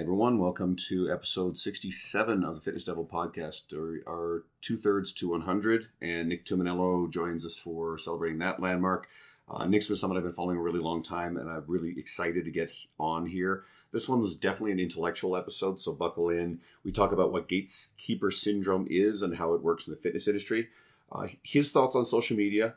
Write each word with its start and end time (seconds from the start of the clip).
everyone, 0.00 0.38
welcome 0.38 0.74
to 0.74 1.12
episode 1.12 1.58
67 1.58 2.42
of 2.42 2.54
the 2.54 2.60
Fitness 2.62 2.84
Devil 2.84 3.04
podcast, 3.04 3.74
or 3.74 4.00
our 4.08 4.44
two 4.62 4.78
thirds 4.78 5.12
to 5.12 5.28
100. 5.28 5.88
And 6.00 6.30
Nick 6.30 6.46
Tuminello 6.46 7.10
joins 7.10 7.44
us 7.44 7.58
for 7.58 7.98
celebrating 7.98 8.38
that 8.38 8.60
landmark. 8.60 9.08
Uh, 9.46 9.66
Nick's 9.66 9.88
been 9.88 9.96
someone 9.96 10.16
I've 10.16 10.24
been 10.24 10.32
following 10.32 10.56
a 10.56 10.62
really 10.62 10.80
long 10.80 11.02
time, 11.02 11.36
and 11.36 11.50
I'm 11.50 11.64
really 11.66 11.98
excited 11.98 12.46
to 12.46 12.50
get 12.50 12.72
on 12.98 13.26
here. 13.26 13.64
This 13.92 14.08
one's 14.08 14.34
definitely 14.34 14.72
an 14.72 14.80
intellectual 14.80 15.36
episode, 15.36 15.78
so 15.78 15.92
buckle 15.92 16.30
in. 16.30 16.60
We 16.82 16.92
talk 16.92 17.12
about 17.12 17.30
what 17.30 17.46
gatekeeper 17.46 18.30
syndrome 18.30 18.86
is 18.88 19.20
and 19.20 19.36
how 19.36 19.52
it 19.52 19.62
works 19.62 19.86
in 19.86 19.92
the 19.92 20.00
fitness 20.00 20.26
industry. 20.26 20.68
Uh, 21.12 21.26
his 21.42 21.72
thoughts 21.72 21.94
on 21.94 22.06
social 22.06 22.38
media, 22.38 22.72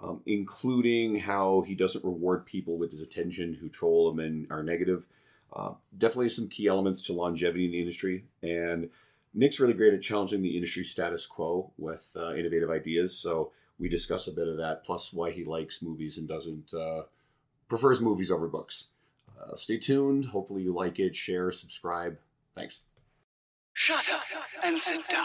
um, 0.00 0.20
including 0.24 1.18
how 1.18 1.64
he 1.66 1.74
doesn't 1.74 2.04
reward 2.04 2.46
people 2.46 2.78
with 2.78 2.92
his 2.92 3.02
attention 3.02 3.54
who 3.54 3.68
troll 3.68 4.08
him 4.12 4.20
and 4.20 4.46
are 4.52 4.62
negative. 4.62 5.04
Uh, 5.52 5.72
definitely 5.96 6.28
some 6.28 6.48
key 6.48 6.66
elements 6.66 7.02
to 7.02 7.12
longevity 7.12 7.64
in 7.64 7.72
the 7.72 7.80
industry. 7.80 8.24
And 8.42 8.88
Nick's 9.34 9.60
really 9.60 9.74
great 9.74 9.94
at 9.94 10.02
challenging 10.02 10.42
the 10.42 10.54
industry 10.54 10.84
status 10.84 11.26
quo 11.26 11.70
with 11.78 12.08
uh, 12.16 12.34
innovative 12.34 12.70
ideas. 12.70 13.16
So 13.16 13.52
we 13.78 13.88
discuss 13.88 14.28
a 14.28 14.32
bit 14.32 14.48
of 14.48 14.56
that, 14.58 14.84
plus 14.84 15.12
why 15.12 15.30
he 15.30 15.44
likes 15.44 15.82
movies 15.82 16.18
and 16.18 16.28
doesn't 16.28 16.74
uh, 16.74 17.02
prefers 17.68 18.00
movies 18.00 18.30
over 18.30 18.46
books. 18.46 18.88
Uh, 19.40 19.56
stay 19.56 19.78
tuned. 19.78 20.26
Hopefully 20.26 20.62
you 20.62 20.72
like 20.72 20.98
it. 20.98 21.16
Share, 21.16 21.50
subscribe. 21.50 22.18
Thanks. 22.54 22.82
Shut 23.72 24.08
up 24.10 24.22
and 24.62 24.80
sit 24.80 25.08
down. 25.08 25.24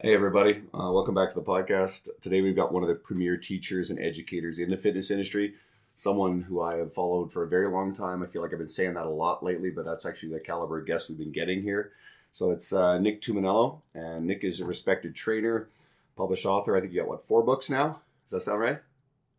Hey, 0.00 0.14
everybody. 0.14 0.62
Uh, 0.72 0.92
welcome 0.92 1.16
back 1.16 1.30
to 1.30 1.34
the 1.34 1.44
podcast. 1.44 2.08
Today, 2.20 2.40
we've 2.40 2.54
got 2.54 2.72
one 2.72 2.84
of 2.84 2.88
the 2.88 2.94
premier 2.94 3.36
teachers 3.36 3.90
and 3.90 3.98
educators 3.98 4.60
in 4.60 4.70
the 4.70 4.76
fitness 4.76 5.10
industry, 5.10 5.54
someone 5.96 6.42
who 6.42 6.62
I 6.62 6.76
have 6.76 6.94
followed 6.94 7.32
for 7.32 7.42
a 7.42 7.48
very 7.48 7.66
long 7.68 7.92
time. 7.92 8.22
I 8.22 8.26
feel 8.26 8.40
like 8.40 8.52
I've 8.52 8.60
been 8.60 8.68
saying 8.68 8.94
that 8.94 9.06
a 9.06 9.10
lot 9.10 9.42
lately, 9.42 9.70
but 9.70 9.84
that's 9.84 10.06
actually 10.06 10.34
the 10.34 10.38
caliber 10.38 10.78
of 10.78 10.86
guest 10.86 11.08
we've 11.08 11.18
been 11.18 11.32
getting 11.32 11.64
here. 11.64 11.90
So 12.30 12.52
it's 12.52 12.72
uh, 12.72 12.98
Nick 12.98 13.20
Tuminello, 13.20 13.80
and 13.92 14.24
Nick 14.24 14.44
is 14.44 14.60
a 14.60 14.64
respected 14.64 15.16
trainer, 15.16 15.68
published 16.16 16.46
author. 16.46 16.76
I 16.76 16.80
think 16.80 16.92
you 16.92 17.00
got, 17.00 17.08
what, 17.08 17.24
four 17.24 17.42
books 17.42 17.68
now? 17.68 18.00
Does 18.26 18.30
that 18.30 18.40
sound 18.42 18.60
right? 18.60 18.78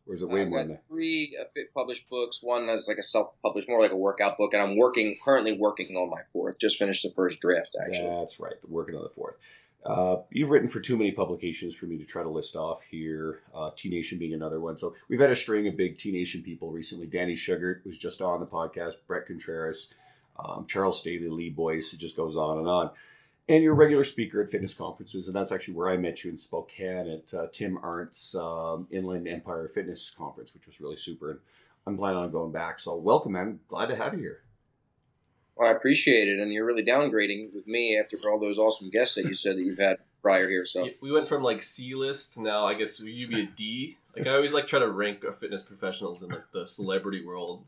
Or 0.07 0.13
is 0.13 0.23
it 0.23 0.27
way 0.27 0.41
I've 0.41 0.49
more 0.49 0.59
than 0.59 0.71
that? 0.71 0.83
three 0.89 1.37
published 1.73 2.09
books. 2.09 2.43
One 2.43 2.67
is 2.67 2.89
like 2.89 2.97
a 2.97 3.03
self-published, 3.03 3.69
more 3.69 3.79
like 3.79 3.91
a 3.91 3.97
workout 3.97 4.37
book, 4.37 4.51
and 4.51 4.61
I'm 4.61 4.75
working 4.75 5.17
currently 5.23 5.53
working 5.53 5.95
on 5.95 6.09
my 6.09 6.23
fourth. 6.33 6.59
Just 6.59 6.77
finished 6.77 7.03
the 7.03 7.11
first 7.11 7.39
draft 7.39 7.77
actually. 7.81 8.09
That's 8.09 8.41
right. 8.41 8.55
Working 8.67 8.95
on 8.95 9.03
the 9.03 9.09
fourth. 9.09 9.35
Uh, 9.85 10.17
you've 10.29 10.49
written 10.49 10.67
for 10.67 10.79
too 10.79 10.97
many 10.97 11.11
publications 11.11 11.75
for 11.75 11.85
me 11.85 11.97
to 11.97 12.03
try 12.03 12.21
to 12.21 12.29
list 12.29 12.55
off 12.55 12.83
here. 12.83 13.39
Uh, 13.55 13.71
T 13.75 13.89
Nation 13.89 14.19
being 14.19 14.33
another 14.33 14.59
one. 14.59 14.77
So 14.77 14.93
we've 15.07 15.19
had 15.19 15.31
a 15.31 15.35
string 15.35 15.67
of 15.67 15.77
big 15.77 15.97
T 15.97 16.11
Nation 16.11 16.43
people 16.43 16.69
recently. 16.69 17.07
Dani 17.07 17.33
Shugart 17.33 17.85
was 17.85 17.97
just 17.97 18.21
on 18.21 18.39
the 18.39 18.45
podcast. 18.45 18.95
Bret 19.07 19.25
Contreras, 19.25 19.93
um, 20.37 20.65
Charles 20.67 20.99
Staley, 20.99 21.29
Lee 21.29 21.49
Boyce. 21.49 21.93
It 21.93 21.99
just 21.99 22.17
goes 22.17 22.35
on 22.35 22.57
and 22.57 22.67
on. 22.67 22.91
And 23.47 23.63
you're 23.63 23.73
a 23.73 23.77
regular 23.77 24.03
speaker 24.03 24.43
at 24.43 24.51
fitness 24.51 24.75
conferences, 24.75 25.25
and 25.25 25.35
that's 25.35 25.51
actually 25.51 25.73
where 25.73 25.89
I 25.89 25.97
met 25.97 26.23
you 26.23 26.29
in 26.29 26.37
Spokane 26.37 27.09
at 27.09 27.33
uh, 27.33 27.47
Tim 27.51 27.79
Arndt's 27.79 28.35
um, 28.35 28.85
Inland 28.91 29.27
Empire 29.27 29.67
Fitness 29.73 30.11
Conference, 30.11 30.53
which 30.53 30.67
was 30.67 30.79
really 30.79 30.97
super. 30.97 31.31
And 31.31 31.39
I'm 31.87 31.97
planning 31.97 32.19
on 32.19 32.31
going 32.31 32.51
back. 32.51 32.79
So 32.79 32.95
welcome, 32.95 33.31
man. 33.31 33.59
Glad 33.67 33.87
to 33.87 33.95
have 33.95 34.13
you 34.13 34.19
here. 34.19 34.43
Well, 35.59 35.67
I 35.67 35.71
appreciate 35.71 36.29
it, 36.29 36.39
and 36.39 36.53
you're 36.53 36.65
really 36.65 36.85
downgrading 36.85 37.53
with 37.53 37.67
me 37.67 37.99
after 37.99 38.17
all 38.29 38.39
those 38.39 38.57
awesome 38.57 38.89
guests 38.89 39.15
that 39.15 39.25
you 39.25 39.35
said 39.35 39.57
that 39.57 39.63
you've 39.63 39.77
had 39.77 39.97
prior 40.21 40.49
here. 40.49 40.65
So 40.65 40.87
We 41.01 41.11
went 41.11 41.27
from 41.27 41.43
like 41.43 41.61
C 41.61 41.95
list 41.95 42.35
to 42.35 42.41
now 42.41 42.65
I 42.65 42.75
guess 42.75 43.01
you'd 43.01 43.29
be 43.29 43.41
a 43.41 43.45
D. 43.45 43.97
Like 44.15 44.27
I 44.27 44.35
always 44.35 44.53
like 44.53 44.67
try 44.67 44.79
to 44.79 44.89
rank 44.89 45.25
our 45.25 45.33
fitness 45.33 45.61
professionals 45.61 46.21
in 46.21 46.29
like 46.29 46.49
the 46.53 46.65
celebrity 46.65 47.25
world. 47.25 47.65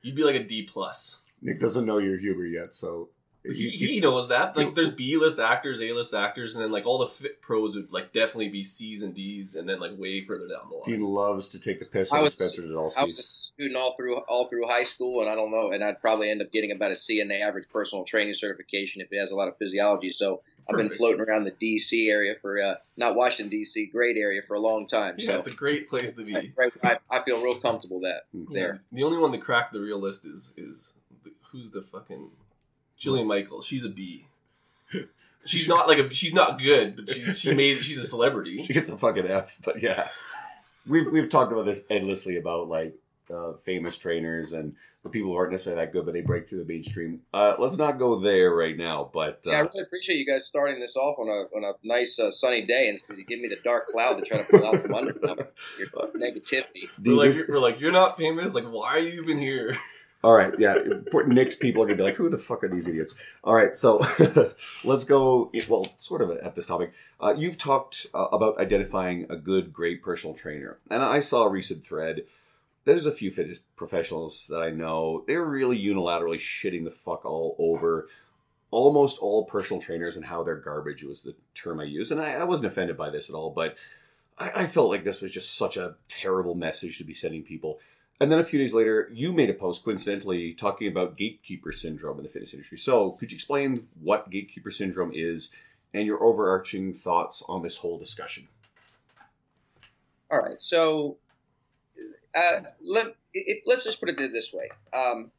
You'd 0.00 0.14
be 0.14 0.24
like 0.24 0.36
a 0.36 0.42
D 0.42 0.62
plus. 0.62 1.18
Nick 1.42 1.60
doesn't 1.60 1.84
know 1.84 1.98
your 1.98 2.16
humor 2.16 2.46
yet, 2.46 2.68
so 2.68 3.10
He, 3.44 3.68
he 3.70 4.00
knows 4.00 4.28
that. 4.28 4.56
Like 4.56 4.74
there's 4.74 4.90
B 4.90 5.16
list 5.18 5.38
actors, 5.38 5.80
A 5.82 5.92
list 5.92 6.14
actors, 6.14 6.54
and 6.54 6.64
then 6.64 6.72
like 6.72 6.86
all 6.86 6.98
the 6.98 7.06
fit 7.08 7.42
pros 7.42 7.76
would 7.76 7.92
like 7.92 8.12
definitely 8.12 8.48
be 8.48 8.64
C's 8.64 9.02
and 9.02 9.14
D's, 9.14 9.54
and 9.54 9.68
then 9.68 9.80
like 9.80 9.92
way 9.98 10.24
further 10.24 10.48
down 10.48 10.70
the 10.70 10.80
Dean 10.90 11.02
line. 11.02 11.12
loves 11.12 11.48
to 11.50 11.58
take 11.58 11.78
the 11.78 11.84
piss 11.84 12.10
I 12.12 12.16
out 12.16 12.20
of 12.20 12.24
was- 12.24 12.32
Spencer 12.32 12.62
I 12.98 13.04
was 13.04 13.18
a 13.18 13.22
student 13.22 13.76
all 13.76 13.94
through 13.96 14.16
all 14.28 14.48
through 14.48 14.66
high 14.66 14.82
school, 14.84 15.20
and 15.20 15.28
I 15.28 15.34
don't 15.34 15.50
know, 15.50 15.72
and 15.72 15.84
I'd 15.84 16.00
probably 16.00 16.30
end 16.30 16.40
up 16.40 16.50
getting 16.52 16.72
about 16.72 16.90
a 16.90 16.96
C 16.96 17.20
in 17.20 17.28
the 17.28 17.38
average 17.40 17.68
personal 17.70 18.04
training 18.06 18.32
certification 18.34 19.02
if 19.02 19.08
it 19.12 19.18
has 19.18 19.30
a 19.30 19.36
lot 19.36 19.48
of 19.48 19.58
physiology. 19.58 20.10
So 20.12 20.40
I've 20.66 20.76
been 20.78 20.88
floating 20.88 21.20
around 21.20 21.44
the 21.44 21.50
DC 21.52 22.08
area 22.08 22.36
for 22.40 22.58
uh, 22.62 22.76
not 22.96 23.14
Washington 23.14 23.54
DC, 23.58 23.92
great 23.92 24.16
area 24.16 24.40
for 24.48 24.54
a 24.54 24.58
long 24.60 24.86
time. 24.88 25.16
Yeah, 25.18 25.32
so 25.32 25.38
it's 25.40 25.48
a 25.48 25.54
great 25.54 25.86
place 25.86 26.14
to 26.14 26.22
be. 26.24 26.54
right, 26.56 26.72
I, 26.82 26.96
I 27.10 27.22
feel 27.22 27.42
real 27.42 27.60
comfortable 27.60 28.00
that 28.00 28.22
Mm. 28.34 28.46
there. 28.54 28.80
The 28.90 29.02
only 29.02 29.18
one 29.18 29.30
that 29.32 29.42
cracked 29.42 29.74
the 29.74 29.80
real 29.80 30.00
list 30.00 30.24
is 30.24 30.54
is 30.56 30.94
the, 31.22 31.32
who's 31.52 31.70
the 31.70 31.82
fucking 31.82 32.30
Jillian 32.98 33.26
Michaels. 33.26 33.66
She's 33.66 33.84
a 33.84 33.88
B. 33.88 34.26
She's 35.46 35.68
not 35.68 35.88
like 35.88 35.98
a 35.98 36.14
she's 36.14 36.32
not 36.32 36.58
good, 36.58 36.96
but 36.96 37.10
she 37.10 37.20
she 37.32 37.54
made 37.54 37.82
she's 37.82 37.98
a 37.98 38.06
celebrity. 38.06 38.62
She 38.62 38.72
gets 38.72 38.88
a 38.88 38.96
fucking 38.96 39.26
F, 39.26 39.58
but 39.62 39.82
yeah. 39.82 40.08
We've, 40.86 41.10
we've 41.10 41.28
talked 41.30 41.50
about 41.52 41.64
this 41.64 41.84
endlessly 41.90 42.36
about 42.36 42.68
like 42.68 42.94
uh, 43.32 43.54
famous 43.64 43.96
trainers 43.96 44.52
and 44.52 44.74
the 45.02 45.10
people 45.10 45.30
who 45.30 45.36
aren't 45.36 45.52
necessarily 45.52 45.84
that 45.84 45.92
good, 45.92 46.06
but 46.06 46.14
they 46.14 46.22
break 46.22 46.48
through 46.48 46.58
the 46.58 46.64
mainstream. 46.64 47.20
Uh, 47.32 47.54
let's 47.58 47.76
not 47.76 47.98
go 47.98 48.18
there 48.18 48.54
right 48.54 48.76
now, 48.76 49.10
but 49.12 49.42
uh, 49.46 49.50
Yeah, 49.50 49.56
I 49.58 49.60
really 49.60 49.82
appreciate 49.82 50.16
you 50.16 50.26
guys 50.26 50.46
starting 50.46 50.80
this 50.80 50.96
off 50.96 51.18
on 51.18 51.28
a 51.28 51.56
on 51.56 51.64
a 51.64 51.72
nice 51.86 52.18
uh, 52.18 52.30
sunny 52.30 52.66
day 52.66 52.88
instead 52.88 53.18
of 53.18 53.26
give 53.26 53.38
me 53.40 53.48
the 53.48 53.58
dark 53.62 53.86
cloud 53.88 54.14
to 54.14 54.22
try 54.24 54.38
to 54.38 54.44
pull 54.44 54.66
out 54.66 54.80
from 54.80 54.94
under 54.94 55.12
your 55.78 55.88
negativity. 56.16 56.88
We're 57.04 57.16
like, 57.16 57.48
we're 57.48 57.58
like, 57.58 57.80
you're 57.80 57.92
not 57.92 58.16
famous. 58.16 58.54
Like, 58.54 58.64
why 58.64 58.94
are 58.96 58.98
you 58.98 59.22
even 59.22 59.38
here? 59.38 59.76
All 60.24 60.32
right, 60.32 60.54
yeah. 60.58 60.78
Nick's 61.26 61.54
people 61.54 61.82
are 61.82 61.86
gonna 61.86 61.98
be 61.98 62.02
like, 62.02 62.14
"Who 62.14 62.30
the 62.30 62.38
fuck 62.38 62.64
are 62.64 62.68
these 62.68 62.88
idiots?" 62.88 63.14
All 63.44 63.54
right, 63.54 63.76
so 63.76 64.00
let's 64.84 65.04
go. 65.04 65.52
Well, 65.68 65.86
sort 65.98 66.22
of 66.22 66.30
at 66.30 66.54
this 66.54 66.64
topic. 66.64 66.94
Uh, 67.20 67.34
you've 67.36 67.58
talked 67.58 68.06
uh, 68.14 68.28
about 68.32 68.58
identifying 68.58 69.26
a 69.28 69.36
good, 69.36 69.70
great 69.70 70.02
personal 70.02 70.34
trainer, 70.34 70.78
and 70.88 71.02
I 71.02 71.20
saw 71.20 71.44
a 71.44 71.50
recent 71.50 71.84
thread. 71.84 72.22
There's 72.86 73.04
a 73.04 73.12
few 73.12 73.30
fitness 73.30 73.60
professionals 73.76 74.46
that 74.48 74.62
I 74.62 74.70
know. 74.70 75.24
They're 75.26 75.44
really 75.44 75.78
unilaterally 75.78 76.38
shitting 76.38 76.84
the 76.84 76.90
fuck 76.90 77.26
all 77.26 77.54
over 77.58 78.08
almost 78.70 79.18
all 79.18 79.44
personal 79.44 79.80
trainers 79.82 80.16
and 80.16 80.24
how 80.24 80.42
they're 80.42 80.56
garbage 80.56 81.04
was 81.04 81.22
the 81.22 81.34
term 81.54 81.80
I 81.80 81.84
used, 81.84 82.10
and 82.10 82.20
I, 82.20 82.32
I 82.32 82.44
wasn't 82.44 82.68
offended 82.68 82.96
by 82.96 83.10
this 83.10 83.28
at 83.28 83.34
all, 83.36 83.50
but 83.50 83.76
I 84.36 84.66
felt 84.66 84.90
like 84.90 85.04
this 85.04 85.20
was 85.20 85.30
just 85.30 85.56
such 85.56 85.76
a 85.76 85.94
terrible 86.08 86.56
message 86.56 86.98
to 86.98 87.04
be 87.04 87.14
sending 87.14 87.44
people. 87.44 87.78
And 88.20 88.30
then 88.30 88.38
a 88.38 88.44
few 88.44 88.58
days 88.58 88.72
later, 88.72 89.10
you 89.12 89.32
made 89.32 89.50
a 89.50 89.54
post 89.54 89.84
coincidentally 89.84 90.54
talking 90.54 90.88
about 90.88 91.16
gatekeeper 91.16 91.72
syndrome 91.72 92.18
in 92.18 92.22
the 92.22 92.28
fitness 92.28 92.54
industry. 92.54 92.78
So, 92.78 93.12
could 93.12 93.32
you 93.32 93.34
explain 93.34 93.86
what 94.00 94.30
gatekeeper 94.30 94.70
syndrome 94.70 95.10
is 95.12 95.50
and 95.92 96.06
your 96.06 96.22
overarching 96.22 96.94
thoughts 96.94 97.42
on 97.48 97.62
this 97.62 97.78
whole 97.78 97.98
discussion? 97.98 98.48
All 100.30 100.38
right, 100.38 100.60
so 100.60 101.18
uh, 102.34 102.60
let 102.82 103.14
let's 103.66 103.84
just 103.84 104.00
put 104.00 104.08
it 104.08 104.16
this 104.16 104.52
way. 104.52 104.68
Um, 104.92 105.30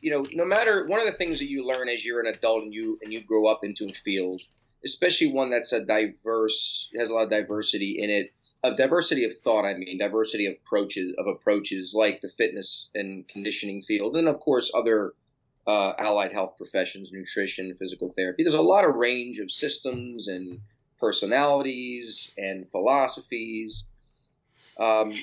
you 0.00 0.10
know, 0.10 0.26
no 0.32 0.44
matter 0.44 0.86
one 0.86 1.00
of 1.00 1.06
the 1.06 1.12
things 1.12 1.38
that 1.38 1.48
you 1.48 1.66
learn 1.66 1.88
as 1.88 2.04
you're 2.04 2.20
an 2.20 2.32
adult 2.32 2.64
and 2.64 2.74
you 2.74 2.98
and 3.02 3.12
you 3.12 3.22
grow 3.22 3.46
up 3.46 3.58
into 3.62 3.84
a 3.84 3.88
field, 3.88 4.42
especially 4.84 5.32
one 5.32 5.50
that's 5.50 5.72
a 5.72 5.84
diverse 5.84 6.90
has 6.98 7.10
a 7.10 7.14
lot 7.14 7.24
of 7.24 7.30
diversity 7.30 7.98
in 8.00 8.10
it, 8.10 8.32
of 8.62 8.76
diversity 8.76 9.24
of 9.24 9.38
thought. 9.38 9.64
I 9.64 9.74
mean, 9.74 9.98
diversity 9.98 10.46
of 10.46 10.54
approaches 10.64 11.14
of 11.18 11.26
approaches 11.26 11.92
like 11.94 12.20
the 12.20 12.30
fitness 12.36 12.88
and 12.94 13.26
conditioning 13.28 13.82
field, 13.82 14.16
and 14.16 14.28
of 14.28 14.40
course 14.40 14.70
other 14.74 15.14
uh, 15.66 15.94
allied 15.98 16.32
health 16.32 16.54
professions, 16.56 17.12
nutrition, 17.12 17.74
physical 17.78 18.10
therapy. 18.10 18.42
There's 18.42 18.54
a 18.54 18.60
lot 18.60 18.84
of 18.84 18.94
range 18.94 19.38
of 19.38 19.50
systems 19.50 20.28
and 20.28 20.60
personalities 20.98 22.30
and 22.36 22.70
philosophies. 22.70 23.84
Um, 24.78 25.14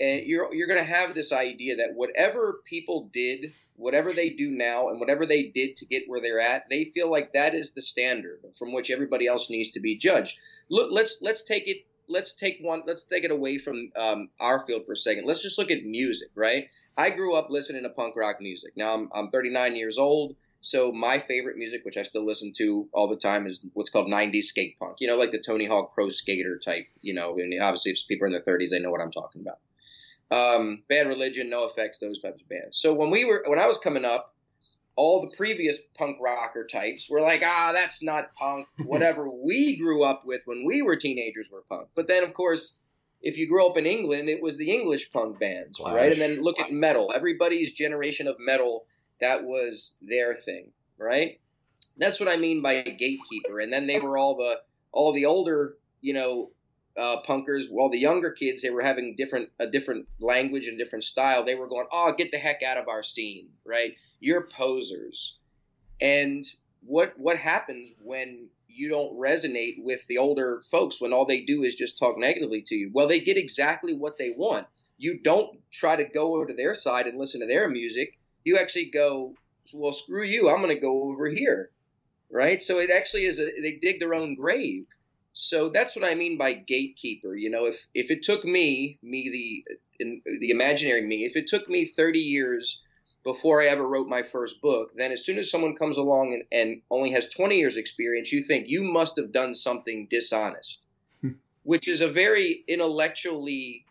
and 0.00 0.26
you're 0.26 0.52
you're 0.54 0.66
going 0.66 0.78
to 0.78 0.84
have 0.84 1.14
this 1.14 1.32
idea 1.32 1.76
that 1.76 1.94
whatever 1.94 2.60
people 2.64 3.10
did, 3.12 3.52
whatever 3.76 4.12
they 4.12 4.30
do 4.30 4.50
now, 4.50 4.88
and 4.88 4.98
whatever 4.98 5.26
they 5.26 5.44
did 5.44 5.76
to 5.76 5.86
get 5.86 6.04
where 6.08 6.20
they're 6.20 6.40
at, 6.40 6.68
they 6.68 6.86
feel 6.86 7.10
like 7.10 7.32
that 7.32 7.54
is 7.54 7.72
the 7.72 7.82
standard 7.82 8.40
from 8.58 8.72
which 8.72 8.90
everybody 8.90 9.26
else 9.26 9.50
needs 9.50 9.70
to 9.70 9.80
be 9.80 9.96
judged. 9.96 10.36
Look, 10.68 10.90
let's 10.90 11.18
let's 11.20 11.44
take 11.44 11.68
it. 11.68 11.84
Let's 12.08 12.34
take 12.34 12.58
one. 12.60 12.82
Let's 12.86 13.04
take 13.04 13.24
it 13.24 13.30
away 13.30 13.58
from 13.58 13.90
um, 13.98 14.28
our 14.40 14.64
field 14.66 14.86
for 14.86 14.92
a 14.92 14.96
second. 14.96 15.26
Let's 15.26 15.42
just 15.42 15.58
look 15.58 15.70
at 15.70 15.84
music, 15.84 16.28
right? 16.34 16.66
I 16.96 17.10
grew 17.10 17.34
up 17.34 17.48
listening 17.50 17.82
to 17.82 17.90
punk 17.90 18.16
rock 18.16 18.36
music. 18.40 18.72
Now 18.76 18.94
I'm 18.94 19.08
I'm 19.14 19.30
39 19.30 19.76
years 19.76 19.98
old. 19.98 20.36
So 20.60 20.92
my 20.92 21.18
favorite 21.18 21.58
music, 21.58 21.84
which 21.84 21.98
I 21.98 22.02
still 22.02 22.24
listen 22.24 22.52
to 22.56 22.88
all 22.94 23.06
the 23.06 23.16
time, 23.16 23.46
is 23.46 23.60
what's 23.74 23.90
called 23.90 24.06
90s 24.06 24.44
skate 24.44 24.78
punk. 24.78 24.96
You 24.98 25.08
know, 25.08 25.16
like 25.16 25.30
the 25.30 25.38
Tony 25.38 25.66
Hawk 25.66 25.94
Pro 25.94 26.08
Skater 26.08 26.58
type. 26.58 26.86
You 27.02 27.14
know, 27.14 27.34
and 27.36 27.52
obviously 27.62 27.92
if 27.92 27.98
people 28.08 28.24
are 28.24 28.28
in 28.28 28.32
their 28.32 28.42
30s, 28.42 28.70
they 28.70 28.78
know 28.78 28.90
what 28.90 29.00
I'm 29.00 29.12
talking 29.12 29.42
about. 29.42 29.58
Um, 30.30 30.82
Bad 30.88 31.06
Religion, 31.06 31.50
NOFX, 31.50 31.98
those 32.00 32.20
types 32.20 32.40
of 32.40 32.48
bands. 32.48 32.78
So 32.78 32.94
when 32.94 33.10
we 33.10 33.24
were, 33.24 33.44
when 33.46 33.58
I 33.58 33.66
was 33.66 33.78
coming 33.78 34.04
up, 34.04 34.33
all 34.96 35.22
the 35.22 35.36
previous 35.36 35.78
punk 35.96 36.18
rocker 36.20 36.66
types 36.66 37.08
were 37.10 37.20
like, 37.20 37.42
ah, 37.44 37.72
that's 37.72 38.02
not 38.02 38.32
punk. 38.34 38.66
Whatever 38.84 39.28
we 39.30 39.76
grew 39.76 40.02
up 40.04 40.22
with 40.24 40.42
when 40.44 40.64
we 40.66 40.82
were 40.82 40.96
teenagers 40.96 41.50
were 41.50 41.64
punk. 41.68 41.88
But 41.94 42.08
then, 42.08 42.22
of 42.22 42.32
course, 42.34 42.76
if 43.20 43.36
you 43.38 43.48
grew 43.48 43.66
up 43.66 43.76
in 43.76 43.86
England, 43.86 44.28
it 44.28 44.42
was 44.42 44.56
the 44.56 44.70
English 44.70 45.10
punk 45.10 45.40
bands, 45.40 45.78
Clash. 45.78 45.94
right? 45.94 46.12
And 46.12 46.20
then 46.20 46.42
look 46.42 46.60
at 46.60 46.72
metal. 46.72 47.12
Everybody's 47.14 47.72
generation 47.72 48.28
of 48.28 48.36
metal, 48.38 48.86
that 49.20 49.44
was 49.44 49.94
their 50.02 50.36
thing, 50.36 50.70
right? 50.98 51.40
That's 51.96 52.20
what 52.20 52.28
I 52.28 52.36
mean 52.36 52.62
by 52.62 52.82
gatekeeper. 52.82 53.60
And 53.60 53.72
then 53.72 53.86
they 53.86 54.00
were 54.00 54.18
all 54.18 54.36
the 54.36 54.60
all 54.92 55.12
the 55.12 55.26
older, 55.26 55.76
you 56.00 56.14
know, 56.14 56.50
uh, 56.96 57.16
punkers, 57.26 57.64
while 57.70 57.90
the 57.90 57.98
younger 57.98 58.30
kids 58.30 58.62
they 58.62 58.70
were 58.70 58.82
having 58.82 59.14
different 59.16 59.48
a 59.58 59.66
different 59.66 60.06
language 60.20 60.66
and 60.66 60.78
different 60.78 61.04
style. 61.04 61.44
They 61.44 61.54
were 61.54 61.68
going, 61.68 61.86
"Oh, 61.90 62.12
get 62.16 62.30
the 62.30 62.38
heck 62.38 62.62
out 62.62 62.76
of 62.76 62.88
our 62.88 63.02
scene!" 63.02 63.48
Right? 63.64 63.92
You're 64.20 64.46
posers. 64.48 65.36
And 66.00 66.44
what 66.84 67.18
what 67.18 67.38
happens 67.38 67.92
when 68.02 68.48
you 68.68 68.88
don't 68.88 69.18
resonate 69.18 69.82
with 69.82 70.00
the 70.08 70.18
older 70.18 70.62
folks 70.70 71.00
when 71.00 71.12
all 71.12 71.24
they 71.24 71.44
do 71.44 71.62
is 71.62 71.76
just 71.76 71.98
talk 71.98 72.18
negatively 72.18 72.62
to 72.62 72.74
you? 72.74 72.90
Well, 72.92 73.08
they 73.08 73.20
get 73.20 73.36
exactly 73.36 73.94
what 73.94 74.18
they 74.18 74.30
want. 74.30 74.66
You 74.98 75.18
don't 75.22 75.58
try 75.70 75.96
to 75.96 76.04
go 76.04 76.34
over 76.34 76.46
to 76.46 76.54
their 76.54 76.74
side 76.74 77.06
and 77.06 77.18
listen 77.18 77.40
to 77.40 77.46
their 77.46 77.68
music. 77.68 78.18
You 78.44 78.58
actually 78.58 78.90
go, 78.90 79.34
"Well, 79.72 79.92
screw 79.92 80.24
you. 80.24 80.48
I'm 80.48 80.62
going 80.62 80.74
to 80.74 80.80
go 80.80 81.04
over 81.04 81.28
here." 81.28 81.70
Right? 82.30 82.60
So 82.60 82.78
it 82.78 82.90
actually 82.90 83.26
is 83.26 83.38
a 83.38 83.44
they 83.44 83.78
dig 83.80 84.00
their 84.00 84.14
own 84.14 84.34
grave. 84.34 84.86
So 85.32 85.68
that's 85.68 85.96
what 85.96 86.04
I 86.04 86.14
mean 86.14 86.38
by 86.38 86.54
gatekeeper. 86.54 87.34
You 87.34 87.50
know, 87.50 87.66
if 87.66 87.84
if 87.94 88.10
it 88.10 88.22
took 88.22 88.44
me, 88.44 88.98
me 89.02 89.30
the 89.30 89.76
in, 90.00 90.22
the 90.24 90.50
imaginary 90.50 91.02
me, 91.02 91.24
if 91.24 91.36
it 91.36 91.48
took 91.48 91.68
me 91.68 91.86
30 91.86 92.20
years 92.20 92.82
before 93.24 93.62
I 93.62 93.66
ever 93.66 93.86
wrote 93.86 94.06
my 94.06 94.22
first 94.22 94.60
book, 94.60 94.92
then 94.94 95.10
as 95.10 95.24
soon 95.24 95.38
as 95.38 95.50
someone 95.50 95.74
comes 95.74 95.96
along 95.96 96.34
and, 96.34 96.44
and 96.52 96.82
only 96.90 97.10
has 97.12 97.26
20 97.26 97.56
years 97.56 97.76
experience, 97.76 98.30
you 98.30 98.42
think 98.42 98.68
you 98.68 98.82
must 98.82 99.16
have 99.16 99.32
done 99.32 99.54
something 99.54 100.06
dishonest, 100.10 100.78
which 101.62 101.88
is 101.88 102.02
a 102.02 102.08
very 102.08 102.62
intellectually 102.68 103.86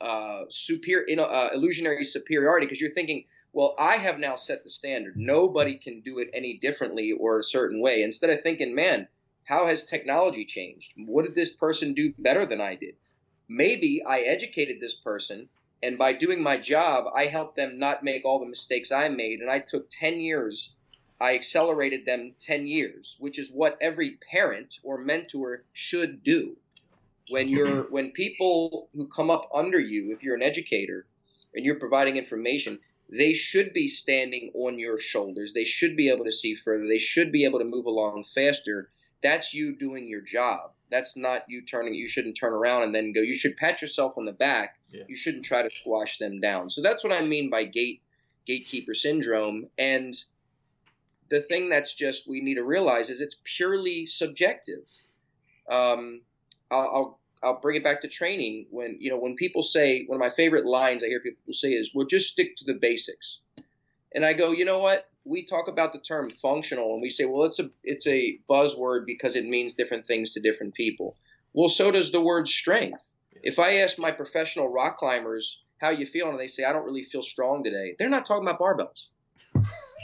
uh, 0.00 0.44
superior, 0.48 1.04
in, 1.06 1.18
uh, 1.18 1.50
illusionary 1.52 2.04
superiority 2.04 2.66
because 2.66 2.80
you're 2.80 2.92
thinking, 2.92 3.24
well, 3.52 3.74
I 3.78 3.96
have 3.96 4.18
now 4.18 4.36
set 4.36 4.64
the 4.64 4.70
standard. 4.70 5.16
Nobody 5.16 5.76
can 5.76 6.00
do 6.00 6.18
it 6.18 6.30
any 6.32 6.58
differently 6.62 7.12
or 7.12 7.38
a 7.38 7.44
certain 7.44 7.80
way. 7.80 8.02
Instead 8.02 8.30
of 8.30 8.40
thinking, 8.40 8.74
man, 8.74 9.08
how 9.44 9.66
has 9.66 9.84
technology 9.84 10.44
changed? 10.44 10.92
What 10.96 11.24
did 11.24 11.34
this 11.34 11.52
person 11.52 11.92
do 11.92 12.14
better 12.18 12.46
than 12.46 12.60
I 12.60 12.76
did? 12.76 12.94
Maybe 13.48 14.02
I 14.06 14.20
educated 14.20 14.80
this 14.80 14.94
person, 14.94 15.48
and 15.82 15.98
by 15.98 16.12
doing 16.12 16.42
my 16.42 16.56
job, 16.56 17.06
I 17.14 17.26
helped 17.26 17.56
them 17.56 17.78
not 17.78 18.04
make 18.04 18.24
all 18.24 18.38
the 18.38 18.46
mistakes 18.46 18.92
I 18.92 19.08
made, 19.08 19.40
and 19.40 19.50
I 19.50 19.58
took 19.58 19.90
10 19.90 20.20
years. 20.20 20.74
I 21.20 21.34
accelerated 21.34 22.06
them 22.06 22.34
10 22.40 22.66
years, 22.66 23.16
which 23.18 23.38
is 23.38 23.50
what 23.50 23.78
every 23.80 24.18
parent 24.30 24.78
or 24.82 24.98
mentor 24.98 25.64
should 25.72 26.22
do. 26.22 26.56
When 27.30 27.48
you're 27.48 27.82
when 27.90 28.12
people 28.12 28.88
who 28.94 29.06
come 29.08 29.30
up 29.30 29.48
under 29.54 29.80
you, 29.80 30.12
if 30.12 30.22
you're 30.22 30.36
an 30.36 30.42
educator 30.42 31.06
and 31.54 31.64
you're 31.64 31.80
providing 31.80 32.16
information, 32.16 32.78
they 33.08 33.34
should 33.34 33.72
be 33.72 33.88
standing 33.88 34.50
on 34.54 34.78
your 34.78 34.98
shoulders. 34.98 35.52
They 35.52 35.64
should 35.64 35.96
be 35.96 36.08
able 36.08 36.24
to 36.24 36.32
see 36.32 36.54
further. 36.54 36.86
They 36.86 36.98
should 36.98 37.30
be 37.30 37.44
able 37.44 37.58
to 37.58 37.64
move 37.64 37.86
along 37.86 38.24
faster 38.34 38.90
that's 39.22 39.54
you 39.54 39.74
doing 39.74 40.08
your 40.08 40.20
job. 40.20 40.72
That's 40.92 41.16
not 41.16 41.42
you 41.48 41.62
turning. 41.62 41.94
You 41.94 42.08
shouldn't 42.08 42.36
turn 42.36 42.52
around 42.52 42.84
and 42.84 42.94
then 42.94 43.12
go. 43.12 43.20
You 43.20 43.34
should 43.34 43.56
pat 43.56 43.80
yourself 43.82 44.14
on 44.18 44.26
the 44.26 44.32
back. 44.32 44.76
Yeah. 44.90 45.04
You 45.08 45.16
shouldn't 45.16 45.44
try 45.44 45.62
to 45.62 45.70
squash 45.70 46.18
them 46.18 46.40
down. 46.40 46.70
So 46.70 46.82
that's 46.82 47.02
what 47.02 47.12
I 47.12 47.22
mean 47.22 47.50
by 47.50 47.64
gate 47.64 48.02
gatekeeper 48.46 48.94
syndrome. 48.94 49.68
And 49.78 50.16
the 51.30 51.40
thing 51.40 51.70
that's 51.70 51.94
just 51.94 52.28
we 52.28 52.40
need 52.40 52.56
to 52.56 52.64
realize 52.64 53.08
is 53.08 53.20
it's 53.20 53.36
purely 53.44 54.06
subjective. 54.06 54.84
Um, 55.70 56.20
I'll, 56.70 56.80
I'll 56.80 57.18
I'll 57.42 57.60
bring 57.60 57.76
it 57.76 57.84
back 57.84 58.02
to 58.02 58.08
training. 58.08 58.66
When 58.70 58.96
you 59.00 59.10
know 59.10 59.18
when 59.18 59.34
people 59.34 59.62
say 59.62 60.04
one 60.06 60.16
of 60.16 60.20
my 60.20 60.34
favorite 60.34 60.66
lines 60.66 61.02
I 61.02 61.06
hear 61.06 61.20
people 61.20 61.54
say 61.54 61.70
is, 61.70 61.90
"Well, 61.94 62.06
just 62.06 62.30
stick 62.30 62.56
to 62.56 62.64
the 62.64 62.74
basics," 62.74 63.38
and 64.14 64.24
I 64.24 64.32
go, 64.34 64.52
you 64.52 64.64
know 64.64 64.78
what? 64.78 65.08
We 65.24 65.44
talk 65.44 65.68
about 65.68 65.92
the 65.92 65.98
term 65.98 66.30
functional 66.30 66.94
and 66.94 67.02
we 67.02 67.10
say, 67.10 67.24
well, 67.24 67.44
it's 67.44 67.58
a 67.58 67.70
it's 67.84 68.06
a 68.06 68.38
buzzword 68.48 69.06
because 69.06 69.36
it 69.36 69.44
means 69.44 69.72
different 69.72 70.04
things 70.04 70.32
to 70.32 70.40
different 70.40 70.74
people. 70.74 71.16
Well, 71.52 71.68
so 71.68 71.90
does 71.90 72.10
the 72.10 72.20
word 72.20 72.48
strength. 72.48 73.00
If 73.42 73.58
I 73.58 73.78
ask 73.78 73.98
my 73.98 74.10
professional 74.10 74.68
rock 74.68 74.98
climbers 74.98 75.58
how 75.78 75.90
you 75.90 76.06
feeling, 76.06 76.32
and 76.32 76.40
they 76.40 76.48
say 76.48 76.64
I 76.64 76.72
don't 76.72 76.84
really 76.84 77.02
feel 77.02 77.22
strong 77.22 77.64
today, 77.64 77.94
they're 77.98 78.08
not 78.08 78.24
talking 78.24 78.46
about 78.46 78.60
barbells. 78.60 79.08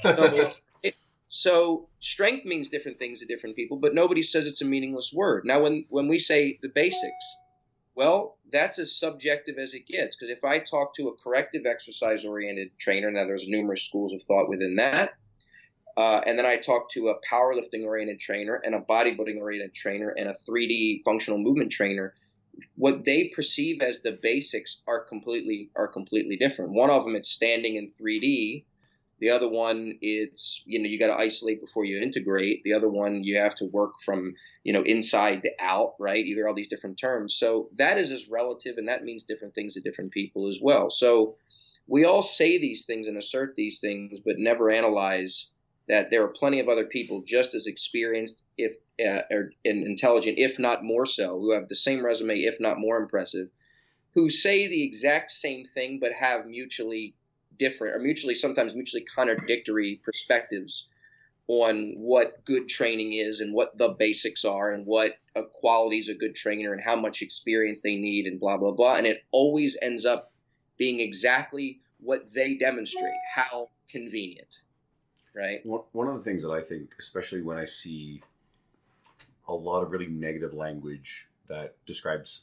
So, 0.03 0.53
it, 0.83 0.95
so 1.29 1.89
strength 2.01 2.45
means 2.45 2.69
different 2.69 2.99
things 2.99 3.21
to 3.21 3.27
different 3.27 3.57
people, 3.57 3.77
but 3.77 3.95
nobody 3.95 4.23
says 4.23 4.47
it's 4.47 4.63
a 4.63 4.65
meaningless 4.65 5.13
word. 5.13 5.45
Now, 5.45 5.63
when 5.63 5.85
when 5.89 6.09
we 6.09 6.19
say 6.19 6.59
the 6.63 6.69
basics, 6.69 7.25
well, 7.99 8.39
that's 8.53 8.79
as 8.79 8.97
subjective 8.97 9.57
as 9.59 9.75
it 9.75 9.89
gets. 9.89 10.15
Because 10.15 10.31
if 10.31 10.45
I 10.45 10.61
talk 10.61 10.95
to 10.95 11.09
a 11.09 11.17
corrective 11.17 11.67
exercise 11.67 12.25
oriented 12.25 12.71
trainer, 12.79 13.11
now 13.11 13.25
there's 13.25 13.49
numerous 13.49 13.83
schools 13.83 14.13
of 14.13 14.23
thought 14.23 14.49
within 14.49 14.77
that, 14.77 15.15
uh, 15.97 16.21
and 16.25 16.39
then 16.39 16.47
I 16.47 16.59
talk 16.59 16.89
to 16.91 17.09
a 17.09 17.17
powerlifting 17.29 17.85
oriented 17.85 18.21
trainer 18.21 18.63
and 18.65 18.77
a 18.77 18.81
bodybuilding 18.81 19.41
oriented 19.41 19.75
trainer 19.75 20.11
and 20.11 20.29
a 20.29 20.37
3D 20.49 21.03
functional 21.05 21.41
movement 21.41 21.73
trainer, 21.73 22.15
what 22.77 23.05
they 23.05 23.33
perceive 23.35 23.83
as 23.83 24.01
the 24.01 24.13
basics 24.13 24.81
are 24.87 25.01
completely 25.01 25.71
are 25.75 25.89
completely 25.89 26.37
different. 26.37 26.71
One 26.71 26.91
of 26.91 27.03
them 27.03 27.17
it's 27.17 27.31
standing 27.31 27.75
in 27.75 27.91
3D. 28.01 28.65
The 29.21 29.31
other 29.31 29.49
one, 29.49 29.99
it's 30.01 30.63
you 30.65 30.79
know 30.79 30.89
you 30.89 30.99
got 30.99 31.09
to 31.09 31.19
isolate 31.19 31.61
before 31.61 31.85
you 31.85 32.01
integrate. 32.01 32.63
The 32.65 32.75
other 32.75 32.89
one, 32.89 33.25
you 33.25 33.41
have 33.41 33.55
to 33.57 33.67
work 33.67 33.95
from 34.05 34.35
you 34.65 34.73
know 34.73 34.83
inside 34.83 35.43
to 35.43 35.51
out, 35.61 35.95
right? 35.99 36.25
You 36.25 36.37
hear 36.37 36.49
all 36.49 36.55
these 36.55 36.69
different 36.69 36.99
terms. 36.99 37.35
So 37.35 37.71
that 37.77 37.99
is 37.99 38.13
as 38.13 38.29
relative, 38.29 38.79
and 38.79 38.89
that 38.89 39.05
means 39.05 39.25
different 39.25 39.55
things 39.55 39.75
to 39.75 39.81
different 39.81 40.13
people 40.13 40.49
as 40.49 40.59
well. 40.63 40.91
So 40.91 41.37
we 41.87 42.05
all 42.05 42.23
say 42.23 42.59
these 42.59 42.85
things 42.85 43.07
and 43.07 43.17
assert 43.17 43.55
these 43.57 43.81
things, 43.81 44.21
but 44.25 44.39
never 44.39 44.71
analyze 44.71 45.49
that 45.89 46.11
there 46.11 46.23
are 46.23 46.29
plenty 46.29 46.61
of 46.61 46.69
other 46.69 46.85
people 46.85 47.23
just 47.27 47.55
as 47.55 47.67
experienced, 47.67 48.43
if 48.57 48.73
uh, 49.01 49.23
or, 49.31 49.53
and 49.65 49.87
intelligent, 49.87 50.39
if 50.39 50.59
not 50.59 50.85
more 50.85 51.07
so, 51.07 51.39
who 51.41 51.53
have 51.53 51.69
the 51.69 51.75
same 51.75 52.05
resume, 52.05 52.41
if 52.41 52.61
not 52.61 52.79
more 52.79 52.99
impressive, 52.99 53.49
who 54.15 54.29
say 54.29 54.67
the 54.67 54.83
exact 54.83 55.31
same 55.31 55.67
thing 55.75 55.99
but 56.01 56.13
have 56.13 56.47
mutually 56.47 57.15
different 57.59 57.97
or 57.97 57.99
mutually 57.99 58.35
sometimes 58.35 58.75
mutually 58.75 59.05
contradictory 59.05 60.01
perspectives 60.05 60.87
on 61.49 61.95
what 61.97 62.45
good 62.45 62.69
training 62.69 63.15
is 63.15 63.41
and 63.41 63.55
what 63.55 63.77
the 63.79 63.89
basics 63.99 64.45
are 64.45 64.73
and 64.73 64.85
what 64.87 65.13
is 65.93 66.09
a 66.09 66.15
good 66.15 66.35
trainer 66.35 66.73
and 66.73 66.83
how 66.83 66.97
much 66.97 67.23
experience 67.23 67.81
they 67.81 67.97
need 67.97 68.27
and 68.27 68.41
blah 68.41 68.57
blah 68.57 68.73
blah. 68.73 68.95
And 68.97 69.07
it 69.07 69.25
always 69.31 69.77
ends 69.81 70.05
up 70.05 70.33
being 70.77 71.01
exactly 71.01 71.81
what 72.01 72.33
they 72.33 72.55
demonstrate. 72.55 73.13
How 73.35 73.69
convenient 73.89 74.59
right? 75.39 75.61
One 75.65 76.09
of 76.09 76.17
the 76.17 76.23
things 76.23 76.43
that 76.43 76.51
I 76.51 76.63
think, 76.63 76.95
especially 76.99 77.43
when 77.43 77.57
I 77.57 77.65
see 77.65 78.23
a 79.47 79.55
lot 79.55 79.83
of 79.83 79.91
really 79.93 80.09
negative 80.09 80.53
language 80.53 81.29
that 81.49 81.75
describes 81.87 82.43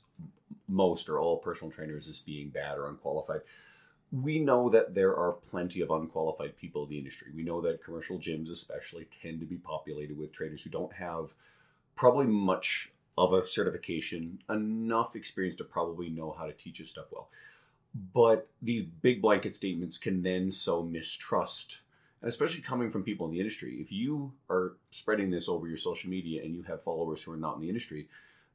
most 0.68 1.10
or 1.10 1.20
all 1.20 1.38
personal 1.38 1.72
trainers 1.72 2.08
as 2.08 2.20
being 2.20 2.50
bad 2.50 2.78
or 2.78 2.88
unqualified, 2.88 3.42
we 4.12 4.40
know 4.40 4.70
that 4.70 4.94
there 4.94 5.16
are 5.16 5.34
plenty 5.34 5.82
of 5.82 5.92
unqualified 5.92 6.58
people 6.58 6.84
in 6.84 6.90
the 6.90 6.98
industry. 6.98 7.32
We 7.36 7.44
know 7.44 7.62
that 7.62 7.84
commercial 7.84 8.20
gyms, 8.20 8.50
especially, 8.50 9.06
tend 9.06 9.40
to 9.40 9.46
be 9.46 9.58
populated 9.58 10.18
with 10.18 10.32
trainers 10.32 10.64
who 10.64 10.70
don't 10.70 10.94
have 10.94 11.34
probably 11.96 12.26
much 12.26 12.92
of 13.18 13.34
a 13.34 13.48
certification, 13.48 14.40
enough 14.50 15.16
experience 15.16 15.58
to 15.58 15.64
probably 15.64 16.10
know 16.10 16.36
how 16.38 16.46
to 16.46 16.54
teach 16.54 16.80
this 16.80 16.90
stuff 16.90 17.06
well. 17.12 17.30
But 18.14 18.50
these 18.62 18.84
big 18.84 19.22
blanket 19.22 19.56
statements 19.56 19.98
can 19.98 20.22
then 20.22 20.52
sow 20.52 20.84
mistrust 20.84 21.82
and 22.26 22.30
especially 22.32 22.62
coming 22.62 22.90
from 22.90 23.04
people 23.04 23.28
in 23.28 23.32
the 23.32 23.40
industry. 23.40 23.78
If 23.80 23.92
you 23.92 24.34
are 24.50 24.78
spreading 24.90 25.30
this 25.30 25.48
over 25.48 25.68
your 25.68 25.78
social 25.78 26.10
media 26.10 26.44
and 26.44 26.56
you 26.56 26.64
have 26.64 26.82
followers 26.82 27.22
who 27.22 27.32
are 27.32 27.38
not 27.38 27.56
in 27.56 27.62
the 27.62 27.68
industry, 27.68 28.08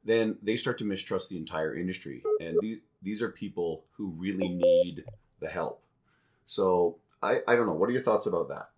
then 0.03 0.37
they 0.43 0.57
start 0.57 0.77
to 0.79 0.85
mistrust 0.85 1.29
the 1.29 1.37
entire 1.37 1.73
industry. 1.73 2.21
And 2.41 2.57
these, 2.59 2.79
these 3.01 3.21
are 3.21 3.29
people 3.29 3.85
who 3.95 4.07
really 4.17 4.49
need 4.49 5.05
the 5.41 5.49
help. 5.49 5.81
So 6.45 6.97
I, 7.21 7.39
I 7.47 7.55
don't 7.55 7.67
know. 7.67 7.73
What 7.73 7.89
are 7.89 7.93
your 7.93 8.01
thoughts 8.01 8.25
about 8.25 8.47
that? 8.49 8.69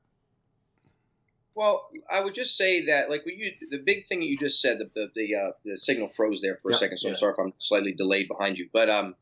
Well, 1.55 1.87
I 2.09 2.19
would 2.19 2.33
just 2.33 2.57
say 2.57 2.87
that, 2.87 3.11
like, 3.11 3.21
you, 3.27 3.51
the 3.69 3.77
big 3.77 4.07
thing 4.07 4.21
that 4.21 4.25
you 4.25 4.37
just 4.37 4.59
said, 4.59 4.79
the 4.79 4.89
the 4.95 5.11
the, 5.13 5.35
uh, 5.35 5.51
the 5.63 5.77
signal 5.77 6.09
froze 6.15 6.41
there 6.41 6.57
for 6.63 6.69
a 6.69 6.73
Yeah, 6.73 6.79
second, 6.79 6.97
so 6.97 7.09
I'm 7.09 7.15
sorry 7.15 7.33
if 7.33 7.39
I'm 7.39 7.53
slightly 7.59 7.93
delayed 7.93 8.27
behind 8.27 8.57
you. 8.57 8.69
But 8.73 8.89
um, 8.89 9.15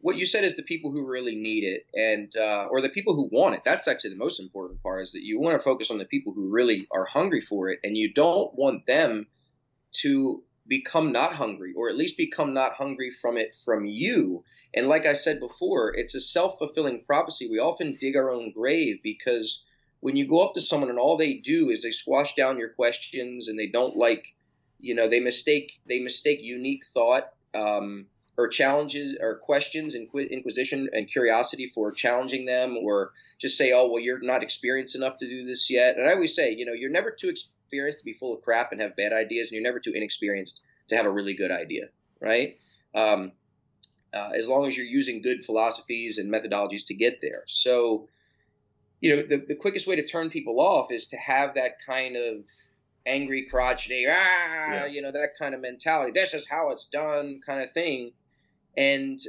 what 0.00 0.16
you 0.16 0.24
said 0.24 0.44
is 0.44 0.56
the 0.56 0.62
people 0.62 0.92
who 0.92 1.06
really 1.06 1.34
need 1.34 1.64
it, 1.64 1.86
and 1.94 2.34
uh, 2.36 2.68
or 2.70 2.80
the 2.80 2.88
people 2.88 3.14
who 3.14 3.28
want 3.30 3.54
it. 3.54 3.62
That's 3.66 3.86
actually 3.86 4.10
the 4.10 4.16
most 4.16 4.40
important 4.40 4.82
part. 4.82 5.02
Is 5.02 5.12
that 5.12 5.22
you 5.22 5.38
want 5.38 5.60
to 5.60 5.62
focus 5.62 5.90
on 5.90 5.98
the 5.98 6.06
people 6.06 6.32
who 6.32 6.48
really 6.48 6.86
are 6.90 7.04
hungry 7.04 7.42
for 7.42 7.68
it, 7.68 7.80
and 7.84 7.98
you 7.98 8.14
don't 8.14 8.54
want 8.54 8.86
them 8.86 9.26
to 10.00 10.42
become 10.66 11.12
not 11.12 11.34
hungry, 11.34 11.72
or 11.76 11.88
at 11.88 11.96
least 11.96 12.16
become 12.16 12.54
not 12.54 12.74
hungry 12.74 13.10
from 13.10 13.36
it 13.36 13.54
from 13.64 13.84
you. 13.84 14.44
And 14.74 14.88
like 14.88 15.06
I 15.06 15.12
said 15.12 15.40
before, 15.40 15.94
it's 15.94 16.14
a 16.14 16.20
self 16.20 16.58
fulfilling 16.58 17.04
prophecy. 17.04 17.48
We 17.50 17.58
often 17.58 17.96
dig 18.00 18.16
our 18.16 18.30
own 18.30 18.52
grave 18.52 19.00
because 19.02 19.62
when 20.00 20.16
you 20.16 20.26
go 20.26 20.40
up 20.40 20.54
to 20.54 20.60
someone 20.60 20.90
and 20.90 20.98
all 20.98 21.16
they 21.16 21.34
do 21.34 21.70
is 21.70 21.82
they 21.82 21.90
squash 21.90 22.34
down 22.34 22.58
your 22.58 22.70
questions 22.70 23.48
and 23.48 23.58
they 23.58 23.68
don't 23.68 23.96
like, 23.96 24.24
you 24.80 24.94
know, 24.94 25.08
they 25.08 25.20
mistake 25.20 25.80
they 25.86 26.00
mistake 26.00 26.40
unique 26.42 26.84
thought 26.86 27.32
um, 27.54 28.06
or 28.36 28.48
challenges 28.48 29.16
or 29.20 29.36
questions, 29.36 29.94
inqui- 29.94 30.30
inquisition 30.30 30.88
and 30.92 31.08
curiosity 31.08 31.70
for 31.74 31.92
challenging 31.92 32.46
them, 32.46 32.76
or 32.76 33.12
just 33.38 33.58
say, 33.58 33.72
oh, 33.72 33.90
well, 33.90 34.02
you're 34.02 34.22
not 34.22 34.42
experienced 34.42 34.94
enough 34.94 35.18
to 35.18 35.28
do 35.28 35.44
this 35.44 35.70
yet. 35.70 35.96
And 35.96 36.08
I 36.08 36.12
always 36.12 36.34
say, 36.34 36.52
you 36.52 36.64
know, 36.64 36.72
you're 36.72 36.90
never 36.90 37.10
too 37.10 37.34
experienced 37.72 38.00
to 38.00 38.04
be 38.04 38.12
full 38.12 38.34
of 38.34 38.42
crap 38.42 38.70
and 38.72 38.80
have 38.82 38.94
bad 38.96 39.12
ideas, 39.14 39.48
and 39.48 39.52
you're 39.52 39.62
never 39.62 39.80
too 39.80 39.92
inexperienced 39.94 40.60
to 40.88 40.96
have 40.96 41.06
a 41.06 41.10
really 41.10 41.32
good 41.34 41.50
idea, 41.50 41.84
right? 42.20 42.58
Um, 42.94 43.32
uh, 44.12 44.30
as 44.38 44.46
long 44.46 44.66
as 44.66 44.76
you're 44.76 44.84
using 44.84 45.22
good 45.22 45.42
philosophies 45.42 46.18
and 46.18 46.30
methodologies 46.30 46.84
to 46.88 46.94
get 46.94 47.20
there. 47.22 47.44
So, 47.46 48.08
you 49.00 49.16
know, 49.16 49.22
the, 49.26 49.42
the 49.48 49.54
quickest 49.54 49.86
way 49.86 49.96
to 49.96 50.06
turn 50.06 50.28
people 50.28 50.60
off 50.60 50.92
is 50.92 51.06
to 51.08 51.16
have 51.16 51.54
that 51.54 51.78
kind 51.86 52.14
of 52.14 52.44
angry, 53.06 53.46
crotchety, 53.50 54.04
ah, 54.06 54.12
Yeah. 54.12 54.86
you 54.86 55.00
know, 55.00 55.10
that 55.10 55.30
kind 55.38 55.54
of 55.54 55.62
mentality. 55.62 56.12
This 56.12 56.34
is 56.34 56.46
how 56.46 56.70
it's 56.72 56.86
done, 56.92 57.40
kind 57.44 57.62
of 57.62 57.72
thing. 57.72 58.12
And 58.76 59.20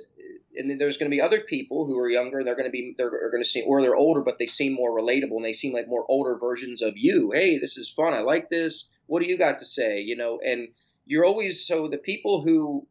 and 0.55 0.69
then 0.69 0.77
there's 0.77 0.97
going 0.97 1.09
to 1.09 1.15
be 1.15 1.21
other 1.21 1.41
people 1.41 1.85
who 1.85 1.97
are 1.99 2.09
younger. 2.09 2.37
and 2.39 2.47
They're 2.47 2.55
going 2.55 2.67
to 2.67 2.71
be 2.71 2.93
they're, 2.97 3.07
are 3.07 3.31
going 3.31 3.43
to 3.43 3.49
seem 3.49 3.65
or 3.67 3.81
they're 3.81 3.95
older, 3.95 4.21
but 4.21 4.37
they 4.39 4.47
seem 4.47 4.73
more 4.73 4.91
relatable 4.91 5.35
and 5.35 5.45
they 5.45 5.53
seem 5.53 5.73
like 5.73 5.87
more 5.87 6.05
older 6.09 6.37
versions 6.37 6.81
of 6.81 6.93
you. 6.95 7.31
Hey, 7.33 7.57
this 7.57 7.77
is 7.77 7.89
fun. 7.89 8.13
I 8.13 8.19
like 8.19 8.49
this. 8.49 8.89
What 9.07 9.21
do 9.21 9.27
you 9.27 9.37
got 9.37 9.59
to 9.59 9.65
say? 9.65 10.01
You 10.01 10.15
know, 10.15 10.39
and 10.45 10.69
you're 11.05 11.25
always 11.25 11.65
so 11.65 11.87
the 11.87 11.97
people 11.97 12.41
who 12.41 12.87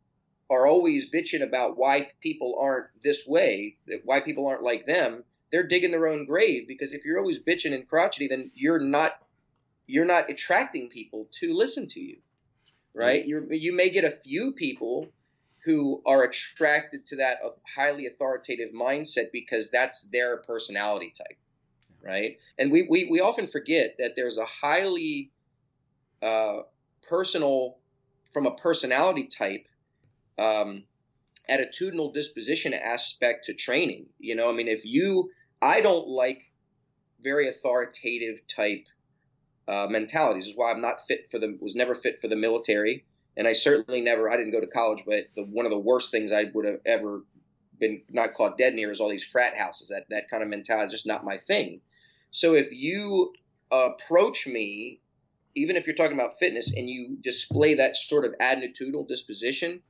are 0.50 0.66
always 0.66 1.10
bitching 1.10 1.42
about 1.42 1.78
why 1.78 2.10
people 2.20 2.58
aren't 2.60 2.86
this 3.02 3.26
way, 3.26 3.76
that 3.86 4.00
why 4.04 4.20
people 4.20 4.46
aren't 4.46 4.62
like 4.62 4.84
them, 4.84 5.24
they're 5.50 5.66
digging 5.66 5.92
their 5.92 6.08
own 6.08 6.26
grave 6.26 6.66
because 6.68 6.92
if 6.92 7.04
you're 7.04 7.18
always 7.18 7.38
bitching 7.38 7.74
and 7.74 7.88
crotchety, 7.88 8.28
then 8.28 8.50
you're 8.54 8.80
not 8.80 9.12
you're 9.86 10.04
not 10.04 10.30
attracting 10.30 10.88
people 10.88 11.28
to 11.40 11.54
listen 11.54 11.88
to 11.88 12.00
you, 12.00 12.18
right? 12.94 13.24
You 13.26 13.46
you 13.50 13.74
may 13.74 13.90
get 13.90 14.04
a 14.04 14.10
few 14.10 14.52
people 14.52 15.08
who 15.64 16.02
are 16.06 16.24
attracted 16.24 17.06
to 17.06 17.16
that 17.16 17.38
highly 17.76 18.06
authoritative 18.06 18.70
mindset 18.74 19.26
because 19.32 19.70
that's 19.70 20.02
their 20.12 20.38
personality 20.38 21.12
type, 21.16 21.38
right? 22.02 22.38
And 22.58 22.72
we 22.72 22.86
we, 22.88 23.08
we 23.10 23.20
often 23.20 23.46
forget 23.46 23.96
that 23.98 24.12
there's 24.16 24.38
a 24.38 24.46
highly 24.46 25.30
uh, 26.22 26.62
personal 27.08 27.78
from 28.32 28.46
a 28.46 28.56
personality 28.56 29.28
type 29.28 29.66
um, 30.38 30.84
attitudinal 31.50 32.12
disposition 32.12 32.74
aspect 32.74 33.44
to 33.44 33.54
training. 33.54 34.06
You 34.18 34.34
know, 34.36 34.48
I 34.48 34.52
mean, 34.52 34.68
if 34.68 34.84
you, 34.84 35.30
I 35.60 35.80
don't 35.80 36.08
like 36.08 36.42
very 37.22 37.48
authoritative 37.48 38.38
type 38.48 38.86
uh, 39.68 39.86
mentalities. 39.88 40.44
This 40.44 40.52
is 40.52 40.56
why 40.56 40.72
I'm 40.72 40.80
not 40.80 41.06
fit 41.06 41.30
for 41.30 41.38
the, 41.38 41.56
was 41.60 41.76
never 41.76 41.94
fit 41.94 42.20
for 42.20 42.28
the 42.28 42.36
military. 42.36 43.04
And 43.36 43.48
I 43.48 43.52
certainly 43.52 44.00
never, 44.00 44.30
I 44.30 44.36
didn't 44.36 44.52
go 44.52 44.60
to 44.60 44.66
college, 44.66 45.04
but 45.06 45.24
the, 45.36 45.44
one 45.44 45.64
of 45.66 45.72
the 45.72 45.78
worst 45.78 46.10
things 46.10 46.32
I 46.32 46.44
would 46.52 46.66
have 46.66 46.80
ever 46.84 47.22
been 47.80 48.02
not 48.10 48.34
caught 48.34 48.58
dead 48.58 48.74
near 48.74 48.90
is 48.90 49.00
all 49.00 49.08
these 49.08 49.24
frat 49.24 49.56
houses. 49.56 49.88
That, 49.88 50.04
that 50.10 50.28
kind 50.30 50.42
of 50.42 50.48
mentality 50.48 50.86
is 50.86 50.92
just 50.92 51.06
not 51.06 51.24
my 51.24 51.38
thing. 51.38 51.80
So 52.30 52.54
if 52.54 52.72
you 52.72 53.32
approach 53.70 54.46
me, 54.46 55.00
even 55.54 55.76
if 55.76 55.86
you're 55.86 55.96
talking 55.96 56.18
about 56.18 56.38
fitness 56.38 56.72
and 56.74 56.88
you 56.88 57.16
display 57.22 57.74
that 57.76 57.96
sort 57.96 58.24
of 58.24 58.34
attitudinal 58.40 59.08
disposition, 59.08 59.80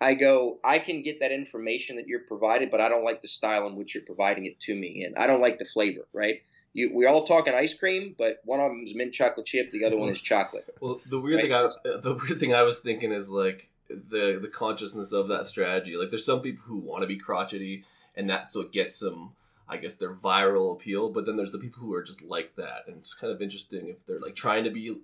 I 0.00 0.14
go, 0.14 0.58
I 0.64 0.78
can 0.78 1.02
get 1.02 1.20
that 1.20 1.30
information 1.30 1.96
that 1.96 2.06
you're 2.06 2.20
provided, 2.20 2.70
but 2.70 2.80
I 2.80 2.88
don't 2.88 3.04
like 3.04 3.22
the 3.22 3.28
style 3.28 3.66
in 3.66 3.76
which 3.76 3.94
you're 3.94 4.04
providing 4.04 4.46
it 4.46 4.58
to 4.60 4.74
me, 4.74 5.04
and 5.04 5.14
I 5.16 5.26
don't 5.26 5.42
like 5.42 5.58
the 5.58 5.66
flavor. 5.66 6.08
Right? 6.12 6.40
You, 6.72 6.90
we're 6.94 7.08
all 7.08 7.26
talking 7.26 7.52
ice 7.54 7.74
cream, 7.74 8.14
but 8.16 8.40
one 8.44 8.60
of 8.60 8.68
them 8.70 8.84
is 8.86 8.94
mint 8.94 9.12
chocolate 9.12 9.46
chip, 9.46 9.72
the 9.72 9.84
other 9.84 9.98
one 9.98 10.08
is 10.08 10.20
chocolate. 10.20 10.70
Well, 10.80 11.00
the 11.08 11.18
weird 11.20 11.36
Right. 11.36 11.42
thing 11.46 11.54
I 11.54 11.62
was, 11.62 11.78
uh, 11.84 11.96
the 11.98 12.14
weird 12.14 12.38
thing 12.40 12.54
I 12.54 12.62
was 12.62 12.78
thinking 12.80 13.10
is 13.12 13.28
like 13.30 13.68
the 13.88 14.38
the 14.40 14.48
consciousness 14.48 15.12
of 15.12 15.26
that 15.28 15.46
strategy. 15.48 15.96
Like, 15.96 16.10
there's 16.10 16.24
some 16.24 16.40
people 16.42 16.62
who 16.66 16.76
want 16.76 17.02
to 17.02 17.08
be 17.08 17.16
crotchety, 17.16 17.84
and 18.14 18.30
that's 18.30 18.54
what 18.54 18.72
gets 18.72 19.00
them, 19.00 19.30
I 19.68 19.78
guess, 19.78 19.96
their 19.96 20.14
viral 20.14 20.72
appeal. 20.72 21.10
But 21.10 21.26
then 21.26 21.36
there's 21.36 21.50
the 21.50 21.58
people 21.58 21.80
who 21.82 21.92
are 21.94 22.04
just 22.04 22.22
like 22.22 22.54
that, 22.56 22.84
and 22.86 22.96
it's 22.96 23.14
kind 23.14 23.32
of 23.32 23.42
interesting 23.42 23.88
if 23.88 24.06
they're 24.06 24.20
like 24.20 24.36
trying 24.36 24.62
to 24.64 24.70
be 24.70 24.96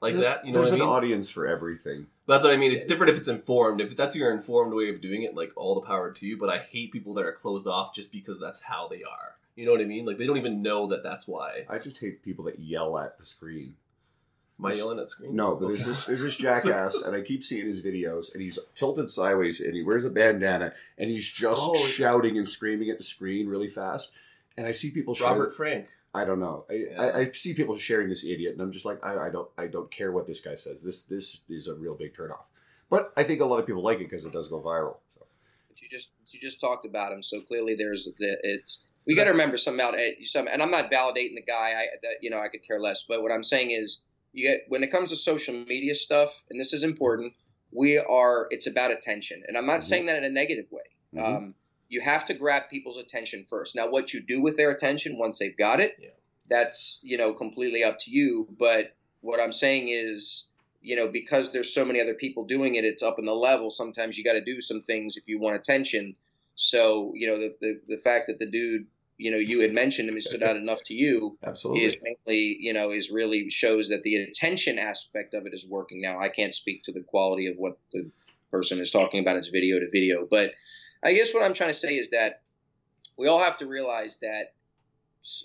like 0.00 0.14
that. 0.14 0.46
You 0.46 0.52
know 0.52 0.60
There's 0.60 0.70
what 0.70 0.80
I 0.80 0.84
an 0.84 0.88
mean? 0.88 0.96
audience 0.96 1.28
for 1.28 1.48
everything. 1.48 2.06
That's 2.28 2.44
what 2.44 2.52
I 2.52 2.56
mean. 2.56 2.70
It's 2.70 2.84
different 2.84 3.10
if 3.10 3.18
it's 3.18 3.28
informed. 3.28 3.80
If 3.80 3.96
that's 3.96 4.14
your 4.14 4.30
informed 4.32 4.72
way 4.72 4.88
of 4.90 5.00
doing 5.00 5.24
it, 5.24 5.34
like 5.34 5.50
all 5.56 5.74
the 5.74 5.80
power 5.86 6.12
to 6.12 6.26
you. 6.26 6.36
But 6.38 6.48
I 6.50 6.58
hate 6.58 6.92
people 6.92 7.14
that 7.14 7.24
are 7.24 7.32
closed 7.32 7.66
off 7.66 7.92
just 7.92 8.12
because 8.12 8.38
that's 8.38 8.60
how 8.60 8.86
they 8.86 9.02
are. 9.02 9.34
You 9.58 9.66
know 9.66 9.72
what 9.72 9.80
I 9.80 9.86
mean? 9.86 10.06
Like 10.06 10.18
they 10.18 10.26
don't 10.26 10.36
even 10.36 10.62
know 10.62 10.86
that 10.86 11.02
that's 11.02 11.26
why. 11.26 11.66
I 11.68 11.78
just 11.78 11.98
hate 11.98 12.22
people 12.22 12.44
that 12.44 12.60
yell 12.60 12.96
at 12.96 13.18
the 13.18 13.24
screen. 13.24 13.74
Am 14.56 14.66
I 14.66 14.72
yelling 14.72 15.00
at 15.00 15.08
screen? 15.08 15.34
No, 15.34 15.56
but 15.56 15.66
there's 15.66 15.84
this 15.84 16.04
there's 16.04 16.22
this 16.22 16.36
jackass, 16.46 17.02
and 17.02 17.16
I 17.16 17.22
keep 17.22 17.42
seeing 17.42 17.66
his 17.66 17.82
videos, 17.82 18.32
and 18.32 18.40
he's 18.40 18.56
tilted 18.76 19.10
sideways, 19.10 19.60
and 19.60 19.74
he 19.74 19.82
wears 19.82 20.04
a 20.04 20.10
bandana, 20.10 20.74
and 20.96 21.10
he's 21.10 21.28
just 21.28 21.60
Oh. 21.60 21.76
shouting 21.86 22.38
and 22.38 22.48
screaming 22.48 22.88
at 22.90 22.98
the 22.98 23.04
screen 23.04 23.48
really 23.48 23.66
fast. 23.66 24.12
And 24.56 24.64
I 24.64 24.70
see 24.70 24.92
people 24.92 25.16
share- 25.16 25.26
Robert 25.28 25.52
Frank. 25.56 25.88
I 26.14 26.24
don't 26.24 26.38
know. 26.38 26.64
I, 26.70 26.72
Yeah. 26.74 27.02
I, 27.02 27.18
I 27.22 27.30
see 27.32 27.52
people 27.52 27.76
sharing 27.78 28.08
this 28.08 28.24
idiot, 28.24 28.52
and 28.52 28.62
I'm 28.62 28.70
just 28.70 28.84
like, 28.84 29.04
I, 29.04 29.26
I 29.26 29.28
don't, 29.30 29.48
I 29.58 29.66
don't 29.66 29.90
care 29.90 30.12
what 30.12 30.28
this 30.28 30.40
guy 30.40 30.54
says. 30.54 30.82
This, 30.82 31.02
this 31.02 31.40
is 31.48 31.66
a 31.66 31.74
real 31.74 31.96
big 31.96 32.14
turnoff. 32.14 32.44
But 32.90 33.12
I 33.16 33.24
think 33.24 33.40
a 33.40 33.44
lot 33.44 33.58
of 33.58 33.66
people 33.66 33.82
like 33.82 33.98
it 33.98 34.04
because 34.08 34.24
it 34.24 34.32
does 34.32 34.46
go 34.48 34.60
viral. 34.60 34.96
So. 35.16 35.26
But 35.68 35.82
you 35.82 35.88
just 35.88 36.10
you 36.28 36.40
just 36.40 36.60
talked 36.60 36.86
about 36.86 37.12
him, 37.12 37.22
so 37.24 37.40
clearly 37.40 37.74
there's 37.74 38.08
the 38.18 38.36
it's. 38.44 38.78
We 39.08 39.14
got 39.14 39.24
to 39.24 39.30
remember 39.30 39.56
some 39.56 39.80
out 39.80 39.94
some, 40.26 40.48
and 40.48 40.62
I'm 40.62 40.70
not 40.70 40.90
validating 40.90 41.34
the 41.34 41.42
guy. 41.46 41.72
I 41.80 41.86
that 42.02 42.16
you 42.20 42.28
know 42.28 42.38
I 42.40 42.48
could 42.48 42.62
care 42.62 42.78
less. 42.78 43.04
But 43.08 43.22
what 43.22 43.32
I'm 43.32 43.42
saying 43.42 43.70
is, 43.70 44.02
you 44.34 44.46
get 44.46 44.66
when 44.68 44.82
it 44.84 44.92
comes 44.92 45.08
to 45.10 45.16
social 45.16 45.54
media 45.54 45.94
stuff, 45.94 46.34
and 46.50 46.60
this 46.60 46.74
is 46.74 46.84
important. 46.84 47.32
We 47.72 47.96
are 47.96 48.48
it's 48.50 48.66
about 48.66 48.90
attention, 48.90 49.42
and 49.48 49.56
I'm 49.56 49.64
not 49.66 49.80
Mhm. 49.80 49.84
saying 49.84 50.06
that 50.06 50.18
in 50.18 50.24
a 50.24 50.28
negative 50.30 50.70
way. 50.70 50.82
Mhm. 51.14 51.24
Um, 51.24 51.54
you 51.88 52.02
have 52.02 52.26
to 52.26 52.34
grab 52.34 52.64
people's 52.68 52.98
attention 52.98 53.46
first. 53.48 53.74
Now, 53.74 53.88
what 53.90 54.12
you 54.12 54.20
do 54.20 54.42
with 54.42 54.58
their 54.58 54.70
attention 54.70 55.16
once 55.16 55.38
they've 55.38 55.56
got 55.56 55.80
it, 55.80 55.96
Yeah. 55.98 56.10
that's 56.50 56.98
you 57.02 57.16
know 57.16 57.32
completely 57.32 57.82
up 57.82 57.98
to 58.00 58.10
you. 58.10 58.46
But 58.58 58.94
what 59.22 59.40
I'm 59.40 59.52
saying 59.52 59.88
is, 59.88 60.48
you 60.82 60.96
know, 60.96 61.08
because 61.08 61.50
there's 61.50 61.72
so 61.72 61.82
many 61.82 61.98
other 61.98 62.12
people 62.14 62.44
doing 62.44 62.74
it, 62.74 62.84
it's 62.84 63.02
up 63.02 63.18
in 63.18 63.24
the 63.24 63.34
level. 63.34 63.70
Sometimes 63.70 64.18
you 64.18 64.22
got 64.24 64.34
to 64.34 64.44
do 64.44 64.60
some 64.60 64.82
things 64.82 65.16
if 65.16 65.26
you 65.28 65.38
want 65.38 65.56
attention. 65.56 66.14
So 66.56 67.12
you 67.14 67.26
know, 67.26 67.38
the, 67.38 67.54
the 67.62 67.80
the 67.96 68.02
fact 68.02 68.26
that 68.26 68.38
the 68.38 68.44
dude, 68.46 68.86
you 69.18 69.32
know, 69.32 69.36
you 69.36 69.60
had 69.60 69.72
mentioned 69.72 70.08
him, 70.08 70.14
he 70.14 70.20
stood 70.20 70.44
out 70.44 70.56
enough 70.56 70.82
to 70.84 70.94
you 70.94 71.36
Absolutely. 71.44 71.84
is 71.84 71.96
mainly, 72.00 72.56
you 72.60 72.72
know, 72.72 72.90
is 72.92 73.10
really 73.10 73.50
shows 73.50 73.88
that 73.88 74.04
the 74.04 74.16
attention 74.16 74.78
aspect 74.78 75.34
of 75.34 75.44
it 75.44 75.52
is 75.52 75.66
working. 75.66 76.00
Now, 76.00 76.20
I 76.20 76.28
can't 76.28 76.54
speak 76.54 76.84
to 76.84 76.92
the 76.92 77.02
quality 77.02 77.48
of 77.48 77.56
what 77.56 77.78
the 77.92 78.08
person 78.52 78.78
is 78.78 78.92
talking 78.92 79.20
about. 79.20 79.36
It's 79.36 79.48
video 79.48 79.80
to 79.80 79.90
video, 79.90 80.26
but 80.30 80.52
I 81.02 81.12
guess 81.12 81.34
what 81.34 81.42
I'm 81.42 81.52
trying 81.52 81.72
to 81.72 81.78
say 81.78 81.96
is 81.96 82.10
that 82.10 82.42
we 83.16 83.26
all 83.26 83.42
have 83.42 83.58
to 83.58 83.66
realize 83.66 84.18
that 84.22 84.54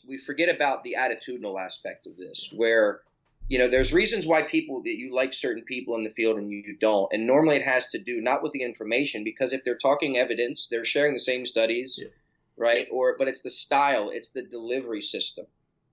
we 0.07 0.19
forget 0.19 0.53
about 0.53 0.83
the 0.83 0.95
attitudinal 0.97 1.59
aspect 1.59 2.05
of 2.05 2.15
this, 2.15 2.49
where 2.55 3.01
you 3.49 3.57
know 3.57 3.67
there's 3.67 3.91
reasons 3.91 4.25
why 4.25 4.43
people 4.43 4.81
that 4.83 4.95
you 4.95 5.13
like 5.13 5.33
certain 5.33 5.63
people 5.63 5.95
in 5.95 6.03
the 6.03 6.09
field 6.11 6.37
and 6.37 6.51
you 6.51 6.77
don't, 6.79 7.11
and 7.11 7.25
normally 7.25 7.57
it 7.57 7.65
has 7.65 7.87
to 7.87 7.99
do 7.99 8.21
not 8.21 8.43
with 8.43 8.53
the 8.53 8.63
information 8.63 9.23
because 9.23 9.51
if 9.51 9.63
they're 9.65 9.77
talking 9.77 10.17
evidence, 10.17 10.67
they're 10.69 10.85
sharing 10.85 11.13
the 11.13 11.19
same 11.19 11.45
studies, 11.45 11.99
Yeah. 12.01 12.09
Right? 12.57 12.87
Or 12.91 13.15
but 13.17 13.27
it's 13.27 13.41
the 13.41 13.49
style, 13.49 14.09
it's 14.09 14.29
the 14.29 14.43
delivery 14.43 15.01
system, 15.01 15.45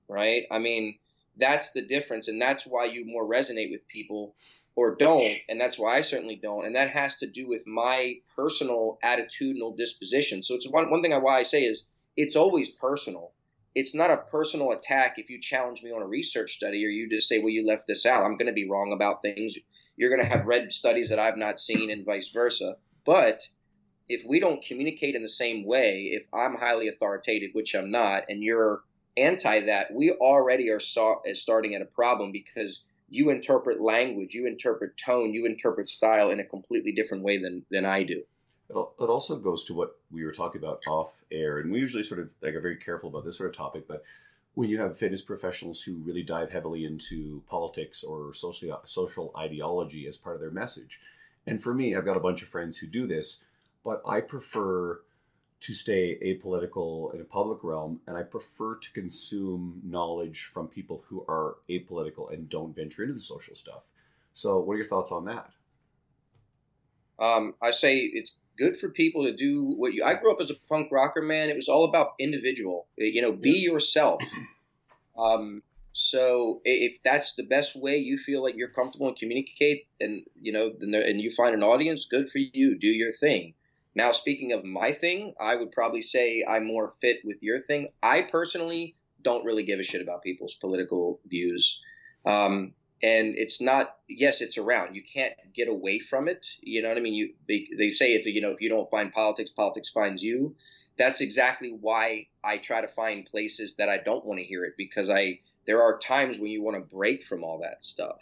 right? 0.08 0.44
I 0.50 0.58
mean 0.58 0.98
that's 1.36 1.70
the 1.70 1.82
difference, 1.82 2.28
and 2.28 2.40
that's 2.40 2.66
why 2.66 2.86
you 2.86 3.04
more 3.06 3.26
resonate 3.26 3.70
with 3.70 3.86
people 3.88 4.34
or 4.76 4.94
don't, 4.94 5.36
and 5.48 5.60
that's 5.60 5.78
why 5.78 5.96
I 5.96 6.00
certainly 6.00 6.36
don't, 6.36 6.64
and 6.64 6.76
that 6.76 6.90
has 6.90 7.16
to 7.18 7.26
do 7.26 7.48
with 7.48 7.66
my 7.66 8.14
personal 8.36 8.98
attitudinal 9.04 9.76
disposition. 9.76 10.42
So 10.42 10.54
it's 10.54 10.68
one 10.68 10.90
one 10.90 11.02
thing 11.02 11.12
I 11.12 11.18
why 11.18 11.38
I 11.38 11.42
say 11.42 11.62
is 11.62 11.84
it's 12.16 12.36
always 12.36 12.70
personal. 12.70 13.32
It's 13.74 13.94
not 13.94 14.10
a 14.10 14.16
personal 14.16 14.72
attack 14.72 15.14
if 15.18 15.30
you 15.30 15.40
challenge 15.40 15.82
me 15.82 15.92
on 15.92 16.02
a 16.02 16.06
research 16.06 16.54
study 16.54 16.84
or 16.84 16.88
you 16.88 17.08
just 17.08 17.28
say, 17.28 17.38
well, 17.38 17.50
you 17.50 17.64
left 17.64 17.86
this 17.86 18.04
out. 18.04 18.24
I'm 18.24 18.36
going 18.36 18.48
to 18.48 18.52
be 18.52 18.68
wrong 18.68 18.92
about 18.92 19.22
things. 19.22 19.56
You're 19.96 20.10
going 20.10 20.28
to 20.28 20.36
have 20.36 20.46
read 20.46 20.72
studies 20.72 21.10
that 21.10 21.20
I've 21.20 21.36
not 21.36 21.60
seen 21.60 21.90
and 21.90 22.04
vice 22.04 22.30
versa. 22.30 22.76
But 23.04 23.46
if 24.10 24.26
we 24.26 24.40
don't 24.40 24.62
communicate 24.62 25.14
in 25.14 25.22
the 25.22 25.28
same 25.28 25.64
way, 25.64 26.10
if 26.12 26.26
I'm 26.34 26.56
highly 26.56 26.88
authoritative, 26.88 27.50
which 27.52 27.76
I'm 27.76 27.92
not, 27.92 28.24
and 28.28 28.42
you're 28.42 28.82
anti 29.16 29.60
that, 29.66 29.94
we 29.94 30.10
already 30.10 30.68
are 30.68 30.80
starting 30.80 31.76
at 31.76 31.80
a 31.80 31.84
problem 31.86 32.32
because 32.32 32.82
you 33.08 33.30
interpret 33.30 33.80
language, 33.80 34.34
you 34.34 34.48
interpret 34.48 34.96
tone, 34.96 35.32
you 35.32 35.46
interpret 35.46 35.88
style 35.88 36.30
in 36.30 36.40
a 36.40 36.44
completely 36.44 36.90
different 36.90 37.22
way 37.22 37.38
than, 37.40 37.64
than 37.70 37.84
I 37.84 38.02
do. 38.02 38.24
It, 38.68 38.76
it 39.00 39.08
also 39.08 39.36
goes 39.36 39.64
to 39.66 39.74
what 39.74 39.96
we 40.10 40.24
were 40.24 40.32
talking 40.32 40.60
about 40.60 40.82
off 40.88 41.24
air, 41.30 41.58
and 41.58 41.70
we 41.70 41.78
usually 41.78 42.02
sort 42.02 42.20
of 42.20 42.30
like 42.42 42.54
are 42.54 42.60
very 42.60 42.76
careful 42.76 43.10
about 43.10 43.24
this 43.24 43.38
sort 43.38 43.50
of 43.50 43.56
topic. 43.56 43.86
But 43.86 44.02
when 44.54 44.68
you 44.68 44.80
have 44.80 44.98
fitness 44.98 45.22
professionals 45.22 45.82
who 45.82 45.94
really 45.98 46.24
dive 46.24 46.50
heavily 46.50 46.84
into 46.84 47.44
politics 47.48 48.02
or 48.02 48.34
social 48.34 48.80
social 48.84 49.32
ideology 49.38 50.08
as 50.08 50.16
part 50.16 50.34
of 50.34 50.40
their 50.40 50.50
message, 50.50 51.00
and 51.46 51.62
for 51.62 51.72
me, 51.72 51.94
I've 51.94 52.04
got 52.04 52.16
a 52.16 52.20
bunch 52.20 52.42
of 52.42 52.48
friends 52.48 52.76
who 52.76 52.86
do 52.86 53.06
this, 53.06 53.40
but 53.84 54.02
I 54.06 54.20
prefer 54.20 55.00
to 55.60 55.74
stay 55.74 56.18
apolitical 56.24 57.14
in 57.14 57.20
a 57.20 57.24
public 57.24 57.62
realm, 57.62 58.00
and 58.06 58.16
I 58.16 58.22
prefer 58.22 58.76
to 58.76 58.92
consume 58.92 59.80
knowledge 59.84 60.44
from 60.44 60.68
people 60.68 61.04
who 61.06 61.24
are 61.28 61.56
apolitical 61.68 62.32
and 62.32 62.48
don't 62.48 62.74
venture 62.74 63.02
into 63.02 63.14
the 63.14 63.20
social 63.20 63.54
stuff. 63.54 63.82
So, 64.32 64.58
what 64.60 64.74
are 64.74 64.78
your 64.78 64.86
thoughts 64.86 65.12
on 65.12 65.26
that? 65.26 65.50
Um, 67.18 67.54
I 67.62 67.70
say 67.70 67.96
it's 67.98 68.32
good 68.56 68.78
for 68.78 68.88
people 68.88 69.24
to 69.24 69.36
do 69.36 69.74
what 69.76 69.92
you. 69.92 70.02
I 70.02 70.14
grew 70.14 70.32
up 70.32 70.40
as 70.40 70.50
a 70.50 70.54
punk 70.68 70.88
rocker, 70.90 71.20
man. 71.20 71.50
It 71.50 71.56
was 71.56 71.68
all 71.68 71.84
about 71.84 72.12
individual. 72.18 72.86
You 72.96 73.20
know, 73.20 73.32
be 73.32 73.58
yourself. 73.58 74.22
Um, 75.18 75.62
so 75.92 76.62
if 76.64 76.98
that's 77.04 77.34
the 77.34 77.42
best 77.42 77.76
way 77.76 77.98
you 77.98 78.18
feel 78.24 78.42
like 78.42 78.54
you're 78.56 78.68
comfortable 78.68 79.08
and 79.08 79.16
communicate, 79.16 79.86
and 80.00 80.24
you 80.40 80.52
know, 80.52 80.70
and 80.80 81.20
you 81.20 81.30
find 81.30 81.54
an 81.54 81.62
audience, 81.62 82.06
good 82.10 82.30
for 82.30 82.38
you. 82.38 82.78
Do 82.78 82.86
your 82.86 83.12
thing. 83.12 83.54
Now, 83.94 84.12
speaking 84.12 84.52
of 84.52 84.64
my 84.64 84.92
thing, 84.92 85.34
I 85.40 85.56
would 85.56 85.72
probably 85.72 86.02
say 86.02 86.44
I'm 86.48 86.66
more 86.66 86.92
fit 87.00 87.18
with 87.24 87.42
your 87.42 87.60
thing. 87.60 87.88
I 88.02 88.22
personally 88.22 88.96
don't 89.22 89.44
really 89.44 89.64
give 89.64 89.80
a 89.80 89.84
shit 89.84 90.00
about 90.00 90.22
people's 90.22 90.54
political 90.54 91.20
views. 91.26 91.80
Um, 92.24 92.72
and 93.02 93.34
it's 93.36 93.60
not 93.60 93.96
yes 94.08 94.40
it's 94.40 94.58
around. 94.58 94.94
You 94.94 95.02
can't 95.02 95.34
get 95.54 95.68
away 95.68 95.98
from 95.98 96.28
it. 96.28 96.46
You 96.60 96.82
know 96.82 96.88
what 96.88 96.98
i 96.98 97.00
mean? 97.00 97.14
You 97.14 97.34
they, 97.48 97.68
they 97.76 97.92
say 97.92 98.12
if 98.12 98.26
you 98.26 98.40
know 98.40 98.50
if 98.50 98.60
you 98.60 98.68
don't 98.68 98.90
find 98.90 99.12
politics 99.12 99.50
politics 99.50 99.88
finds 99.88 100.22
you. 100.22 100.54
That's 100.98 101.22
exactly 101.22 101.74
why 101.80 102.26
i 102.44 102.58
try 102.58 102.82
to 102.82 102.88
find 102.88 103.24
places 103.24 103.76
that 103.76 103.88
i 103.88 103.96
don't 103.96 104.24
want 104.26 104.38
to 104.38 104.44
hear 104.44 104.64
it 104.64 104.74
because 104.76 105.08
i 105.08 105.38
there 105.66 105.82
are 105.82 105.98
times 105.98 106.38
when 106.38 106.50
you 106.50 106.62
want 106.62 106.76
to 106.76 106.94
break 106.94 107.24
from 107.24 107.42
all 107.42 107.60
that 107.60 107.82
stuff 107.82 108.18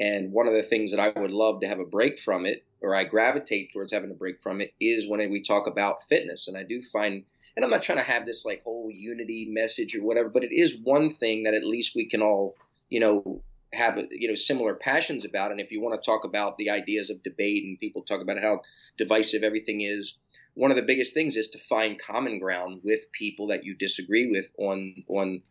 and 0.00 0.32
one 0.32 0.46
of 0.46 0.54
the 0.54 0.62
things 0.62 0.90
that 0.90 1.00
i 1.00 1.18
would 1.18 1.30
love 1.30 1.60
to 1.60 1.68
have 1.68 1.80
a 1.80 1.84
break 1.84 2.18
from 2.18 2.46
it 2.46 2.64
or 2.80 2.94
i 2.94 3.04
gravitate 3.04 3.72
towards 3.72 3.92
having 3.92 4.10
a 4.10 4.14
break 4.14 4.42
from 4.42 4.60
it 4.60 4.72
is 4.80 5.08
when 5.08 5.18
we 5.30 5.42
talk 5.42 5.66
about 5.66 6.06
fitness. 6.08 6.48
And 6.48 6.56
i 6.56 6.62
do 6.62 6.80
find 6.82 7.24
and 7.56 7.64
i'm 7.64 7.70
not 7.70 7.82
trying 7.82 7.98
to 7.98 8.04
have 8.04 8.26
this 8.26 8.44
like 8.44 8.62
whole 8.62 8.90
unity 8.92 9.48
message 9.50 9.94
or 9.96 10.02
whatever 10.02 10.28
but 10.28 10.44
it 10.44 10.52
is 10.52 10.78
one 10.82 11.14
thing 11.14 11.44
that 11.44 11.54
at 11.54 11.64
least 11.64 11.96
we 11.96 12.08
can 12.08 12.22
all 12.22 12.56
you 12.88 13.00
know 13.00 13.42
have 13.72 13.98
you 14.10 14.28
know 14.28 14.34
similar 14.34 14.74
passions 14.74 15.24
about. 15.24 15.50
And 15.50 15.60
if 15.60 15.70
you 15.70 15.80
want 15.80 16.00
to 16.00 16.06
talk 16.10 16.24
about 16.24 16.56
the 16.56 16.70
ideas 16.70 17.10
of 17.10 17.22
debate 17.22 17.64
and 17.64 17.78
people 17.78 18.02
talk 18.02 18.22
about 18.22 18.40
how 18.40 18.62
divisive 18.96 19.42
everything 19.42 19.82
is 19.82 20.14
one 20.54 20.70
of 20.70 20.76
the 20.76 20.82
biggest 20.82 21.14
things 21.14 21.36
is 21.36 21.50
to 21.50 21.58
find 21.68 22.00
common 22.00 22.40
ground 22.40 22.80
with 22.82 23.00
people 23.12 23.46
that 23.48 23.64
you 23.64 23.76
disagree 23.76 24.30
with 24.30 24.46
on 24.58 25.04
on 25.08 25.42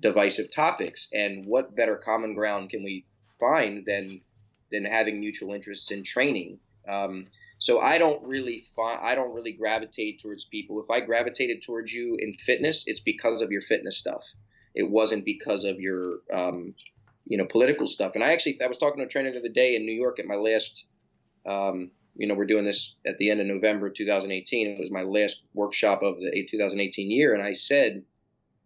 divisive 0.00 0.54
topics. 0.54 1.08
And 1.12 1.46
what 1.46 1.74
better 1.74 1.96
common 1.96 2.34
ground 2.34 2.70
can 2.70 2.82
we 2.82 3.06
find 3.42 3.84
than 3.86 4.20
than 4.70 4.84
having 4.84 5.20
mutual 5.20 5.52
interests 5.52 5.90
in 5.90 6.02
training 6.02 6.58
um, 6.88 7.24
so 7.58 7.80
I 7.80 7.96
don't 7.98 8.20
really 8.24 8.64
I 8.76 9.14
don't 9.14 9.32
really 9.32 9.52
gravitate 9.52 10.20
towards 10.20 10.46
people. 10.46 10.82
If 10.82 10.90
I 10.90 10.98
gravitated 10.98 11.62
towards 11.62 11.92
you 11.92 12.16
in 12.18 12.34
fitness, 12.34 12.82
it's 12.88 12.98
because 12.98 13.40
of 13.40 13.52
your 13.52 13.62
fitness 13.62 13.96
stuff. 13.96 14.24
It 14.74 14.90
wasn't 14.90 15.24
because 15.24 15.62
of 15.62 15.78
your 15.78 16.22
um, 16.34 16.74
you 17.24 17.38
know, 17.38 17.46
political 17.46 17.86
stuff. 17.86 18.12
And 18.14 18.24
I 18.24 18.32
actually, 18.32 18.60
I 18.62 18.66
was 18.66 18.78
talking 18.78 18.98
to 18.98 19.06
a 19.06 19.08
trainer 19.08 19.30
the 19.30 19.38
other 19.38 19.48
day 19.48 19.76
in 19.76 19.86
New 19.86 19.92
York 19.92 20.18
at 20.18 20.26
my 20.26 20.34
last, 20.34 20.86
um, 21.46 21.90
you 22.16 22.26
know, 22.26 22.34
we're 22.34 22.46
doing 22.46 22.64
this 22.64 22.96
at 23.06 23.16
the 23.18 23.30
end 23.30 23.40
of 23.40 23.46
November 23.46 23.90
2018. 23.90 24.66
It 24.66 24.80
was 24.80 24.90
my 24.90 25.02
last 25.02 25.42
workshop 25.54 26.02
of 26.02 26.16
the 26.18 26.46
2018 26.50 27.10
year. 27.10 27.32
And 27.32 27.42
I 27.42 27.52
said, 27.52 28.02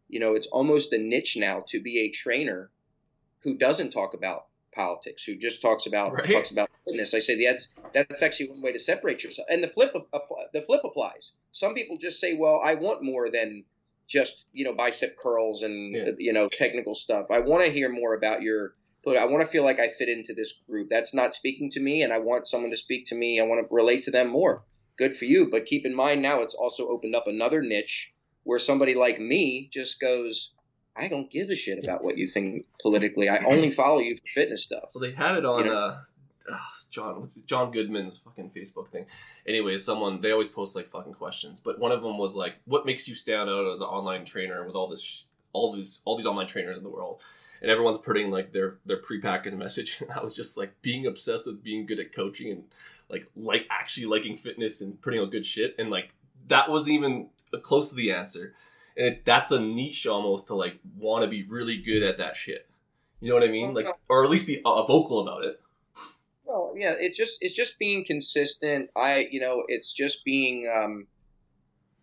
you 0.08 0.20
know, 0.20 0.34
it's 0.34 0.46
almost 0.46 0.92
a 0.92 0.98
niche 0.98 1.36
now 1.36 1.64
to 1.68 1.82
be 1.82 2.00
a 2.00 2.10
trainer 2.10 2.70
who 3.42 3.58
doesn't 3.58 3.90
talk 3.90 4.14
about 4.14 4.46
politics, 4.76 5.24
who 5.24 5.34
just 5.34 5.62
talks 5.62 5.86
about 5.86 6.12
right. 6.12 6.30
talks 6.30 6.50
about 6.52 6.70
fitness. 6.84 7.14
I 7.14 7.18
say 7.18 7.44
that's 7.44 7.74
that's 7.92 8.22
actually 8.22 8.50
one 8.50 8.62
way 8.62 8.72
to 8.72 8.78
separate 8.78 9.24
yourself. 9.24 9.48
And 9.50 9.64
the 9.64 9.68
flip 9.68 9.92
the 10.52 10.62
flip 10.62 10.82
applies. 10.84 11.32
Some 11.52 11.74
people 11.74 11.96
just 11.96 12.20
say, 12.20 12.34
well, 12.34 12.60
I 12.64 12.74
want 12.74 13.02
more 13.02 13.30
than 13.30 13.64
just 14.06 14.44
you 14.52 14.64
know 14.64 14.74
bicep 14.74 15.16
curls 15.18 15.62
and 15.62 15.94
yeah. 15.94 16.10
you 16.18 16.32
know 16.32 16.48
technical 16.48 16.94
stuff. 16.94 17.26
I 17.30 17.40
want 17.40 17.64
to 17.64 17.72
hear 17.72 17.88
more 17.90 18.14
about 18.14 18.42
your. 18.42 18.74
But 19.04 19.16
I 19.16 19.26
want 19.26 19.46
to 19.46 19.50
feel 19.50 19.62
like 19.62 19.78
I 19.78 19.90
fit 19.96 20.08
into 20.08 20.34
this 20.34 20.52
group. 20.68 20.88
That's 20.90 21.14
not 21.14 21.32
speaking 21.32 21.70
to 21.70 21.80
me, 21.80 22.02
and 22.02 22.12
I 22.12 22.18
want 22.18 22.48
someone 22.48 22.72
to 22.72 22.76
speak 22.76 23.06
to 23.06 23.14
me. 23.14 23.40
I 23.40 23.44
want 23.44 23.60
to 23.60 23.72
relate 23.72 24.02
to 24.04 24.10
them 24.10 24.28
more. 24.28 24.64
Good 24.98 25.16
for 25.16 25.26
you, 25.26 25.48
but 25.48 25.66
keep 25.66 25.86
in 25.86 25.94
mind 25.94 26.22
now 26.22 26.40
it's 26.40 26.54
also 26.54 26.88
opened 26.88 27.14
up 27.14 27.28
another 27.28 27.62
niche 27.62 28.12
where 28.42 28.58
somebody 28.58 28.94
like 28.94 29.20
me 29.20 29.68
just 29.72 30.00
goes, 30.00 30.52
I 30.96 31.08
don't 31.08 31.30
give 31.30 31.50
a 31.50 31.56
shit 31.56 31.82
about 31.82 32.02
what 32.02 32.16
you 32.16 32.26
think 32.26 32.66
politically. 32.80 33.28
I 33.28 33.44
only 33.44 33.70
follow 33.70 33.98
you 33.98 34.16
for 34.16 34.22
fitness 34.34 34.62
stuff. 34.62 34.90
Well, 34.94 35.02
they 35.02 35.12
had 35.12 35.36
it 35.36 35.44
on 35.44 35.64
you 35.64 35.70
know? 35.70 35.76
uh, 35.76 35.98
Jon 36.90 37.28
Jon 37.46 37.70
Goodman's 37.70 38.16
fucking 38.18 38.50
Facebook 38.50 38.88
thing. 38.88 39.06
Anyways, 39.46 39.84
someone 39.84 40.20
they 40.20 40.32
always 40.32 40.48
post 40.48 40.76
like 40.76 40.88
fucking 40.88 41.14
questions, 41.14 41.60
but 41.60 41.78
one 41.78 41.92
of 41.92 42.02
them 42.02 42.18
was 42.18 42.34
like, 42.34 42.54
"What 42.64 42.86
makes 42.86 43.08
you 43.08 43.14
stand 43.14 43.50
out 43.50 43.70
as 43.72 43.80
an 43.80 43.86
online 43.86 44.24
trainer 44.24 44.64
with 44.64 44.74
all 44.74 44.88
this, 44.88 45.02
sh- 45.02 45.22
all 45.52 45.74
these, 45.74 46.00
all 46.04 46.16
these 46.16 46.26
online 46.26 46.46
trainers 46.46 46.78
in 46.78 46.84
the 46.84 46.90
world?" 46.90 47.20
And 47.60 47.70
everyone's 47.70 47.98
putting 47.98 48.30
like 48.30 48.52
their 48.52 48.78
their 48.86 49.00
prepackaged 49.00 49.56
message. 49.58 49.98
And 50.00 50.10
I 50.10 50.22
was 50.22 50.34
just 50.34 50.56
like 50.56 50.80
being 50.82 51.06
obsessed 51.06 51.46
with 51.46 51.62
being 51.62 51.86
good 51.86 51.98
at 51.98 52.14
coaching 52.14 52.50
and 52.50 52.64
like 53.10 53.26
like 53.36 53.66
actually 53.70 54.06
liking 54.06 54.36
fitness 54.36 54.80
and 54.80 55.00
putting 55.00 55.20
out 55.20 55.30
good 55.30 55.46
shit. 55.46 55.74
And 55.78 55.90
like 55.90 56.10
that 56.48 56.70
wasn't 56.70 56.92
even 56.92 57.28
close 57.62 57.88
to 57.88 57.94
the 57.94 58.12
answer. 58.12 58.54
And 58.96 59.06
it, 59.06 59.24
that's 59.24 59.50
a 59.50 59.60
niche 59.60 60.06
almost 60.06 60.46
to 60.46 60.54
like 60.54 60.78
want 60.96 61.24
to 61.24 61.28
be 61.28 61.42
really 61.42 61.76
good 61.76 62.02
at 62.02 62.18
that 62.18 62.36
shit. 62.36 62.66
You 63.20 63.30
know 63.30 63.34
what 63.34 63.44
I 63.44 63.48
mean? 63.48 63.74
Like, 63.74 63.86
or 64.08 64.24
at 64.24 64.30
least 64.30 64.46
be 64.46 64.60
uh, 64.64 64.84
vocal 64.84 65.20
about 65.20 65.44
it. 65.44 65.60
Well, 66.44 66.74
yeah, 66.76 66.94
it 66.98 67.14
just 67.14 67.38
it's 67.40 67.54
just 67.54 67.78
being 67.78 68.04
consistent. 68.04 68.90
I, 68.94 69.26
you 69.30 69.40
know, 69.40 69.64
it's 69.68 69.92
just 69.92 70.24
being, 70.24 70.70
um, 70.74 71.06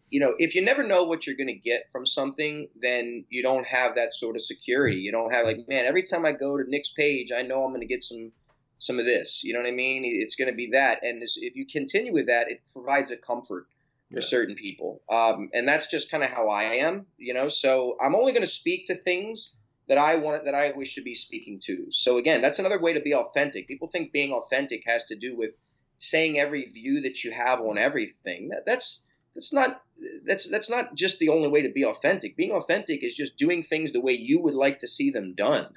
you 0.10 0.20
know, 0.20 0.34
if 0.38 0.54
you 0.54 0.64
never 0.64 0.86
know 0.86 1.04
what 1.04 1.26
you're 1.26 1.36
going 1.36 1.48
to 1.48 1.54
get 1.54 1.90
from 1.92 2.06
something, 2.06 2.68
then 2.82 3.26
you 3.30 3.42
don't 3.42 3.66
have 3.66 3.96
that 3.96 4.14
sort 4.14 4.36
of 4.36 4.44
security. 4.44 4.98
You 4.98 5.12
don't 5.12 5.34
have 5.34 5.46
like, 5.46 5.68
man, 5.68 5.86
every 5.86 6.04
time 6.04 6.26
I 6.26 6.34
go 6.34 6.58
to 6.58 6.64
Nick's 6.68 6.92
page, 6.92 7.32
I 7.32 7.42
know 7.42 7.64
I'm 7.64 7.72
going 7.72 7.82
to 7.82 7.88
get 7.88 8.04
some 8.04 8.32
some 8.80 9.00
of 9.00 9.06
this. 9.06 9.44
You 9.44 9.54
know 9.54 9.60
what 9.62 9.70
I 9.70 9.72
mean? 9.72 10.04
It's 10.06 10.36
going 10.36 10.50
to 10.50 10.56
be 10.56 10.70
that, 10.74 11.00
and 11.04 11.22
this, 11.22 11.38
if 11.40 11.56
you 11.56 11.66
continue 11.66 12.12
with 12.12 12.28
that, 12.28 12.50
it 12.50 12.62
provides 12.74 13.12
a 13.12 13.18
comfort 13.18 13.68
for 14.14 14.20
yeah. 14.20 14.26
certain 14.26 14.56
people. 14.56 15.02
Um, 15.10 15.50
and 15.54 15.68
that's 15.68 15.88
just 15.88 16.12
kind 16.12 16.24
of 16.24 16.30
how 16.30 16.50
I 16.50 16.64
am. 16.86 17.08
You 17.18 17.34
know, 17.34 17.50
so 17.50 17.98
I'm 18.00 18.16
only 18.16 18.32
going 18.32 18.46
to 18.46 18.52
speak 18.52 18.88
to 18.88 18.96
things 18.96 19.56
that 19.88 19.98
I 19.98 20.16
want 20.16 20.46
that 20.46 20.56
I 20.56 20.72
wish 20.76 20.96
to 20.96 21.02
be 21.02 21.16
speaking 21.16 21.60
to. 21.66 21.88
So 21.90 22.18
again, 22.18 22.42
that's 22.42 22.60
another 22.60 22.80
way 22.80 22.94
to 22.94 23.02
be 23.02 23.16
authentic. 23.16 23.68
People 23.68 23.90
think 23.90 24.12
being 24.12 24.32
authentic 24.32 24.84
has 24.86 25.06
to 25.06 25.16
do 25.16 25.36
with 25.36 25.52
saying 25.98 26.40
every 26.40 26.66
view 26.66 27.02
that 27.02 27.24
you 27.24 27.32
have 27.32 27.60
on 27.60 27.78
everything. 27.78 28.50
That, 28.50 28.66
that's 28.66 29.02
that's 29.34 29.52
not 29.52 29.82
that's 30.26 30.48
that's 30.48 30.70
not 30.70 30.96
just 30.96 31.20
the 31.20 31.30
only 31.30 31.50
way 31.50 31.64
to 31.64 31.72
be 31.72 31.86
authentic. 31.86 32.38
Being 32.38 32.52
authentic 32.52 33.04
is 33.04 33.16
just 33.16 33.38
doing 33.38 33.64
things 33.64 33.92
the 33.92 34.02
way 34.02 34.14
you 34.14 34.40
would 34.42 34.54
like 34.54 34.80
to 34.80 34.88
see 34.88 35.10
them 35.10 35.34
done. 35.34 35.68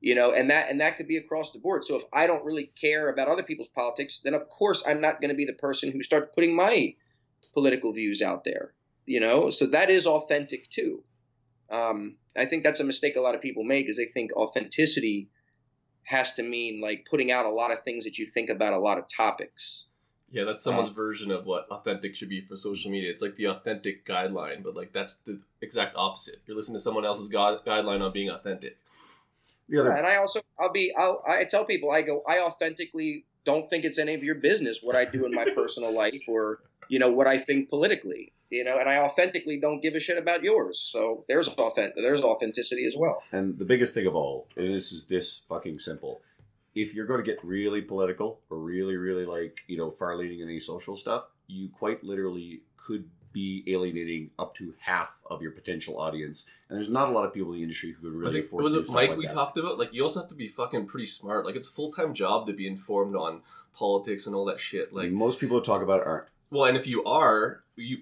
You 0.00 0.14
know, 0.14 0.32
and 0.32 0.50
that 0.50 0.70
and 0.70 0.80
that 0.80 0.96
could 0.96 1.08
be 1.08 1.16
across 1.16 1.50
the 1.50 1.58
board. 1.58 1.84
So 1.84 1.96
if 1.96 2.04
I 2.12 2.26
don't 2.26 2.44
really 2.44 2.70
care 2.80 3.08
about 3.08 3.28
other 3.28 3.42
people's 3.42 3.68
politics, 3.74 4.20
then 4.22 4.34
of 4.34 4.48
course 4.48 4.84
I'm 4.86 5.00
not 5.00 5.20
going 5.20 5.30
to 5.30 5.36
be 5.36 5.46
the 5.46 5.54
person 5.54 5.90
who 5.90 6.02
starts 6.02 6.30
putting 6.34 6.54
my 6.54 6.94
political 7.54 7.92
views 7.92 8.20
out 8.22 8.44
there. 8.44 8.74
You 9.06 9.20
know, 9.20 9.50
so 9.50 9.66
that 9.66 9.90
is 9.90 10.06
authentic 10.06 10.70
too. 10.70 11.02
Um, 11.70 12.16
I 12.36 12.46
think 12.46 12.64
that's 12.64 12.80
a 12.80 12.84
mistake 12.84 13.16
a 13.16 13.20
lot 13.20 13.34
of 13.34 13.42
people 13.42 13.64
make 13.64 13.88
is 13.88 13.96
they 13.96 14.06
think 14.06 14.32
authenticity 14.34 15.28
has 16.04 16.34
to 16.34 16.42
mean 16.42 16.80
like 16.80 17.06
putting 17.08 17.32
out 17.32 17.46
a 17.46 17.50
lot 17.50 17.72
of 17.72 17.82
things 17.82 18.04
that 18.04 18.18
you 18.18 18.26
think 18.26 18.50
about 18.50 18.72
a 18.72 18.78
lot 18.78 18.98
of 18.98 19.04
topics. 19.08 19.86
Yeah, 20.30 20.44
that's 20.44 20.62
someone's 20.62 20.90
um, 20.90 20.96
version 20.96 21.30
of 21.30 21.46
what 21.46 21.68
authentic 21.70 22.14
should 22.14 22.28
be 22.28 22.40
for 22.40 22.56
social 22.56 22.90
media. 22.90 23.10
It's 23.10 23.22
like 23.22 23.36
the 23.36 23.46
authentic 23.46 24.04
guideline, 24.06 24.62
but 24.62 24.74
like 24.74 24.92
that's 24.92 25.16
the 25.16 25.38
exact 25.60 25.94
opposite. 25.96 26.42
You're 26.46 26.56
listening 26.56 26.76
to 26.76 26.82
someone 26.82 27.04
else's 27.04 27.30
guideline 27.30 28.00
on 28.00 28.12
being 28.12 28.30
authentic. 28.30 28.76
The 29.68 29.80
other- 29.80 29.90
yeah, 29.90 29.98
and 29.98 30.06
I 30.06 30.16
also 30.16 30.40
I'll 30.58 30.72
be 30.72 30.92
I'll 30.96 31.22
I 31.26 31.44
tell 31.44 31.64
people 31.64 31.90
I 31.90 32.02
go 32.02 32.22
I 32.26 32.40
authentically 32.40 33.26
don't 33.44 33.68
think 33.70 33.84
it's 33.84 33.98
any 33.98 34.14
of 34.14 34.22
your 34.22 34.34
business 34.36 34.80
what 34.82 34.96
I 34.96 35.04
do 35.04 35.24
in 35.24 35.32
my 35.32 35.46
personal 35.54 35.92
life 35.92 36.22
or 36.26 36.60
you 36.88 36.98
know 36.98 37.12
what 37.12 37.26
I 37.26 37.38
think 37.38 37.68
politically 37.68 38.32
you 38.54 38.64
know, 38.64 38.78
and 38.78 38.88
I 38.88 38.98
authentically 38.98 39.58
don't 39.58 39.80
give 39.80 39.94
a 39.94 40.00
shit 40.00 40.16
about 40.16 40.42
yours. 40.42 40.88
So 40.92 41.24
there's 41.28 41.48
authentic, 41.48 41.96
there's 41.96 42.22
authenticity 42.22 42.86
as 42.86 42.94
well. 42.96 43.22
And 43.32 43.58
the 43.58 43.64
biggest 43.64 43.94
thing 43.94 44.06
of 44.06 44.14
all, 44.14 44.46
and 44.56 44.74
this 44.74 44.92
is 44.92 45.06
this 45.06 45.42
fucking 45.48 45.80
simple. 45.80 46.20
If 46.74 46.94
you're 46.94 47.06
going 47.06 47.22
to 47.22 47.24
get 47.24 47.44
really 47.44 47.80
political 47.80 48.40
or 48.50 48.58
really, 48.58 48.96
really 48.96 49.26
like, 49.26 49.60
you 49.66 49.76
know, 49.76 49.90
far 49.90 50.16
leaning 50.16 50.40
in 50.40 50.48
any 50.48 50.60
social 50.60 50.96
stuff, 50.96 51.24
you 51.46 51.68
quite 51.68 52.02
literally 52.04 52.62
could 52.76 53.08
be 53.32 53.64
alienating 53.66 54.30
up 54.38 54.54
to 54.54 54.72
half 54.78 55.18
of 55.28 55.42
your 55.42 55.50
potential 55.50 55.98
audience. 55.98 56.46
And 56.68 56.76
there's 56.76 56.88
not 56.88 57.08
a 57.08 57.12
lot 57.12 57.26
of 57.26 57.34
people 57.34 57.50
in 57.52 57.58
the 57.58 57.62
industry 57.62 57.92
who 57.92 58.08
could 58.08 58.16
really 58.16 58.40
afford 58.40 58.62
was 58.62 58.74
to 58.74 58.80
it 58.80 58.88
Mike 58.88 59.10
like 59.10 59.18
we 59.18 59.26
that. 59.26 59.34
talked 59.34 59.58
about? 59.58 59.78
Like 59.78 59.92
you 59.92 60.02
also 60.02 60.20
have 60.20 60.28
to 60.28 60.36
be 60.36 60.46
fucking 60.46 60.86
pretty 60.86 61.06
smart. 61.06 61.44
Like 61.44 61.56
it's 61.56 61.68
a 61.68 61.72
full 61.72 61.92
time 61.92 62.14
job 62.14 62.46
to 62.46 62.52
be 62.52 62.68
informed 62.68 63.16
on 63.16 63.42
politics 63.74 64.26
and 64.26 64.36
all 64.36 64.44
that 64.44 64.60
shit. 64.60 64.92
Like 64.92 65.10
most 65.10 65.40
people 65.40 65.58
who 65.58 65.64
talk 65.64 65.82
about 65.82 66.00
it 66.00 66.06
aren't. 66.06 66.26
Well, 66.54 66.66
and 66.66 66.76
if 66.76 66.86
you 66.86 67.02
are, 67.02 67.64
you 67.74 67.98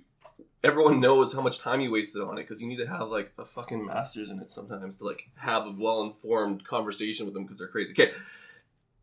everyone 0.63 1.01
knows 1.01 1.33
how 1.33 1.41
much 1.41 1.59
time 1.59 1.81
you 1.81 1.91
wasted 1.91 2.23
on 2.23 2.39
it 2.39 2.43
because 2.43 2.61
you 2.61 2.69
need 2.69 2.77
to 2.77 2.87
have 2.87 3.09
like 3.09 3.33
a 3.39 3.45
fucking 3.47 3.85
master's 3.85 4.31
in 4.31 4.39
it 4.41 4.51
sometimes 4.51 4.97
to 4.97 5.05
like 5.05 5.25
have 5.37 5.67
a 5.67 5.71
well 5.71 6.03
informed 6.03 6.63
conversation 6.65 7.25
with 7.25 7.35
them 7.35 7.45
because 7.45 7.59
they're 7.59 7.69
crazy. 7.69 7.93
Okay. 7.93 8.13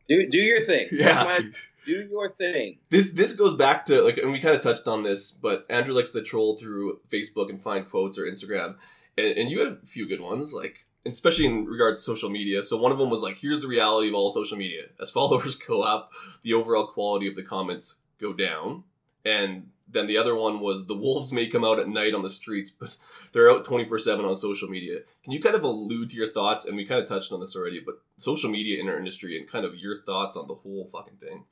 Do, 0.08 0.30
do 0.30 0.38
your 0.38 0.66
thing. 0.66 0.90
Yeah. 0.92 1.40
Do 1.86 2.08
your 2.12 2.30
thing. 2.30 2.78
This 2.92 3.14
this 3.14 3.34
goes 3.34 3.56
back 3.56 3.88
to 3.88 4.04
like, 4.04 4.18
and 4.18 4.32
we 4.32 4.40
kind 4.40 4.56
of 4.56 4.62
touched 4.62 4.88
on 4.88 5.02
this, 5.02 5.32
but 5.32 5.66
Andrew 5.70 5.96
likes 5.96 6.12
to 6.12 6.22
troll 6.22 6.56
through 6.56 7.00
Facebook 7.10 7.50
and 7.50 7.60
find 7.60 7.90
quotes 7.90 8.20
or 8.20 8.26
Instagram, 8.26 8.76
and, 9.18 9.26
and 9.26 9.50
you 9.50 9.60
had 9.60 9.80
a 9.82 9.86
few 9.86 10.08
good 10.08 10.22
ones, 10.22 10.54
like 10.54 10.86
especially 11.06 11.46
in 11.46 11.66
regards 11.66 12.02
to 12.02 12.06
social 12.06 12.30
media. 12.30 12.62
So 12.62 12.78
one 12.78 12.92
of 12.92 13.00
them 13.00 13.10
was 13.10 13.22
like, 13.22 13.38
"Here's 13.38 13.62
the 13.62 13.68
reality 13.68 14.10
of 14.10 14.14
all 14.14 14.30
social 14.30 14.58
media: 14.58 14.84
as 15.02 15.10
followers 15.10 15.56
go 15.68 15.82
up, 15.82 16.12
the 16.44 16.54
overall 16.54 16.86
quality 16.86 17.28
of 17.28 17.36
the 17.36 17.44
comments 17.44 17.96
go 18.20 18.34
down." 18.34 18.84
And 19.26 19.70
then 19.92 20.06
the 20.08 20.18
other 20.18 20.36
one 20.36 20.60
was 20.60 20.86
the 20.86 20.96
wolves 20.96 21.34
may 21.34 21.48
come 21.48 21.66
out 21.66 21.80
at 21.80 21.90
night 21.90 22.14
on 22.14 22.22
the 22.22 22.30
streets, 22.30 22.70
but 22.72 22.96
they're 23.34 23.50
out 23.52 23.66
24 23.66 24.00
7 24.00 24.24
on 24.26 24.36
social 24.36 24.70
media. 24.70 25.00
Can 25.24 25.34
you 25.34 25.42
kind 25.42 25.56
of 25.56 25.64
allude 25.64 26.10
to 26.12 26.16
your 26.18 26.32
thoughts? 26.32 26.66
And 26.66 26.76
we 26.78 26.86
kind 26.86 27.02
of 27.02 27.10
touched 27.10 27.32
on 27.32 27.40
this 27.40 27.56
already, 27.56 27.82
but 27.84 27.96
social 28.18 28.50
media 28.50 28.80
in 28.82 28.88
our 28.88 28.98
industry 28.98 29.38
and 29.40 29.48
kind 29.50 29.66
of 29.66 29.76
your 29.76 30.02
thoughts 30.04 30.38
on 30.38 30.48
the 30.48 30.56
whole 30.56 30.88
fucking 30.92 31.18
thing. 31.18 31.46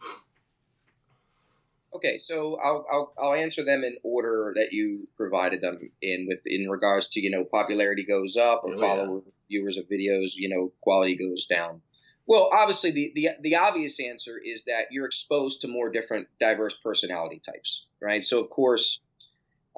Okay, 1.94 2.20
so 2.20 2.60
I'll, 2.64 2.86
I'll 2.92 3.14
I'll 3.18 3.34
answer 3.34 3.64
them 3.64 3.84
in 3.84 3.98
order 4.04 4.54
that 4.56 4.68
you 4.72 5.08
provided 5.16 5.62
them 5.62 5.80
in 6.02 6.28
with 6.28 6.40
in 6.46 6.70
regards 6.70 7.08
to 7.10 7.22
you 7.22 7.32
know 7.32 7.44
popularity 7.46 8.06
goes 8.06 8.38
up 8.38 8.62
or 8.64 8.72
Oh, 8.72 8.74
yeah. 8.76 8.82
follow 8.82 9.24
viewers 9.50 9.78
of 9.78 9.86
videos 9.90 10.32
you 10.36 10.50
know 10.50 10.72
quality 10.82 11.16
goes 11.16 11.46
down. 11.48 11.82
Well, 12.28 12.50
obviously 12.52 12.92
the, 12.92 13.12
the 13.16 13.30
the 13.42 13.56
obvious 13.56 14.00
answer 14.00 14.38
is 14.38 14.66
that 14.66 14.92
you're 14.92 15.06
exposed 15.06 15.62
to 15.62 15.68
more 15.68 15.90
different 15.90 16.28
diverse 16.40 16.76
personality 16.84 17.42
types, 17.44 17.86
right? 18.02 18.24
So 18.24 18.44
of 18.44 18.50
course, 18.50 19.00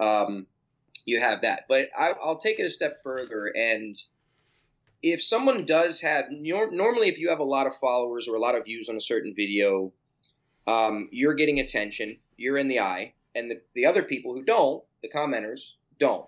um, 0.02 0.48
you 1.06 1.20
have 1.20 1.42
that. 1.42 1.66
But 1.70 1.90
I, 1.98 2.14
I'll 2.24 2.40
take 2.40 2.60
it 2.60 2.64
a 2.64 2.70
step 2.70 3.04
further 3.04 3.52
and 3.56 3.96
if 5.02 5.24
someone 5.24 5.66
does 5.66 6.02
have 6.02 6.26
normally 6.30 7.08
if 7.08 7.18
you 7.18 7.30
have 7.30 7.40
a 7.40 7.44
lot 7.44 7.68
of 7.68 7.76
followers 7.78 8.28
or 8.28 8.36
a 8.36 8.40
lot 8.40 8.56
of 8.56 8.66
views 8.66 8.90
on 8.90 8.98
a 8.98 9.02
certain 9.02 9.34
video 9.36 9.92
um, 10.68 11.08
you're 11.12 11.36
getting 11.36 11.60
attention 11.60 12.18
you're 12.38 12.58
in 12.58 12.68
the 12.68 12.80
eye 12.80 13.14
and 13.36 13.50
the, 13.50 13.62
the 13.76 13.86
other 13.86 14.04
people 14.04 14.34
who 14.34 14.44
don't 14.44 14.84
the 15.02 15.10
commenters 15.10 15.72
don't 16.00 16.28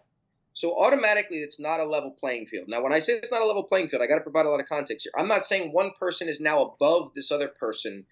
so 0.54 0.78
automatically 0.78 1.38
it's 1.38 1.60
not 1.60 1.80
a 1.80 1.86
level 1.86 2.16
playing 2.20 2.46
field. 2.48 2.68
Now 2.68 2.84
when 2.84 2.94
i 2.94 3.00
say 3.00 3.14
it's 3.14 3.32
not 3.32 3.42
a 3.42 3.46
level 3.46 3.64
playing 3.64 3.90
field 3.90 4.02
i 4.02 4.08
got 4.08 4.16
to 4.16 4.22
provide 4.22 4.46
a 4.46 4.50
lot 4.50 4.60
of 4.60 4.68
context 4.68 5.06
here. 5.06 5.14
I'm 5.18 5.28
not 5.28 5.46
saying 5.46 5.72
one 5.72 5.92
person 6.00 6.28
is 6.28 6.40
now 6.40 6.64
above 6.64 7.14
this 7.16 7.32
other 7.32 7.48
person. 7.48 8.06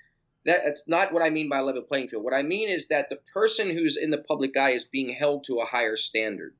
That, 0.45 0.61
that's 0.65 0.87
not 0.87 1.13
what 1.13 1.23
i 1.23 1.29
mean 1.29 1.49
by 1.49 1.59
a 1.59 1.63
level 1.63 1.81
playing 1.81 2.09
field. 2.09 2.23
What 2.23 2.33
i 2.33 2.41
mean 2.41 2.69
is 2.69 2.87
that 2.87 3.09
the 3.09 3.19
person 3.33 3.69
who's 3.69 3.97
in 3.97 4.11
the 4.11 4.19
public 4.19 4.55
eye 4.57 4.71
is 4.71 4.85
being 4.85 5.13
held 5.13 5.43
to 5.45 5.59
a 5.59 5.65
higher 5.65 5.97
standard. 5.97 6.55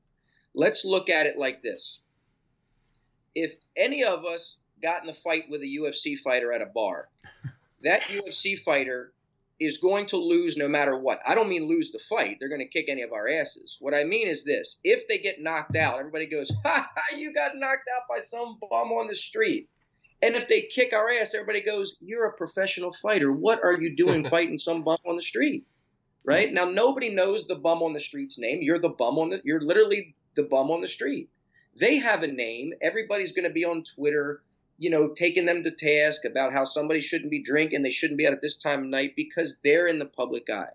Let's 0.54 0.84
look 0.84 1.08
at 1.08 1.26
it 1.26 1.38
like 1.38 1.62
this. 1.62 2.00
If 3.34 3.54
any 3.76 4.04
of 4.04 4.24
us 4.24 4.56
got 4.82 5.04
in 5.04 5.08
a 5.08 5.14
fight 5.14 5.44
with 5.48 5.62
a 5.62 5.78
UFC 5.78 6.18
fighter 6.18 6.52
at 6.52 6.62
a 6.62 6.66
bar, 6.66 7.08
that 7.82 8.02
UFC 8.02 8.58
fighter 8.58 9.12
is 9.60 9.78
going 9.78 10.06
to 10.06 10.16
lose 10.16 10.56
no 10.56 10.66
matter 10.68 10.98
what. 10.98 11.20
I 11.26 11.34
don't 11.34 11.48
mean 11.48 11.68
lose 11.68 11.92
the 11.92 12.00
fight. 12.08 12.38
They're 12.38 12.48
going 12.48 12.60
to 12.60 12.68
kick 12.68 12.86
any 12.88 13.02
of 13.02 13.12
our 13.12 13.28
asses. 13.28 13.76
What 13.80 13.94
I 13.94 14.04
mean 14.04 14.26
is 14.26 14.42
this. 14.42 14.78
If 14.82 15.06
they 15.06 15.18
get 15.18 15.40
knocked 15.40 15.76
out, 15.76 15.98
everybody 15.98 16.26
goes, 16.26 16.50
ha 16.64 16.90
ha, 16.94 17.16
you 17.16 17.32
got 17.32 17.56
knocked 17.56 17.88
out 17.94 18.02
by 18.08 18.18
some 18.18 18.58
bum 18.60 18.92
on 18.92 19.06
the 19.06 19.14
street. 19.14 19.68
And 20.22 20.34
if 20.34 20.48
they 20.48 20.62
kick 20.62 20.92
our 20.92 21.10
ass, 21.10 21.34
everybody 21.34 21.60
goes, 21.62 21.96
you're 22.00 22.26
a 22.26 22.36
professional 22.36 22.94
fighter. 23.02 23.32
What 23.32 23.62
are 23.62 23.80
you 23.80 23.94
doing 23.94 24.24
fighting 24.30 24.58
some 24.58 24.82
bum 24.82 24.98
on 25.06 25.16
the 25.16 25.22
street? 25.22 25.66
Right? 26.24 26.52
Now, 26.52 26.66
nobody 26.66 27.14
knows 27.14 27.46
the 27.46 27.54
bum 27.54 27.82
on 27.82 27.94
the 27.94 28.00
street's 28.00 28.38
name. 28.38 28.60
You're 28.60 28.78
the 28.78 28.90
bum 28.90 29.18
on 29.18 29.30
the, 29.30 29.40
you're 29.44 29.60
literally 29.60 30.14
the 30.34 30.42
bum 30.42 30.70
on 30.70 30.80
the 30.80 30.88
street 30.88 31.30
they 31.76 31.98
have 31.98 32.22
a 32.22 32.26
name. 32.26 32.72
Everybody's 32.80 33.32
going 33.32 33.48
to 33.48 33.52
be 33.52 33.64
on 33.64 33.84
Twitter, 33.84 34.42
you 34.80 34.88
know, 34.88 35.08
taking 35.08 35.44
them 35.44 35.62
to 35.62 35.70
task 35.70 36.24
about 36.24 36.54
how 36.54 36.64
somebody 36.64 37.02
shouldn't 37.02 37.30
be 37.30 37.42
drinking, 37.42 37.82
they 37.82 37.90
shouldn't 37.90 38.16
be 38.16 38.26
out 38.26 38.32
at 38.32 38.40
this 38.40 38.56
time 38.56 38.80
of 38.80 38.86
night 38.86 39.12
because 39.14 39.58
they're 39.62 39.86
in 39.86 39.98
the 39.98 40.06
public 40.06 40.48
eye. 40.48 40.72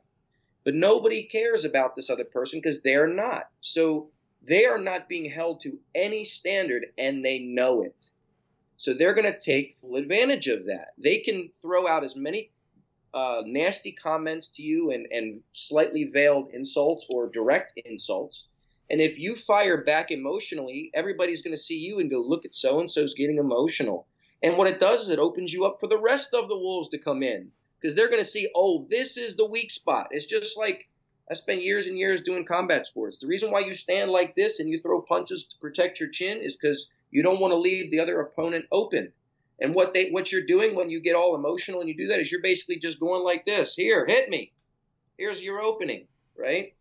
But 0.63 0.75
nobody 0.75 1.23
cares 1.23 1.65
about 1.65 1.95
this 1.95 2.11
other 2.11 2.23
person 2.23 2.59
because 2.59 2.83
they're 2.83 3.07
not. 3.07 3.49
So 3.61 4.11
they 4.43 4.67
are 4.67 4.77
not 4.77 5.09
being 5.09 5.31
held 5.31 5.59
to 5.61 5.79
any 5.95 6.23
standard 6.23 6.85
and 6.99 7.25
they 7.25 7.39
know 7.39 7.81
it. 7.81 7.95
So 8.77 8.93
they're 8.93 9.15
going 9.15 9.31
to 9.31 9.39
take 9.39 9.77
full 9.81 9.95
advantage 9.95 10.49
of 10.49 10.67
that. 10.67 10.89
They 10.99 11.21
can 11.21 11.49
throw 11.59 11.87
out 11.87 12.03
as 12.03 12.15
many 12.15 12.51
uh, 13.15 13.41
nasty 13.43 13.91
comments 13.91 14.49
to 14.49 14.61
you 14.61 14.91
and, 14.91 15.07
and 15.09 15.41
slightly 15.53 16.11
veiled 16.13 16.51
insults 16.53 17.07
or 17.09 17.27
direct 17.27 17.79
insults 17.85 18.43
and 18.89 19.01
if 19.01 19.17
you 19.17 19.35
fire 19.35 19.83
back 19.83 20.11
emotionally, 20.11 20.91
everybody's 20.93 21.41
going 21.41 21.55
to 21.55 21.61
see 21.61 21.77
you 21.77 21.99
and 21.99 22.09
go, 22.09 22.21
look 22.21 22.45
at 22.45 22.53
so 22.53 22.79
and 22.79 22.89
so's 22.89 23.13
getting 23.15 23.37
emotional. 23.37 24.07
And 24.43 24.57
what 24.57 24.67
it 24.67 24.79
does 24.79 25.01
is 25.01 25.09
it 25.09 25.19
opens 25.19 25.51
you 25.51 25.65
up 25.65 25.79
for 25.79 25.87
the 25.87 25.97
rest 25.97 26.33
of 26.33 26.47
the 26.47 26.57
wolves 26.57 26.89
to 26.89 26.99
come 26.99 27.23
in 27.23 27.51
because 27.81 27.95
they're 27.95 28.09
going 28.09 28.23
to 28.23 28.29
see, 28.29 28.49
oh, 28.55 28.85
this 28.89 29.17
is 29.17 29.35
the 29.35 29.45
weak 29.45 29.71
spot. 29.71 30.07
It's 30.11 30.25
just 30.25 30.55
like 30.55 30.87
I 31.29 31.33
spent 31.33 31.63
years 31.63 31.87
and 31.87 31.97
years 31.97 32.21
doing 32.21 32.45
combat 32.45 32.85
sports. 32.85 33.17
The 33.17 33.27
reason 33.27 33.49
why 33.49 33.61
you 33.61 33.73
stand 33.73 34.11
like 34.11 34.35
this 34.35 34.59
and 34.59 34.69
you 34.69 34.79
throw 34.79 35.01
punches 35.01 35.45
to 35.45 35.57
protect 35.57 35.99
your 35.99 36.09
chin 36.09 36.39
is 36.39 36.55
because 36.55 36.89
you 37.09 37.23
don't 37.23 37.39
want 37.39 37.53
to 37.53 37.57
leave 37.57 37.89
the 37.89 37.99
other 37.99 38.19
opponent 38.19 38.65
open. 38.71 39.11
And 39.59 39.73
what 39.73 39.93
they 39.93 40.09
what 40.09 40.31
you're 40.31 40.45
doing 40.45 40.75
when 40.75 40.91
you 40.91 40.99
get 40.99 41.15
all 41.15 41.33
emotional 41.33 41.79
and 41.79 41.89
you 41.89 41.97
do 41.97 42.07
that 42.07 42.19
is 42.19 42.31
you're 42.31 42.41
basically 42.41 42.77
just 42.77 42.99
going 42.99 43.23
like 43.23 43.45
this. 43.45 43.73
Here, 43.73 44.05
hit 44.05 44.29
me. 44.29 44.51
Here's 45.17 45.41
your 45.41 45.61
opening, 45.61 46.07
right? 46.37 46.74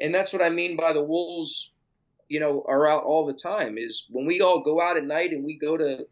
And 0.00 0.14
that's 0.14 0.32
what 0.32 0.42
I 0.42 0.50
mean 0.50 0.76
by 0.76 0.92
the 0.92 1.02
wolves, 1.02 1.70
you 2.28 2.40
know, 2.40 2.64
are 2.68 2.86
out 2.88 3.04
all 3.04 3.26
the 3.26 3.32
time. 3.32 3.78
Is 3.78 4.04
when 4.10 4.26
we 4.26 4.40
all 4.40 4.60
go 4.62 4.80
out 4.80 4.96
at 4.96 5.04
night 5.04 5.30
and 5.32 5.44
we 5.44 5.56
go 5.58 5.76
to, 5.76 6.06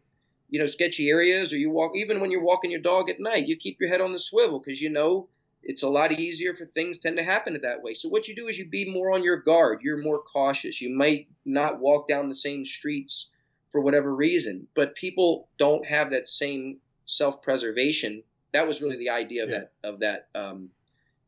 you 0.49 0.59
know, 0.59 0.67
sketchy 0.67 1.09
areas, 1.09 1.51
or 1.53 1.57
you 1.57 1.69
walk, 1.69 1.93
even 1.95 2.19
when 2.19 2.31
you're 2.31 2.43
walking 2.43 2.71
your 2.71 2.81
dog 2.81 3.09
at 3.09 3.19
night, 3.19 3.47
you 3.47 3.55
keep 3.57 3.77
your 3.79 3.89
head 3.89 4.01
on 4.01 4.13
the 4.13 4.19
swivel 4.19 4.59
because 4.59 4.81
you 4.81 4.89
know 4.89 5.27
it's 5.63 5.83
a 5.83 5.89
lot 5.89 6.11
easier 6.11 6.53
for 6.53 6.65
things 6.67 6.99
tend 6.99 7.17
to 7.17 7.23
happen 7.23 7.59
that 7.61 7.81
way. 7.81 7.93
So 7.95 8.07
what 8.09 8.27
you 8.27 8.35
do 8.35 8.47
is 8.47 8.57
you 8.57 8.69
be 8.69 8.91
more 8.91 9.11
on 9.13 9.23
your 9.23 9.37
guard. 9.37 9.79
You're 9.81 10.03
more 10.03 10.21
cautious. 10.21 10.79
You 10.79 10.95
might 10.95 11.27
not 11.43 11.79
walk 11.79 12.07
down 12.07 12.29
the 12.29 12.35
same 12.35 12.63
streets 12.63 13.29
for 13.71 13.81
whatever 13.81 14.15
reason, 14.15 14.67
but 14.75 14.95
people 14.95 15.49
don't 15.57 15.85
have 15.85 16.11
that 16.11 16.27
same 16.27 16.77
self-preservation. 17.07 18.23
That 18.53 18.67
was 18.67 18.81
really 18.81 18.97
the 18.97 19.09
idea 19.09 19.43
of 19.43 19.49
Yeah. 19.49 19.59
that 19.59 19.71
of 19.83 19.99
that 19.99 20.27
um, 20.35 20.69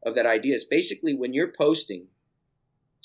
of 0.06 0.16
that 0.16 0.26
idea. 0.26 0.56
Is 0.56 0.66
basically 0.66 1.14
when 1.16 1.34
you're 1.34 1.52
posting 1.58 2.08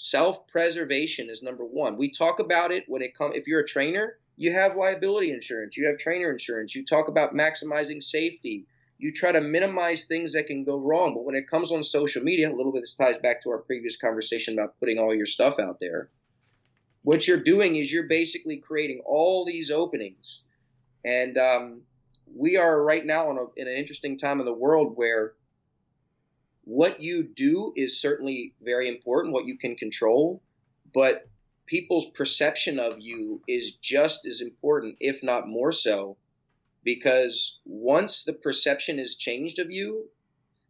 self-preservation 0.03 1.31
is 1.31 1.43
number 1.43 1.65
one. 1.65 1.97
We 1.97 2.11
talk 2.11 2.41
about 2.41 2.73
it 2.73 2.85
when 2.89 3.03
it 3.03 3.17
comes. 3.17 3.37
If 3.37 3.47
you're 3.47 3.61
a 3.61 3.67
trainer, 3.67 4.19
you 4.37 4.53
have 4.53 4.77
liability 4.77 5.31
insurance, 5.31 5.77
you 5.77 5.87
have 5.87 5.99
trainer 5.99 6.33
insurance. 6.33 6.75
You 6.75 6.85
talk 6.85 7.07
about 7.09 7.35
maximizing 7.35 8.03
safety. 8.03 8.67
You 8.99 9.13
try 9.13 9.31
to 9.31 9.41
minimize 9.41 10.05
things 10.05 10.33
that 10.33 10.49
can 10.49 10.65
go 10.65 10.77
wrong. 10.77 11.15
But 11.15 11.25
when 11.25 11.37
it 11.37 11.49
comes 11.49 11.71
on 11.71 11.85
social 11.85 12.23
media, 12.23 12.51
a 12.51 12.57
little 12.57 12.73
bit 12.73 12.83
this 12.83 12.97
ties 12.97 13.19
back 13.19 13.43
to 13.43 13.51
our 13.51 13.59
previous 13.59 13.97
conversation 13.97 14.55
about 14.55 14.79
putting 14.81 14.99
all 14.99 15.15
your 15.15 15.27
stuff 15.27 15.59
out 15.61 15.79
there. 15.81 16.11
What 17.03 17.29
you're 17.29 17.39
doing 17.39 17.77
is 17.77 17.93
you're 17.93 18.09
basically 18.09 18.57
creating 18.57 19.03
all 19.05 19.45
these 19.45 19.71
openings, 19.71 20.43
and 21.05 21.37
um, 21.37 21.83
we 22.35 22.57
are 22.57 22.83
right 22.83 23.05
now 23.05 23.29
a, 23.31 23.47
in 23.57 23.69
an 23.69 23.75
interesting 23.75 24.19
time 24.19 24.41
in 24.41 24.47
the 24.47 24.53
world 24.53 24.93
where 24.97 25.35
what 26.65 27.01
you 27.01 27.23
do 27.25 27.73
is 27.77 28.01
certainly 28.01 28.55
very 28.63 28.89
important, 28.89 29.35
what 29.35 29.47
you 29.47 29.59
can 29.59 29.77
control, 29.77 30.43
but 30.95 31.29
people's 31.67 32.11
perception 32.11 32.79
of 32.79 33.01
you 33.01 33.43
is 33.49 33.73
just 33.77 34.27
as 34.27 34.41
important, 34.41 34.97
if 35.01 35.23
not 35.23 35.49
more 35.49 35.73
so, 35.73 36.17
because 36.85 37.59
once 37.65 38.25
the 38.25 38.33
perception 38.33 38.99
is 38.99 39.15
changed 39.17 39.59
of 39.59 39.71
you, 39.71 40.09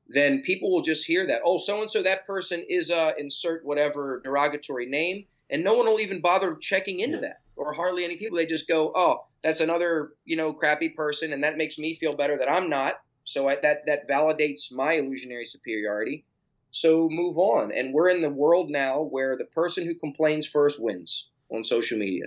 then 0.08 0.42
people 0.42 0.70
will 0.70 0.82
just 0.82 1.06
hear 1.06 1.26
that, 1.26 1.40
oh, 1.44 1.58
so 1.58 1.80
and 1.80 1.90
so, 1.90 2.02
that 2.02 2.26
person 2.26 2.64
is 2.68 2.90
uh, 2.90 3.12
insert 3.18 3.64
whatever 3.64 4.20
derogatory 4.24 4.86
name, 4.86 5.24
and 5.50 5.62
no 5.64 5.74
one 5.74 5.86
will 5.86 6.00
even 6.00 6.20
bother 6.20 6.54
checking 6.56 7.00
into 7.00 7.16
Yeah. 7.16 7.22
that, 7.22 7.40
or 7.56 7.72
hardly 7.72 8.04
any 8.04 8.16
people. 8.16 8.36
They 8.36 8.46
just 8.46 8.68
go, 8.68 8.92
oh, 8.94 9.24
that's 9.42 9.60
another 9.60 10.12
you 10.24 10.36
know 10.36 10.52
crappy 10.52 10.90
person, 10.90 11.32
and 11.32 11.44
that 11.44 11.56
makes 11.56 11.78
me 11.78 11.94
feel 11.94 12.14
better 12.14 12.36
that 12.38 12.50
I'm 12.50 12.68
not. 12.68 13.00
So 13.24 13.48
I, 13.48 13.56
that 13.62 13.86
that 13.86 14.08
validates 14.08 14.72
my 14.72 14.94
illusionary 14.94 15.46
superiority. 15.46 16.24
So 16.70 17.08
move 17.10 17.38
on. 17.38 17.70
And 17.72 17.92
we're 17.92 18.08
in 18.08 18.22
the 18.22 18.30
world 18.30 18.70
now 18.70 19.02
where 19.02 19.36
the 19.36 19.44
person 19.44 19.84
who 19.84 19.94
complains 19.94 20.46
first 20.46 20.80
wins 20.82 21.28
on 21.50 21.64
social 21.64 21.98
media, 21.98 22.26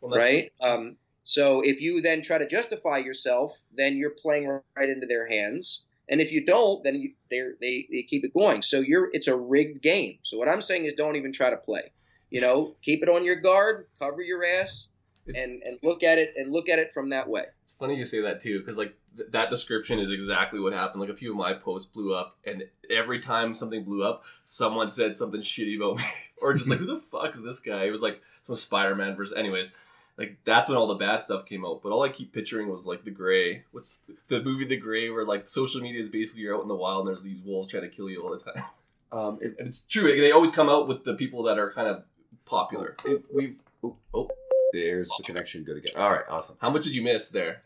Well, 0.00 0.18
right? 0.18 0.52
Um, 0.60 0.96
so 1.22 1.60
if 1.60 1.80
you 1.80 2.02
then 2.02 2.22
try 2.22 2.38
to 2.38 2.46
justify 2.46 2.98
yourself, 2.98 3.52
then 3.76 3.96
you're 3.96 4.14
playing 4.22 4.48
right 4.76 4.88
into 4.88 5.06
their 5.06 5.26
hands. 5.26 5.82
And 6.08 6.20
if 6.20 6.30
you 6.30 6.44
don't, 6.44 6.84
then 6.84 7.00
you, 7.00 7.12
they 7.30 7.86
they 7.90 8.02
keep 8.02 8.24
it 8.24 8.32
going. 8.32 8.62
So 8.62 8.80
you're 8.80 9.08
it's 9.12 9.26
a 9.26 9.36
rigged 9.36 9.82
game. 9.82 10.18
So 10.22 10.36
what 10.36 10.48
I'm 10.48 10.62
saying 10.62 10.84
is, 10.84 10.94
don't 10.96 11.16
even 11.16 11.32
try 11.32 11.50
to 11.50 11.56
play. 11.56 11.92
You 12.30 12.40
know, 12.40 12.76
keep 12.82 13.02
it 13.02 13.08
on 13.08 13.24
your 13.24 13.36
guard, 13.36 13.86
cover 13.98 14.22
your 14.22 14.44
ass, 14.44 14.88
and 15.26 15.62
and 15.64 15.78
look 15.82 16.02
at 16.02 16.18
it 16.18 16.34
and 16.36 16.52
look 16.52 16.68
at 16.68 16.78
it 16.78 16.92
from 16.92 17.10
that 17.10 17.28
way. 17.28 17.44
It's 17.64 17.72
funny 17.72 17.96
you 17.96 18.04
say 18.04 18.20
that 18.20 18.40
too, 18.40 18.60
because 18.60 18.76
like 18.76 18.94
th- 19.16 19.30
that 19.30 19.50
description 19.50 19.98
is 19.98 20.10
exactly 20.10 20.60
what 20.60 20.72
happened. 20.72 21.00
Like 21.00 21.10
a 21.10 21.16
few 21.16 21.30
of 21.30 21.36
my 21.36 21.54
posts 21.54 21.90
blew 21.90 22.14
up, 22.14 22.36
and 22.44 22.64
every 22.90 23.20
time 23.20 23.54
something 23.54 23.84
blew 23.84 24.04
up, 24.04 24.24
someone 24.42 24.90
said 24.90 25.16
something 25.16 25.40
shitty 25.40 25.76
about 25.76 25.98
me, 25.98 26.04
or 26.42 26.54
just 26.54 26.68
like, 26.68 26.78
"Who 26.78 26.86
the 26.86 26.98
fuck 26.98 27.34
is 27.34 27.42
this 27.42 27.60
guy?" 27.60 27.84
It 27.84 27.90
was 27.90 28.02
like 28.02 28.20
some 28.46 28.54
Spider-Man 28.56 29.16
versus, 29.16 29.36
anyways. 29.36 29.70
like 30.18 30.38
that's 30.44 30.68
when 30.68 30.78
all 30.78 30.86
the 30.86 30.94
bad 30.94 31.22
stuff 31.22 31.46
came 31.46 31.64
out. 31.64 31.82
But 31.82 31.92
all 31.92 32.02
I 32.02 32.08
keep 32.08 32.32
picturing 32.32 32.68
was 32.68 32.86
like 32.86 33.04
the 33.04 33.10
Grey. 33.10 33.64
What's 33.72 34.00
the, 34.06 34.38
the 34.38 34.42
movie 34.42 34.66
The 34.66 34.76
Grey, 34.76 35.10
where 35.10 35.24
like 35.24 35.46
social 35.46 35.80
media 35.80 36.00
is 36.00 36.08
basically 36.08 36.42
you're 36.42 36.56
out 36.56 36.62
in 36.62 36.68
the 36.68 36.74
wild 36.74 37.06
and 37.06 37.14
there's 37.14 37.24
these 37.24 37.40
wolves 37.44 37.68
trying 37.68 37.82
to 37.82 37.88
kill 37.88 38.08
you 38.10 38.22
all 38.22 38.30
the 38.30 38.38
time. 38.38 38.64
Um, 39.12 39.38
it, 39.40 39.54
And 39.60 39.68
it's 39.68 39.82
true. 39.82 40.14
They 40.20 40.32
always 40.32 40.50
come 40.50 40.68
out 40.68 40.88
with 40.88 41.04
the 41.04 41.14
people 41.14 41.44
that 41.44 41.60
are 41.60 41.70
kind 41.70 41.86
of 41.86 42.02
popular. 42.44 42.96
it, 43.04 43.22
we've 43.32 43.62
oh, 43.84 43.96
Oh, 44.12 44.28
there's 44.72 45.08
the 45.16 45.24
connection 45.24 45.64
good 45.64 45.78
again. 45.78 45.92
All 45.96 46.10
right, 46.10 46.24
awesome. 46.28 46.56
how 46.60 46.70
much 46.70 46.84
did 46.84 46.94
you 46.94 47.02
miss 47.02 47.30
there? 47.30 47.62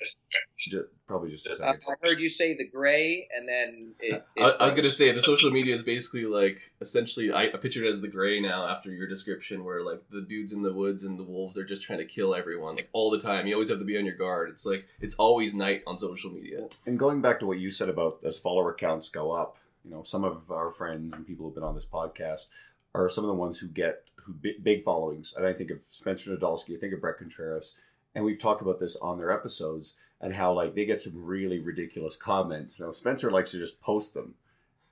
Ju- 0.59 0.87
probably 1.07 1.31
just 1.31 1.47
a 1.47 1.53
I, 1.53 1.55
second. 1.55 1.81
I 1.89 2.07
heard 2.07 2.19
you 2.19 2.29
say 2.29 2.57
the 2.57 2.69
gray, 2.69 3.29
and 3.37 3.49
then 3.49 3.95
it, 3.99 4.25
it 4.37 4.43
I, 4.43 4.51
I 4.51 4.65
was 4.67 4.75
gonna 4.75 4.91
say 4.91 5.11
the 5.11 5.23
social 5.23 5.51
media 5.51 5.75
is 5.75 5.83
basically 5.83 6.25
like 6.25 6.71
essentially 6.81 7.33
I, 7.33 7.45
I 7.45 7.57
picture 7.57 7.85
it 7.85 7.89
as 7.89 8.01
the 8.01 8.09
Grey 8.09 8.41
now 8.41 8.67
after 8.67 8.91
your 8.91 9.09
description, 9.09 9.65
where 9.65 9.83
like 9.83 10.03
the 10.11 10.21
dudes 10.21 10.53
in 10.53 10.63
the 10.63 10.73
woods 10.73 11.03
and 11.03 11.19
the 11.19 11.25
wolves 11.25 11.57
are 11.57 11.65
just 11.65 11.83
trying 11.83 11.99
to 11.99 12.05
kill 12.05 12.35
everyone 12.35 12.77
like 12.77 12.89
all 12.93 13.11
the 13.11 13.21
time. 13.21 13.47
You 13.47 13.55
always 13.55 13.71
have 13.71 13.79
to 13.79 13.85
be 13.85 13.99
on 13.99 14.05
your 14.05 14.17
guard. 14.17 14.51
It's 14.51 14.67
like 14.67 14.87
it's 15.01 15.15
always 15.15 15.55
night 15.55 15.83
on 15.87 15.97
social 15.97 16.31
media. 16.31 16.69
And 16.87 16.99
going 16.99 17.23
back 17.23 17.41
to 17.41 17.47
what 17.47 17.59
you 17.59 17.71
said 17.71 17.89
about 17.89 18.21
as 18.25 18.39
follower 18.39 18.75
counts 18.75 19.09
go 19.09 19.33
up, 19.33 19.57
you 19.85 19.91
know, 19.91 20.03
some 20.03 20.25
of 20.25 20.51
our 20.51 20.71
friends 20.71 21.15
and 21.15 21.27
people 21.27 21.47
who've 21.47 21.55
been 21.55 21.65
on 21.65 21.75
this 21.75 21.87
podcast 21.87 22.47
are 22.95 23.09
some 23.09 23.25
of 23.25 23.29
the 23.29 23.35
ones 23.35 23.59
who 23.59 23.69
get 23.69 24.05
who 24.25 24.33
big, 24.33 24.85
followings. 24.85 25.35
And 25.37 25.47
I 25.47 25.53
think 25.53 25.71
of 25.71 25.79
Spencer 25.91 26.37
Nadolsky, 26.37 26.77
I 26.77 26.79
think 26.81 26.93
of 26.93 27.01
Bret 27.01 27.19
Contreras, 27.19 27.77
and 28.15 28.25
we've 28.25 28.39
talked 28.39 28.63
about 28.63 28.81
this 28.81 28.97
on 28.97 29.19
their 29.19 29.31
episodes 29.31 29.97
and 30.21 30.35
how 30.35 30.53
like 30.53 30.75
they 30.75 30.85
get 30.85 31.01
some 31.01 31.25
really 31.25 31.61
ridiculous 31.61 32.17
comments. 32.17 32.81
Now 32.81 32.91
Spencer 32.91 33.31
likes 33.31 33.53
to 33.53 33.59
just 33.59 33.81
post 33.81 34.15
them 34.15 34.35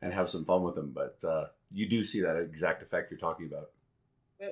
and 0.00 0.12
have 0.12 0.28
some 0.28 0.44
fun 0.44 0.62
with 0.62 0.74
them, 0.74 0.92
but 0.94 1.22
uh, 1.26 1.46
you 1.72 1.88
do 1.88 2.02
see 2.02 2.20
that 2.20 2.36
exact 2.36 2.82
effect 2.82 3.10
you're 3.10 3.18
talking 3.18 3.46
about. 3.46 3.70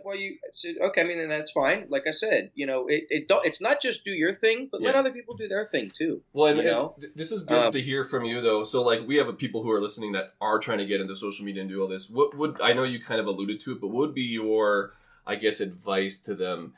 Well, 0.04 0.16
you 0.16 0.38
so, 0.52 0.70
okay? 0.86 1.02
I 1.02 1.04
mean, 1.04 1.20
and 1.20 1.30
that's 1.30 1.52
fine. 1.52 1.86
Like 1.88 2.08
I 2.08 2.10
said, 2.10 2.50
you 2.54 2.66
know, 2.66 2.86
it, 2.88 3.04
it 3.08 3.28
don't, 3.28 3.46
it's 3.46 3.60
not 3.60 3.80
just 3.80 4.04
do 4.04 4.10
your 4.10 4.34
thing, 4.34 4.68
but 4.70 4.82
let 4.82 4.96
other 4.96 5.12
people 5.12 5.36
do 5.36 5.46
their 5.46 5.64
thing 5.64 5.88
too. 5.88 6.22
Well, 6.32 6.48
and, 6.48 6.58
You 6.58 6.64
know? 6.64 6.94
and 7.00 7.12
this 7.14 7.30
is 7.30 7.44
good 7.44 7.56
Um, 7.56 7.72
to 7.72 7.80
hear 7.80 8.04
from 8.04 8.24
you 8.24 8.40
though. 8.40 8.64
So 8.64 8.82
like 8.82 9.06
we 9.06 9.16
have 9.16 9.38
people 9.38 9.62
who 9.62 9.70
are 9.70 9.80
listening 9.80 10.12
that 10.12 10.34
are 10.40 10.58
trying 10.58 10.78
to 10.78 10.86
get 10.86 11.00
into 11.00 11.14
social 11.14 11.44
media 11.44 11.62
and 11.62 11.70
do 11.70 11.80
all 11.80 11.88
this. 11.88 12.10
What 12.10 12.36
would 12.36 12.60
I 12.60 12.72
know 12.72 12.82
you 12.82 13.00
kind 13.00 13.20
of 13.20 13.26
alluded 13.26 13.60
to 13.60 13.72
it, 13.72 13.80
but 13.80 13.88
what 13.88 14.08
would 14.08 14.14
be 14.14 14.22
your 14.22 14.94
I 15.24 15.36
guess 15.36 15.60
advice 15.60 16.18
to 16.20 16.34
them 16.34 16.74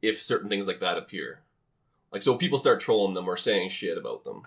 if 0.00 0.20
certain 0.20 0.48
things 0.48 0.68
like 0.68 0.80
that 0.80 0.96
appear? 0.98 1.42
Like 2.12 2.22
so 2.22 2.36
people 2.36 2.58
start 2.58 2.80
trolling 2.80 3.14
them 3.14 3.28
or 3.28 3.36
saying 3.36 3.70
shit 3.70 3.98
about 3.98 4.22
them. 4.22 4.42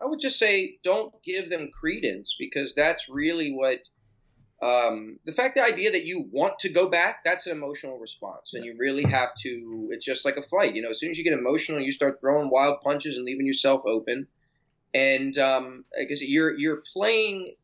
I 0.00 0.04
would 0.04 0.20
just 0.20 0.38
say 0.38 0.78
don't 0.84 1.12
give 1.24 1.50
them 1.50 1.70
credence 1.72 2.36
because 2.38 2.74
that's 2.74 3.08
really 3.08 3.50
what 3.52 3.78
um, 4.62 5.18
the 5.26 5.32
fact 5.32 5.54
the 5.54 5.62
idea 5.62 5.92
that 5.92 6.06
you 6.06 6.28
want 6.32 6.58
to 6.60 6.70
go 6.70 6.88
back 6.88 7.22
that's 7.24 7.46
an 7.46 7.52
emotional 7.52 7.98
response. 7.98 8.54
And 8.54 8.64
you 8.64 8.74
really 8.78 9.04
have 9.04 9.34
to 9.42 9.88
it's 9.90 10.04
just 10.04 10.24
like 10.24 10.38
a 10.38 10.48
fight 10.48 10.74
you 10.74 10.82
know 10.82 10.90
as 10.90 10.98
soon 10.98 11.10
as 11.10 11.18
you 11.18 11.24
get 11.24 11.34
emotional 11.34 11.80
you 11.80 11.92
start 11.92 12.20
throwing 12.20 12.50
wild 12.50 12.80
punches 12.82 13.16
and 13.16 13.26
leaving 13.26 13.46
yourself 13.46 13.82
open. 13.84 14.26
And 14.94 15.36
um, 15.36 15.84
I 15.98 16.04
guess 16.04 16.22
you're 16.22 16.56
you're 16.58 16.82
playing 16.92 17.54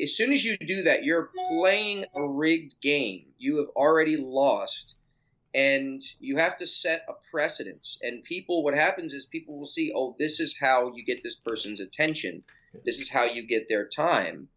as 0.00 0.14
soon 0.14 0.32
as 0.32 0.44
you 0.44 0.58
do 0.58 0.82
that 0.82 1.04
you're 1.04 1.30
playing 1.58 2.04
a 2.14 2.28
rigged 2.28 2.78
game. 2.82 3.26
You 3.38 3.58
have 3.58 3.68
already 3.74 4.16
lost. 4.18 4.94
And 5.52 6.00
you 6.20 6.36
have 6.36 6.58
to 6.58 6.66
set 6.66 7.04
a 7.08 7.14
precedence. 7.32 7.98
And 8.02 8.22
people 8.22 8.62
what 8.62 8.74
happens 8.74 9.14
is 9.14 9.24
people 9.24 9.58
will 9.58 9.66
see 9.66 9.90
oh 9.96 10.14
this 10.18 10.38
is 10.38 10.56
how 10.60 10.92
you 10.94 11.02
get 11.02 11.22
this 11.24 11.36
person's 11.36 11.80
attention. 11.80 12.42
This 12.84 13.00
is 13.00 13.08
how 13.08 13.24
you 13.24 13.46
get 13.46 13.68
their 13.70 13.88
time 13.88 14.48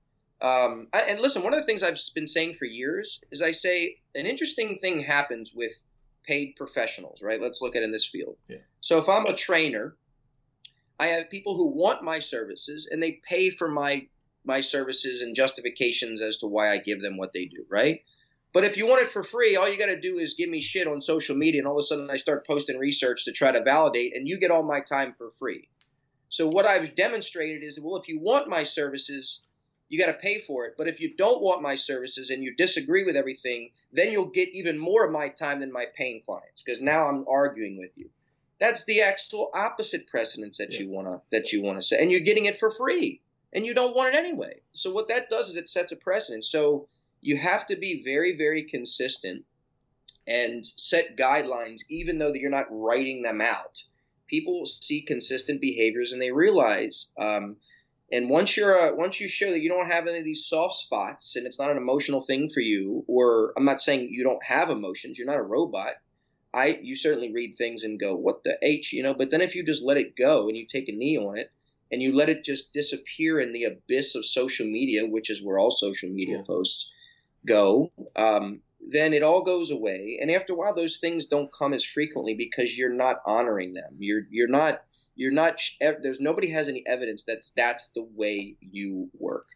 um, 0.41 0.88
I, 0.93 1.02
and 1.02 1.19
listen 1.19 1.43
one 1.43 1.54
of 1.54 1.60
the 1.60 1.65
things 1.65 1.84
i've 1.84 2.00
been 2.15 2.28
saying 2.28 2.56
for 2.56 2.65
years 2.65 3.22
is 3.32 3.41
i 3.41 3.52
say 3.52 3.98
an 4.15 4.26
interesting 4.26 4.80
thing 4.80 5.02
happens 5.02 5.52
with 5.54 5.72
paid 6.26 6.56
professionals 6.58 7.22
right 7.22 7.41
let's 7.41 7.62
look 7.62 7.76
at 7.76 7.82
it 7.82 7.86
in 7.86 7.91
this 7.91 8.06
field 8.06 8.38
Yeah. 8.48 8.58
so 8.82 9.00
if 9.00 9.10
i'm 9.10 9.26
a 9.26 9.36
trainer 9.36 9.96
i 11.00 11.08
have 11.08 11.30
people 11.30 11.56
who 11.56 11.67
want 11.67 12.04
my 12.04 12.19
services 12.19 12.88
and 12.89 13.02
they 13.02 13.19
pay 13.28 13.50
for 13.50 13.67
my 13.69 14.08
my 14.46 14.62
services 14.62 15.22
and 15.22 15.36
justifications 15.36 16.22
as 16.22 16.38
to 16.39 16.48
why 16.48 16.72
i 16.72 16.78
give 16.78 17.02
them 17.02 17.17
what 17.17 17.34
they 17.34 17.46
do 17.46 17.65
right 17.69 18.02
but 18.54 18.63
if 18.63 18.78
you 18.78 18.86
want 18.86 19.02
it 19.02 19.10
for 19.10 19.24
free, 19.24 19.56
all 19.56 19.67
you 19.67 19.80
got 19.80 19.88
to 19.88 20.00
do 20.00 20.19
is 20.19 20.36
give 20.36 20.48
me 20.48 20.62
shit 20.62 20.88
on 20.88 21.02
social 21.02 21.36
media, 21.36 21.60
and 21.60 21.67
all 21.67 21.80
of 21.80 21.84
a 21.84 21.88
sudden 21.88 22.10
I 22.12 22.17
start 22.17 22.46
posting 22.46 22.78
research 22.78 23.26
to 23.26 23.32
try 23.32 23.52
to 23.52 23.63
validate, 23.63 24.15
and 24.15 24.28
you 24.30 24.39
get 24.39 24.52
all 24.52 24.62
my 24.62 24.80
time 24.80 25.15
for 25.17 25.32
free. 25.39 25.67
So 26.30 26.48
what 26.48 26.67
I've 26.67 26.93
demonstrated 26.96 27.63
is, 27.63 27.80
well, 27.80 27.98
if 27.98 28.08
you 28.08 28.19
want 28.19 28.48
my 28.48 28.63
services, 28.63 29.41
you 29.93 29.99
got 29.99 30.08
to 30.08 30.13
pay 30.13 30.39
for 30.39 30.65
it. 30.65 30.73
But 30.75 30.88
if 30.88 30.99
you 30.99 31.13
don't 31.15 31.43
want 31.43 31.62
my 31.62 31.75
services 31.75 32.32
and 32.32 32.43
you 32.43 32.56
disagree 32.56 33.03
with 33.03 33.15
everything, 33.15 33.69
then 33.91 34.12
you'll 34.12 34.25
get 34.25 34.49
even 34.49 34.79
more 34.79 35.06
of 35.06 35.12
my 35.12 35.27
time 35.27 35.60
than 35.60 35.71
my 35.71 35.86
paying 35.95 36.19
clients, 36.25 36.63
because 36.63 36.82
now 36.82 37.06
I'm 37.06 37.25
arguing 37.29 37.77
with 37.77 37.91
you. 37.95 38.10
That's 38.60 38.86
the 38.86 39.01
actual 39.01 39.51
opposite 39.53 40.08
precedence 40.08 40.58
that 40.58 40.79
you 40.79 40.89
wanna 40.89 41.21
that 41.32 41.53
you 41.53 41.62
wanna 41.62 41.84
say, 41.84 42.01
and 42.01 42.10
you're 42.10 42.21
getting 42.21 42.45
it 42.45 42.58
for 42.58 42.71
free, 42.71 43.21
and 43.53 43.67
you 43.67 43.75
don't 43.75 43.95
want 43.95 44.15
it 44.15 44.17
anyway. 44.17 44.62
So 44.71 44.91
what 44.91 45.10
that 45.10 45.29
does 45.29 45.49
is 45.49 45.58
it 45.58 45.69
sets 45.69 45.91
a 45.91 45.95
precedent. 45.95 46.43
So 46.43 46.88
you 47.21 47.38
have 47.38 47.67
to 47.67 47.75
be 47.75 48.01
very, 48.03 48.36
very 48.36 48.63
consistent 48.63 49.45
and 50.25 50.65
set 50.75 51.17
guidelines, 51.17 51.82
even 51.88 52.17
though 52.17 52.32
that 52.32 52.39
you're 52.39 52.49
not 52.49 52.65
writing 52.71 53.21
them 53.21 53.41
out. 53.41 53.84
People 54.25 54.65
see 54.65 55.03
consistent 55.03 55.62
behaviors 55.62 56.13
and 56.13 56.21
they 56.21 56.32
realize. 56.32 57.06
Um, 57.15 57.58
and 58.13 58.30
once 58.30 58.56
you're 58.56 58.80
uh, 58.80 58.95
once 58.95 59.19
you 59.19 59.28
show 59.28 59.49
that 59.52 59.62
you 59.62 59.69
don't 59.69 59.88
have 59.88 60.08
any 60.08 60.19
of 60.19 60.23
these 60.23 60.45
soft 60.45 60.76
spots 60.76 61.36
and 61.36 61.45
it's 61.47 61.60
not 61.60 61.71
an 61.71 61.78
emotional 61.78 62.21
thing 62.21 62.49
for 62.54 62.60
you, 62.62 63.04
or 63.08 63.54
I'm 63.58 63.65
not 63.65 63.82
saying 63.82 64.10
you 64.12 64.23
don't 64.23 64.43
have 64.43 64.69
emotions, 64.69 65.17
you're 65.17 65.28
not 65.28 65.39
a 65.39 65.43
robot. 65.43 65.93
I 66.54 66.80
you 66.82 66.95
certainly 66.95 67.32
read 67.34 67.56
things 67.58 67.84
and 67.84 67.99
go, 67.99 68.15
what 68.15 68.43
the 68.43 68.58
h, 68.62 68.93
you 68.93 69.02
know. 69.04 69.15
But 69.15 69.32
then 69.32 69.41
if 69.41 69.56
you 69.56 69.65
just 69.65 69.84
let 69.84 69.97
it 69.97 70.15
go 70.15 70.47
and 70.47 70.56
you 70.56 70.65
take 70.67 70.88
a 70.88 70.91
knee 70.91 71.17
on 71.17 71.38
it 71.38 71.52
and 71.91 72.02
you 72.02 72.15
let 72.15 72.30
it 72.30 72.43
just 72.43 72.71
disappear 72.73 73.39
in 73.39 73.52
the 73.54 73.65
abyss 73.65 74.15
of 74.15 74.26
social 74.26 74.67
media, 74.67 75.02
which 75.08 75.30
is 75.30 75.43
where 75.43 75.58
all 75.58 75.71
social 75.71 76.10
media 76.10 76.38
Yeah. 76.38 76.43
posts 76.43 76.91
go, 77.45 77.91
um, 78.15 78.62
then 78.80 79.13
it 79.13 79.23
all 79.23 79.41
goes 79.41 79.71
away. 79.71 80.19
And 80.21 80.30
after 80.30 80.54
a 80.54 80.56
while, 80.56 80.76
those 80.76 80.97
things 80.99 81.26
don't 81.26 81.52
come 81.52 81.73
as 81.73 81.84
frequently 81.86 82.36
because 82.36 82.78
you're 82.78 82.93
not 82.93 83.21
honoring 83.26 83.73
them. 83.73 83.95
You're 83.97 84.28
you're 84.30 84.47
not 84.47 84.84
you're 85.15 85.32
not. 85.32 85.60
There's 85.80 86.19
nobody 86.19 86.49
has 86.52 86.67
any 86.69 86.84
evidence 86.88 87.23
that 87.26 87.43
that's 87.56 87.88
the 87.95 88.04
way 88.15 88.56
you 88.62 89.10
work. 89.17 89.47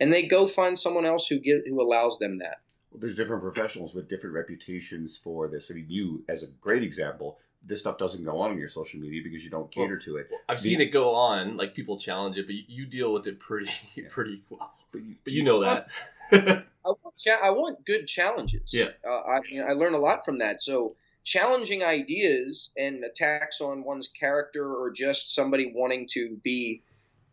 And 0.00 0.12
they 0.12 0.26
go 0.26 0.46
find 0.48 0.76
someone 0.78 1.04
else 1.06 1.26
who 1.28 1.38
give, 1.38 1.60
who 1.68 1.80
allows 1.80 2.18
them 2.18 2.38
that. 2.38 2.58
Well, 2.90 3.00
there's 3.00 3.14
different 3.14 3.42
professionals 3.42 3.94
with 3.94 4.08
different 4.08 4.34
reputations 4.34 5.16
for 5.16 5.48
this. 5.48 5.70
I 5.70 5.74
mean, 5.74 5.86
you, 5.88 6.24
as 6.28 6.42
a 6.42 6.48
great 6.60 6.82
example, 6.82 7.38
this 7.64 7.80
stuff 7.80 7.98
doesn't 7.98 8.24
go 8.24 8.38
on 8.40 8.50
in 8.50 8.58
your 8.58 8.68
social 8.68 8.98
media 9.00 9.20
because 9.22 9.44
you 9.44 9.50
don't 9.50 9.70
cater 9.70 9.96
to 9.98 10.16
it. 10.16 10.28
I've 10.48 10.60
seen 10.60 10.80
it 10.80 10.86
go 10.86 11.14
on, 11.14 11.56
like 11.56 11.74
people 11.74 11.96
challenge 11.98 12.36
it, 12.36 12.46
but 12.46 12.54
you, 12.56 12.64
you 12.66 12.86
deal 12.86 13.12
with 13.12 13.26
it 13.28 13.38
pretty 13.38 13.70
Yeah. 13.94 14.04
pretty 14.10 14.42
well. 14.50 14.72
But 14.90 15.02
you, 15.04 15.14
But 15.22 15.32
you 15.32 15.44
know 15.44 15.60
that. 15.64 15.88
I 16.32 16.64
want 16.84 17.16
cha- 17.16 17.40
I 17.40 17.50
want 17.50 17.84
good 17.86 18.06
challenges. 18.08 18.72
Yeah. 18.72 18.88
Uh, 19.08 19.10
I 19.18 19.40
you 19.48 19.60
know, 19.60 19.66
I 19.68 19.72
learn 19.74 19.94
a 19.94 19.98
lot 19.98 20.24
from 20.24 20.38
that. 20.40 20.62
So 20.62 20.96
challenging 21.24 21.84
ideas 21.84 22.70
and 22.76 23.04
attacks 23.04 23.60
on 23.60 23.84
one's 23.84 24.08
character 24.08 24.74
or 24.74 24.90
just 24.90 25.34
somebody 25.34 25.72
wanting 25.74 26.06
to 26.12 26.36
be 26.42 26.82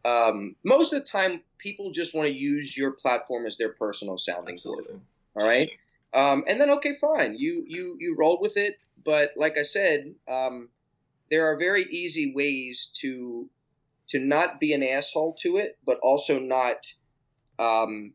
um, 0.06 0.56
most 0.64 0.94
of 0.94 1.04
the 1.04 1.10
time 1.10 1.42
people 1.58 1.92
just 1.92 2.14
want 2.14 2.28
to 2.28 2.34
use 2.34 2.76
your 2.76 2.92
platform 2.92 3.46
as 3.46 3.58
their 3.58 3.74
personal 3.74 4.18
sounding 4.18 4.58
board. 4.64 4.80
Absolutely. 4.80 5.00
All 5.36 5.48
right. 5.48 5.72
Um, 6.14 6.44
and 6.48 6.60
then 6.60 6.70
okay, 6.72 6.96
fine. 7.00 7.36
You 7.38 7.66
you 7.68 7.98
you 8.00 8.16
roll 8.18 8.40
with 8.42 8.58
it. 8.58 8.80
But 9.06 9.32
like 9.38 9.58
I 9.58 9.62
said, 9.62 10.14
um, 10.28 10.70
there 11.30 11.46
are 11.46 11.58
very 11.58 11.86
easy 11.86 12.34
ways 12.34 12.90
to 13.02 13.48
to 14.10 14.20
not 14.20 14.60
be 14.60 14.74
an 14.74 14.84
asshole 14.84 15.36
to 15.42 15.58
it, 15.58 15.78
but 15.86 16.00
also 16.00 16.40
not 16.40 16.88
um, 17.60 18.14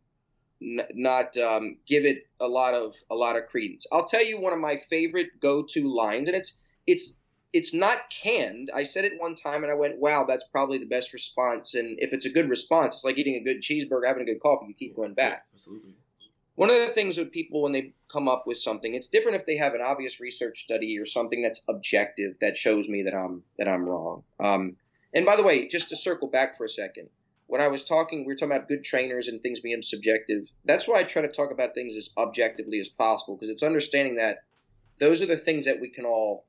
n- 0.64 0.86
not 0.94 1.36
um, 1.36 1.76
give 1.86 2.04
it 2.06 2.26
a 2.40 2.48
lot 2.48 2.74
of 2.74 2.94
a 3.10 3.14
lot 3.14 3.36
of 3.36 3.46
credence. 3.46 3.86
I'll 3.92 4.06
tell 4.06 4.24
you 4.24 4.40
one 4.40 4.52
of 4.52 4.58
my 4.58 4.80
favorite 4.90 5.38
go-to 5.40 5.92
lines, 5.94 6.28
and 6.28 6.36
it's 6.36 6.56
it's 6.86 7.12
it's 7.52 7.72
not 7.74 8.10
canned. 8.10 8.70
I 8.74 8.82
said 8.82 9.04
it 9.04 9.20
one 9.20 9.34
time, 9.34 9.62
and 9.62 9.70
I 9.70 9.76
went, 9.76 9.98
"Wow, 9.98 10.24
that's 10.24 10.44
probably 10.44 10.78
the 10.78 10.86
best 10.86 11.12
response." 11.12 11.74
And 11.74 11.98
if 12.00 12.12
it's 12.12 12.24
a 12.26 12.30
good 12.30 12.48
response, 12.48 12.96
it's 12.96 13.04
like 13.04 13.18
eating 13.18 13.36
a 13.36 13.44
good 13.44 13.60
cheeseburger, 13.62 14.06
having 14.06 14.22
a 14.22 14.26
good 14.26 14.40
coffee. 14.40 14.66
You 14.68 14.74
keep 14.74 14.96
going 14.96 15.14
back 15.14 15.44
Yeah, 15.50 15.54
absolutely. 15.54 15.90
one 16.56 16.70
of 16.70 16.76
the 16.76 16.88
things 16.88 17.18
with 17.18 17.30
people 17.32 17.62
when 17.62 17.72
they 17.72 17.92
come 18.10 18.28
up 18.28 18.46
with 18.46 18.58
something 18.58 18.94
it's 18.94 19.08
different 19.08 19.36
if 19.40 19.44
they 19.46 19.56
have 19.56 19.74
an 19.74 19.80
obvious 19.80 20.20
research 20.20 20.62
study 20.62 20.96
or 20.98 21.04
something 21.06 21.42
that's 21.42 21.62
objective 21.68 22.34
that 22.40 22.56
shows 22.56 22.88
me 22.88 23.02
that 23.02 23.14
i'm 23.14 23.42
that 23.58 23.66
i'm 23.66 23.84
wrong 23.88 24.22
um, 24.38 24.76
and 25.12 25.26
by 25.26 25.34
the 25.34 25.42
way 25.42 25.66
just 25.68 25.88
to 25.88 25.96
circle 25.96 26.28
back 26.28 26.56
for 26.56 26.64
a 26.64 26.68
second 26.68 27.08
when 27.46 27.60
i 27.60 27.68
was 27.68 27.84
talking 27.84 28.20
we 28.20 28.32
were 28.32 28.36
talking 28.36 28.54
about 28.54 28.68
good 28.68 28.84
trainers 28.84 29.28
and 29.28 29.40
things 29.42 29.60
being 29.60 29.82
subjective. 29.82 30.48
That's 30.64 30.88
why 30.88 31.00
i 31.00 31.04
try 31.04 31.22
to 31.22 31.28
talk 31.28 31.50
about 31.52 31.74
things 31.74 31.94
as 31.96 32.10
objectively 32.16 32.80
as 32.80 32.88
possible 32.88 33.36
because 33.36 33.50
it's 33.50 33.62
understanding 33.62 34.16
that 34.16 34.38
those 34.98 35.22
are 35.22 35.26
the 35.26 35.36
things 35.36 35.64
that 35.64 35.80
we 35.80 35.90
can 35.90 36.04
all 36.04 36.46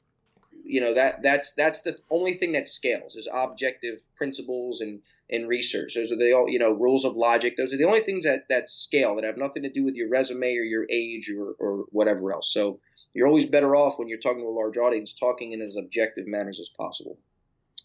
you 0.63 0.81
know 0.81 0.93
that 0.93 1.21
that's 1.21 1.53
that's 1.53 1.81
the 1.81 1.97
only 2.09 2.33
thing 2.33 2.53
that 2.53 2.67
scales 2.67 3.15
is 3.15 3.27
objective 3.31 4.01
principles 4.17 4.81
and 4.81 5.01
and 5.29 5.47
research. 5.47 5.95
Those 5.95 6.11
are 6.11 6.17
the 6.17 6.33
all 6.33 6.49
you 6.49 6.59
know 6.59 6.71
rules 6.73 7.05
of 7.05 7.15
logic. 7.15 7.55
Those 7.57 7.73
are 7.73 7.77
the 7.77 7.85
only 7.85 8.01
things 8.01 8.25
that 8.25 8.47
that 8.49 8.69
scale 8.69 9.15
that 9.15 9.23
have 9.23 9.37
nothing 9.37 9.63
to 9.63 9.71
do 9.71 9.83
with 9.83 9.95
your 9.95 10.09
resume 10.09 10.55
or 10.55 10.63
your 10.63 10.85
age 10.89 11.29
or 11.29 11.55
or 11.59 11.85
whatever 11.91 12.31
else. 12.33 12.51
So 12.53 12.79
You're 13.13 13.27
always 13.27 13.45
better 13.45 13.75
off 13.75 13.97
when 13.97 14.07
you're 14.07 14.19
talking 14.19 14.41
to 14.41 14.47
a 14.47 14.49
large 14.49 14.77
audience, 14.77 15.13
talking 15.13 15.53
in 15.53 15.61
as 15.61 15.77
objective 15.77 16.27
manners 16.27 16.59
as 16.59 16.69
possible. 16.77 17.17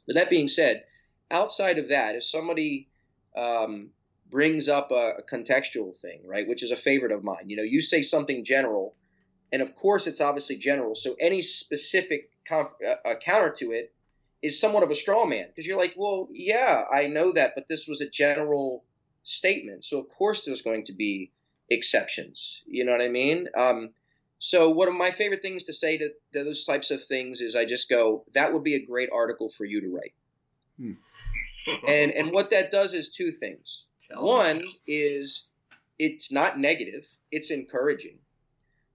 But 0.06 0.16
that 0.16 0.30
being 0.30 0.48
said, 0.48 0.84
outside 1.30 1.78
of 1.78 1.88
that, 1.88 2.16
if 2.16 2.24
somebody 2.24 2.88
um, 3.36 3.90
brings 4.30 4.68
up 4.68 4.90
a, 4.90 5.18
a 5.18 5.22
contextual 5.22 5.96
thing, 5.98 6.20
right, 6.26 6.48
which 6.48 6.62
is 6.62 6.70
a 6.70 6.76
favorite 6.76 7.12
of 7.12 7.24
mine, 7.24 7.48
you 7.48 7.56
know, 7.56 7.62
you 7.62 7.80
say 7.80 8.02
something 8.02 8.44
general, 8.44 8.94
and 9.52 9.62
of 9.62 9.74
course 9.74 10.06
it's 10.06 10.20
obviously 10.20 10.56
general, 10.56 10.94
so 10.94 11.16
any 11.20 11.42
specific 11.42 12.30
conf- 12.46 12.68
uh, 13.04 13.14
counter 13.22 13.50
to 13.50 13.72
it 13.72 13.92
is 14.42 14.58
somewhat 14.58 14.82
of 14.82 14.90
a 14.90 14.94
straw 14.94 15.26
man 15.26 15.46
because 15.48 15.66
you're 15.66 15.78
like, 15.78 15.94
well, 15.96 16.28
yeah, 16.32 16.84
I 16.90 17.06
know 17.06 17.32
that, 17.32 17.52
but 17.54 17.68
this 17.68 17.86
was 17.86 18.00
a 18.00 18.08
general 18.08 18.84
statement, 19.24 19.84
so 19.84 19.98
of 19.98 20.08
course 20.08 20.44
there's 20.44 20.62
going 20.62 20.84
to 20.84 20.92
be 20.92 21.30
exceptions. 21.70 22.62
You 22.66 22.84
know 22.84 22.92
what 22.92 23.00
I 23.00 23.08
mean? 23.08 23.48
Um, 23.56 23.90
so 24.38 24.70
one 24.70 24.88
of 24.88 24.94
my 24.94 25.10
favorite 25.10 25.42
things 25.42 25.64
to 25.64 25.72
say 25.72 25.98
to, 25.98 26.08
to, 26.32 26.44
those 26.44 26.64
types 26.64 26.90
of 26.90 27.04
things 27.04 27.40
is 27.40 27.54
I 27.54 27.66
just 27.66 27.88
go, 27.88 28.24
that 28.32 28.52
would 28.52 28.64
be 28.64 28.74
a 28.74 28.84
great 28.84 29.10
article 29.12 29.50
for 29.50 29.64
you 29.64 29.82
to 29.82 29.94
write. 29.94 30.14
Hmm. 30.78 30.92
And 31.66 32.10
and 32.12 32.32
what 32.32 32.50
that 32.50 32.70
does 32.70 32.94
is 32.94 33.10
two 33.10 33.32
things. 33.32 33.84
One 34.14 34.64
is 34.86 35.44
it's 35.98 36.32
not 36.32 36.58
negative, 36.58 37.04
it's 37.30 37.50
encouraging. 37.50 38.18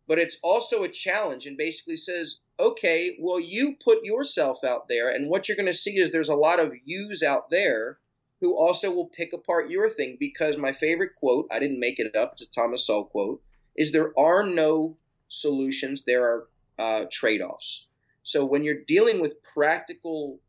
But 0.08 0.20
it's 0.20 0.38
also 0.44 0.84
a 0.84 0.90
challenge 0.90 1.48
and 1.48 1.58
basically 1.58 1.96
says, 1.96 2.38
okay, 2.60 3.18
well, 3.20 3.40
you 3.40 3.76
put 3.84 4.04
yourself 4.04 4.64
out 4.64 4.88
there, 4.88 5.10
and 5.10 5.30
what 5.30 5.48
you're 5.48 5.56
going 5.58 5.66
to 5.66 5.74
see 5.74 5.98
is 5.98 6.12
there's 6.12 6.30
a 6.30 6.36
lot 6.36 6.60
of 6.60 6.74
yous 6.84 7.24
out 7.24 7.50
there 7.50 7.98
who 8.42 8.56
also 8.56 8.92
will 8.92 9.08
pick 9.08 9.34
apart 9.34 9.70
your 9.70 9.90
thing 9.90 10.18
because 10.20 10.58
my 10.58 10.72
favorite 10.72 11.16
quote, 11.16 11.48
I 11.52 11.60
didn't 11.60 11.80
make 11.80 12.00
it 12.00 12.16
up, 12.16 12.34
it's 12.34 12.44
a 12.44 12.52
Thomas 12.52 12.86
Sowell 12.86 13.06
quote, 13.06 13.42
is 13.76 13.92
there 13.92 14.18
are 14.20 14.46
no 14.46 14.98
solutions, 15.30 16.04
there 16.06 16.24
are 16.24 16.48
uh, 16.78 17.06
trade 17.12 17.42
offs. 17.42 17.86
So 18.24 18.46
when 18.46 18.64
you're 18.64 18.84
dealing 18.88 19.22
with 19.22 19.42
practical 19.44 20.40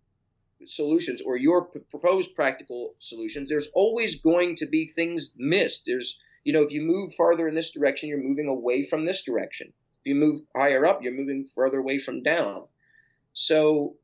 solutions 0.66 1.22
or 1.22 1.36
your 1.36 1.66
p- 1.66 1.80
proposed 1.90 2.34
practical 2.34 2.94
solutions, 2.98 3.48
there's 3.48 3.68
always 3.74 4.16
going 4.16 4.56
to 4.56 4.66
be 4.66 4.86
things 4.86 5.32
missed. 5.36 5.84
There's, 5.86 6.18
you 6.44 6.52
know, 6.52 6.62
if 6.62 6.72
you 6.72 6.82
move 6.82 7.14
farther 7.14 7.48
in 7.48 7.54
this 7.54 7.70
direction, 7.70 8.08
you're 8.08 8.22
moving 8.22 8.48
away 8.48 8.86
from 8.86 9.04
this 9.04 9.22
direction. 9.22 9.72
If 10.00 10.06
you 10.06 10.14
move 10.14 10.42
higher 10.54 10.86
up, 10.86 11.02
you're 11.02 11.12
moving 11.12 11.48
further 11.54 11.78
away 11.78 11.98
from 11.98 12.22
down. 12.22 12.64
So 13.32 13.96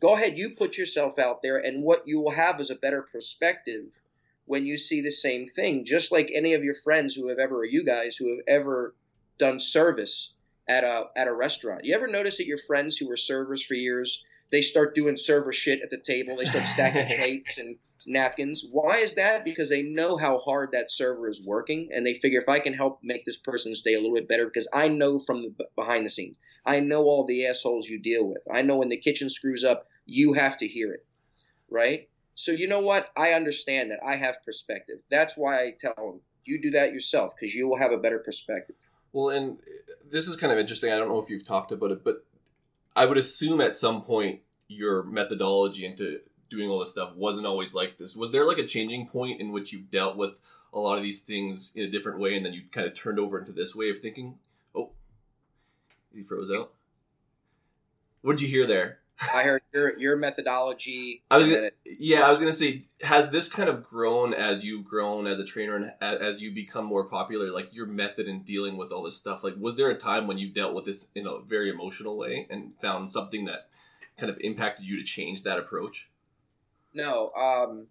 go 0.00 0.14
ahead, 0.14 0.38
you 0.38 0.50
put 0.50 0.76
yourself 0.76 1.18
out 1.18 1.42
there, 1.42 1.58
and 1.58 1.82
what 1.82 2.06
you 2.06 2.20
will 2.20 2.30
have 2.30 2.60
is 2.60 2.70
a 2.70 2.74
better 2.74 3.02
perspective 3.02 3.86
when 4.44 4.66
you 4.66 4.76
see 4.76 5.00
the 5.00 5.10
same 5.10 5.48
thing. 5.48 5.84
Just 5.84 6.12
like 6.12 6.30
any 6.34 6.54
of 6.54 6.64
your 6.64 6.74
friends 6.74 7.14
who 7.14 7.28
have 7.28 7.38
ever, 7.38 7.60
or 7.60 7.64
you 7.64 7.84
guys 7.84 8.16
who 8.16 8.30
have 8.30 8.44
ever 8.48 8.94
done 9.38 9.60
service 9.60 10.34
at 10.68 10.84
a 10.84 11.06
at 11.16 11.28
a 11.28 11.32
restaurant. 11.32 11.84
You 11.84 11.94
ever 11.94 12.06
notice 12.06 12.36
that 12.36 12.46
your 12.46 12.58
friends 12.58 12.96
who 12.96 13.08
were 13.08 13.16
servers 13.16 13.62
for 13.64 13.74
years, 13.74 14.22
they 14.52 14.62
start 14.62 14.94
doing 14.94 15.16
server 15.16 15.52
shit 15.52 15.80
at 15.82 15.90
the 15.90 15.96
table. 15.96 16.36
They 16.36 16.44
start 16.44 16.66
stacking 16.66 17.16
plates 17.18 17.58
and 17.58 17.76
napkins. 18.06 18.64
Why 18.70 18.98
is 18.98 19.14
that? 19.14 19.44
Because 19.44 19.70
they 19.70 19.82
know 19.82 20.16
how 20.16 20.38
hard 20.38 20.70
that 20.72 20.92
server 20.92 21.28
is 21.28 21.42
working, 21.42 21.88
and 21.92 22.06
they 22.06 22.18
figure 22.18 22.40
if 22.40 22.48
I 22.48 22.60
can 22.60 22.74
help 22.74 23.00
make 23.02 23.24
this 23.24 23.38
person's 23.38 23.82
day 23.82 23.94
a 23.94 24.00
little 24.00 24.14
bit 24.14 24.28
better, 24.28 24.44
because 24.44 24.68
I 24.72 24.88
know 24.88 25.18
from 25.18 25.42
the 25.42 25.64
behind 25.74 26.04
the 26.06 26.10
scenes, 26.10 26.36
I 26.66 26.80
know 26.80 27.04
all 27.04 27.24
the 27.24 27.46
assholes 27.46 27.88
you 27.88 27.98
deal 27.98 28.28
with. 28.28 28.42
I 28.52 28.62
know 28.62 28.76
when 28.76 28.90
the 28.90 29.00
kitchen 29.00 29.30
screws 29.30 29.64
up, 29.64 29.88
you 30.04 30.34
have 30.34 30.58
to 30.58 30.68
hear 30.68 30.92
it, 30.92 31.06
right? 31.70 32.08
So 32.34 32.52
you 32.52 32.68
know 32.68 32.80
what? 32.80 33.10
I 33.16 33.32
understand 33.32 33.90
that. 33.90 34.00
I 34.04 34.16
have 34.16 34.36
perspective. 34.44 34.98
That's 35.10 35.36
why 35.36 35.62
I 35.62 35.74
tell 35.80 35.94
them 35.96 36.20
you 36.44 36.60
do 36.60 36.70
that 36.72 36.92
yourself 36.92 37.34
because 37.38 37.54
you 37.54 37.68
will 37.68 37.78
have 37.78 37.92
a 37.92 37.98
better 37.98 38.18
perspective. 38.18 38.76
Well, 39.12 39.30
and 39.30 39.58
uh, 39.58 39.94
this 40.10 40.28
is 40.28 40.36
kind 40.36 40.52
of 40.52 40.58
interesting. 40.58 40.92
I 40.92 40.98
don't 40.98 41.08
know 41.08 41.20
if 41.20 41.30
you've 41.30 41.46
talked 41.46 41.72
about 41.72 41.90
it, 41.90 42.04
but 42.04 42.24
I 42.94 43.06
would 43.06 43.18
assume 43.18 43.60
at 43.60 43.76
some 43.76 44.02
point 44.02 44.40
your 44.68 45.02
methodology 45.02 45.86
into 45.86 46.20
doing 46.50 46.68
all 46.68 46.80
this 46.80 46.90
stuff 46.90 47.14
wasn't 47.14 47.46
always 47.46 47.74
like 47.74 47.98
this. 47.98 48.16
Was 48.16 48.30
there 48.30 48.46
like 48.46 48.58
a 48.58 48.66
changing 48.66 49.08
point 49.08 49.40
in 49.40 49.52
which 49.52 49.72
you 49.72 49.80
dealt 49.80 50.16
with 50.16 50.32
a 50.72 50.78
lot 50.78 50.98
of 50.98 51.02
these 51.02 51.20
things 51.20 51.72
in 51.74 51.84
a 51.84 51.90
different 51.90 52.18
way 52.18 52.36
and 52.36 52.44
then 52.44 52.52
you 52.52 52.62
kind 52.72 52.86
of 52.86 52.94
turned 52.94 53.18
over 53.18 53.38
into 53.38 53.52
this 53.52 53.74
way 53.74 53.90
of 53.90 54.00
thinking? 54.00 54.34
Oh, 54.74 54.90
he 56.14 56.22
froze 56.22 56.50
out. 56.50 56.72
What 58.20 58.36
did 58.36 58.42
you 58.42 58.48
hear 58.48 58.66
there? 58.66 58.98
I 59.32 59.42
heard 59.44 59.62
your 59.72 59.98
your 59.98 60.16
methodology. 60.16 61.22
I 61.30 61.38
was 61.38 61.52
gonna, 61.52 61.70
yeah, 61.84 62.26
I 62.26 62.30
was 62.30 62.40
gonna 62.40 62.52
say, 62.52 62.84
has 63.02 63.30
this 63.30 63.48
kind 63.48 63.68
of 63.68 63.82
grown 63.82 64.34
as 64.34 64.64
you've 64.64 64.84
grown 64.84 65.26
as 65.26 65.38
a 65.38 65.44
trainer 65.44 65.76
and 66.00 66.22
as 66.22 66.40
you 66.40 66.52
become 66.52 66.84
more 66.84 67.04
popular? 67.04 67.50
Like 67.50 67.72
your 67.72 67.86
method 67.86 68.26
in 68.26 68.42
dealing 68.42 68.76
with 68.76 68.90
all 68.90 69.02
this 69.02 69.16
stuff. 69.16 69.44
Like, 69.44 69.54
was 69.58 69.76
there 69.76 69.90
a 69.90 69.98
time 69.98 70.26
when 70.26 70.38
you 70.38 70.48
dealt 70.52 70.74
with 70.74 70.86
this 70.86 71.08
in 71.14 71.26
a 71.26 71.40
very 71.40 71.70
emotional 71.70 72.16
way 72.16 72.46
and 72.50 72.72
found 72.80 73.10
something 73.10 73.44
that 73.46 73.68
kind 74.18 74.30
of 74.30 74.38
impacted 74.40 74.84
you 74.84 74.96
to 74.96 75.04
change 75.04 75.42
that 75.42 75.58
approach? 75.58 76.08
No, 76.94 77.30
um, 77.32 77.86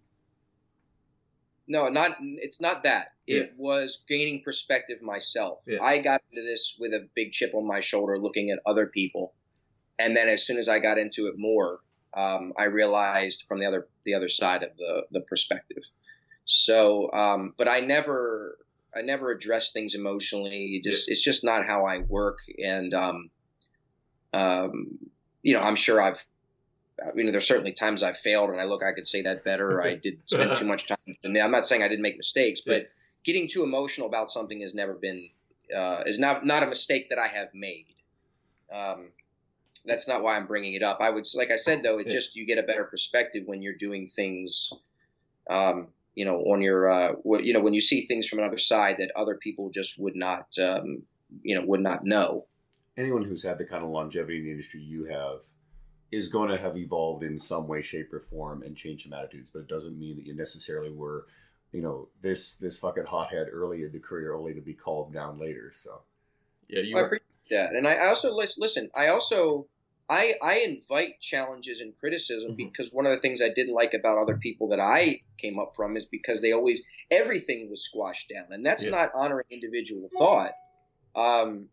no, 1.66 1.88
not. 1.88 2.16
It's 2.20 2.60
not 2.60 2.82
that. 2.84 3.12
It 3.26 3.34
yeah. 3.34 3.52
was 3.56 4.02
gaining 4.08 4.42
perspective 4.42 5.00
myself. 5.00 5.60
Yeah. 5.66 5.82
I 5.82 5.98
got 5.98 6.20
into 6.30 6.42
this 6.42 6.76
with 6.78 6.92
a 6.92 7.08
big 7.14 7.32
chip 7.32 7.54
on 7.54 7.66
my 7.66 7.80
shoulder, 7.80 8.18
looking 8.18 8.50
at 8.50 8.58
other 8.66 8.86
people 8.86 9.34
and 9.98 10.16
then 10.16 10.28
as 10.28 10.44
soon 10.44 10.58
as 10.58 10.68
I 10.68 10.78
got 10.78 10.98
into 10.98 11.26
it 11.26 11.38
more, 11.38 11.80
um, 12.14 12.52
I 12.58 12.64
realized 12.64 13.44
from 13.48 13.58
the 13.60 13.66
other 13.66 13.88
the 14.04 14.14
other 14.14 14.28
side 14.28 14.62
of 14.62 14.70
the 14.76 15.02
the 15.10 15.20
perspective. 15.20 15.82
So, 16.44 17.10
um, 17.12 17.54
but 17.56 17.68
I 17.68 17.80
never 17.80 18.58
I 18.94 19.02
never 19.02 19.30
address 19.30 19.72
things 19.72 19.94
emotionally. 19.94 20.80
Just 20.84 21.08
it's 21.08 21.22
just 21.22 21.44
not 21.44 21.66
how 21.66 21.86
I 21.86 21.98
work, 22.00 22.38
and 22.62 22.92
um, 22.92 23.30
um, 24.32 24.98
you 25.42 25.54
know 25.54 25.60
I'm 25.60 25.76
sure 25.76 26.00
I've 26.00 26.22
you 27.14 27.24
know 27.24 27.32
there's 27.32 27.46
certainly 27.46 27.72
times 27.72 28.02
I've 28.02 28.18
failed, 28.18 28.50
and 28.50 28.60
I 28.60 28.64
look 28.64 28.82
I 28.84 28.92
could 28.92 29.08
say 29.08 29.22
that 29.22 29.44
better. 29.44 29.82
I 29.82 29.94
did 29.94 30.20
spend 30.26 30.56
too 30.58 30.66
much 30.66 30.86
time. 30.86 30.98
I'm 31.24 31.50
not 31.50 31.66
saying 31.66 31.82
I 31.82 31.88
didn't 31.88 32.02
make 32.02 32.16
mistakes, 32.16 32.60
but 32.64 32.88
getting 33.24 33.48
too 33.48 33.62
emotional 33.62 34.06
about 34.06 34.30
something 34.30 34.60
has 34.60 34.74
never 34.74 34.94
been 34.94 35.28
uh, 35.74 36.02
is 36.06 36.18
not 36.18 36.44
not 36.44 36.62
a 36.62 36.66
mistake 36.66 37.08
that 37.08 37.18
I 37.18 37.28
have 37.28 37.48
made. 37.54 37.86
Um, 38.72 39.08
that's 39.84 40.06
not 40.06 40.22
why 40.22 40.36
I'm 40.36 40.46
bringing 40.46 40.74
it 40.74 40.82
up. 40.82 40.98
I 41.00 41.10
would, 41.10 41.26
like 41.34 41.50
I 41.50 41.56
said 41.56 41.82
though, 41.82 41.98
it 41.98 42.06
yeah. 42.06 42.12
just 42.12 42.36
you 42.36 42.46
get 42.46 42.58
a 42.58 42.62
better 42.62 42.84
perspective 42.84 43.42
when 43.46 43.62
you're 43.62 43.76
doing 43.76 44.08
things, 44.08 44.72
um, 45.50 45.88
you 46.14 46.24
know, 46.24 46.36
on 46.36 46.60
your, 46.60 46.90
uh, 46.90 47.12
you 47.24 47.52
know, 47.52 47.60
when 47.60 47.74
you 47.74 47.80
see 47.80 48.06
things 48.06 48.28
from 48.28 48.38
another 48.38 48.58
side 48.58 48.96
that 48.98 49.10
other 49.16 49.36
people 49.36 49.70
just 49.70 49.98
would 49.98 50.14
not, 50.14 50.46
um, 50.58 51.02
you 51.42 51.58
know, 51.58 51.64
would 51.66 51.80
not 51.80 52.04
know. 52.04 52.46
Anyone 52.96 53.24
who's 53.24 53.42
had 53.42 53.58
the 53.58 53.64
kind 53.64 53.82
of 53.82 53.90
longevity 53.90 54.38
in 54.38 54.44
the 54.44 54.50
industry 54.50 54.80
you 54.80 55.06
have 55.06 55.40
is 56.12 56.28
going 56.28 56.50
to 56.50 56.58
have 56.58 56.76
evolved 56.76 57.24
in 57.24 57.38
some 57.38 57.66
way, 57.66 57.80
shape, 57.80 58.12
or 58.12 58.20
form 58.20 58.62
and 58.62 58.76
changed 58.76 59.04
some 59.04 59.14
attitudes, 59.14 59.50
but 59.50 59.60
it 59.60 59.68
doesn't 59.68 59.98
mean 59.98 60.16
that 60.16 60.26
you 60.26 60.36
necessarily 60.36 60.92
were, 60.92 61.26
you 61.72 61.80
know, 61.80 62.08
this 62.20 62.56
this 62.56 62.78
fucking 62.78 63.06
hothead 63.06 63.46
early 63.50 63.82
in 63.82 63.92
the 63.92 63.98
career 63.98 64.34
only 64.34 64.52
to 64.52 64.60
be 64.60 64.74
called 64.74 65.12
down 65.12 65.38
later. 65.38 65.72
So, 65.72 66.02
yeah, 66.68 66.82
you. 66.82 66.98
I 66.98 67.00
appreciate 67.00 67.48
that, 67.50 67.72
and 67.74 67.88
I 67.88 68.06
also 68.08 68.30
listen. 68.30 68.90
I 68.94 69.08
also 69.08 69.66
I, 70.08 70.34
I 70.42 70.58
invite 70.58 71.20
challenges 71.20 71.80
and 71.80 71.96
criticism 71.98 72.52
mm-hmm. 72.52 72.68
because 72.68 72.92
one 72.92 73.06
of 73.06 73.12
the 73.12 73.18
things 73.18 73.40
I 73.40 73.48
didn't 73.48 73.74
like 73.74 73.94
about 73.94 74.18
other 74.18 74.36
people 74.36 74.68
that 74.68 74.80
I 74.80 75.22
came 75.38 75.58
up 75.58 75.74
from 75.76 75.96
is 75.96 76.06
because 76.06 76.40
they 76.42 76.52
always 76.52 76.82
everything 77.10 77.70
was 77.70 77.84
squashed 77.84 78.30
down, 78.34 78.46
and 78.50 78.64
that's 78.64 78.84
yeah. 78.84 78.90
not 78.90 79.10
honoring 79.14 79.46
individual 79.50 80.08
thought. 80.18 80.52
Um, 81.14 81.68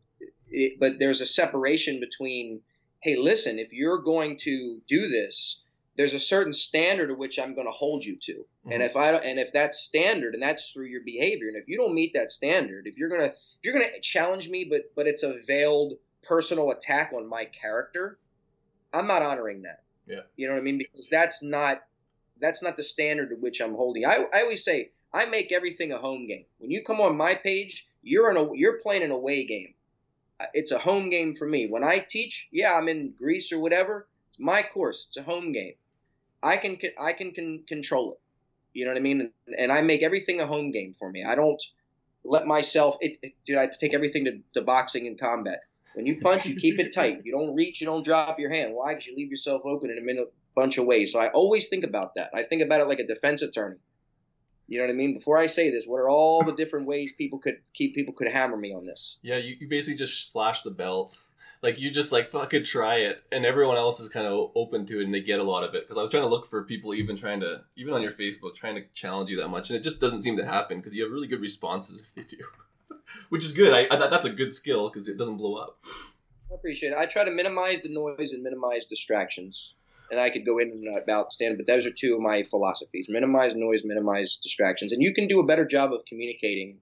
it, 0.49 0.79
but 0.79 0.99
there's 0.99 1.21
a 1.21 1.25
separation 1.25 1.99
between, 1.99 2.61
hey, 3.01 3.15
listen, 3.15 3.59
if 3.59 3.71
you're 3.71 3.99
going 3.99 4.37
to 4.39 4.79
do 4.87 5.07
this, 5.07 5.61
there's 5.97 6.13
a 6.13 6.19
certain 6.19 6.53
standard 6.53 7.07
to 7.07 7.15
which 7.15 7.39
I'm 7.39 7.55
going 7.55 7.67
to 7.67 7.71
hold 7.71 8.05
you 8.05 8.17
to, 8.21 8.33
mm-hmm. 8.33 8.71
and 8.71 8.83
if 8.83 8.95
I 8.95 9.13
and 9.15 9.39
if 9.39 9.51
that's 9.51 9.79
standard, 9.79 10.33
and 10.33 10.43
that's 10.43 10.71
through 10.71 10.87
your 10.87 11.01
behavior, 11.03 11.47
and 11.47 11.57
if 11.57 11.67
you 11.67 11.77
don't 11.77 11.93
meet 11.95 12.13
that 12.13 12.31
standard, 12.31 12.87
if 12.87 12.95
you're 12.95 13.09
gonna 13.09 13.33
if 13.33 13.63
you're 13.63 13.73
gonna 13.73 13.99
challenge 14.01 14.49
me, 14.49 14.67
but 14.69 14.93
but 14.95 15.07
it's 15.07 15.23
a 15.23 15.41
veiled 15.45 15.93
personal 16.23 16.71
attack 16.71 17.11
on 17.15 17.27
my 17.27 17.45
character, 17.45 18.17
I'm 18.93 19.07
not 19.07 19.21
honoring 19.21 19.63
that. 19.63 19.83
Yeah. 20.07 20.21
You 20.35 20.47
know 20.47 20.53
what 20.53 20.61
I 20.61 20.63
mean? 20.63 20.77
Because 20.77 21.07
that's 21.09 21.43
not 21.43 21.77
that's 22.39 22.63
not 22.63 22.77
the 22.77 22.83
standard 22.83 23.29
to 23.29 23.35
which 23.35 23.59
I'm 23.59 23.75
holding. 23.75 24.05
I, 24.05 24.25
I 24.33 24.41
always 24.41 24.63
say 24.63 24.91
I 25.13 25.25
make 25.25 25.51
everything 25.51 25.91
a 25.91 25.97
home 25.97 26.27
game. 26.27 26.45
When 26.57 26.71
you 26.71 26.83
come 26.83 27.01
on 27.01 27.17
my 27.17 27.35
page, 27.35 27.85
you're 28.01 28.31
in 28.31 28.37
a 28.37 28.49
you're 28.55 28.79
playing 28.81 29.03
an 29.03 29.11
away 29.11 29.45
game. 29.45 29.73
Uh, 30.39 30.45
it's 30.53 30.71
a 30.71 30.79
home 30.79 31.09
game 31.09 31.35
for 31.35 31.47
me. 31.47 31.67
When 31.69 31.83
I 31.83 31.99
teach, 31.99 32.47
yeah, 32.51 32.73
I'm 32.73 32.87
in 32.87 33.13
Greece 33.17 33.51
or 33.51 33.59
whatever. 33.59 34.07
It's 34.31 34.39
my 34.39 34.63
course. 34.63 35.05
It's 35.07 35.17
a 35.17 35.23
home 35.23 35.51
game. 35.51 35.73
I 36.41 36.57
can 36.57 36.77
I 36.99 37.13
can, 37.13 37.31
can 37.31 37.63
control 37.67 38.13
it. 38.13 38.19
You 38.73 38.85
know 38.85 38.91
what 38.91 38.97
I 38.97 39.01
mean? 39.01 39.31
And 39.57 39.71
I 39.71 39.81
make 39.81 40.03
everything 40.03 40.39
a 40.39 40.47
home 40.47 40.71
game 40.71 40.95
for 40.97 41.09
me. 41.09 41.23
I 41.23 41.35
don't 41.35 41.61
let 42.23 42.47
myself. 42.47 42.97
It, 43.01 43.17
it 43.21 43.33
dude, 43.45 43.57
I 43.57 43.67
take 43.67 43.93
everything 43.93 44.25
to, 44.25 44.39
to 44.53 44.61
boxing 44.61 45.07
and 45.07 45.19
combat. 45.19 45.61
When 45.93 46.05
you 46.05 46.21
punch, 46.21 46.45
you 46.45 46.55
keep 46.55 46.79
it 46.79 46.93
tight. 46.93 47.21
You 47.23 47.31
don't 47.31 47.55
reach, 47.55 47.81
you 47.81 47.87
don't 47.87 48.05
drop 48.05 48.39
your 48.39 48.53
hand. 48.53 48.73
Why? 48.73 48.93
Because 48.93 49.07
you 49.07 49.15
leave 49.15 49.29
yourself 49.29 49.63
open 49.65 49.89
in 49.89 49.97
a 49.97 50.01
minute, 50.01 50.31
bunch 50.55 50.77
of 50.77 50.85
ways. 50.85 51.11
So 51.11 51.19
I 51.19 51.29
always 51.29 51.67
think 51.67 51.83
about 51.83 52.15
that. 52.15 52.29
I 52.33 52.43
think 52.43 52.61
about 52.61 52.81
it 52.81 52.87
like 52.87 52.99
a 52.99 53.07
defense 53.07 53.41
attorney. 53.41 53.77
You 54.67 54.77
know 54.77 54.85
what 54.85 54.91
I 54.91 54.95
mean? 54.95 55.15
Before 55.15 55.37
I 55.37 55.47
say 55.47 55.71
this, 55.71 55.85
what 55.85 55.97
are 55.97 56.09
all 56.09 56.43
the 56.43 56.55
different 56.55 56.85
ways 56.85 57.13
people 57.17 57.39
could 57.39 57.55
keep 57.73 57.95
people 57.95 58.13
could 58.13 58.27
hammer 58.27 58.55
me 58.55 58.71
on 58.71 58.85
this? 58.85 59.17
Yeah, 59.23 59.37
you, 59.37 59.55
you 59.59 59.67
basically 59.67 59.97
just 59.97 60.31
flash 60.31 60.61
the 60.61 60.69
belt. 60.69 61.17
Like 61.61 61.79
you 61.79 61.91
just 61.91 62.11
like 62.11 62.29
fucking 62.29 62.63
try 62.63 62.97
it, 62.97 63.21
and 63.33 63.45
everyone 63.45 63.75
else 63.75 63.99
is 63.99 64.07
kind 64.07 64.25
of 64.25 64.51
open 64.55 64.85
to 64.85 65.01
it, 65.01 65.03
and 65.03 65.13
they 65.13 65.19
get 65.19 65.39
a 65.39 65.43
lot 65.43 65.63
of 65.63 65.75
it. 65.75 65.83
Because 65.83 65.97
I 65.97 66.01
was 66.01 66.09
trying 66.09 66.23
to 66.23 66.29
look 66.29 66.45
for 66.45 66.63
people 66.63 66.93
even 66.93 67.17
trying 67.17 67.41
to, 67.41 67.63
even 67.75 67.93
on 67.93 68.01
your 68.01 68.13
Facebook, 68.13 68.55
trying 68.55 68.75
to 68.75 68.83
challenge 68.93 69.29
you 69.29 69.37
that 69.41 69.49
much, 69.49 69.69
and 69.69 69.77
it 69.77 69.83
just 69.83 69.99
doesn't 69.99 70.21
seem 70.21 70.37
to 70.37 70.45
happen 70.45 70.77
because 70.77 70.95
you 70.95 71.03
have 71.03 71.11
really 71.11 71.27
good 71.27 71.41
responses 71.41 71.99
if 71.99 72.15
they 72.15 72.37
do, 72.37 72.43
which 73.29 73.43
is 73.43 73.53
good. 73.53 73.73
I, 73.73 73.87
I 73.93 74.07
that's 74.07 74.25
a 74.25 74.29
good 74.29 74.53
skill 74.53 74.89
because 74.89 75.07
it 75.07 75.17
doesn't 75.17 75.37
blow 75.37 75.55
up. 75.55 75.79
I 76.51 76.55
appreciate 76.55 76.91
it. 76.91 76.97
I 76.97 77.05
try 77.05 77.23
to 77.23 77.31
minimize 77.31 77.81
the 77.81 77.89
noise 77.89 78.33
and 78.33 78.43
minimize 78.43 78.85
distractions. 78.85 79.75
And 80.11 80.19
I 80.19 80.31
could 80.31 80.43
go 80.43 80.57
in 80.57 80.71
and 80.71 80.97
about 80.97 81.31
stand, 81.31 81.57
but 81.57 81.67
those 81.67 81.85
are 81.85 81.91
two 81.91 82.15
of 82.15 82.21
my 82.21 82.43
philosophies: 82.49 83.07
minimize 83.09 83.53
noise, 83.55 83.83
minimize 83.85 84.39
distractions. 84.41 84.91
And 84.91 85.03
you 85.03 85.13
can 85.13 85.27
do 85.27 85.39
a 85.39 85.45
better 85.45 85.65
job 85.65 85.93
of 85.93 86.05
communicating 86.07 86.79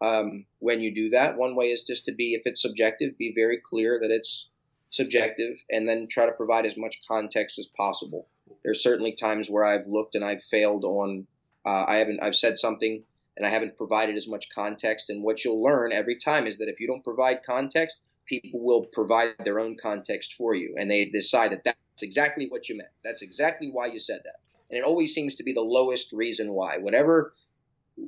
um, 0.00 0.46
when 0.58 0.80
you 0.80 0.94
do 0.94 1.10
that. 1.10 1.36
One 1.36 1.54
way 1.54 1.66
is 1.66 1.84
just 1.84 2.06
to 2.06 2.12
be, 2.12 2.32
if 2.32 2.42
it's 2.46 2.62
subjective, 2.62 3.18
be 3.18 3.34
very 3.36 3.58
clear 3.58 3.98
that 4.00 4.10
it's 4.10 4.46
subjective, 4.90 5.58
and 5.68 5.86
then 5.86 6.08
try 6.08 6.24
to 6.24 6.32
provide 6.32 6.64
as 6.64 6.78
much 6.78 7.02
context 7.06 7.58
as 7.58 7.66
possible. 7.66 8.26
There's 8.64 8.82
certainly 8.82 9.12
times 9.12 9.50
where 9.50 9.64
I've 9.64 9.86
looked 9.86 10.14
and 10.14 10.24
I've 10.24 10.42
failed 10.50 10.84
on. 10.84 11.26
Uh, 11.66 11.84
I 11.86 11.96
haven't. 11.96 12.22
I've 12.22 12.34
said 12.34 12.56
something 12.56 13.04
and 13.36 13.46
I 13.46 13.50
haven't 13.50 13.76
provided 13.76 14.16
as 14.16 14.28
much 14.28 14.48
context. 14.50 15.10
And 15.10 15.22
what 15.22 15.44
you'll 15.44 15.62
learn 15.62 15.92
every 15.92 16.16
time 16.16 16.46
is 16.46 16.58
that 16.58 16.68
if 16.68 16.80
you 16.80 16.86
don't 16.86 17.04
provide 17.04 17.42
context, 17.44 18.00
people 18.26 18.60
will 18.62 18.86
provide 18.86 19.34
their 19.44 19.58
own 19.58 19.76
context 19.76 20.34
for 20.34 20.54
you, 20.54 20.74
and 20.78 20.90
they 20.90 21.06
decide 21.06 21.52
that 21.52 21.64
that's 21.64 22.02
exactly 22.02 22.46
what 22.48 22.68
you 22.68 22.76
meant. 22.76 22.90
That's 23.02 23.22
exactly 23.22 23.70
why 23.70 23.86
you 23.86 23.98
said 23.98 24.20
that. 24.24 24.36
And 24.70 24.78
it 24.78 24.84
always 24.84 25.12
seems 25.12 25.34
to 25.36 25.42
be 25.42 25.52
the 25.52 25.60
lowest 25.60 26.12
reason 26.12 26.52
why. 26.52 26.78
Whatever 26.78 27.34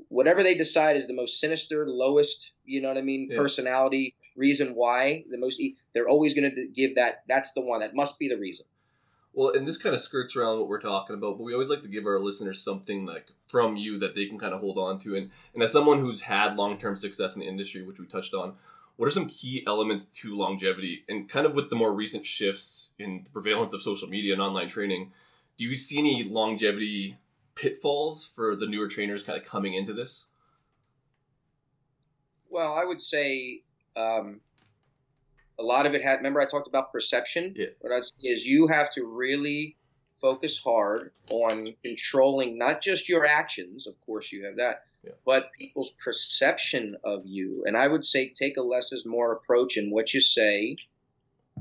whatever 0.08 0.42
they 0.42 0.54
decide 0.54 0.96
is 0.96 1.06
the 1.06 1.12
most 1.12 1.38
sinister, 1.38 1.86
lowest, 1.86 2.52
you 2.64 2.80
know 2.80 2.88
what 2.88 2.96
I 2.96 3.02
mean, 3.02 3.28
Yeah. 3.30 3.36
personality 3.36 4.14
reason 4.36 4.74
why, 4.74 5.24
the 5.28 5.36
most 5.36 5.60
they're 5.92 6.08
always 6.08 6.34
going 6.34 6.54
to 6.54 6.66
give 6.68 6.94
that 6.94 7.22
that's 7.28 7.52
the 7.52 7.60
one 7.60 7.80
that 7.80 7.94
must 7.94 8.18
be 8.18 8.28
the 8.28 8.38
reason. 8.38 8.64
Well, 9.34 9.54
and 9.54 9.66
this 9.66 9.78
kind 9.78 9.94
of 9.94 10.00
skirts 10.00 10.36
around 10.36 10.58
what 10.58 10.68
we're 10.68 10.80
talking 10.80 11.16
about, 11.16 11.38
but 11.38 11.44
we 11.44 11.54
always 11.54 11.70
like 11.70 11.82
to 11.82 11.88
give 11.88 12.04
our 12.04 12.20
listeners 12.20 12.62
something 12.62 13.06
like 13.06 13.28
from 13.48 13.76
you 13.76 13.98
that 14.00 14.14
they 14.14 14.26
can 14.26 14.38
kind 14.38 14.52
of 14.52 14.60
hold 14.60 14.78
on 14.78 14.98
to. 15.00 15.16
And 15.16 15.30
and 15.54 15.62
as 15.62 15.72
someone 15.72 16.00
who's 16.00 16.22
had 16.22 16.56
long 16.56 16.78
term 16.78 16.96
success 16.96 17.34
in 17.34 17.40
the 17.40 17.48
industry, 17.48 17.82
which 17.82 17.98
we 17.98 18.06
touched 18.06 18.34
on, 18.34 18.54
what 18.96 19.06
are 19.06 19.10
some 19.10 19.28
key 19.28 19.64
elements 19.66 20.04
to 20.04 20.36
longevity? 20.36 21.04
And 21.08 21.28
kind 21.28 21.46
of 21.46 21.54
with 21.54 21.70
the 21.70 21.76
more 21.76 21.92
recent 21.92 22.26
shifts 22.26 22.90
in 22.98 23.22
the 23.24 23.30
prevalence 23.30 23.72
of 23.72 23.82
social 23.82 24.08
media 24.08 24.34
and 24.34 24.42
online 24.42 24.68
training, 24.68 25.12
do 25.58 25.64
you 25.64 25.74
see 25.74 25.98
any 25.98 26.24
longevity 26.24 27.16
pitfalls 27.54 28.26
for 28.26 28.54
the 28.54 28.66
newer 28.66 28.88
trainers 28.88 29.22
kind 29.22 29.40
of 29.40 29.46
coming 29.46 29.74
into 29.74 29.94
this? 29.94 30.26
Well, 32.50 32.74
I 32.74 32.84
would 32.84 33.00
say 33.00 33.62
um, 33.96 34.40
a 35.58 35.62
lot 35.62 35.86
of 35.86 35.94
it 35.94 36.02
had. 36.02 36.16
Remember, 36.16 36.40
I 36.40 36.46
talked 36.46 36.68
about 36.68 36.92
perception. 36.92 37.54
Yeah. 37.56 37.66
What 37.80 37.92
I'd 37.92 38.04
say 38.04 38.28
is 38.28 38.46
you 38.46 38.66
have 38.68 38.90
to 38.92 39.04
really 39.04 39.76
focus 40.20 40.58
hard 40.58 41.12
on 41.30 41.74
controlling 41.84 42.56
not 42.58 42.80
just 42.80 43.08
your 43.08 43.26
actions. 43.26 43.86
Of 43.86 43.94
course, 44.06 44.30
you 44.32 44.44
have 44.44 44.56
that, 44.56 44.84
Yeah. 45.04 45.12
but 45.24 45.50
people's 45.58 45.90
perception 46.02 46.96
of 47.04 47.26
you. 47.26 47.64
And 47.66 47.76
I 47.76 47.88
would 47.88 48.04
say 48.04 48.28
take 48.28 48.56
a 48.56 48.62
less 48.62 48.92
is 48.92 49.04
more 49.04 49.32
approach 49.32 49.76
in 49.76 49.90
what 49.90 50.14
you 50.14 50.20
say. 50.20 50.76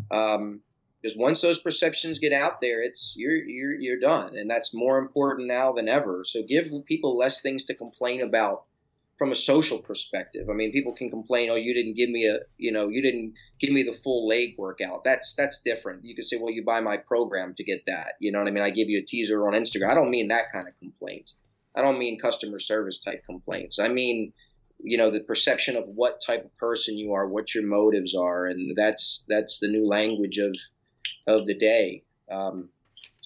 Um, 0.10 0.62
because 1.02 1.18
once 1.18 1.42
those 1.42 1.58
perceptions 1.60 2.20
get 2.20 2.32
out 2.32 2.62
there, 2.62 2.84
it's 2.84 3.16
you're 3.18 3.44
you're 3.44 3.74
you're 3.74 4.00
done, 4.00 4.38
and 4.38 4.48
that's 4.48 4.72
more 4.72 5.00
important 5.00 5.48
now 5.48 5.72
than 5.74 5.90
ever. 5.90 6.24
So 6.26 6.44
give 6.44 6.72
people 6.86 7.18
less 7.18 7.42
things 7.42 7.66
to 7.66 7.74
complain 7.74 8.22
about 8.22 8.66
from 9.22 9.32
a 9.32 9.36
social 9.36 9.80
perspective. 9.80 10.50
I 10.50 10.54
mean, 10.54 10.72
people 10.72 10.94
can 10.94 11.12
complain, 11.12 11.52
"Oh, 11.52 11.56
you 11.56 11.76
didn't 11.76 11.94
give 11.94 12.10
me 12.10 12.26
a, 12.26 12.40
you 12.58 12.72
know, 12.72 12.88
you 12.88 13.04
didn't 13.04 13.36
give 13.60 13.70
me 13.70 13.84
the 13.84 13.94
full 13.94 14.28
leg 14.28 14.56
workout." 14.58 15.04
That's 15.04 15.36
that's 15.36 15.62
different. 15.62 16.04
You 16.04 16.16
could 16.16 16.26
say, 16.26 16.38
"Well, 16.38 16.50
you 16.50 16.66
buy 16.66 16.80
my 16.80 16.98
program 16.98 17.54
to 17.58 17.64
get 17.64 17.84
that." 17.86 18.14
You 18.20 18.32
know 18.32 18.40
what 18.40 18.48
I 18.48 18.52
mean? 18.52 18.64
I 18.64 18.72
give 18.72 18.90
you 18.90 18.98
a 18.98 19.06
teaser 19.06 19.48
on 19.48 19.54
Instagram. 19.54 19.92
I 19.92 19.94
don't 19.94 20.10
mean 20.10 20.30
that 20.30 20.52
kind 20.52 20.68
of 20.68 20.76
complaint. 20.80 21.34
I 21.76 21.84
don't 21.84 22.00
mean 22.00 22.18
customer 22.18 22.58
service 22.58 23.00
type 23.00 23.24
complaints. 23.28 23.78
I 23.78 23.90
mean, 23.90 24.34
you 24.80 24.98
know, 24.98 25.12
the 25.12 25.20
perception 25.20 25.76
of 25.76 25.84
what 25.86 26.20
type 26.26 26.44
of 26.44 26.58
person 26.58 26.98
you 26.98 27.14
are, 27.14 27.28
what 27.28 27.54
your 27.54 27.68
motives 27.68 28.16
are, 28.16 28.48
and 28.48 28.76
that's 28.76 29.24
that's 29.28 29.60
the 29.60 29.68
new 29.68 29.88
language 29.88 30.40
of 30.40 30.56
of 31.28 31.46
the 31.46 31.60
day. 31.60 32.02
Um, 32.32 32.70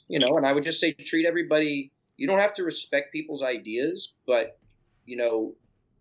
you 0.09 0.19
know, 0.19 0.35
and 0.35 0.45
I 0.45 0.51
would 0.51 0.65
just 0.65 0.81
say 0.81 0.91
treat 0.91 1.25
everybody. 1.25 1.93
You 2.17 2.27
don't 2.27 2.39
have 2.39 2.55
to 2.55 2.63
respect 2.63 3.13
people's 3.13 3.43
ideas, 3.43 4.11
but 4.27 4.59
you 5.05 5.15
know, 5.15 5.55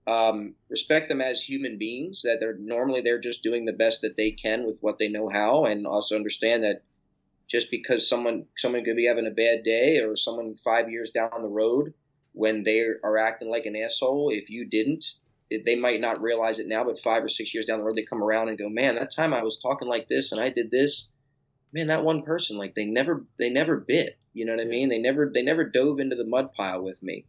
um, 0.07 0.55
respect 0.69 1.09
them 1.09 1.21
as 1.21 1.43
human 1.43 1.79
beings. 1.79 2.23
That 2.23 2.39
they're 2.41 2.57
normally 2.59 3.01
they're 3.01 3.21
just 3.21 3.43
doing 3.43 3.65
the 3.65 3.73
best 3.73 4.03
that 4.03 4.17
they 4.17 4.33
can 4.33 4.67
with 4.67 4.79
what 4.81 4.99
they 4.99 5.09
know 5.09 5.29
how, 5.29 5.65
and 5.65 5.87
also 5.87 6.17
understand 6.17 6.65
that 6.65 6.83
just 7.49 7.71
because 7.71 8.09
someone 8.09 8.47
someone 8.57 8.85
could 8.85 8.97
be 8.97 9.07
having 9.07 9.27
a 9.27 9.31
bad 9.31 9.65
day, 9.65 9.99
or 10.01 10.17
someone 10.17 10.57
five 10.65 10.91
years 10.91 11.11
down 11.11 11.31
the 11.43 11.49
road 11.49 11.95
when 12.33 12.65
they 12.65 12.81
are 12.81 13.17
acting 13.17 13.49
like 13.49 13.65
an 13.65 13.77
asshole, 13.77 14.31
if 14.31 14.51
you 14.51 14.67
didn't, 14.69 15.05
it, 15.51 15.65
they 15.65 15.77
might 15.77 16.01
not 16.01 16.21
realize 16.21 16.59
it 16.59 16.67
now, 16.67 16.83
but 16.83 16.99
five 16.99 17.23
or 17.23 17.29
six 17.29 17.55
years 17.55 17.65
down 17.65 17.79
the 17.79 17.85
road, 17.85 17.95
they 17.95 18.03
come 18.03 18.23
around 18.23 18.49
and 18.49 18.59
go, 18.59 18.69
"Man, 18.69 18.97
that 18.97 19.15
time 19.15 19.33
I 19.33 19.43
was 19.43 19.59
talking 19.59 19.89
like 19.89 20.09
this 20.09 20.33
and 20.33 20.41
I 20.41 20.51
did 20.51 20.71
this." 20.71 21.09
Man, 21.73 21.89
that 21.89 22.05
one 22.05 22.23
person, 22.23 22.57
like 22.57 22.75
they 22.75 22.85
never, 22.85 23.25
they 23.37 23.51
never 23.51 23.77
bit. 23.77 24.17
You 24.33 24.45
know 24.45 24.55
what 24.55 24.63
I 24.63 24.67
mean? 24.69 24.89
They 24.89 24.99
never, 24.99 25.31
they 25.33 25.43
never 25.43 25.65
dove 25.65 25.99
into 25.99 26.15
the 26.15 26.25
mud 26.25 26.53
pile 26.53 26.83
with 26.83 27.03
me. 27.03 27.27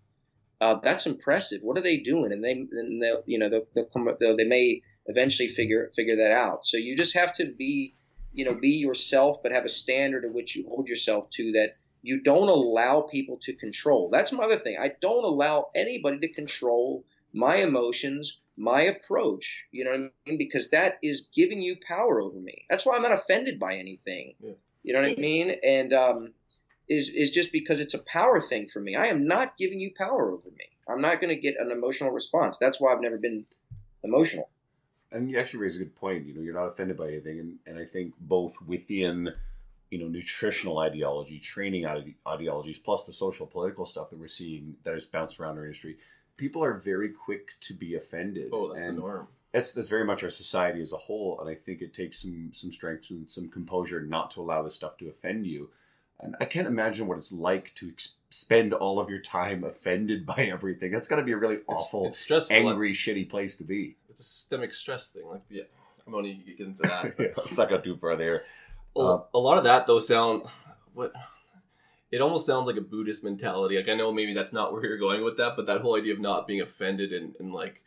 Uh, 0.61 0.75
that's 0.81 1.05
impressive. 1.05 1.61
What 1.61 1.77
are 1.77 1.81
they 1.81 1.97
doing? 1.97 2.31
And 2.31 2.43
they, 2.43 2.51
and 2.51 3.01
they 3.01 3.11
you 3.25 3.39
know, 3.39 3.49
they'll, 3.49 3.67
they'll 3.73 3.85
come, 3.85 4.09
they'll, 4.19 4.37
they 4.37 4.45
may 4.45 4.81
eventually 5.07 5.47
figure 5.47 5.91
figure 5.95 6.15
that 6.17 6.31
out. 6.31 6.65
So 6.65 6.77
you 6.77 6.95
just 6.95 7.15
have 7.15 7.33
to 7.33 7.51
be, 7.51 7.93
you 8.33 8.45
know, 8.45 8.55
be 8.55 8.69
yourself, 8.69 9.43
but 9.43 9.51
have 9.51 9.65
a 9.65 9.69
standard 9.69 10.25
of 10.25 10.33
which 10.33 10.55
you 10.55 10.65
hold 10.67 10.87
yourself 10.87 11.29
to 11.31 11.51
that 11.53 11.75
you 12.01 12.21
don't 12.21 12.49
allow 12.49 13.01
people 13.01 13.37
to 13.41 13.53
control. 13.53 14.09
That's 14.11 14.31
my 14.31 14.43
other 14.43 14.59
thing. 14.59 14.77
I 14.79 14.91
don't 15.01 15.23
allow 15.23 15.67
anybody 15.73 16.19
to 16.19 16.33
control 16.33 17.03
my 17.33 17.57
emotions, 17.57 18.37
my 18.57 18.81
approach. 18.81 19.65
You 19.71 19.85
know 19.85 19.91
what 19.91 19.99
I 19.99 20.29
mean? 20.29 20.37
Because 20.37 20.69
that 20.69 20.99
is 21.01 21.29
giving 21.33 21.61
you 21.61 21.77
power 21.87 22.21
over 22.21 22.39
me. 22.39 22.65
That's 22.69 22.85
why 22.85 22.95
I'm 22.95 23.01
not 23.01 23.11
offended 23.11 23.59
by 23.59 23.75
anything. 23.75 24.35
Yeah. 24.39 24.51
You 24.83 24.93
know 24.93 25.01
what 25.01 25.17
I 25.17 25.21
mean? 25.21 25.55
And 25.63 25.93
um, 25.93 26.33
is 26.87 27.09
is 27.09 27.29
just 27.29 27.51
because 27.51 27.79
it's 27.79 27.93
a 27.93 27.99
power 27.99 28.39
thing 28.41 28.67
for 28.67 28.79
me. 28.79 28.95
I 28.95 29.07
am 29.07 29.27
not 29.27 29.57
giving 29.57 29.79
you 29.79 29.91
power 29.97 30.31
over 30.31 30.49
me. 30.57 30.65
I'm 30.87 31.01
not 31.01 31.19
going 31.19 31.35
to 31.35 31.41
get 31.41 31.55
an 31.59 31.71
emotional 31.71 32.11
response. 32.11 32.57
That's 32.57 32.79
why 32.79 32.93
I've 32.93 33.01
never 33.01 33.17
been 33.17 33.45
emotional. 34.03 34.49
And 35.11 35.29
you 35.29 35.39
actually 35.39 35.61
raise 35.61 35.75
a 35.75 35.79
good 35.79 35.95
point. 35.95 36.25
You 36.25 36.33
know, 36.33 36.41
you're 36.41 36.53
not 36.53 36.67
offended 36.67 36.97
by 36.97 37.07
anything, 37.07 37.39
and, 37.39 37.57
and 37.65 37.79
I 37.79 37.85
think 37.85 38.13
both 38.19 38.55
within, 38.61 39.31
you 39.89 39.97
know, 39.97 40.07
nutritional 40.07 40.79
ideology, 40.79 41.39
training 41.39 41.85
ide- 41.85 42.15
ideologies, 42.27 42.77
plus 42.77 43.05
the 43.05 43.13
social 43.13 43.47
political 43.47 43.85
stuff 43.85 44.09
that 44.09 44.19
we're 44.19 44.27
seeing 44.27 44.75
that 44.83 44.93
has 44.93 45.07
bounced 45.07 45.39
around 45.39 45.57
our 45.57 45.63
industry, 45.63 45.97
people 46.37 46.63
are 46.63 46.73
very 46.73 47.09
quick 47.09 47.47
to 47.61 47.73
be 47.73 47.95
offended. 47.95 48.49
Oh, 48.53 48.71
that's 48.71 48.85
and 48.85 48.97
the 48.97 49.01
norm. 49.01 49.27
That's 49.53 49.73
that's 49.73 49.89
very 49.89 50.03
much 50.03 50.21
our 50.21 50.29
society 50.29 50.81
as 50.81 50.91
a 50.91 50.97
whole, 50.97 51.39
and 51.39 51.49
I 51.49 51.55
think 51.55 51.81
it 51.81 51.93
takes 51.93 52.21
some 52.21 52.51
some 52.53 52.71
strength 52.71 53.09
and 53.09 53.29
some 53.29 53.49
composure 53.49 54.01
not 54.01 54.31
to 54.31 54.41
allow 54.41 54.61
this 54.61 54.75
stuff 54.75 54.97
to 54.97 55.07
offend 55.07 55.47
you. 55.47 55.69
And 56.19 56.35
I 56.39 56.45
can't 56.45 56.67
imagine 56.67 57.07
what 57.07 57.17
it's 57.17 57.31
like 57.31 57.73
to 57.75 57.89
ex- 57.89 58.15
spend 58.29 58.73
all 58.73 58.99
of 58.99 59.09
your 59.09 59.19
time 59.19 59.63
offended 59.63 60.25
by 60.25 60.49
everything. 60.51 60.91
That's 60.91 61.07
got 61.07 61.17
to 61.17 61.23
be 61.23 61.33
a 61.33 61.37
really 61.37 61.59
awful, 61.67 62.07
it's 62.07 62.19
stressful. 62.19 62.55
angry, 62.55 62.93
shitty 62.93 63.29
place 63.29 63.55
to 63.55 63.63
be. 63.63 63.97
It's 64.09 64.19
a 64.19 64.23
systemic 64.23 64.73
stress 64.73 65.09
thing. 65.09 65.27
Like, 65.27 65.41
yeah, 65.49 65.63
I'm 66.07 66.15
only 66.15 66.33
get 66.33 66.65
into 66.65 66.81
that. 66.83 67.15
yeah, 67.19 67.27
let's 67.37 67.57
not 67.57 67.69
go 67.69 67.79
too 67.79 67.97
far 67.97 68.15
there. 68.15 68.43
Well, 68.95 69.07
um, 69.07 69.23
a 69.33 69.39
lot 69.39 69.57
of 69.57 69.65
that 69.65 69.87
though 69.87 69.99
sound 69.99 70.43
what 70.93 71.11
it 72.11 72.21
almost 72.21 72.45
sounds 72.45 72.67
like 72.67 72.77
a 72.77 72.81
Buddhist 72.81 73.23
mentality. 73.23 73.75
Like 73.75 73.89
I 73.89 73.95
know 73.95 74.11
maybe 74.11 74.33
that's 74.33 74.53
not 74.53 74.71
where 74.71 74.85
you're 74.85 74.97
going 74.97 75.23
with 75.23 75.37
that, 75.37 75.55
but 75.57 75.65
that 75.65 75.81
whole 75.81 75.97
idea 75.97 76.13
of 76.13 76.19
not 76.19 76.47
being 76.47 76.61
offended 76.61 77.11
and, 77.11 77.35
and 77.39 77.53
like 77.53 77.81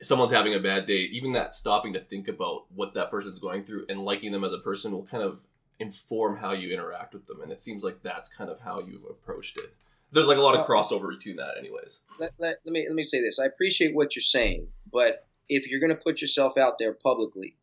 someone's 0.00 0.32
having 0.32 0.54
a 0.54 0.60
bad 0.60 0.86
day, 0.86 1.00
even 1.12 1.32
that 1.32 1.54
stopping 1.54 1.92
to 1.92 2.00
think 2.00 2.28
about 2.28 2.64
what 2.74 2.94
that 2.94 3.10
person's 3.10 3.38
going 3.38 3.64
through 3.64 3.84
and 3.88 4.04
liking 4.04 4.32
them 4.32 4.44
as 4.44 4.52
a 4.52 4.58
person 4.58 4.92
will 4.92 5.04
kind 5.04 5.22
of 5.22 5.42
inform 5.80 6.36
how 6.36 6.52
you 6.52 6.72
interact 6.72 7.14
with 7.14 7.26
them. 7.26 7.40
And 7.42 7.50
it 7.50 7.60
seems 7.60 7.82
like 7.82 8.02
that's 8.02 8.28
kind 8.28 8.50
of 8.50 8.60
how 8.60 8.80
you've 8.80 9.04
approached 9.04 9.56
it. 9.56 9.74
There's 10.12 10.26
like 10.26 10.38
a 10.38 10.42
lot 10.42 10.58
of 10.58 10.66
crossover 10.66 11.08
between 11.08 11.36
that, 11.36 11.54
anyways. 11.58 12.00
let, 12.18 12.32
let, 12.38 12.60
let 12.64 12.72
me 12.72 12.84
let 12.86 12.94
me 12.94 13.02
say 13.02 13.20
this. 13.20 13.38
I 13.38 13.46
appreciate 13.46 13.94
what 13.94 14.14
you're 14.14 14.22
saying, 14.22 14.66
but 14.92 15.26
if 15.48 15.66
you're 15.66 15.80
going 15.80 15.94
to 15.96 16.02
put 16.02 16.20
yourself 16.20 16.58
out 16.58 16.78
there 16.78 16.92
publicly, 16.92 17.56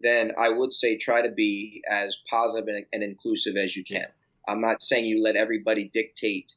then 0.00 0.32
I 0.38 0.48
would 0.50 0.72
say 0.72 0.96
try 0.96 1.22
to 1.22 1.30
be 1.30 1.82
as 1.90 2.18
positive 2.30 2.68
and, 2.68 2.84
and 2.92 3.02
inclusive 3.02 3.56
as 3.56 3.76
you 3.76 3.84
can. 3.84 4.06
I'm 4.48 4.60
not 4.60 4.82
saying 4.82 5.04
you 5.04 5.22
let 5.22 5.36
everybody 5.36 5.88
dictate 5.92 6.54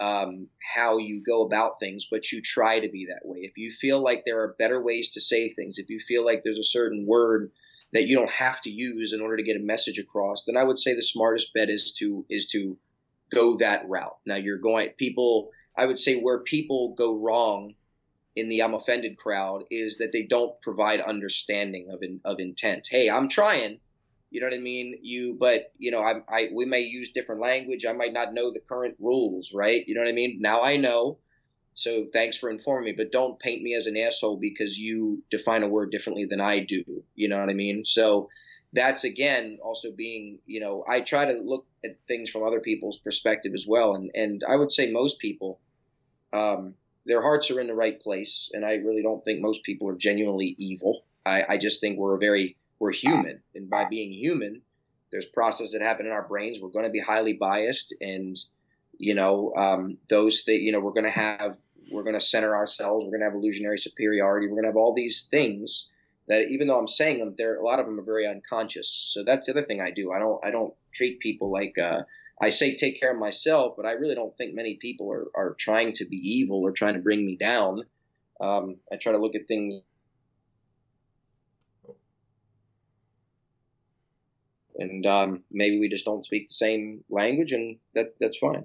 um, 0.00 0.48
how 0.74 0.98
you 0.98 1.22
go 1.24 1.42
about 1.42 1.80
things, 1.80 2.06
but 2.10 2.30
you 2.30 2.40
try 2.40 2.80
to 2.80 2.88
be 2.88 3.06
that 3.06 3.28
way. 3.28 3.38
If 3.40 3.58
you 3.58 3.70
feel 3.70 4.02
like 4.02 4.22
there 4.24 4.40
are 4.42 4.56
better 4.58 4.80
ways 4.80 5.10
to 5.10 5.20
say 5.20 5.52
things, 5.52 5.78
if 5.78 5.90
you 5.90 6.00
feel 6.00 6.24
like 6.24 6.42
there's 6.44 6.58
a 6.58 6.64
certain 6.64 7.06
word 7.06 7.50
that 7.92 8.06
you 8.06 8.16
don't 8.16 8.30
have 8.30 8.60
to 8.62 8.70
use 8.70 9.12
in 9.12 9.20
order 9.20 9.36
to 9.36 9.42
get 9.42 9.56
a 9.56 9.60
message 9.60 9.98
across, 9.98 10.44
then 10.44 10.56
I 10.56 10.64
would 10.64 10.78
say 10.78 10.94
the 10.94 11.02
smartest 11.02 11.54
bet 11.54 11.70
is 11.70 11.92
to 11.94 12.24
is 12.28 12.46
to 12.48 12.76
go 13.32 13.56
that 13.58 13.88
route. 13.88 14.18
Now 14.26 14.36
you're 14.36 14.58
going 14.58 14.90
people 14.98 15.50
I 15.76 15.86
would 15.86 15.98
say 15.98 16.20
where 16.20 16.40
people 16.40 16.94
go 16.96 17.16
wrong 17.16 17.74
in 18.34 18.48
the 18.48 18.62
I'm 18.62 18.74
offended 18.74 19.16
crowd 19.16 19.64
is 19.70 19.98
that 19.98 20.12
they 20.12 20.24
don't 20.24 20.60
provide 20.62 21.00
understanding 21.00 21.90
of 21.90 22.02
in, 22.02 22.20
of 22.24 22.38
intent. 22.40 22.86
Hey, 22.90 23.08
I'm 23.08 23.28
trying, 23.28 23.78
you 24.30 24.40
know 24.40 24.46
what 24.46 24.54
I 24.54 24.60
mean? 24.60 24.98
You, 25.02 25.36
but 25.38 25.72
you 25.78 25.90
know, 25.90 26.00
I, 26.00 26.14
I, 26.28 26.48
we 26.54 26.64
may 26.64 26.80
use 26.80 27.10
different 27.10 27.40
language. 27.40 27.86
I 27.86 27.92
might 27.92 28.12
not 28.12 28.34
know 28.34 28.52
the 28.52 28.60
current 28.60 28.96
rules, 28.98 29.52
right? 29.54 29.86
You 29.86 29.94
know 29.94 30.00
what 30.00 30.08
I 30.08 30.12
mean? 30.12 30.38
Now 30.40 30.62
I 30.62 30.76
know. 30.76 31.18
So 31.78 32.06
thanks 32.12 32.36
for 32.36 32.50
informing 32.50 32.86
me, 32.86 32.92
but 32.96 33.12
don't 33.12 33.38
paint 33.38 33.62
me 33.62 33.76
as 33.76 33.86
an 33.86 33.96
asshole 33.96 34.36
because 34.36 34.76
you 34.76 35.22
define 35.30 35.62
a 35.62 35.68
word 35.68 35.92
differently 35.92 36.24
than 36.24 36.40
I 36.40 36.58
do. 36.58 36.82
You 37.14 37.28
know 37.28 37.38
what 37.38 37.50
I 37.50 37.54
mean? 37.54 37.84
So 37.84 38.28
that's 38.72 39.04
again 39.04 39.58
also 39.62 39.92
being, 39.92 40.40
you 40.44 40.58
know, 40.58 40.84
I 40.88 41.02
try 41.02 41.24
to 41.26 41.40
look 41.40 41.66
at 41.84 41.96
things 42.08 42.30
from 42.30 42.42
other 42.42 42.58
people's 42.58 42.98
perspective 42.98 43.52
as 43.54 43.64
well, 43.64 43.94
and 43.94 44.10
and 44.12 44.42
I 44.48 44.56
would 44.56 44.72
say 44.72 44.90
most 44.90 45.20
people, 45.20 45.60
um, 46.32 46.74
their 47.06 47.22
hearts 47.22 47.48
are 47.52 47.60
in 47.60 47.68
the 47.68 47.76
right 47.76 48.00
place, 48.00 48.50
and 48.52 48.64
I 48.64 48.74
really 48.74 49.02
don't 49.02 49.22
think 49.22 49.40
most 49.40 49.62
people 49.62 49.88
are 49.88 49.96
genuinely 49.96 50.56
evil. 50.58 51.04
I, 51.24 51.44
I 51.48 51.58
just 51.58 51.80
think 51.80 51.96
we're 51.96 52.16
a 52.16 52.18
very 52.18 52.56
we're 52.80 52.90
human, 52.90 53.40
and 53.54 53.70
by 53.70 53.84
being 53.84 54.12
human, 54.12 54.62
there's 55.12 55.26
processes 55.26 55.74
that 55.74 55.82
happen 55.82 56.06
in 56.06 56.12
our 56.12 56.26
brains. 56.26 56.58
We're 56.60 56.70
going 56.70 56.86
to 56.86 56.90
be 56.90 56.98
highly 57.00 57.34
biased, 57.34 57.94
and 58.00 58.36
you 58.98 59.14
know 59.14 59.52
um, 59.56 59.98
those 60.08 60.42
things. 60.42 60.62
You 60.62 60.72
know 60.72 60.80
we're 60.80 60.90
going 60.90 61.04
to 61.04 61.10
have 61.10 61.56
we're 61.90 62.02
going 62.02 62.18
to 62.18 62.20
center 62.20 62.54
ourselves. 62.54 63.04
We're 63.04 63.10
going 63.10 63.20
to 63.20 63.26
have 63.26 63.34
illusionary 63.34 63.78
superiority. 63.78 64.46
We're 64.46 64.54
going 64.54 64.64
to 64.64 64.70
have 64.70 64.76
all 64.76 64.94
these 64.94 65.28
things 65.30 65.88
that, 66.28 66.48
even 66.50 66.68
though 66.68 66.78
I'm 66.78 66.86
saying 66.86 67.18
them, 67.18 67.34
there 67.38 67.56
a 67.56 67.64
lot 67.64 67.78
of 67.78 67.86
them 67.86 67.98
are 67.98 68.04
very 68.04 68.26
unconscious. 68.26 68.88
So 69.12 69.24
that's 69.24 69.46
the 69.46 69.52
other 69.52 69.64
thing 69.64 69.80
I 69.80 69.90
do. 69.90 70.12
I 70.12 70.18
don't 70.18 70.44
I 70.44 70.50
don't 70.50 70.74
treat 70.92 71.20
people 71.20 71.50
like 71.50 71.76
uh, 71.78 72.02
I 72.40 72.50
say 72.50 72.74
take 72.74 73.00
care 73.00 73.12
of 73.12 73.18
myself, 73.18 73.74
but 73.76 73.86
I 73.86 73.92
really 73.92 74.14
don't 74.14 74.36
think 74.36 74.54
many 74.54 74.76
people 74.80 75.10
are 75.10 75.26
are 75.34 75.56
trying 75.58 75.92
to 75.94 76.04
be 76.04 76.16
evil 76.16 76.62
or 76.62 76.72
trying 76.72 76.94
to 76.94 77.00
bring 77.00 77.24
me 77.24 77.36
down. 77.36 77.84
Um, 78.40 78.76
I 78.92 78.96
try 78.96 79.12
to 79.12 79.18
look 79.18 79.34
at 79.34 79.48
things 79.48 79.82
and 84.78 85.04
um, 85.06 85.42
maybe 85.50 85.78
we 85.78 85.88
just 85.88 86.04
don't 86.04 86.24
speak 86.24 86.48
the 86.48 86.54
same 86.54 87.04
language, 87.10 87.52
and 87.52 87.78
that 87.94 88.14
that's 88.20 88.38
fine. 88.38 88.64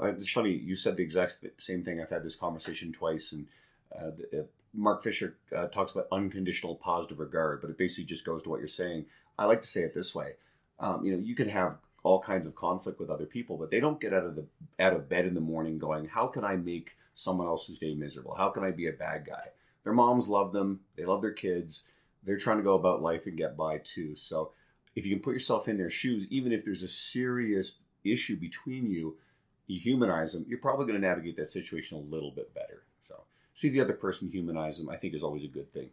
Uh, 0.00 0.08
it's 0.08 0.30
funny 0.30 0.50
you 0.50 0.74
said 0.74 0.96
the 0.96 1.02
exact 1.02 1.44
same 1.58 1.84
thing. 1.84 2.00
I've 2.00 2.10
had 2.10 2.24
this 2.24 2.36
conversation 2.36 2.92
twice, 2.92 3.32
and 3.32 3.46
uh, 3.94 4.10
the, 4.16 4.40
uh, 4.40 4.44
Mark 4.72 5.02
Fisher 5.02 5.36
uh, 5.54 5.66
talks 5.66 5.92
about 5.92 6.06
unconditional 6.12 6.76
positive 6.76 7.18
regard, 7.18 7.60
but 7.60 7.70
it 7.70 7.78
basically 7.78 8.04
just 8.04 8.24
goes 8.24 8.42
to 8.44 8.48
what 8.48 8.60
you're 8.60 8.68
saying. 8.68 9.06
I 9.38 9.44
like 9.44 9.60
to 9.62 9.68
say 9.68 9.82
it 9.82 9.94
this 9.94 10.14
way: 10.14 10.34
um, 10.78 11.04
you 11.04 11.12
know, 11.12 11.18
you 11.18 11.34
can 11.34 11.48
have 11.48 11.76
all 12.02 12.20
kinds 12.20 12.46
of 12.46 12.54
conflict 12.54 12.98
with 12.98 13.10
other 13.10 13.26
people, 13.26 13.56
but 13.58 13.70
they 13.70 13.80
don't 13.80 14.00
get 14.00 14.14
out 14.14 14.24
of 14.24 14.36
the 14.36 14.46
out 14.78 14.94
of 14.94 15.08
bed 15.08 15.26
in 15.26 15.34
the 15.34 15.40
morning 15.40 15.78
going, 15.78 16.06
"How 16.06 16.26
can 16.26 16.44
I 16.44 16.56
make 16.56 16.96
someone 17.12 17.46
else's 17.46 17.78
day 17.78 17.94
miserable? 17.94 18.34
How 18.34 18.48
can 18.48 18.64
I 18.64 18.70
be 18.70 18.88
a 18.88 18.92
bad 18.92 19.26
guy?" 19.26 19.48
Their 19.84 19.92
moms 19.92 20.28
love 20.28 20.52
them; 20.52 20.80
they 20.96 21.04
love 21.04 21.20
their 21.20 21.32
kids. 21.32 21.84
They're 22.22 22.36
trying 22.36 22.58
to 22.58 22.62
go 22.62 22.74
about 22.74 23.02
life 23.02 23.26
and 23.26 23.36
get 23.36 23.56
by 23.56 23.78
too. 23.78 24.14
So 24.14 24.52
if 24.94 25.06
you 25.06 25.14
can 25.14 25.22
put 25.22 25.34
yourself 25.34 25.68
in 25.68 25.78
their 25.78 25.90
shoes, 25.90 26.26
even 26.30 26.52
if 26.52 26.64
there's 26.64 26.82
a 26.82 26.88
serious 26.88 27.76
issue 28.04 28.36
between 28.36 28.90
you, 28.90 29.16
you 29.70 29.78
humanize 29.78 30.32
them, 30.32 30.44
you're 30.48 30.58
probably 30.58 30.86
going 30.86 31.00
to 31.00 31.06
navigate 31.06 31.36
that 31.36 31.50
situation 31.50 31.98
a 31.98 32.14
little 32.14 32.32
bit 32.32 32.52
better. 32.54 32.82
So 33.06 33.14
see 33.54 33.68
the 33.68 33.80
other 33.80 33.94
person 33.94 34.28
humanize 34.28 34.78
them, 34.78 34.90
I 34.90 34.96
think 34.96 35.14
is 35.14 35.22
always 35.22 35.44
a 35.44 35.48
good 35.48 35.72
thing. 35.72 35.90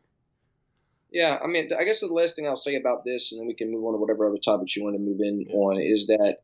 Yeah, 1.11 1.37
I 1.41 1.47
mean, 1.47 1.69
I 1.77 1.85
guess 1.85 2.01
the 2.01 2.07
last 2.07 2.35
thing 2.35 2.47
I'll 2.47 2.57
say 2.57 2.75
about 2.75 3.05
this, 3.05 3.31
and 3.31 3.39
then 3.39 3.47
we 3.47 3.53
can 3.53 3.71
move 3.71 3.85
on 3.85 3.93
to 3.93 3.99
whatever 3.99 4.27
other 4.27 4.39
topics 4.43 4.75
you 4.75 4.83
want 4.83 4.95
to 4.95 5.01
move 5.01 5.21
in 5.21 5.47
on, 5.53 5.79
is 5.79 6.07
that 6.07 6.39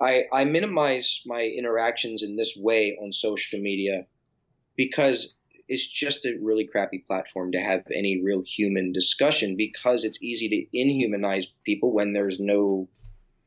I 0.00 0.24
I 0.32 0.44
minimize 0.44 1.22
my 1.26 1.40
interactions 1.40 2.22
in 2.22 2.36
this 2.36 2.54
way 2.56 2.96
on 3.02 3.12
social 3.12 3.58
media 3.58 4.06
because 4.76 5.34
it's 5.68 5.86
just 5.86 6.26
a 6.26 6.38
really 6.40 6.68
crappy 6.68 6.98
platform 6.98 7.52
to 7.52 7.58
have 7.58 7.82
any 7.92 8.22
real 8.22 8.42
human 8.42 8.92
discussion 8.92 9.56
because 9.56 10.04
it's 10.04 10.22
easy 10.22 10.48
to 10.48 10.78
inhumanize 10.78 11.48
people 11.64 11.92
when 11.92 12.12
there's 12.12 12.38
no 12.38 12.88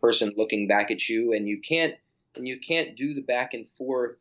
person 0.01 0.33
looking 0.35 0.67
back 0.67 0.91
at 0.91 1.07
you 1.07 1.31
and 1.33 1.47
you 1.47 1.61
can't 1.61 1.93
and 2.35 2.47
you 2.47 2.59
can't 2.59 2.95
do 2.95 3.13
the 3.13 3.21
back 3.21 3.53
and 3.53 3.65
forth 3.77 4.17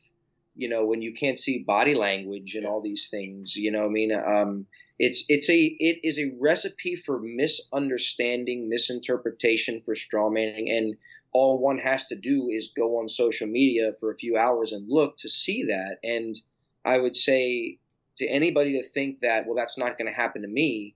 you 0.54 0.68
know 0.68 0.86
when 0.86 1.02
you 1.02 1.14
can't 1.14 1.38
see 1.38 1.59
body 1.59 1.94
language 1.94 2.54
and 2.54 2.66
all 2.66 2.80
these 2.80 3.09
things 3.11 3.54
you 3.56 3.70
know 3.70 3.84
i 3.84 3.88
mean 3.88 4.12
um, 4.12 4.66
it's 4.98 5.24
it's 5.28 5.48
a 5.48 5.76
it 5.78 6.00
is 6.02 6.18
a 6.18 6.34
recipe 6.40 6.96
for 6.96 7.20
misunderstanding 7.20 8.68
misinterpretation 8.68 9.80
for 9.84 9.94
strawmanning 9.94 10.76
and 10.76 10.96
all 11.32 11.61
one 11.61 11.78
has 11.78 12.06
to 12.06 12.16
do 12.16 12.48
is 12.50 12.72
go 12.76 12.98
on 12.98 13.09
social 13.09 13.46
media 13.46 13.92
for 14.00 14.11
a 14.11 14.16
few 14.16 14.36
hours 14.36 14.72
and 14.72 14.88
look 14.88 15.16
to 15.18 15.28
see 15.28 15.64
that. 15.64 15.98
And 16.02 16.34
i 16.84 16.98
would 16.98 17.16
say 17.16 17.78
to 18.16 18.26
anybody 18.26 18.80
to 18.80 18.88
think 18.88 19.20
that 19.20 19.46
well 19.46 19.56
that's 19.56 19.78
not 19.78 19.98
going 19.98 20.11
to 20.11 20.16
happen 20.16 20.42
to 20.42 20.48
me 20.48 20.94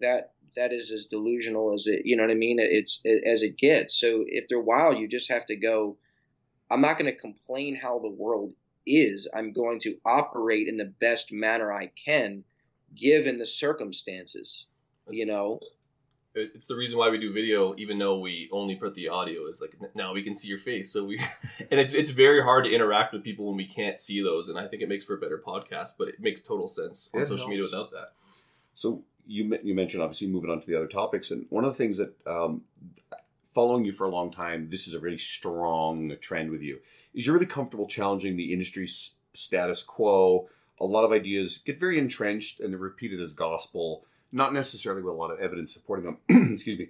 that 0.00 0.32
that 0.56 0.72
is 0.72 0.90
as 0.92 1.06
delusional 1.06 1.74
as 1.74 1.86
it 1.86 2.02
you 2.04 2.16
know 2.16 2.22
what 2.22 2.30
i 2.30 2.34
mean? 2.34 2.58
It's 2.60 3.00
it, 3.04 3.24
as 3.24 3.42
it 3.42 3.58
gets. 3.58 3.98
So 4.00 4.24
if 4.26 4.46
they're 4.48 4.60
wild 4.60 4.98
you 4.98 5.08
just 5.08 5.30
have 5.30 5.46
to 5.46 5.56
go 5.56 5.96
i'm 6.70 6.80
not 6.80 6.98
going 6.98 7.10
to 7.12 7.18
complain 7.18 7.76
how 7.76 7.98
the 7.98 8.10
world 8.10 8.52
is. 8.86 9.26
I'm 9.34 9.52
going 9.54 9.80
to 9.80 9.96
operate 10.04 10.68
in 10.68 10.76
the 10.76 10.92
best 11.00 11.32
manner 11.32 11.72
i 11.72 11.90
can 12.04 12.44
given 12.94 13.38
the 13.38 13.46
circumstances 13.46 14.66
you 15.10 15.26
know? 15.26 15.60
It's 16.36 16.66
the 16.66 16.74
reason 16.74 16.98
why 16.98 17.10
we 17.10 17.18
do 17.18 17.32
video 17.32 17.74
even 17.78 17.96
though 17.98 18.18
we 18.18 18.48
only 18.50 18.74
put 18.74 18.94
the 18.94 19.08
audio. 19.08 19.46
Is 19.46 19.60
like 19.60 19.76
now 19.94 20.12
we 20.12 20.22
can 20.22 20.34
see 20.34 20.48
your 20.48 20.58
face. 20.58 20.90
So 20.92 21.04
we 21.04 21.18
and 21.70 21.78
it's 21.78 21.94
it's 21.94 22.10
very 22.10 22.42
hard 22.42 22.64
to 22.64 22.70
interact 22.74 23.12
with 23.12 23.22
people 23.22 23.46
when 23.46 23.56
we 23.56 23.66
can't 23.66 24.00
see 24.00 24.20
those 24.20 24.48
and 24.48 24.58
i 24.58 24.66
think 24.66 24.82
it 24.82 24.88
makes 24.88 25.04
for 25.04 25.14
a 25.14 25.18
better 25.18 25.40
podcast 25.46 25.90
but 25.96 26.08
it 26.08 26.18
makes 26.18 26.42
total 26.42 26.66
sense 26.66 27.08
on 27.14 27.20
It 27.20 27.24
social 27.24 27.36
helps. 27.36 27.48
media 27.50 27.64
without 27.64 27.92
that. 27.92 28.12
So 28.74 29.04
you 29.26 29.56
you 29.62 29.74
mentioned 29.74 30.02
obviously 30.02 30.26
moving 30.26 30.50
on 30.50 30.60
to 30.60 30.66
the 30.66 30.74
other 30.74 30.88
topics, 30.88 31.30
and 31.30 31.46
one 31.50 31.64
of 31.64 31.70
the 31.72 31.78
things 31.78 31.98
that 31.98 32.14
um, 32.26 32.62
following 33.54 33.84
you 33.84 33.92
for 33.92 34.04
a 34.04 34.10
long 34.10 34.30
time, 34.30 34.68
this 34.68 34.88
is 34.88 34.94
a 34.94 35.00
really 35.00 35.16
strong 35.16 36.12
trend 36.20 36.50
with 36.50 36.60
you. 36.60 36.80
Is 37.14 37.26
you're 37.26 37.34
really 37.34 37.46
comfortable 37.46 37.86
challenging 37.86 38.36
the 38.36 38.52
industry's 38.52 39.12
status 39.32 39.82
quo. 39.82 40.48
A 40.80 40.84
lot 40.84 41.04
of 41.04 41.12
ideas 41.12 41.58
get 41.58 41.78
very 41.78 41.98
entrenched 41.98 42.60
and 42.60 42.72
they're 42.72 42.80
repeated 42.80 43.20
as 43.20 43.32
gospel, 43.32 44.04
not 44.32 44.52
necessarily 44.52 45.02
with 45.02 45.14
a 45.14 45.16
lot 45.16 45.30
of 45.30 45.38
evidence 45.38 45.72
supporting 45.72 46.04
them. 46.04 46.18
Excuse 46.52 46.78
me. 46.78 46.88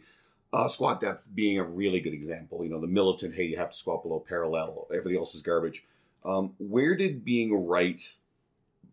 Uh, 0.52 0.68
squat 0.68 1.00
depth 1.00 1.28
being 1.34 1.58
a 1.58 1.64
really 1.64 2.00
good 2.00 2.14
example. 2.14 2.64
You 2.64 2.70
know, 2.70 2.80
the 2.80 2.86
militant, 2.86 3.34
hey, 3.34 3.44
you 3.44 3.56
have 3.56 3.70
to 3.70 3.76
squat 3.76 4.02
below 4.02 4.24
parallel. 4.26 4.86
Everything 4.90 5.18
else 5.18 5.34
is 5.34 5.42
garbage. 5.42 5.84
Um, 6.24 6.54
where 6.58 6.96
did 6.96 7.24
being 7.24 7.66
right 7.66 8.00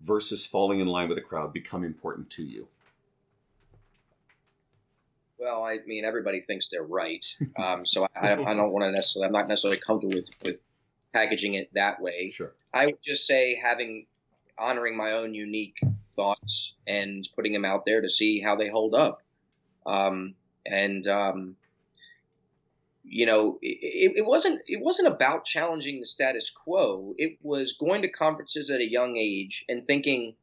versus 0.02 0.46
falling 0.46 0.80
in 0.80 0.88
line 0.88 1.08
with 1.08 1.18
the 1.18 1.22
crowd 1.22 1.54
become 1.54 1.84
important 1.84 2.30
to 2.32 2.44
you? 2.44 2.68
Well 5.42 5.64
i 5.64 5.78
mean 5.86 6.06
everybody 6.06 6.42
thinks 6.42 6.70
they're 6.70 6.84
right 6.84 7.26
um, 7.60 7.86
so 7.86 8.08
i, 8.16 8.32
I 8.34 8.54
don't 8.54 8.72
want 8.72 8.84
to 8.86 8.92
necessarily 8.92 9.28
i'm 9.28 9.34
not 9.34 9.48
necessarily 9.48 9.82
comfortable 9.86 10.16
with, 10.16 10.30
with 10.46 10.58
packaging 11.14 11.56
it 11.56 11.70
that 11.74 12.02
way 12.02 12.30
Sure. 12.30 12.54
I 12.74 12.86
would 12.86 13.02
just 13.02 13.28
say 13.28 13.60
having 13.62 14.06
honoring 14.58 14.96
my 14.96 15.12
own 15.14 15.34
unique 15.34 15.82
thoughts 16.16 16.74
and 16.88 17.28
putting 17.36 17.54
them 17.54 17.66
out 17.66 17.86
there 17.86 18.02
to 18.02 18.10
see 18.10 18.40
how 18.40 18.56
they 18.56 18.70
hold 18.70 18.94
up. 18.94 19.22
Um, 19.86 20.36
and 20.66 21.06
um, 21.08 21.56
you 23.04 23.26
know, 23.26 23.58
it, 23.62 24.14
it 24.18 24.26
wasn't 24.26 24.62
it 24.68 24.80
wasn't 24.82 25.08
about 25.08 25.44
challenging 25.46 26.00
the 26.00 26.06
status 26.06 26.50
quo. 26.50 27.14
It 27.18 27.40
was 27.42 27.74
going 27.74 28.04
to 28.04 28.10
conferences 28.10 28.70
at 28.70 28.80
a 28.80 28.90
young 28.90 29.18
age 29.18 29.66
and 29.68 29.86
thinking, 29.86 30.36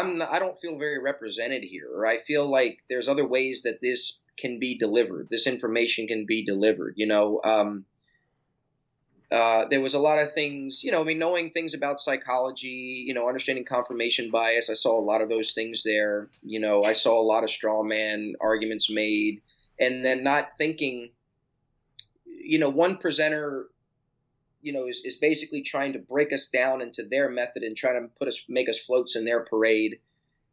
I'm 0.00 0.18
not, 0.18 0.30
I 0.30 0.38
don't 0.38 0.60
feel 0.60 0.78
very 0.78 0.98
represented 0.98 1.62
here, 1.62 1.88
or 1.94 2.06
I 2.06 2.18
feel 2.18 2.48
like 2.48 2.78
there's 2.88 3.08
other 3.08 3.26
ways 3.26 3.62
that 3.62 3.80
this 3.80 4.18
can 4.36 4.58
be 4.58 4.76
delivered. 4.76 5.28
This 5.30 5.46
information 5.46 6.06
can 6.06 6.26
be 6.26 6.44
delivered. 6.44 6.94
You 6.96 7.06
know. 7.06 7.40
Um, 7.44 7.84
uh, 9.34 9.64
there 9.68 9.80
was 9.80 9.94
a 9.94 9.98
lot 9.98 10.18
of 10.18 10.32
things, 10.32 10.84
you 10.84 10.92
know, 10.92 11.00
I 11.00 11.04
mean, 11.04 11.18
knowing 11.18 11.50
things 11.50 11.74
about 11.74 11.98
psychology, 11.98 13.04
you 13.04 13.14
know, 13.14 13.26
understanding 13.26 13.64
confirmation 13.64 14.30
bias. 14.30 14.70
I 14.70 14.74
saw 14.74 14.96
a 14.96 15.02
lot 15.02 15.22
of 15.22 15.28
those 15.28 15.54
things 15.54 15.82
there. 15.82 16.28
You 16.44 16.60
know, 16.60 16.84
I 16.84 16.92
saw 16.92 17.20
a 17.20 17.24
lot 17.24 17.42
of 17.42 17.50
straw 17.50 17.82
man 17.82 18.34
arguments 18.40 18.88
made, 18.90 19.42
and 19.80 20.04
then 20.04 20.22
not 20.22 20.50
thinking, 20.56 21.10
you 22.26 22.60
know, 22.60 22.68
one 22.68 22.98
presenter, 22.98 23.66
you 24.64 24.72
know, 24.72 24.86
is, 24.86 25.00
is 25.04 25.16
basically 25.16 25.62
trying 25.62 25.92
to 25.92 25.98
break 25.98 26.32
us 26.32 26.46
down 26.46 26.82
into 26.82 27.04
their 27.04 27.30
method 27.30 27.62
and 27.62 27.76
trying 27.76 28.02
to 28.02 28.08
put 28.18 28.28
us, 28.28 28.42
make 28.48 28.68
us 28.68 28.78
floats 28.78 29.16
in 29.16 29.24
their 29.24 29.44
parade, 29.44 29.98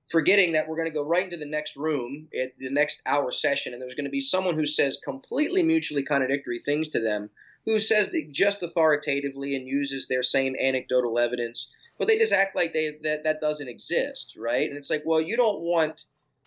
forgetting 0.09 0.51
that 0.51 0.67
we're 0.67 0.75
going 0.75 0.89
to 0.89 0.93
go 0.93 1.05
right 1.05 1.25
into 1.25 1.37
the 1.37 1.45
next 1.45 1.75
room 1.75 2.27
at 2.39 2.57
the 2.59 2.69
next 2.69 3.01
hour 3.05 3.31
session, 3.31 3.73
and 3.73 3.81
there's 3.81 3.95
going 3.95 4.05
to 4.05 4.11
be 4.11 4.21
someone 4.21 4.55
who 4.55 4.67
says 4.67 4.97
completely 5.03 5.63
mutually 5.63 6.03
contradictory 6.03 6.61
things 6.63 6.89
to 6.89 6.99
them 6.99 7.29
who 7.65 7.79
says 7.79 8.09
that 8.09 8.31
just 8.31 8.63
authoritatively 8.63 9.55
and 9.55 9.67
uses 9.67 10.07
their 10.07 10.23
same 10.23 10.55
anecdotal 10.59 11.19
evidence, 11.19 11.69
but 11.97 12.07
they 12.07 12.17
just 12.17 12.33
act 12.33 12.55
like 12.55 12.73
they 12.73 12.97
that 13.03 13.23
that 13.23 13.41
doesn't 13.41 13.67
exist, 13.67 14.33
right? 14.37 14.67
And 14.67 14.77
it's 14.77 14.89
like, 14.89 15.03
well, 15.05 15.21
you 15.21 15.37
don't 15.37 15.61
want 15.61 16.03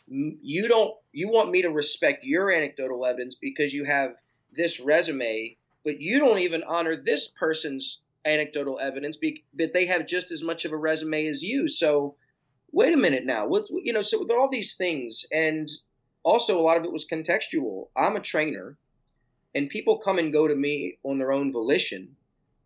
you 0.09 0.69
don't 0.69 0.95
you 1.13 1.29
want 1.29 1.51
me 1.51 1.63
to 1.63 1.71
respect 1.71 2.25
your 2.25 2.51
anecdotal 2.51 3.07
evidence 3.07 3.37
because 3.37 3.73
you 3.73 3.85
have 3.85 4.15
this 4.53 4.81
resume, 4.81 5.57
but 5.85 6.01
you 6.01 6.19
don't 6.19 6.39
even 6.39 6.63
honor 6.63 6.97
this 6.97 7.29
person's 7.29 8.01
anecdotal 8.25 8.79
evidence, 8.81 9.19
but 9.55 9.73
they 9.73 9.87
have 9.87 10.07
just 10.07 10.31
as 10.31 10.43
much 10.43 10.65
of 10.65 10.73
a 10.73 10.77
resume 10.77 11.27
as 11.27 11.43
you. 11.43 11.69
So 11.69 12.17
wait 12.73 12.93
a 12.93 12.99
minute 12.99 13.25
now, 13.25 13.47
what 13.47 13.65
you 13.71 13.93
know? 13.93 14.03
So 14.03 14.21
with 14.21 14.31
all 14.31 14.49
these 14.49 14.75
things, 14.75 15.25
and 15.31 15.71
also 16.23 16.59
a 16.59 16.63
lot 16.63 16.77
of 16.77 16.85
it 16.85 16.93
was 16.93 17.07
contextual. 17.07 17.89
I'm 17.97 18.17
a 18.17 18.21
trainer, 18.21 18.77
and 19.55 19.71
people 19.71 19.99
come 19.99 20.19
and 20.19 20.33
go 20.33 20.49
to 20.49 20.55
me 20.55 20.99
on 21.05 21.19
their 21.19 21.33
own 21.33 21.53
volition. 21.53 22.17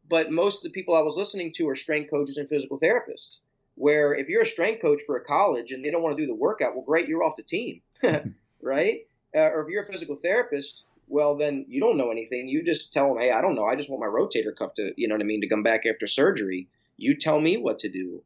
But 0.08 0.30
most 0.30 0.58
of 0.58 0.62
the 0.62 0.70
people 0.70 0.94
I 0.94 1.02
was 1.02 1.18
listening 1.18 1.52
to 1.56 1.68
are 1.68 1.74
strength 1.74 2.10
coaches 2.10 2.38
and 2.38 2.48
physical 2.48 2.80
therapists. 2.80 3.38
Where 3.74 4.14
if 4.14 4.28
you're 4.28 4.42
a 4.42 4.46
strength 4.46 4.80
coach 4.80 5.02
for 5.06 5.16
a 5.16 5.24
college 5.24 5.70
and 5.70 5.84
they 5.84 5.90
don't 5.90 6.02
want 6.02 6.16
to 6.16 6.22
do 6.22 6.26
the 6.26 6.34
workout, 6.34 6.74
well, 6.74 6.84
great, 6.84 7.06
you're 7.06 7.22
off 7.22 7.36
the 7.36 7.42
team, 7.42 7.82
right? 8.62 9.06
Uh, 9.34 9.40
or 9.40 9.62
if 9.62 9.68
you're 9.68 9.84
a 9.84 9.86
physical 9.86 10.16
therapist, 10.16 10.84
well, 11.08 11.36
then 11.36 11.64
you 11.68 11.80
don't 11.80 11.96
know 11.96 12.10
anything. 12.10 12.48
You 12.48 12.64
just 12.64 12.92
tell 12.92 13.08
them, 13.08 13.20
hey, 13.20 13.30
I 13.30 13.40
don't 13.40 13.54
know. 13.54 13.64
I 13.64 13.76
just 13.76 13.90
want 13.90 14.00
my 14.00 14.06
rotator 14.06 14.54
cuff 14.56 14.74
to, 14.74 14.92
you 14.96 15.08
know 15.08 15.14
what 15.14 15.22
I 15.22 15.24
mean, 15.24 15.40
to 15.40 15.48
come 15.48 15.62
back 15.62 15.86
after 15.86 16.06
surgery. 16.06 16.68
You 16.96 17.16
tell 17.16 17.40
me 17.40 17.56
what 17.56 17.78
to 17.80 17.88
do. 17.88 18.22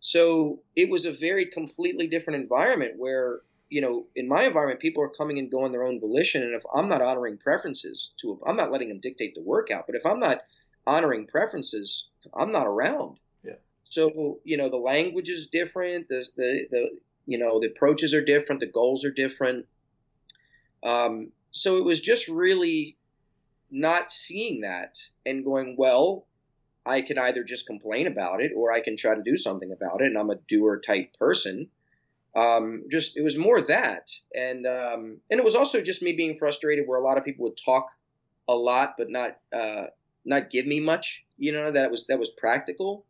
So 0.00 0.60
it 0.76 0.90
was 0.90 1.06
a 1.06 1.12
very 1.12 1.46
completely 1.46 2.06
different 2.06 2.40
environment 2.40 2.94
where, 2.96 3.40
you 3.70 3.80
know, 3.80 4.06
in 4.14 4.28
my 4.28 4.44
environment, 4.44 4.80
people 4.80 5.02
are 5.02 5.08
coming 5.08 5.38
and 5.38 5.50
going 5.50 5.72
their 5.72 5.84
own 5.84 6.00
volition. 6.00 6.42
And 6.42 6.54
if 6.54 6.62
I'm 6.74 6.88
not 6.88 7.02
honoring 7.02 7.38
preferences 7.38 8.12
to, 8.20 8.40
I'm 8.46 8.56
not 8.56 8.70
letting 8.70 8.88
them 8.88 9.00
dictate 9.00 9.34
the 9.34 9.42
workout. 9.42 9.86
But 9.86 9.96
if 9.96 10.04
I'm 10.04 10.20
not 10.20 10.42
honoring 10.86 11.26
preferences, 11.26 12.08
I'm 12.34 12.52
not 12.52 12.66
around. 12.66 13.18
Yeah. 13.42 13.54
So, 13.84 14.38
you 14.44 14.56
know, 14.56 14.68
the 14.68 14.76
language 14.76 15.28
is 15.28 15.48
different. 15.48 16.08
The, 16.08 16.24
the, 16.36 16.66
the, 16.70 16.90
you 17.26 17.38
know, 17.38 17.58
the 17.60 17.68
approaches 17.68 18.14
are 18.14 18.24
different. 18.24 18.60
The 18.60 18.66
goals 18.66 19.04
are 19.04 19.10
different. 19.10 19.66
Um, 20.84 21.32
so 21.56 21.78
it 21.78 21.84
was 21.84 22.00
just 22.00 22.28
really 22.28 22.98
not 23.70 24.12
seeing 24.12 24.60
that 24.60 24.98
and 25.24 25.42
going, 25.42 25.74
well, 25.78 26.26
I 26.84 27.00
can 27.00 27.18
either 27.18 27.42
just 27.42 27.66
complain 27.66 28.06
about 28.06 28.42
it 28.42 28.52
or 28.54 28.72
I 28.72 28.80
can 28.80 28.96
try 28.96 29.14
to 29.14 29.22
do 29.22 29.38
something 29.38 29.72
about 29.72 30.02
it. 30.02 30.08
And 30.08 30.18
I'm 30.18 30.30
a 30.30 30.36
doer 30.48 30.80
type 30.86 31.16
person. 31.18 31.68
Um, 32.36 32.84
just 32.90 33.16
it 33.16 33.22
was 33.22 33.38
more 33.38 33.62
that, 33.62 34.10
and 34.34 34.66
um, 34.66 35.16
and 35.30 35.40
it 35.40 35.44
was 35.44 35.54
also 35.54 35.80
just 35.80 36.02
me 36.02 36.12
being 36.12 36.36
frustrated 36.36 36.86
where 36.86 37.00
a 37.00 37.02
lot 37.02 37.16
of 37.16 37.24
people 37.24 37.44
would 37.44 37.58
talk 37.64 37.86
a 38.46 38.54
lot 38.54 38.96
but 38.98 39.08
not 39.08 39.38
uh, 39.54 39.86
not 40.26 40.50
give 40.50 40.66
me 40.66 40.78
much. 40.78 41.24
You 41.38 41.52
know 41.52 41.70
that 41.70 41.90
was 41.90 42.04
that 42.08 42.18
was 42.18 42.28
practical, 42.36 43.06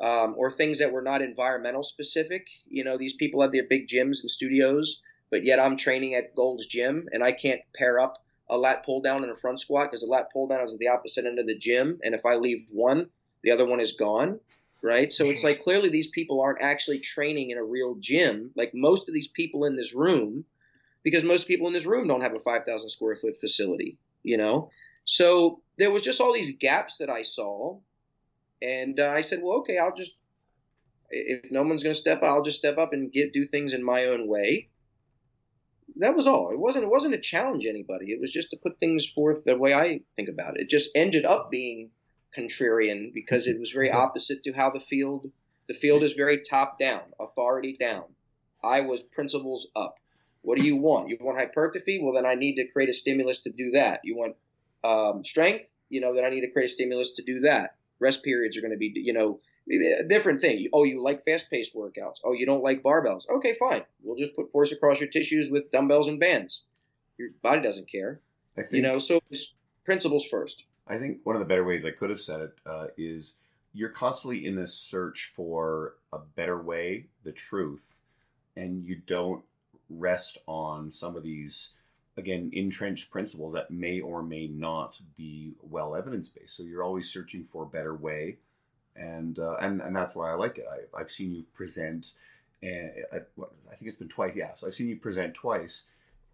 um, 0.00 0.36
or 0.38 0.52
things 0.52 0.78
that 0.78 0.92
were 0.92 1.02
not 1.02 1.20
environmental 1.20 1.82
specific. 1.82 2.46
You 2.68 2.84
know 2.84 2.96
these 2.96 3.14
people 3.14 3.42
had 3.42 3.50
their 3.50 3.66
big 3.68 3.88
gyms 3.88 4.20
and 4.20 4.30
studios, 4.30 5.00
but 5.30 5.44
yet 5.44 5.60
I'm 5.60 5.76
training 5.76 6.14
at 6.14 6.34
Gold's 6.34 6.66
Gym 6.66 7.08
and 7.12 7.22
I 7.22 7.32
can't 7.32 7.60
pair 7.74 8.00
up 8.00 8.22
a 8.50 8.56
lat 8.56 8.84
pull 8.84 9.00
down 9.00 9.22
and 9.22 9.32
a 9.32 9.36
front 9.36 9.60
squat 9.60 9.86
because 9.86 10.00
the 10.00 10.08
lat 10.08 10.32
pull 10.32 10.48
down 10.48 10.64
is 10.64 10.74
at 10.74 10.80
the 10.80 10.88
opposite 10.88 11.24
end 11.24 11.38
of 11.38 11.46
the 11.46 11.56
gym, 11.56 12.00
and 12.02 12.14
if 12.14 12.26
I 12.26 12.34
leave 12.34 12.66
one, 12.70 13.08
the 13.42 13.52
other 13.52 13.64
one 13.64 13.80
is 13.80 13.92
gone, 13.92 14.40
right? 14.82 15.10
So 15.10 15.26
it's 15.26 15.44
like 15.44 15.62
clearly 15.62 15.88
these 15.88 16.08
people 16.08 16.40
aren't 16.40 16.60
actually 16.60 16.98
training 16.98 17.50
in 17.50 17.58
a 17.58 17.64
real 17.64 17.94
gym, 17.94 18.50
like 18.56 18.74
most 18.74 19.08
of 19.08 19.14
these 19.14 19.28
people 19.28 19.64
in 19.64 19.76
this 19.76 19.94
room, 19.94 20.44
because 21.04 21.22
most 21.22 21.46
people 21.46 21.68
in 21.68 21.72
this 21.72 21.86
room 21.86 22.08
don't 22.08 22.20
have 22.20 22.34
a 22.34 22.40
5,000 22.40 22.88
square 22.88 23.16
foot 23.16 23.38
facility, 23.40 23.96
you 24.24 24.36
know. 24.36 24.70
So 25.04 25.60
there 25.78 25.92
was 25.92 26.02
just 26.02 26.20
all 26.20 26.34
these 26.34 26.56
gaps 26.58 26.98
that 26.98 27.08
I 27.08 27.22
saw, 27.22 27.78
and 28.60 28.98
uh, 28.98 29.10
I 29.10 29.20
said, 29.20 29.40
well, 29.42 29.58
okay, 29.58 29.78
I'll 29.78 29.94
just 29.94 30.12
if 31.12 31.50
no 31.50 31.62
one's 31.62 31.82
going 31.82 31.94
to 31.94 32.00
step 32.00 32.18
up, 32.18 32.30
I'll 32.30 32.42
just 32.42 32.58
step 32.58 32.78
up 32.78 32.92
and 32.92 33.12
get 33.12 33.32
do 33.32 33.44
things 33.44 33.72
in 33.72 33.82
my 33.82 34.04
own 34.04 34.28
way 34.28 34.68
that 35.96 36.16
was 36.16 36.26
all. 36.26 36.50
It 36.52 36.58
wasn't 36.58 36.84
it 36.84 36.90
wasn't 36.90 37.14
to 37.14 37.20
challenge 37.20 37.66
anybody. 37.66 38.12
It 38.12 38.20
was 38.20 38.32
just 38.32 38.50
to 38.50 38.56
put 38.56 38.78
things 38.78 39.06
forth 39.06 39.44
the 39.44 39.56
way 39.56 39.74
I 39.74 40.00
think 40.16 40.28
about 40.28 40.56
it. 40.56 40.62
It 40.62 40.70
just 40.70 40.90
ended 40.94 41.24
up 41.24 41.50
being 41.50 41.90
contrarian 42.36 43.12
because 43.12 43.46
it 43.46 43.58
was 43.58 43.70
very 43.70 43.90
opposite 43.90 44.42
to 44.44 44.52
how 44.52 44.70
the 44.70 44.80
field 44.80 45.30
the 45.68 45.74
field 45.74 46.02
is 46.02 46.12
very 46.12 46.40
top 46.40 46.78
down, 46.78 47.02
authority 47.20 47.76
down. 47.78 48.04
I 48.62 48.80
was 48.82 49.02
principles 49.02 49.68
up. 49.76 49.94
What 50.42 50.58
do 50.58 50.66
you 50.66 50.76
want? 50.76 51.10
You 51.10 51.18
want 51.20 51.38
hypertrophy? 51.38 52.00
Well, 52.02 52.14
then 52.14 52.26
I 52.26 52.34
need 52.34 52.56
to 52.56 52.66
create 52.66 52.88
a 52.88 52.94
stimulus 52.94 53.40
to 53.40 53.50
do 53.50 53.72
that. 53.72 54.00
You 54.02 54.16
want 54.16 54.36
um, 54.82 55.22
strength? 55.22 55.68
You 55.88 56.00
know, 56.00 56.14
then 56.14 56.24
I 56.24 56.30
need 56.30 56.40
to 56.42 56.50
create 56.50 56.70
a 56.70 56.72
stimulus 56.72 57.12
to 57.12 57.22
do 57.22 57.40
that. 57.40 57.76
Rest 58.00 58.24
periods 58.24 58.56
are 58.56 58.62
going 58.62 58.72
to 58.72 58.78
be, 58.78 58.92
you 58.94 59.12
know, 59.12 59.40
a 59.70 60.04
different 60.04 60.40
thing. 60.40 60.68
Oh, 60.72 60.84
you 60.84 61.02
like 61.02 61.24
fast-paced 61.24 61.74
workouts. 61.74 62.16
Oh, 62.24 62.32
you 62.32 62.46
don't 62.46 62.64
like 62.64 62.82
barbells. 62.82 63.22
Okay, 63.28 63.54
fine. 63.54 63.82
We'll 64.02 64.16
just 64.16 64.34
put 64.34 64.50
force 64.50 64.72
across 64.72 65.00
your 65.00 65.08
tissues 65.08 65.50
with 65.50 65.70
dumbbells 65.70 66.08
and 66.08 66.18
bands. 66.18 66.62
Your 67.18 67.30
body 67.42 67.62
doesn't 67.62 67.90
care. 67.90 68.20
I 68.56 68.62
think, 68.62 68.72
you 68.72 68.82
know, 68.82 68.98
so 68.98 69.20
principles 69.84 70.24
first. 70.24 70.64
I 70.88 70.98
think 70.98 71.18
one 71.24 71.36
of 71.36 71.40
the 71.40 71.46
better 71.46 71.64
ways 71.64 71.86
I 71.86 71.90
could 71.92 72.10
have 72.10 72.20
said 72.20 72.40
it 72.40 72.54
uh, 72.66 72.86
is 72.96 73.36
you're 73.72 73.90
constantly 73.90 74.46
in 74.46 74.56
this 74.56 74.74
search 74.74 75.32
for 75.36 75.94
a 76.12 76.18
better 76.18 76.60
way, 76.60 77.06
the 77.22 77.32
truth, 77.32 78.00
and 78.56 78.84
you 78.84 78.96
don't 79.06 79.44
rest 79.88 80.38
on 80.46 80.90
some 80.90 81.16
of 81.16 81.22
these 81.22 81.74
again 82.16 82.50
entrenched 82.52 83.10
principles 83.10 83.52
that 83.54 83.70
may 83.70 84.00
or 84.00 84.22
may 84.22 84.46
not 84.48 85.00
be 85.16 85.52
well 85.62 85.94
evidence 85.94 86.28
based. 86.28 86.56
So 86.56 86.64
you're 86.64 86.82
always 86.82 87.10
searching 87.10 87.46
for 87.52 87.62
a 87.62 87.66
better 87.66 87.94
way 87.94 88.38
and 88.96 89.38
uh, 89.38 89.56
and 89.56 89.80
and 89.80 89.94
that's 89.94 90.14
why 90.14 90.30
I 90.30 90.34
like 90.34 90.58
it. 90.58 90.66
I, 90.70 90.98
I've 90.98 91.10
seen 91.10 91.32
you 91.32 91.44
present, 91.54 92.12
and 92.62 92.90
I, 93.12 93.16
I 93.16 93.74
think 93.74 93.88
it's 93.88 93.96
been 93.96 94.08
twice. 94.08 94.32
Yeah, 94.34 94.54
so 94.54 94.66
I've 94.66 94.74
seen 94.74 94.88
you 94.88 94.96
present 94.96 95.34
twice, 95.34 95.86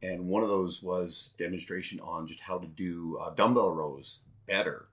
and 0.03 0.27
one 0.27 0.43
of 0.43 0.49
those 0.49 0.83
was 0.83 1.35
demonstration 1.39 2.01
on 2.01 2.27
just 2.27 2.41
how 2.41 2.59
to 2.59 2.67
do 2.67 3.19
uh, 3.21 3.31
dumbbell 3.31 3.73
rows 3.73 4.21
better, 4.47 4.89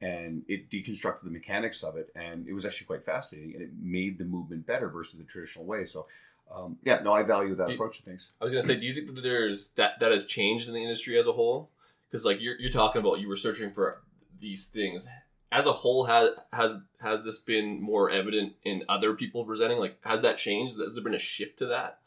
and 0.00 0.42
it 0.48 0.70
deconstructed 0.70 1.24
the 1.24 1.30
mechanics 1.30 1.82
of 1.82 1.96
it, 1.96 2.10
and 2.14 2.46
it 2.46 2.52
was 2.52 2.64
actually 2.66 2.86
quite 2.86 3.04
fascinating, 3.04 3.54
and 3.54 3.62
it 3.62 3.70
made 3.80 4.18
the 4.18 4.24
movement 4.24 4.66
better 4.66 4.88
versus 4.88 5.18
the 5.18 5.24
traditional 5.24 5.64
way. 5.64 5.84
So. 5.84 6.06
Um, 6.50 6.78
yeah, 6.82 7.00
no, 7.00 7.12
I 7.12 7.24
value 7.24 7.54
that 7.56 7.70
approach 7.70 7.98
to 7.98 8.04
things. 8.04 8.30
I 8.40 8.44
was 8.44 8.50
gonna 8.50 8.62
say, 8.62 8.76
do 8.76 8.86
you 8.86 8.94
think 8.94 9.14
that 9.14 9.20
there's 9.20 9.68
that 9.72 10.00
that 10.00 10.12
has 10.12 10.24
changed 10.24 10.66
in 10.66 10.72
the 10.72 10.82
industry 10.82 11.18
as 11.18 11.26
a 11.26 11.32
whole? 11.32 11.68
Because 12.10 12.24
like 12.24 12.40
you're 12.40 12.58
you're 12.58 12.72
talking 12.72 13.00
about, 13.00 13.20
you 13.20 13.28
were 13.28 13.36
searching 13.36 13.70
for 13.70 14.00
these 14.40 14.64
things 14.64 15.06
as 15.50 15.66
a 15.66 15.72
whole 15.72 16.04
has 16.04 16.30
has 16.52 16.76
has 17.00 17.24
this 17.24 17.38
been 17.38 17.80
more 17.80 18.10
evident 18.10 18.54
in 18.64 18.82
other 18.88 19.14
people 19.14 19.44
presenting 19.44 19.78
like 19.78 19.96
has 20.04 20.20
that 20.20 20.36
changed 20.36 20.78
has 20.78 20.94
there 20.94 21.04
been 21.04 21.14
a 21.14 21.18
shift 21.18 21.58
to 21.58 21.66
that 21.66 21.98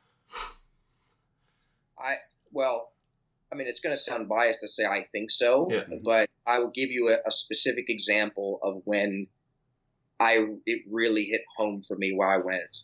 i 2.00 2.16
well 2.52 2.92
i 3.52 3.56
mean 3.56 3.68
it's 3.68 3.80
going 3.80 3.96
to 3.96 4.02
sound 4.02 4.30
biased 4.30 4.62
to 4.62 4.68
say 4.68 4.86
i 4.86 5.04
think 5.12 5.32
so 5.32 5.68
yeah. 5.72 5.84
but 6.04 6.30
i 6.46 6.60
will 6.60 6.72
give 6.72 6.92
you 6.92 7.10
a, 7.10 7.28
a, 7.28 7.32
specific 7.32 7.86
example 7.90 8.60
of 8.62 8.82
when 8.86 9.28
i 10.20 10.46
it 10.66 10.84
really 10.90 11.26
hit 11.26 11.42
home 11.58 11.84
for 11.88 11.98
me 11.98 12.14
where 12.16 12.30
i 12.30 12.38
went 12.38 12.78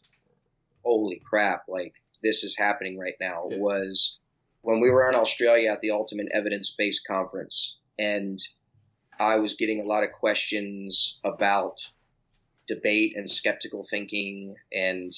holy 0.83 1.21
crap 1.29 1.63
like 1.67 1.93
this 2.23 2.43
is 2.43 2.57
happening 2.57 2.97
right 2.97 3.15
now 3.19 3.47
yeah. 3.51 3.57
was 3.57 4.17
when 4.61 4.79
we 4.79 4.89
were 4.89 5.07
in 5.07 5.15
australia 5.15 5.71
at 5.71 5.81
the 5.81 5.91
ultimate 5.91 6.27
evidence-based 6.33 7.05
conference 7.05 7.77
and 7.99 8.39
I 9.19 9.37
was 9.37 9.55
getting 9.55 9.81
a 9.81 9.85
lot 9.85 10.03
of 10.03 10.11
questions 10.11 11.19
about 11.23 11.87
debate 12.67 13.13
and 13.15 13.29
skeptical 13.29 13.83
thinking 13.83 14.55
and 14.71 15.13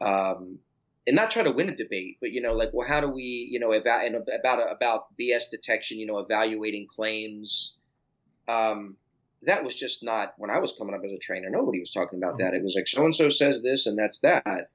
um, 0.00 0.58
and 1.06 1.16
not 1.16 1.30
trying 1.30 1.44
to 1.44 1.52
win 1.52 1.68
a 1.68 1.74
debate, 1.74 2.16
but 2.20 2.32
you 2.32 2.40
know, 2.40 2.54
like, 2.54 2.70
well, 2.72 2.86
how 2.86 3.00
do 3.00 3.08
we, 3.08 3.48
you 3.50 3.60
know, 3.60 3.74
eva- 3.74 4.02
and 4.04 4.16
about 4.28 4.60
about 4.70 5.06
BS 5.18 5.50
detection, 5.50 5.98
you 5.98 6.06
know, 6.06 6.18
evaluating 6.18 6.86
claims. 6.86 7.74
Um, 8.48 8.96
that 9.42 9.62
was 9.62 9.76
just 9.76 10.02
not 10.02 10.34
when 10.38 10.50
I 10.50 10.58
was 10.58 10.72
coming 10.72 10.94
up 10.94 11.02
as 11.04 11.12
a 11.12 11.18
trainer. 11.18 11.50
Nobody 11.50 11.78
was 11.78 11.92
talking 11.92 12.18
about 12.18 12.38
that. 12.38 12.54
It 12.54 12.62
was 12.62 12.74
like 12.74 12.86
so 12.86 13.04
and 13.04 13.14
so 13.14 13.28
says 13.28 13.62
this 13.62 13.86
and 13.86 13.98
that's 13.98 14.20
that, 14.20 14.70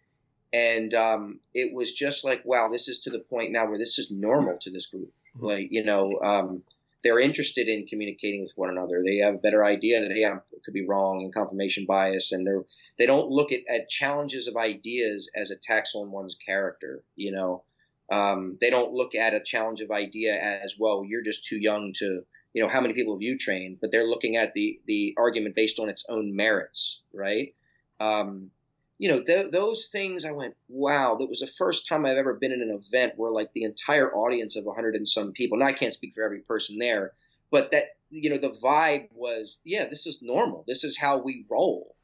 and 0.53 0.93
um, 0.93 1.39
it 1.53 1.73
was 1.73 1.93
just 1.93 2.23
like, 2.23 2.43
wow, 2.45 2.69
this 2.69 2.87
is 2.87 2.99
to 2.99 3.09
the 3.09 3.19
point 3.19 3.51
now 3.51 3.67
where 3.67 3.77
this 3.77 3.99
is 3.99 4.11
normal 4.11 4.57
to 4.61 4.71
this 4.71 4.87
group. 4.87 5.11
Mm-hmm. 5.35 5.45
Like, 5.45 5.67
you 5.71 5.83
know, 5.83 6.19
um, 6.21 6.63
they're 7.03 7.19
interested 7.19 7.67
in 7.67 7.87
communicating 7.87 8.41
with 8.41 8.51
one 8.55 8.69
another. 8.69 9.01
They 9.03 9.17
have 9.17 9.35
a 9.35 9.39
better 9.39 9.63
idea 9.63 10.01
that 10.01 10.11
hey, 10.11 10.25
I 10.25 10.37
could 10.63 10.73
be 10.73 10.85
wrong 10.85 11.23
and 11.23 11.33
confirmation 11.33 11.85
bias, 11.85 12.31
and 12.31 12.45
they're 12.45 12.63
they 12.97 13.05
don't 13.05 13.29
look 13.29 13.51
at, 13.51 13.61
at 13.69 13.89
challenges 13.89 14.47
of 14.47 14.57
ideas 14.57 15.29
as 15.35 15.51
attacks 15.51 15.95
on 15.95 16.11
one's 16.11 16.35
character. 16.45 17.03
You 17.15 17.31
know, 17.31 17.63
um, 18.11 18.57
they 18.59 18.69
don't 18.69 18.93
look 18.93 19.15
at 19.15 19.33
a 19.33 19.43
challenge 19.43 19.81
of 19.81 19.91
idea 19.91 20.33
as 20.35 20.75
well. 20.77 21.03
You're 21.05 21.23
just 21.23 21.45
too 21.45 21.57
young 21.57 21.93
to 21.99 22.21
you 22.53 22.63
know 22.63 22.69
how 22.69 22.81
many 22.81 22.93
people 22.93 23.15
have 23.15 23.21
you 23.21 23.37
trained, 23.37 23.77
but 23.79 23.91
they're 23.91 24.07
looking 24.07 24.35
at 24.35 24.53
the 24.53 24.79
the 24.85 25.15
argument 25.17 25.55
based 25.55 25.79
on 25.79 25.89
its 25.89 26.05
own 26.09 26.35
merits, 26.35 27.01
right? 27.13 27.53
Um, 27.99 28.51
you 28.99 29.09
know, 29.09 29.23
th- 29.23 29.51
those 29.51 29.87
things 29.87 30.25
I 30.25 30.31
went, 30.31 30.55
wow, 30.67 31.15
that 31.15 31.29
was 31.29 31.39
the 31.39 31.47
first 31.57 31.87
time 31.87 32.05
I've 32.05 32.17
ever 32.17 32.33
been 32.33 32.51
in 32.51 32.61
an 32.61 32.69
event 32.69 33.13
where 33.15 33.31
like 33.31 33.51
the 33.53 33.63
entire 33.63 34.13
audience 34.13 34.57
of 34.57 34.65
100 34.65 34.93
and 34.93 35.07
some 35.07 35.31
people, 35.31 35.57
and 35.57 35.67
I 35.67 35.71
can't 35.71 35.93
speak 35.93 36.13
for 36.13 36.23
every 36.23 36.41
person 36.41 36.77
there, 36.77 37.13
but 37.49 37.71
that, 37.71 37.95
you 38.11 38.29
know, 38.29 38.37
the 38.37 38.57
vibe 38.61 39.07
was, 39.13 39.57
yeah, 39.63 39.87
this 39.87 40.05
is 40.05 40.21
normal. 40.21 40.65
This 40.67 40.83
is 40.83 40.97
how 40.97 41.17
we 41.17 41.45
roll. 41.49 41.95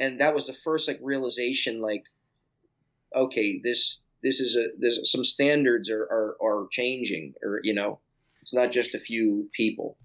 And 0.00 0.22
that 0.22 0.34
was 0.34 0.46
the 0.46 0.54
first 0.54 0.88
like 0.88 0.98
realization, 1.02 1.82
like, 1.82 2.04
okay, 3.14 3.60
this, 3.62 4.00
this 4.22 4.40
is 4.40 4.56
a, 4.56 4.68
there's 4.78 5.12
some 5.12 5.24
standards 5.24 5.90
are, 5.90 6.04
are, 6.04 6.36
are 6.42 6.68
changing 6.70 7.34
or, 7.42 7.60
you 7.62 7.74
know, 7.74 8.00
it's 8.40 8.54
not 8.54 8.72
just 8.72 8.94
a 8.94 8.98
few 8.98 9.50
people. 9.52 9.98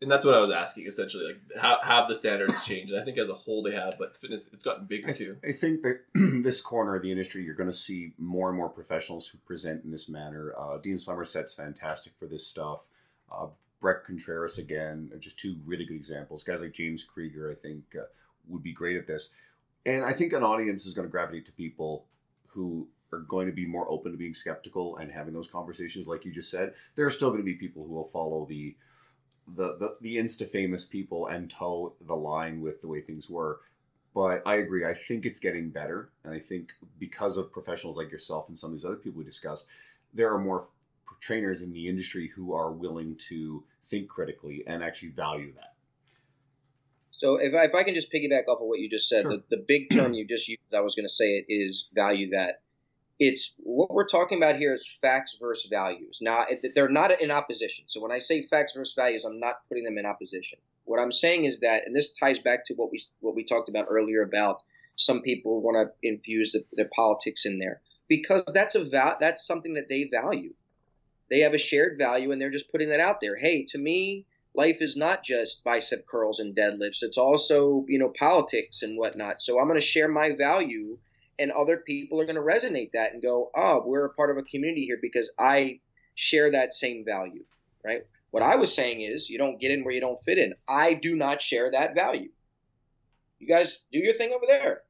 And 0.00 0.10
that's 0.10 0.24
what 0.24 0.34
I 0.34 0.40
was 0.40 0.50
asking 0.50 0.86
essentially. 0.86 1.24
Like, 1.24 1.60
how, 1.60 1.78
have 1.82 2.08
the 2.08 2.14
standards 2.14 2.64
changed? 2.64 2.92
And 2.92 3.00
I 3.00 3.04
think 3.04 3.18
as 3.18 3.28
a 3.28 3.34
whole 3.34 3.62
they 3.62 3.74
have, 3.74 3.94
but 3.98 4.16
fitness 4.16 4.48
it's 4.52 4.64
gotten 4.64 4.86
bigger 4.86 5.08
I, 5.08 5.12
too. 5.12 5.36
I 5.46 5.52
think 5.52 5.82
that 5.82 6.00
this 6.42 6.60
corner 6.60 6.96
of 6.96 7.02
the 7.02 7.10
industry, 7.10 7.42
you're 7.42 7.54
going 7.54 7.70
to 7.70 7.76
see 7.76 8.12
more 8.18 8.48
and 8.48 8.56
more 8.56 8.68
professionals 8.68 9.28
who 9.28 9.38
present 9.38 9.84
in 9.84 9.90
this 9.90 10.08
manner. 10.08 10.54
Uh, 10.58 10.78
Dean 10.78 10.98
Somerset's 10.98 11.54
fantastic 11.54 12.12
for 12.18 12.26
this 12.26 12.46
stuff. 12.46 12.86
Uh, 13.30 13.46
Bret 13.80 14.04
Contreras 14.04 14.58
again, 14.58 15.10
just 15.20 15.38
two 15.38 15.56
really 15.64 15.84
good 15.84 15.96
examples. 15.96 16.42
Guys 16.42 16.60
like 16.60 16.72
James 16.72 17.04
Krieger, 17.04 17.50
I 17.50 17.54
think, 17.54 17.84
uh, 17.96 18.04
would 18.48 18.62
be 18.62 18.72
great 18.72 18.96
at 18.96 19.06
this. 19.06 19.30
And 19.86 20.04
I 20.04 20.12
think 20.12 20.32
an 20.32 20.42
audience 20.42 20.86
is 20.86 20.94
going 20.94 21.06
to 21.06 21.12
gravitate 21.12 21.46
to 21.46 21.52
people 21.52 22.06
who 22.48 22.88
are 23.12 23.20
going 23.20 23.46
to 23.46 23.52
be 23.52 23.66
more 23.66 23.90
open 23.90 24.12
to 24.12 24.18
being 24.18 24.34
skeptical 24.34 24.96
and 24.96 25.10
having 25.10 25.32
those 25.32 25.48
conversations, 25.48 26.06
like 26.06 26.24
you 26.24 26.32
just 26.32 26.50
said. 26.50 26.74
There 26.94 27.06
are 27.06 27.10
still 27.10 27.30
going 27.30 27.40
to 27.40 27.44
be 27.44 27.54
people 27.54 27.84
who 27.84 27.94
will 27.94 28.08
follow 28.08 28.46
the 28.46 28.74
the 29.56 29.76
the, 29.76 29.96
the 30.00 30.16
insta 30.16 30.48
famous 30.48 30.84
people 30.84 31.26
and 31.26 31.50
toe 31.50 31.94
the 32.06 32.14
line 32.16 32.60
with 32.60 32.80
the 32.80 32.88
way 32.88 33.00
things 33.00 33.28
were. 33.28 33.60
But 34.14 34.42
I 34.46 34.56
agree. 34.56 34.84
I 34.84 34.94
think 34.94 35.26
it's 35.26 35.38
getting 35.38 35.70
better, 35.70 36.10
and 36.24 36.32
I 36.34 36.40
think 36.40 36.72
because 36.98 37.36
of 37.36 37.52
professionals 37.52 37.96
like 37.96 38.10
yourself 38.10 38.48
and 38.48 38.58
some 38.58 38.70
of 38.70 38.76
these 38.76 38.84
other 38.84 38.96
people 38.96 39.18
we 39.18 39.24
discussed, 39.24 39.66
there 40.14 40.32
are 40.32 40.38
more 40.38 40.66
trainers 41.20 41.62
in 41.62 41.72
the 41.72 41.88
industry 41.88 42.28
who 42.34 42.52
are 42.52 42.72
willing 42.72 43.16
to 43.28 43.62
think 43.90 44.08
critically 44.08 44.64
and 44.66 44.82
actually 44.82 45.10
value 45.10 45.52
that. 45.54 45.74
So 47.10 47.36
if 47.36 47.52
I, 47.54 47.64
if 47.64 47.74
I 47.74 47.82
can 47.82 47.94
just 47.94 48.12
piggyback 48.12 48.46
off 48.48 48.60
of 48.60 48.66
what 48.68 48.78
you 48.78 48.88
just 48.88 49.08
said, 49.08 49.22
Sure. 49.22 49.32
the, 49.32 49.42
the 49.50 49.64
big 49.66 49.90
term 49.90 50.12
you 50.12 50.24
just 50.24 50.46
used, 50.48 50.60
I 50.74 50.80
was 50.80 50.94
going 50.94 51.04
to 51.06 51.12
say 51.12 51.24
it 51.24 51.46
is 51.48 51.88
value 51.92 52.30
that. 52.30 52.62
It's 53.20 53.52
what 53.58 53.90
we're 53.90 54.06
talking 54.06 54.38
about 54.38 54.56
here 54.56 54.72
is 54.72 54.88
facts 55.00 55.36
versus 55.40 55.68
values. 55.68 56.18
Now 56.20 56.44
they're 56.74 56.88
not 56.88 57.20
in 57.20 57.30
opposition. 57.30 57.84
So 57.88 58.00
when 58.00 58.12
I 58.12 58.20
say 58.20 58.46
facts 58.46 58.74
versus 58.76 58.94
values, 58.94 59.24
I'm 59.24 59.40
not 59.40 59.66
putting 59.68 59.84
them 59.84 59.98
in 59.98 60.06
opposition. 60.06 60.58
What 60.84 61.00
I'm 61.00 61.12
saying 61.12 61.44
is 61.44 61.60
that, 61.60 61.82
and 61.84 61.94
this 61.94 62.12
ties 62.12 62.38
back 62.38 62.64
to 62.66 62.74
what 62.74 62.90
we 62.92 63.02
what 63.20 63.34
we 63.34 63.44
talked 63.44 63.68
about 63.68 63.86
earlier 63.90 64.22
about 64.22 64.62
some 64.94 65.22
people 65.22 65.62
want 65.62 65.76
to 65.76 66.08
infuse 66.08 66.52
the, 66.52 66.64
the 66.72 66.88
politics 66.94 67.44
in 67.44 67.58
there 67.58 67.80
because 68.08 68.44
that's 68.52 68.74
a 68.74 68.84
val- 68.84 69.18
that's 69.20 69.46
something 69.46 69.74
that 69.74 69.88
they 69.88 70.08
value. 70.10 70.52
They 71.30 71.40
have 71.40 71.54
a 71.54 71.58
shared 71.58 71.98
value, 71.98 72.32
and 72.32 72.40
they're 72.40 72.50
just 72.50 72.70
putting 72.72 72.88
that 72.88 73.00
out 73.00 73.20
there. 73.20 73.36
Hey, 73.36 73.64
to 73.68 73.78
me, 73.78 74.24
life 74.54 74.78
is 74.80 74.96
not 74.96 75.22
just 75.22 75.62
bicep 75.62 76.06
curls 76.06 76.40
and 76.40 76.56
deadlifts. 76.56 77.02
It's 77.02 77.18
also, 77.18 77.84
you 77.86 77.98
know, 77.98 78.12
politics 78.18 78.82
and 78.82 78.98
whatnot. 78.98 79.42
So 79.42 79.60
I'm 79.60 79.68
going 79.68 79.78
to 79.80 79.86
share 79.86 80.08
my 80.08 80.34
value, 80.36 80.98
and 81.38 81.52
other 81.52 81.78
people 81.78 82.20
are 82.20 82.26
going 82.26 82.36
to 82.36 82.42
resonate 82.42 82.90
that 82.92 83.12
and 83.12 83.22
go, 83.22 83.50
oh, 83.56 83.82
we're 83.84 84.06
a 84.06 84.14
part 84.14 84.30
of 84.30 84.36
a 84.36 84.42
community 84.42 84.84
here 84.84 84.98
because 85.00 85.30
I 85.38 85.80
share 86.14 86.50
that 86.50 86.74
same 86.74 87.04
value, 87.04 87.44
right? 87.84 88.02
What 88.30 88.42
I 88.42 88.56
was 88.56 88.74
saying 88.74 89.00
is, 89.00 89.30
you 89.30 89.38
don't 89.38 89.60
get 89.60 89.70
in 89.70 89.84
where 89.84 89.94
you 89.94 90.00
don't 90.00 90.22
fit 90.24 90.38
in. 90.38 90.54
I 90.68 90.94
do 90.94 91.14
not 91.16 91.40
share 91.40 91.70
that 91.70 91.94
value. 91.94 92.28
You 93.38 93.46
guys 93.46 93.80
do 93.92 93.98
your 93.98 94.14
thing 94.14 94.32
over 94.32 94.44
there. 94.46 94.82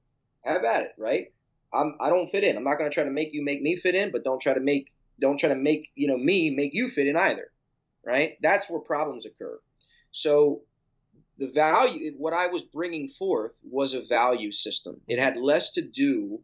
Have 0.45 0.65
at 0.65 0.83
it, 0.83 0.93
right? 0.99 1.33
I'm, 1.73 1.97
I 2.01 2.09
don't 2.09 2.31
fit 2.31 2.45
in. 2.45 2.57
I'm 2.57 2.65
not 2.65 2.79
going 2.79 2.91
to 2.91 2.95
try 2.95 3.05
to 3.05 3.11
make 3.11 3.33
you 3.33 3.45
make 3.45 3.61
me 3.61 3.77
fit 3.77 3.95
in, 3.95 4.11
but 4.11 4.25
don't 4.25 4.41
try 4.41 4.55
to 4.55 4.61
make 4.61 4.93
don't 5.21 5.39
try 5.39 5.51
to 5.51 5.55
make 5.55 5.91
you 5.95 6.09
know 6.09 6.17
me 6.17 6.51
make 6.51 6.73
you 6.73 6.89
fit 6.89 7.07
in 7.07 7.17
either 7.17 7.51
right? 8.09 8.39
That's 8.43 8.71
where 8.71 8.81
problems 8.81 9.27
occur. 9.27 9.61
So 10.13 10.63
the 11.39 11.49
value, 11.49 12.15
what 12.19 12.33
I 12.33 12.49
was 12.49 12.63
bringing 12.63 13.09
forth 13.09 13.53
was 13.63 13.95
a 13.95 14.05
value 14.05 14.53
system. 14.53 15.01
It 15.07 15.19
had 15.19 15.37
less 15.37 15.73
to 15.73 15.83
do 15.83 16.41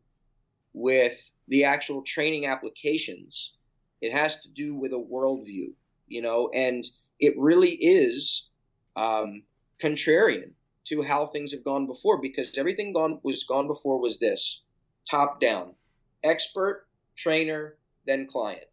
with 0.72 1.20
the 1.48 1.64
actual 1.64 2.02
training 2.02 2.46
applications. 2.46 3.52
It 4.00 4.12
has 4.12 4.40
to 4.40 4.48
do 4.48 4.74
with 4.74 4.92
a 4.92 4.96
worldview, 4.96 5.72
you 6.08 6.22
know, 6.22 6.50
and 6.54 6.86
it 7.18 7.34
really 7.36 7.72
is 7.72 8.48
um, 8.96 9.42
contrarian 9.82 10.52
to 10.84 11.02
how 11.02 11.26
things 11.26 11.52
have 11.52 11.64
gone 11.64 11.86
before 11.86 12.20
because 12.20 12.56
everything 12.56 12.92
gone 12.92 13.18
was 13.22 13.44
gone 13.44 13.66
before 13.66 13.98
was 13.98 14.18
this 14.18 14.62
top 15.10 15.40
down 15.40 15.74
expert 16.22 16.86
trainer 17.16 17.76
then 18.06 18.26
client 18.26 18.66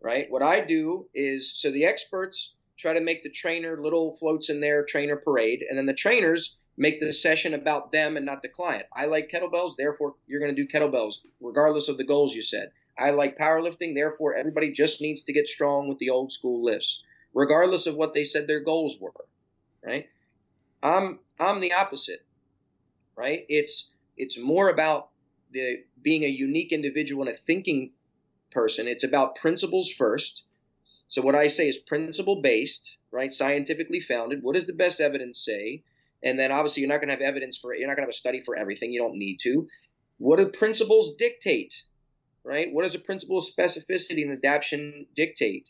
right? 0.00 0.30
What 0.30 0.42
I 0.42 0.60
do 0.60 1.06
is 1.14 1.52
so 1.56 1.70
the 1.70 1.84
experts 1.84 2.52
try 2.78 2.94
to 2.94 3.00
make 3.00 3.22
the 3.22 3.30
trainer 3.30 3.82
little 3.82 4.16
floats 4.18 4.48
in 4.48 4.60
their 4.60 4.84
trainer 4.84 5.16
parade, 5.16 5.64
and 5.68 5.76
then 5.76 5.86
the 5.86 5.94
trainers 5.94 6.56
make 6.76 7.00
the 7.00 7.12
session 7.12 7.54
about 7.54 7.90
them 7.90 8.16
and 8.16 8.24
not 8.24 8.40
the 8.40 8.48
client. 8.48 8.86
I 8.94 9.06
like 9.06 9.30
kettlebells, 9.30 9.76
therefore 9.76 10.14
you're 10.26 10.40
going 10.40 10.54
to 10.54 10.62
do 10.62 10.68
kettlebells, 10.68 11.16
regardless 11.40 11.88
of 11.88 11.98
the 11.98 12.04
goals 12.04 12.34
you 12.34 12.42
set. 12.42 12.72
I 12.96 13.10
like 13.10 13.36
powerlifting, 13.36 13.94
therefore 13.94 14.34
everybody 14.34 14.72
just 14.72 15.00
needs 15.00 15.24
to 15.24 15.32
get 15.32 15.48
strong 15.48 15.88
with 15.88 15.98
the 15.98 16.10
old 16.10 16.32
school 16.32 16.64
lifts, 16.64 17.02
regardless 17.34 17.86
of 17.86 17.96
what 17.96 18.14
they 18.14 18.24
said 18.24 18.46
their 18.46 18.60
goals 18.60 18.98
were, 19.00 19.12
right? 19.84 20.06
I'm 20.82 21.18
I'm 21.40 21.60
the 21.60 21.72
opposite, 21.72 22.24
right? 23.16 23.44
It's 23.48 23.90
it's 24.16 24.38
more 24.38 24.68
about 24.68 25.10
the 25.52 25.84
being 26.02 26.24
a 26.24 26.28
unique 26.28 26.72
individual 26.72 27.26
and 27.26 27.34
a 27.34 27.38
thinking 27.38 27.92
person. 28.52 28.86
It's 28.86 29.04
about 29.04 29.36
principles 29.36 29.90
first. 29.90 30.44
So 31.08 31.22
what 31.22 31.34
I 31.34 31.46
say 31.46 31.68
is 31.68 31.78
principle 31.78 32.42
based, 32.42 32.98
right? 33.10 33.32
Scientifically 33.32 34.00
founded. 34.00 34.42
What 34.42 34.54
does 34.54 34.66
the 34.66 34.74
best 34.74 35.00
evidence 35.00 35.42
say? 35.42 35.82
And 36.22 36.38
then 36.38 36.52
obviously 36.52 36.82
you're 36.82 36.90
not 36.90 36.98
going 36.98 37.08
to 37.08 37.14
have 37.14 37.22
evidence 37.22 37.56
for 37.56 37.72
it, 37.72 37.78
you're 37.78 37.88
not 37.88 37.96
going 37.96 38.06
to 38.06 38.10
have 38.10 38.14
a 38.14 38.24
study 38.24 38.42
for 38.44 38.56
everything. 38.56 38.92
You 38.92 39.00
don't 39.00 39.18
need 39.18 39.38
to. 39.42 39.66
What 40.18 40.36
do 40.36 40.48
principles 40.48 41.14
dictate? 41.16 41.82
Right? 42.44 42.72
What 42.72 42.82
does 42.82 42.94
a 42.94 42.98
principle 42.98 43.38
of 43.38 43.44
specificity 43.44 44.22
and 44.22 44.32
adaptation 44.32 45.06
dictate? 45.16 45.66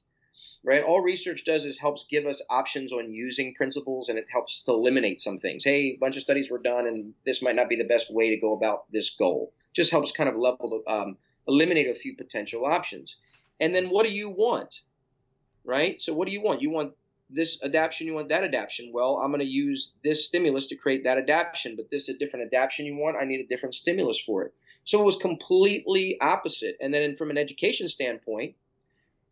Right? 0.64 0.82
All 0.82 1.01
research 1.01 1.45
does 1.45 1.64
is 1.64 1.78
helps 1.78 2.07
give 2.11 2.26
us 2.26 2.43
options 2.51 2.93
on 2.93 3.12
using 3.12 3.55
principles 3.55 4.09
and 4.09 4.18
it 4.18 4.26
helps 4.32 4.62
to 4.62 4.72
eliminate 4.72 5.20
some 5.20 5.39
things. 5.39 5.62
Hey, 5.62 5.95
a 5.95 5.99
bunch 6.01 6.16
of 6.16 6.22
studies 6.22 6.51
were 6.51 6.59
done 6.59 6.86
and 6.89 7.14
this 7.24 7.43
might 7.43 7.57
not 7.57 7.68
be 7.68 7.76
the 7.76 7.84
best 7.84 8.12
way 8.12 8.30
to 8.30 8.41
go 8.41 8.55
about 8.55 8.91
this 8.91 9.11
goal. 9.11 9.53
Just 9.72 9.93
helps 9.93 10.11
kind 10.11 10.28
of 10.28 10.36
level 10.36 10.82
the 10.84 10.93
um, 10.93 11.16
eliminate 11.47 11.89
a 11.89 11.99
few 11.99 12.16
potential 12.16 12.64
options. 12.64 13.16
And 13.61 13.72
then 13.72 13.89
what 13.89 14.05
do 14.05 14.12
you 14.12 14.30
want? 14.30 14.82
Right? 15.64 16.00
So 16.00 16.14
what 16.14 16.26
do 16.26 16.32
you 16.32 16.42
want? 16.42 16.62
You 16.62 16.70
want 16.70 16.92
this 17.30 17.62
adaptation, 17.62 18.06
you 18.06 18.14
want 18.14 18.30
that 18.30 18.44
adaptation. 18.44 18.90
Well, 18.92 19.18
I'm 19.18 19.30
going 19.30 19.40
to 19.40 19.46
use 19.46 19.92
this 20.02 20.24
stimulus 20.24 20.66
to 20.68 20.76
create 20.76 21.04
that 21.04 21.18
adaptation, 21.18 21.76
but 21.76 21.90
this 21.90 22.09
is 22.09 22.16
a 22.16 22.18
different 22.18 22.46
adaptation 22.46 22.86
you 22.86 22.96
want. 22.96 23.18
I 23.20 23.24
need 23.24 23.40
a 23.40 23.46
different 23.46 23.74
stimulus 23.74 24.18
for 24.18 24.44
it. 24.44 24.54
So 24.84 25.00
it 25.00 25.04
was 25.04 25.16
completely 25.16 26.18
opposite. 26.20 26.78
And 26.80 26.92
then 26.92 27.16
from 27.16 27.30
an 27.30 27.36
education 27.36 27.88
standpoint, 27.88 28.54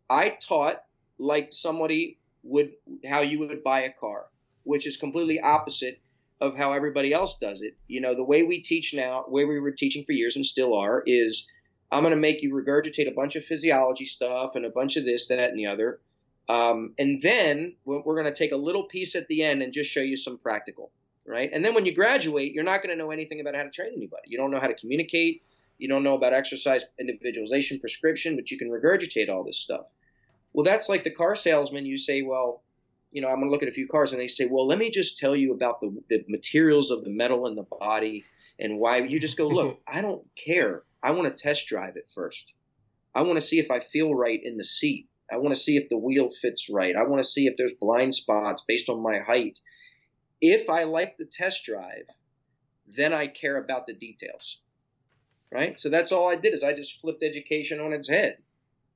I 0.09 0.37
taught 0.47 0.83
like 1.17 1.49
somebody 1.51 2.19
would 2.43 2.73
how 3.03 3.21
you 3.21 3.39
would 3.39 3.63
buy 3.63 3.81
a 3.81 3.91
car, 3.91 4.27
which 4.63 4.85
is 4.85 4.97
completely 4.97 5.39
opposite 5.39 5.99
of 6.39 6.55
how 6.55 6.73
everybody 6.73 7.13
else 7.13 7.37
does 7.37 7.61
it. 7.61 7.75
You 7.87 8.01
know, 8.01 8.15
the 8.15 8.23
way 8.23 8.43
we 8.43 8.61
teach 8.61 8.93
now, 8.93 9.23
the 9.23 9.31
way 9.31 9.45
we 9.45 9.59
were 9.59 9.71
teaching 9.71 10.05
for 10.05 10.11
years 10.11 10.35
and 10.35 10.45
still 10.45 10.75
are, 10.75 11.01
is 11.07 11.47
I'm 11.91 12.03
going 12.03 12.11
to 12.11 12.19
make 12.19 12.43
you 12.43 12.53
regurgitate 12.53 13.09
a 13.09 13.15
bunch 13.15 13.35
of 13.35 13.43
physiology 13.43 14.05
stuff 14.05 14.55
and 14.55 14.65
a 14.65 14.69
bunch 14.69 14.97
of 14.97 15.05
this, 15.05 15.27
that, 15.29 15.49
and 15.49 15.57
the 15.57 15.65
other. 15.65 15.99
Um, 16.49 16.93
and 16.97 17.21
then 17.21 17.75
we're 17.85 18.01
going 18.03 18.25
to 18.25 18.33
take 18.33 18.53
a 18.53 18.57
little 18.57 18.83
piece 18.83 19.15
at 19.15 19.27
the 19.27 19.43
end 19.43 19.61
and 19.61 19.73
just 19.73 19.91
show 19.91 19.99
you 19.99 20.15
some 20.15 20.37
practical, 20.37 20.91
right? 21.25 21.49
And 21.51 21.63
then 21.63 21.73
when 21.73 21.85
you 21.85 21.93
graduate, 21.93 22.53
you're 22.53 22.63
not 22.63 22.81
going 22.81 22.95
to 22.97 23.03
know 23.03 23.11
anything 23.11 23.41
about 23.41 23.55
how 23.55 23.63
to 23.63 23.69
train 23.69 23.91
anybody. 23.93 24.23
You 24.27 24.37
don't 24.37 24.51
know 24.51 24.59
how 24.59 24.67
to 24.67 24.75
communicate. 24.75 25.43
You 25.77 25.89
don't 25.89 26.03
know 26.03 26.15
about 26.15 26.33
exercise 26.33 26.85
individualization, 26.99 27.79
prescription, 27.79 28.35
but 28.35 28.49
you 28.49 28.57
can 28.57 28.69
regurgitate 28.69 29.29
all 29.29 29.43
this 29.43 29.57
stuff. 29.57 29.87
Well, 30.53 30.63
that's 30.63 30.89
like 30.89 31.03
the 31.03 31.11
car 31.11 31.35
salesman. 31.35 31.85
You 31.85 31.97
say, 31.97 32.21
well, 32.21 32.63
you 33.11 33.21
know, 33.21 33.27
I'm 33.27 33.35
going 33.35 33.47
to 33.47 33.51
look 33.51 33.63
at 33.63 33.69
a 33.69 33.73
few 33.73 33.87
cars, 33.87 34.11
and 34.11 34.21
they 34.21 34.27
say, 34.27 34.45
well, 34.45 34.67
let 34.67 34.79
me 34.79 34.89
just 34.89 35.17
tell 35.17 35.35
you 35.35 35.53
about 35.53 35.81
the, 35.81 35.95
the 36.09 36.25
materials 36.27 36.91
of 36.91 37.03
the 37.03 37.09
metal 37.09 37.47
in 37.47 37.55
the 37.55 37.63
body 37.63 38.23
and 38.59 38.79
why. 38.79 38.97
You 38.97 39.19
just 39.19 39.37
go, 39.37 39.47
look, 39.47 39.79
I 39.87 40.01
don't 40.01 40.23
care. 40.35 40.83
I 41.03 41.11
want 41.11 41.35
to 41.35 41.43
test 41.43 41.67
drive 41.67 41.95
it 41.95 42.09
first. 42.13 42.53
I 43.13 43.21
want 43.21 43.37
to 43.37 43.45
see 43.45 43.59
if 43.59 43.71
I 43.71 43.79
feel 43.79 44.13
right 44.13 44.39
in 44.43 44.57
the 44.57 44.63
seat. 44.63 45.07
I 45.31 45.37
want 45.37 45.55
to 45.55 45.61
see 45.61 45.77
if 45.77 45.89
the 45.89 45.97
wheel 45.97 46.29
fits 46.29 46.69
right. 46.69 46.95
I 46.95 47.03
want 47.03 47.21
to 47.21 47.29
see 47.29 47.47
if 47.47 47.55
there's 47.57 47.73
blind 47.73 48.15
spots 48.15 48.63
based 48.67 48.89
on 48.89 49.01
my 49.01 49.19
height. 49.19 49.59
If 50.39 50.69
I 50.69 50.83
like 50.83 51.17
the 51.17 51.25
test 51.25 51.65
drive, 51.65 52.05
then 52.87 53.13
I 53.13 53.27
care 53.27 53.57
about 53.57 53.87
the 53.87 53.93
details. 53.93 54.59
Right? 55.51 55.79
So 55.79 55.89
that's 55.89 56.11
all 56.11 56.29
I 56.29 56.35
did 56.35 56.53
is 56.53 56.63
I 56.63 56.73
just 56.73 56.99
flipped 56.99 57.23
education 57.23 57.79
on 57.79 57.93
its 57.93 58.09
head. 58.09 58.37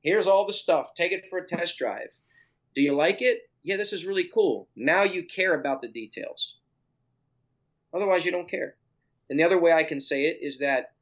Here's 0.01 0.27
all 0.27 0.45
the 0.45 0.53
stuff. 0.53 0.93
Take 0.95 1.11
it 1.11 1.25
for 1.29 1.39
a 1.39 1.47
test 1.47 1.77
drive. 1.77 2.09
Do 2.75 2.82
you 2.82 2.95
like 2.95 3.21
it? 3.21 3.41
Yeah, 3.63 3.77
this 3.77 3.93
is 3.93 4.05
really 4.05 4.29
cool. 4.34 4.67
Now 4.75 5.03
you 5.03 5.23
care 5.23 5.53
about 5.53 5.82
the 5.82 5.88
details. 5.88 6.57
Otherwise, 7.93 8.25
you 8.25 8.32
don't 8.32 8.49
care. 8.49 8.75
And 9.29 9.39
the 9.39 9.43
other 9.43 9.59
way 9.59 9.71
I 9.71 9.84
can 9.84 9.99
say 9.99 10.25
it 10.25 10.39
is 10.41 10.59
that 10.59 10.93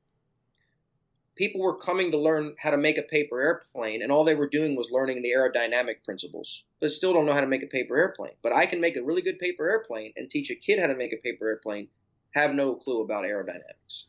people 1.40 1.62
were 1.62 1.78
coming 1.78 2.12
to 2.12 2.18
learn 2.18 2.54
how 2.60 2.70
to 2.70 2.78
make 2.78 2.98
a 2.98 3.02
paper 3.02 3.42
airplane, 3.42 4.04
and 4.04 4.12
all 4.12 4.26
they 4.26 4.36
were 4.36 4.50
doing 4.50 4.76
was 4.76 4.92
learning 4.92 5.22
the 5.22 5.32
aerodynamic 5.32 6.04
principles. 6.04 6.64
But 6.82 6.92
still 6.92 7.14
don't 7.14 7.26
know 7.26 7.34
how 7.34 7.40
to 7.40 7.48
make 7.48 7.64
a 7.64 7.68
paper 7.68 7.98
airplane. 7.98 8.34
But 8.44 8.54
I 8.54 8.66
can 8.66 8.82
make 8.82 8.98
a 8.98 9.04
really 9.04 9.22
good 9.22 9.40
paper 9.40 9.68
airplane 9.68 10.12
and 10.18 10.30
teach 10.30 10.52
a 10.52 10.56
kid 10.56 10.82
how 10.82 10.88
to 10.88 10.96
make 10.96 11.14
a 11.14 11.18
paper 11.24 11.48
airplane, 11.48 11.88
have 12.32 12.54
no 12.54 12.76
clue 12.76 13.02
about 13.04 13.24
aerodynamics. 13.24 14.04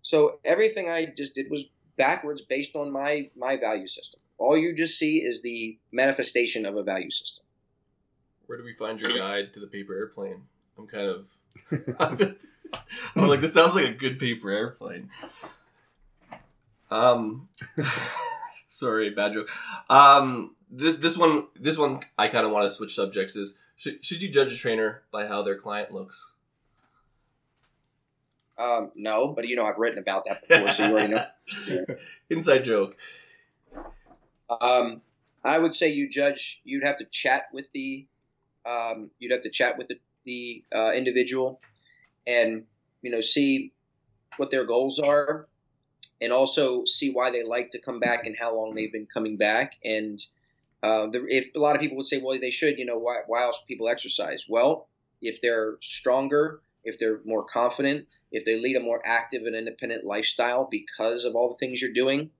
So 0.00 0.40
everything 0.46 0.88
I 0.88 1.12
just 1.14 1.34
did 1.34 1.50
was 1.50 1.66
backwards 1.98 2.40
based 2.40 2.74
on 2.74 2.90
my 2.90 3.30
my 3.36 3.58
value 3.58 3.86
system. 3.86 4.18
All 4.38 4.56
you 4.56 4.74
just 4.74 4.98
see 4.98 5.18
is 5.18 5.42
the 5.42 5.78
manifestation 5.92 6.64
of 6.64 6.76
a 6.76 6.82
value 6.82 7.10
system. 7.10 7.44
Where 8.46 8.56
do 8.56 8.64
we 8.64 8.74
find 8.74 8.98
your 8.98 9.16
guide 9.16 9.52
to 9.52 9.60
the 9.60 9.66
paper 9.66 9.94
airplane? 9.94 10.42
I'm 10.78 10.86
kind 10.86 11.08
of. 11.08 11.28
I'm 13.14 13.28
like, 13.28 13.42
this 13.42 13.52
sounds 13.52 13.74
like 13.74 13.84
a 13.84 13.92
good 13.92 14.18
paper 14.18 14.50
airplane. 14.50 15.10
Um, 16.92 17.48
sorry, 18.66 19.10
bad 19.10 19.32
joke. 19.32 19.48
Um, 19.88 20.56
this 20.70 20.98
this 20.98 21.16
one 21.16 21.46
this 21.58 21.78
one 21.78 22.00
I 22.18 22.28
kind 22.28 22.44
of 22.44 22.52
want 22.52 22.68
to 22.68 22.70
switch 22.70 22.94
subjects. 22.94 23.34
Is 23.34 23.54
should, 23.76 24.04
should 24.04 24.22
you 24.22 24.28
judge 24.30 24.52
a 24.52 24.56
trainer 24.56 25.02
by 25.10 25.26
how 25.26 25.42
their 25.42 25.56
client 25.56 25.92
looks? 25.92 26.32
Um, 28.58 28.92
no, 28.94 29.28
but 29.28 29.48
you 29.48 29.56
know 29.56 29.64
I've 29.64 29.78
written 29.78 29.98
about 29.98 30.26
that 30.26 30.46
before, 30.46 30.70
so 30.70 30.86
you 30.86 30.92
already 30.92 31.14
know. 31.14 31.84
Inside 32.30 32.64
joke. 32.64 32.96
Um, 34.60 35.00
I 35.42 35.58
would 35.58 35.74
say 35.74 35.88
you 35.88 36.10
judge. 36.10 36.60
You'd 36.64 36.84
have 36.84 36.98
to 36.98 37.06
chat 37.06 37.44
with 37.54 37.66
the. 37.72 38.06
Um, 38.66 39.10
you'd 39.18 39.32
have 39.32 39.42
to 39.42 39.50
chat 39.50 39.78
with 39.78 39.88
the, 39.88 39.98
the 40.24 40.64
uh, 40.74 40.92
individual, 40.92 41.60
and 42.26 42.64
you 43.00 43.10
know 43.10 43.22
see 43.22 43.72
what 44.36 44.50
their 44.50 44.64
goals 44.64 44.98
are, 45.00 45.48
and 46.22 46.32
also 46.32 46.84
see 46.84 47.12
why 47.12 47.30
they 47.30 47.42
like 47.42 47.70
to 47.72 47.80
come 47.80 48.00
back 48.00 48.26
and 48.26 48.36
how 48.38 48.56
long 48.56 48.74
they've 48.74 48.92
been 48.92 49.08
coming 49.12 49.36
back. 49.36 49.72
And 49.84 50.24
uh, 50.82 51.08
the, 51.08 51.24
if 51.28 51.54
a 51.54 51.58
lot 51.58 51.74
of 51.74 51.82
people 51.82 51.96
would 51.96 52.06
say, 52.06 52.20
well, 52.22 52.38
they 52.40 52.50
should, 52.50 52.78
you 52.78 52.86
know, 52.86 52.98
why, 52.98 53.16
why 53.26 53.42
else 53.42 53.60
people 53.66 53.88
exercise? 53.88 54.46
Well, 54.48 54.88
if 55.20 55.40
they're 55.42 55.76
stronger, 55.80 56.62
if 56.84 56.98
they're 56.98 57.20
more 57.24 57.44
confident, 57.44 58.06
if 58.30 58.44
they 58.44 58.58
lead 58.58 58.76
a 58.76 58.80
more 58.80 59.02
active 59.04 59.42
and 59.46 59.54
independent 59.54 60.04
lifestyle 60.04 60.68
because 60.70 61.24
of 61.24 61.34
all 61.34 61.48
the 61.48 61.58
things 61.58 61.82
you're 61.82 61.92
doing. 61.92 62.30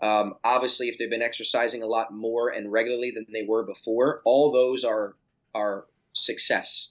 Um, 0.00 0.34
obviously, 0.44 0.88
if 0.88 0.98
they've 0.98 1.10
been 1.10 1.22
exercising 1.22 1.82
a 1.82 1.86
lot 1.86 2.12
more 2.12 2.50
and 2.50 2.70
regularly 2.70 3.12
than 3.14 3.26
they 3.32 3.44
were 3.46 3.64
before, 3.64 4.22
all 4.24 4.52
those 4.52 4.84
are 4.84 5.16
are 5.54 5.86
success. 6.12 6.90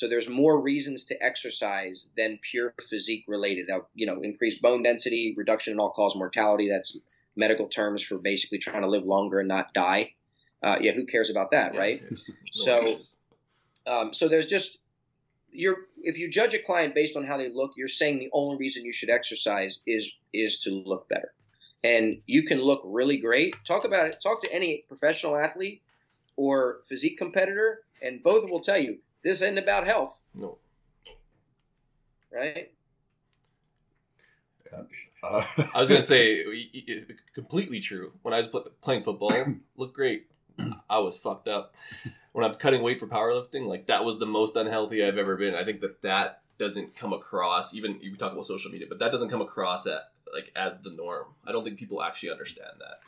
So 0.00 0.08
there's 0.08 0.30
more 0.30 0.58
reasons 0.62 1.04
to 1.04 1.22
exercise 1.22 2.08
than 2.16 2.38
pure 2.50 2.72
physique 2.88 3.26
related. 3.28 3.66
Now, 3.68 3.82
you 3.94 4.06
know, 4.06 4.22
increased 4.22 4.62
bone 4.62 4.82
density, 4.82 5.34
reduction 5.36 5.74
in 5.74 5.78
all 5.78 5.90
cause 5.90 6.16
mortality. 6.16 6.70
That's 6.70 6.96
medical 7.36 7.68
terms 7.68 8.02
for 8.02 8.16
basically 8.16 8.56
trying 8.56 8.80
to 8.80 8.88
live 8.88 9.04
longer 9.04 9.40
and 9.40 9.48
not 9.48 9.74
die. 9.74 10.14
Uh, 10.62 10.78
yeah, 10.80 10.92
who 10.92 11.04
cares 11.04 11.28
about 11.28 11.50
that, 11.50 11.74
Yeah, 11.74 11.80
right? 11.80 12.02
So- 12.50 12.98
Um, 13.86 14.12
so 14.14 14.28
there's 14.28 14.46
just 14.46 14.78
you're 15.50 15.78
if 16.02 16.16
you 16.16 16.30
judge 16.30 16.54
a 16.54 16.58
client 16.58 16.94
based 16.94 17.16
on 17.16 17.24
how 17.24 17.36
they 17.36 17.48
look, 17.50 17.72
you're 17.76 17.88
saying 17.88 18.18
the 18.18 18.30
only 18.32 18.56
reason 18.56 18.84
you 18.84 18.92
should 18.92 19.10
exercise 19.10 19.80
is 19.86 20.10
is 20.32 20.60
to 20.60 20.70
look 20.70 21.08
better, 21.08 21.32
and 21.82 22.22
you 22.26 22.42
can 22.44 22.60
look 22.60 22.82
really 22.84 23.16
great. 23.16 23.54
Talk 23.66 23.84
about 23.84 24.06
it. 24.06 24.16
Talk 24.22 24.42
to 24.44 24.54
any 24.54 24.82
professional 24.86 25.34
athlete 25.36 25.82
or 26.36 26.82
physique 26.88 27.18
competitor, 27.18 27.82
and 28.02 28.22
both 28.22 28.48
will 28.48 28.60
tell 28.60 28.78
you 28.78 28.98
this 29.22 29.36
isn't 29.42 29.58
about 29.58 29.86
health, 29.86 30.18
no. 30.34 30.58
right? 32.32 32.72
Uh, 35.22 35.44
I 35.74 35.80
was 35.80 35.88
gonna 35.88 36.00
say 36.02 36.44
y- 36.46 36.68
y- 36.74 36.84
it's 36.86 37.04
completely 37.34 37.80
true. 37.80 38.12
When 38.22 38.32
I 38.34 38.38
was 38.38 38.46
pl- 38.46 38.70
playing 38.80 39.02
football, 39.02 39.32
looked 39.76 39.94
great. 39.94 40.26
I 40.90 40.98
was 40.98 41.16
fucked 41.16 41.48
up. 41.48 41.74
When 42.32 42.44
I'm 42.44 42.54
cutting 42.56 42.82
weight 42.82 43.00
for 43.00 43.06
powerlifting, 43.06 43.66
like 43.66 43.86
that 43.86 44.04
was 44.04 44.18
the 44.18 44.26
most 44.26 44.56
unhealthy 44.56 45.04
I've 45.04 45.16
ever 45.18 45.36
been. 45.36 45.54
I 45.54 45.64
think 45.64 45.80
that 45.80 46.02
that 46.02 46.42
doesn't 46.58 46.94
come 46.96 47.12
across. 47.12 47.74
Even 47.74 47.98
we 48.00 48.14
talk 48.16 48.32
about 48.32 48.46
social 48.46 48.70
media, 48.70 48.86
but 48.88 48.98
that 48.98 49.10
doesn't 49.10 49.30
come 49.30 49.40
across 49.40 49.86
at 49.86 50.10
like 50.32 50.52
as 50.54 50.78
the 50.78 50.90
norm. 50.90 51.26
I 51.46 51.52
don't 51.52 51.64
think 51.64 51.78
people 51.78 52.02
actually 52.02 52.30
understand 52.30 52.70
that. 52.78 52.98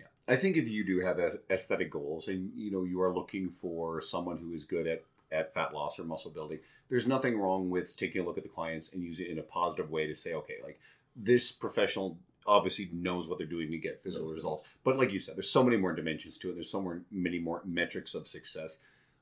Yeah, 0.00 0.06
I 0.28 0.36
think 0.36 0.56
if 0.56 0.68
you 0.68 0.84
do 0.84 1.00
have 1.00 1.18
a- 1.18 1.38
aesthetic 1.50 1.90
goals 1.90 2.28
and 2.28 2.50
you 2.54 2.70
know 2.70 2.82
you 2.82 3.00
are 3.02 3.14
looking 3.14 3.48
for 3.48 4.00
someone 4.00 4.36
who 4.38 4.52
is 4.52 4.64
good 4.64 4.86
at 4.86 5.04
at 5.32 5.54
fat 5.54 5.74
loss 5.74 5.98
or 5.98 6.04
muscle 6.04 6.30
building, 6.30 6.58
there's 6.88 7.06
nothing 7.06 7.38
wrong 7.38 7.70
with 7.70 7.96
taking 7.96 8.22
a 8.22 8.24
look 8.24 8.38
at 8.38 8.44
the 8.44 8.48
clients 8.48 8.92
and 8.92 9.02
use 9.02 9.20
it 9.20 9.28
in 9.28 9.38
a 9.38 9.42
positive 9.42 9.90
way 9.90 10.06
to 10.06 10.14
say, 10.14 10.34
okay, 10.34 10.56
like 10.62 10.78
this 11.16 11.52
professional 11.52 12.18
obviously 12.46 12.88
knows 12.92 13.28
what 13.28 13.38
they're 13.38 13.46
doing 13.46 13.70
to 13.70 13.78
get 13.78 14.02
physical 14.02 14.28
the 14.28 14.34
results. 14.34 14.66
But 14.84 14.96
like 14.96 15.12
you 15.12 15.18
said, 15.18 15.36
there's 15.36 15.50
so 15.50 15.64
many 15.64 15.76
more 15.76 15.94
dimensions 15.94 16.38
to 16.38 16.50
it. 16.50 16.54
There's 16.54 16.70
so 16.70 16.80
more, 16.80 17.02
many 17.10 17.38
more 17.38 17.62
metrics 17.64 18.14
of 18.14 18.26
success. 18.26 18.78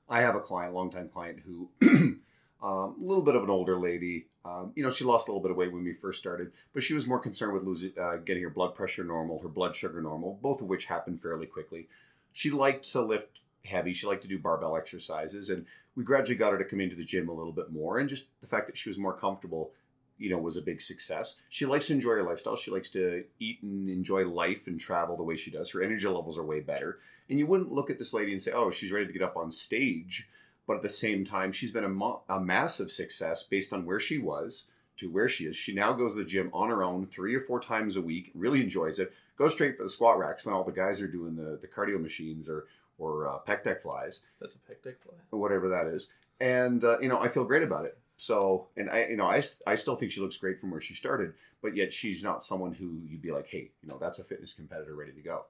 I 0.09 0.21
have 0.21 0.35
a 0.35 0.41
client, 0.41 0.75
longtime 0.75 1.09
client, 1.09 1.41
who 1.45 1.71
um, 1.83 2.21
a 2.63 2.95
little 3.01 3.23
bit 3.23 3.35
of 3.35 3.43
an 3.43 3.51
older 3.51 3.79
lady. 3.79 4.27
Um, 4.45 4.73
you 4.75 4.83
know, 4.83 4.91
she 4.91 5.05
lost 5.05 5.29
a 5.29 5.31
little 5.31 5.43
bit 5.43 5.51
of 5.51 5.57
weight 5.57 5.73
when 5.73 5.85
we 5.85 5.95
first 5.95 6.19
started, 6.19 6.53
but 6.75 6.83
she 6.83 6.93
was 6.93 7.07
more 7.07 7.19
concerned 7.19 7.55
with 7.55 7.65
losing, 7.65 7.93
uh, 7.99 8.17
getting 8.17 8.43
her 8.43 8.51
blood 8.51 8.75
pressure 8.75 9.05
normal, 9.05 9.41
her 9.41 9.49
blood 9.49 9.75
sugar 9.75 10.03
normal, 10.03 10.39
both 10.43 10.61
of 10.61 10.67
which 10.67 10.85
happened 10.85 11.23
fairly 11.23 11.47
quickly. 11.47 11.89
She 12.33 12.51
liked 12.51 12.91
to 12.93 13.01
lift 13.01 13.41
heavy. 13.65 13.93
She 13.93 14.07
liked 14.07 14.23
to 14.23 14.29
do 14.29 14.39
barbell 14.39 14.77
exercises, 14.77 15.51
and 15.51 15.67
we 15.97 16.05
gradually 16.05 16.37
got 16.37 16.53
her 16.53 16.59
to 16.59 16.65
come 16.65 16.81
into 16.81 16.97
the 16.97 17.05
gym 17.05 17.29
a 17.29 17.33
little 17.33 17.53
bit 17.53 17.73
more. 17.73 17.99
And 17.99 18.09
just 18.09 18.27
the 18.41 18.47
fact 18.47 18.67
that 18.67 18.77
she 18.77 18.89
was 18.89 18.99
more 18.99 19.17
comfortable, 19.17 19.73
you 20.19 20.31
know, 20.31 20.39
was 20.39 20.57
a 20.57 20.63
big 20.63 20.81
success. 20.81 21.39
She 21.49 21.67
likes 21.67 21.89
to 21.89 21.95
enjoy 21.95 22.15
her 22.15 22.23
lifestyle. 22.23 22.57
She 22.57 22.71
likes 22.71 22.91
to 22.91 23.25
eat 23.41 23.63
and 23.63 23.89
enjoy 23.89 24.27
life 24.27 24.67
and 24.67 24.79
travel 24.79 25.17
the 25.17 25.23
way 25.23 25.37
she 25.37 25.51
does. 25.51 25.71
Her 25.71 25.83
energy 25.83 26.07
levels 26.07 26.39
are 26.39 26.45
way 26.45 26.61
better. 26.61 26.99
And 27.29 27.39
you 27.39 27.47
wouldn't 27.47 27.73
look 27.73 27.91
at 27.91 27.99
this 27.99 28.15
lady 28.15 28.33
and 28.33 28.43
say, 28.43 28.53
"Oh, 28.53 28.71
she's 28.71 28.93
ready 28.93 29.07
to 29.07 29.13
get 29.13 29.23
up 29.23 29.37
on 29.37 29.51
stage." 29.51 30.29
But 30.67 30.77
at 30.77 30.83
the 30.83 30.91
same 30.91 31.25
time, 31.25 31.53
she's 31.53 31.73
been 31.73 31.85
a, 31.85 31.89
mo- 31.91 32.23
a 32.29 32.41
massive 32.41 32.91
success 32.91 33.43
based 33.43 33.73
on 33.73 33.85
where 33.85 34.01
she 34.01 34.19
was 34.19 34.67
to 34.97 35.11
where 35.11 35.29
she 35.29 35.47
is. 35.47 35.57
She 35.57 35.75
now 35.75 35.93
goes 35.93 36.15
to 36.15 36.21
the 36.21 36.25
gym 36.25 36.51
on 36.53 36.71
her 36.71 36.83
own 36.83 37.07
three 37.07 37.35
or 37.35 37.41
four 37.41 37.61
times 37.61 37.97
a 37.97 38.01
week, 38.01 38.31
really 38.35 38.61
enjoys 38.61 38.99
it, 38.99 39.13
goes 39.37 39.53
straight 39.53 39.77
for 39.77 39.83
the 39.83 39.89
squat 39.89 40.19
racks 40.19 40.47
when 40.47 40.55
all 40.55 40.65
the 40.65 40.73
guys 40.73 41.03
are 41.03 41.09
doing 41.09 41.35
the, 41.35 41.59
the 41.61 41.67
cardio 41.67 42.01
machines 42.01 42.49
or, 42.49 42.67
or 42.99 43.29
uh, 43.29 43.39
pec 43.47 43.65
deck 43.65 43.83
flies, 43.83 44.21
That's 44.41 44.55
a 44.55 44.59
pec 44.59 44.83
deck 44.83 45.01
fly. 45.01 45.15
whatever 45.31 45.69
that 45.69 45.87
is. 45.87 46.11
And, 46.41 46.83
uh, 46.85 46.99
you 47.01 47.09
know, 47.09 47.21
I 47.21 47.29
feel 47.29 47.45
great 47.45 47.63
about 47.63 47.85
it. 47.85 47.99
So, 48.17 48.69
and 48.77 48.89
I, 48.91 49.07
you 49.07 49.17
know, 49.17 49.27
I, 49.27 49.43
I 49.67 49.77
still 49.77 49.97
think 49.97 50.13
she 50.13 50.21
looks 50.21 50.37
great 50.37 50.61
from 50.61 50.71
where 50.71 50.81
she 50.81 50.95
started, 50.95 51.35
but 51.63 51.77
yet 51.77 51.93
she's 51.93 52.23
not 52.23 52.45
someone 52.45 52.73
who 52.73 53.01
you'd 53.09 53.23
be 53.23 53.33
like, 53.33 53.49
hey, 53.49 53.71
you 53.83 53.89
know, 53.89 53.99
that's 54.01 54.19
a 54.19 54.25
fitness 54.25 54.53
competitor 54.53 54.95
ready 54.95 55.13
to 55.13 55.21
go. 55.21 55.47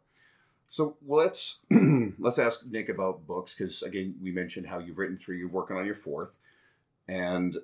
So 0.68 0.96
let's 1.06 1.64
let's 2.18 2.38
ask 2.38 2.64
Nick 2.66 2.88
about 2.88 3.26
books 3.26 3.54
because 3.54 3.82
again 3.82 4.14
we 4.20 4.32
mentioned 4.32 4.66
how 4.66 4.78
you've 4.78 4.98
written 4.98 5.16
three, 5.16 5.38
you're 5.38 5.48
working 5.48 5.76
on 5.76 5.84
your 5.84 5.94
fourth, 5.94 6.36
and 7.06 7.56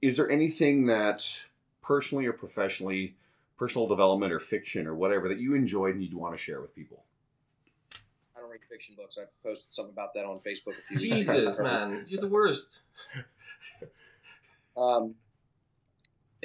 is 0.00 0.16
there 0.16 0.30
anything 0.30 0.86
that 0.86 1.44
personally 1.82 2.26
or 2.26 2.32
professionally, 2.32 3.14
personal 3.58 3.86
development 3.86 4.32
or 4.32 4.40
fiction 4.40 4.86
or 4.86 4.94
whatever 4.94 5.28
that 5.28 5.38
you 5.38 5.54
enjoyed 5.54 5.94
and 5.94 6.02
you'd 6.02 6.14
want 6.14 6.34
to 6.34 6.42
share 6.42 6.60
with 6.60 6.74
people? 6.74 7.04
I 8.56 8.66
fiction 8.72 8.94
books. 8.96 9.18
I 9.20 9.24
posted 9.46 9.66
something 9.70 9.92
about 9.92 10.14
that 10.14 10.24
on 10.24 10.38
Facebook 10.38 10.78
a 10.78 10.96
few 10.96 11.10
weeks 11.16 11.28
ago. 11.28 11.38
Jesus, 11.40 11.58
man, 11.58 12.04
you're 12.08 12.20
the 12.20 12.28
worst. 12.28 12.80
Um, 14.78 15.14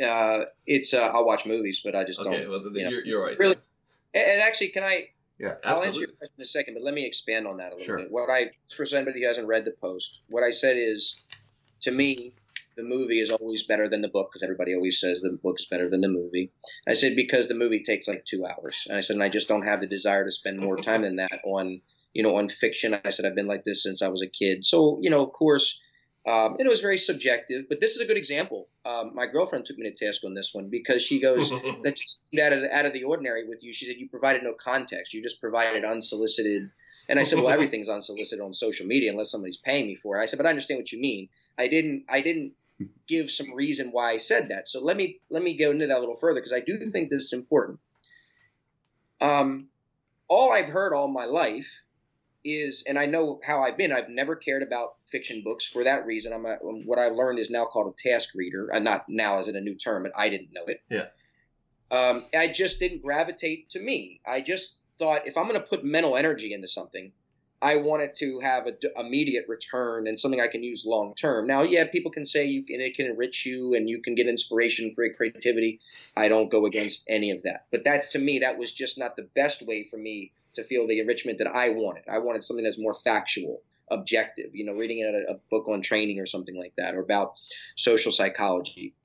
uh, 0.02 0.46
it's 0.66 0.94
uh, 0.94 1.00
I'll 1.14 1.26
watch 1.26 1.46
movies, 1.46 1.82
but 1.84 1.98
I 1.98 2.06
just 2.06 2.22
Okay, 2.22 2.30
don't. 2.44 2.50
well, 2.50 2.64
then 2.64 2.74
you 2.76 2.84
know, 2.86 2.90
you're, 2.92 3.04
you're 3.06 3.22
right. 3.26 3.38
really- 3.38 3.58
And 4.14 4.24
and 4.26 4.42
actually, 4.42 4.70
can 4.70 4.84
I? 4.86 5.10
Yeah, 5.38 5.56
I'll 5.66 5.76
answer 5.80 5.88
Absolutely. 5.90 6.00
your 6.00 6.08
question 6.18 6.34
in 6.38 6.44
a 6.44 6.48
second, 6.48 6.74
but 6.76 6.84
let 6.84 6.94
me 6.94 7.06
expand 7.06 7.46
on 7.46 7.58
that 7.58 7.74
a 7.74 7.76
little 7.76 7.86
Sure. 7.86 7.98
bit. 7.98 8.10
What 8.10 8.30
I, 8.30 8.52
for 8.74 8.86
somebody 8.86 9.22
who 9.22 9.28
hasn't 9.28 9.48
read 9.48 9.66
the 9.66 9.72
post, 9.82 10.20
what 10.30 10.44
I 10.44 10.52
said 10.52 10.78
is, 10.78 11.18
to 11.82 11.92
me, 11.92 12.32
the 12.78 12.84
movie 12.84 13.20
is 13.20 13.32
always 13.32 13.64
better 13.64 13.90
than 13.90 14.02
the 14.02 14.08
book 14.08 14.30
because 14.32 14.44
everybody 14.44 14.74
always 14.76 14.98
says 15.02 15.20
the 15.22 15.32
book 15.32 15.58
is 15.60 15.66
better 15.66 15.90
than 15.90 16.00
the 16.00 16.08
movie. 16.08 16.54
I 16.88 16.94
said 16.94 17.18
because 17.18 17.50
the 17.50 17.54
movie 17.56 17.84
takes 17.84 18.08
like 18.08 18.24
two 18.24 18.46
hours, 18.46 18.86
and 18.88 18.96
I 18.96 19.02
said 19.02 19.16
and 19.16 19.24
I 19.24 19.28
just 19.30 19.50
don't 19.50 19.64
have 19.68 19.82
the 19.82 19.88
desire 19.88 20.24
to 20.24 20.32
spend 20.32 20.58
more 20.58 20.78
time 20.78 21.02
than 21.02 21.18
that 21.18 21.42
on, 21.44 21.82
you 22.14 22.24
know, 22.24 22.36
on 22.38 22.50
fiction. 22.50 23.00
I 23.04 23.10
said 23.10 23.26
I've 23.26 23.36
been 23.36 23.48
like 23.48 23.64
this 23.64 23.84
since 23.84 24.02
I 24.02 24.08
was 24.10 24.22
a 24.22 24.28
kid, 24.28 24.66
so 24.66 25.00
you 25.02 25.10
know, 25.10 25.22
of 25.26 25.34
course. 25.34 25.80
Um, 26.28 26.58
and 26.60 26.68
it 26.68 26.70
was 26.70 26.82
very 26.82 27.00
subjective, 27.00 27.66
but 27.68 27.82
this 27.82 27.96
is 27.96 28.02
a 28.02 28.06
good 28.06 28.16
example. 28.16 28.68
Um, 28.86 29.16
my 29.16 29.26
girlfriend 29.26 29.66
took 29.66 29.80
me 29.80 29.90
to 29.90 30.06
task 30.06 30.22
on 30.24 30.36
this 30.36 30.54
one 30.54 30.70
because 30.70 31.02
she 31.02 31.20
goes, 31.20 31.50
that 31.84 31.98
just 31.98 32.30
seemed 32.30 32.44
out 32.44 32.54
of 32.54 32.62
the, 32.62 32.78
out 32.78 32.86
of 32.86 32.94
the 32.94 33.06
ordinary 33.06 33.48
with 33.48 33.64
you. 33.64 33.74
She 33.74 33.88
said 33.88 33.96
you 33.98 34.08
provided 34.08 34.44
no 34.44 34.54
context. 34.54 35.16
You 35.16 35.24
just 35.24 35.42
provided 35.42 35.84
unsolicited. 35.84 36.70
And 37.10 37.20
I 37.20 37.24
said, 37.24 37.40
well, 37.40 37.50
everything's 37.52 37.90
unsolicited 37.90 38.40
on 38.40 38.54
social 38.54 38.86
media 38.86 39.10
unless 39.10 39.32
somebody's 39.32 39.58
paying 39.58 39.88
me 39.88 39.96
for 39.96 40.20
it. 40.20 40.22
I 40.22 40.28
said, 40.28 40.38
but 40.38 40.46
I 40.46 40.50
understand 40.50 40.78
what 40.78 40.92
you 40.92 41.00
mean. 41.00 41.28
I 41.58 41.68
didn't. 41.68 42.06
I 42.08 42.22
didn't 42.22 42.54
give 43.08 43.30
some 43.32 43.54
reason 43.54 43.90
why 43.92 44.12
I 44.12 44.18
said 44.18 44.50
that. 44.50 44.68
So 44.68 44.82
let 44.82 44.98
me 44.98 45.20
let 45.30 45.44
me 45.44 45.58
go 45.58 45.72
into 45.72 45.88
that 45.88 45.98
a 45.98 46.00
little 46.00 46.18
further 46.18 46.40
because 46.40 46.54
I 46.54 46.62
do 46.62 46.86
think 46.92 47.10
this 47.10 47.26
is 47.26 47.34
important. 47.34 47.80
Um, 49.20 49.68
all 50.28 50.52
I've 50.52 50.70
heard 50.70 50.94
all 50.94 51.08
my 51.08 51.26
life 51.26 51.68
is, 52.44 52.84
and 52.88 52.98
I 52.98 53.06
know 53.06 53.40
how 53.44 53.62
I've 53.62 53.78
been. 53.78 53.92
I've 53.92 54.10
never 54.10 54.36
cared 54.36 54.64
about 54.64 54.96
fiction 55.12 55.42
books 55.44 55.66
for 55.66 55.84
that 55.84 56.06
reason. 56.06 56.34
I'm 56.34 56.46
a, 56.46 56.56
what 56.56 57.00
I 57.00 57.08
learned 57.08 57.40
is 57.40 57.50
now 57.50 57.66
called 57.66 57.94
a 57.94 58.10
task 58.10 58.30
reader. 58.36 58.74
Uh, 58.74 58.80
not 58.80 59.06
now 59.08 59.40
as 59.40 59.48
in 59.48 59.56
a 59.56 59.62
new 59.62 59.76
term, 59.76 60.04
but 60.04 60.12
I 60.18 60.30
didn't 60.30 60.54
know 60.54 60.66
it. 60.66 60.82
Yeah. 60.90 61.06
Um, 61.92 62.24
I 62.34 62.48
just 62.48 62.80
didn't 62.80 63.02
gravitate 63.02 63.70
to 63.72 63.80
me. 63.80 64.22
I 64.26 64.42
just 64.42 64.76
thought 64.98 65.28
if 65.28 65.38
I'm 65.38 65.48
going 65.48 65.60
to 65.60 65.68
put 65.68 65.84
mental 65.84 66.16
energy 66.16 66.54
into 66.54 66.68
something, 66.68 67.12
I 67.62 67.76
want 67.76 68.02
it 68.02 68.16
to 68.16 68.40
have 68.40 68.66
a 68.66 68.72
d- 68.72 68.90
immediate 68.98 69.46
return 69.48 70.08
and 70.08 70.20
something 70.20 70.42
I 70.42 70.48
can 70.48 70.64
use 70.64 70.84
long 70.86 71.14
term. 71.14 71.46
Now, 71.46 71.62
yeah, 71.62 71.86
people 71.86 72.12
can 72.12 72.26
say 72.26 72.46
you 72.46 72.64
can 72.64 72.82
it 72.82 72.96
can 72.96 73.06
enrich 73.06 73.46
you 73.46 73.76
and 73.76 73.90
you 73.90 74.02
can 74.02 74.16
get 74.16 74.28
inspiration, 74.28 74.96
create 74.96 75.16
creativity. 75.16 75.80
I 76.18 76.28
don't 76.28 76.50
go 76.50 76.66
against 76.66 77.04
any 77.08 77.30
of 77.32 77.44
that, 77.44 77.66
but 77.72 77.84
that's 77.84 78.10
to 78.14 78.20
me 78.20 78.40
that 78.40 78.58
was 78.58 78.72
just 78.72 78.98
not 78.98 79.16
the 79.16 79.30
best 79.36 79.62
way 79.62 79.84
for 79.84 79.98
me 79.98 80.32
to 80.56 80.64
feel 80.64 80.88
the 80.88 81.00
enrichment 81.00 81.38
that 81.40 81.48
I 81.48 81.70
wanted. 81.70 82.04
I 82.12 82.20
wanted 82.20 82.44
something 82.44 82.64
that's 82.64 82.80
more 82.80 82.94
factual. 82.94 83.62
objective. 83.92 84.52
You 84.54 84.66
know, 84.66 84.74
reading 84.74 85.04
a, 85.04 85.32
a 85.32 85.36
book 85.50 85.68
on 85.68 85.82
training 85.82 86.20
or 86.20 86.26
something 86.26 86.58
like 86.58 86.74
that, 86.78 86.96
or 86.96 87.02
about 87.02 87.34
social 87.76 88.12
psychology. 88.12 88.96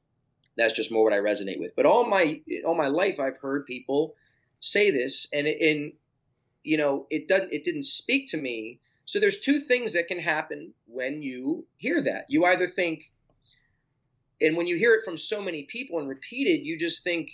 That's 0.56 0.72
just 0.72 0.90
more 0.92 1.04
what 1.04 1.12
I 1.12 1.18
resonate 1.18 1.58
with. 1.58 1.74
But 1.76 1.86
all 1.86 2.06
my 2.06 2.40
all 2.64 2.74
my 2.74 2.86
life, 2.86 3.18
I've 3.20 3.36
heard 3.38 3.66
people 3.66 4.14
say 4.60 4.90
this, 4.90 5.26
and 5.32 5.46
in 5.46 5.92
you 6.62 6.78
know, 6.78 7.06
it 7.10 7.28
doesn't 7.28 7.52
it 7.52 7.64
didn't 7.64 7.84
speak 7.84 8.28
to 8.28 8.36
me. 8.36 8.80
So 9.04 9.20
there's 9.20 9.38
two 9.38 9.60
things 9.60 9.92
that 9.92 10.08
can 10.08 10.18
happen 10.18 10.72
when 10.86 11.22
you 11.22 11.66
hear 11.76 12.02
that. 12.02 12.26
You 12.28 12.44
either 12.44 12.68
think, 12.68 13.12
and 14.40 14.56
when 14.56 14.66
you 14.66 14.76
hear 14.76 14.94
it 14.94 15.04
from 15.04 15.16
so 15.18 15.40
many 15.40 15.64
people 15.64 15.98
and 16.00 16.08
repeated, 16.08 16.64
you 16.64 16.78
just 16.78 17.04
think 17.04 17.30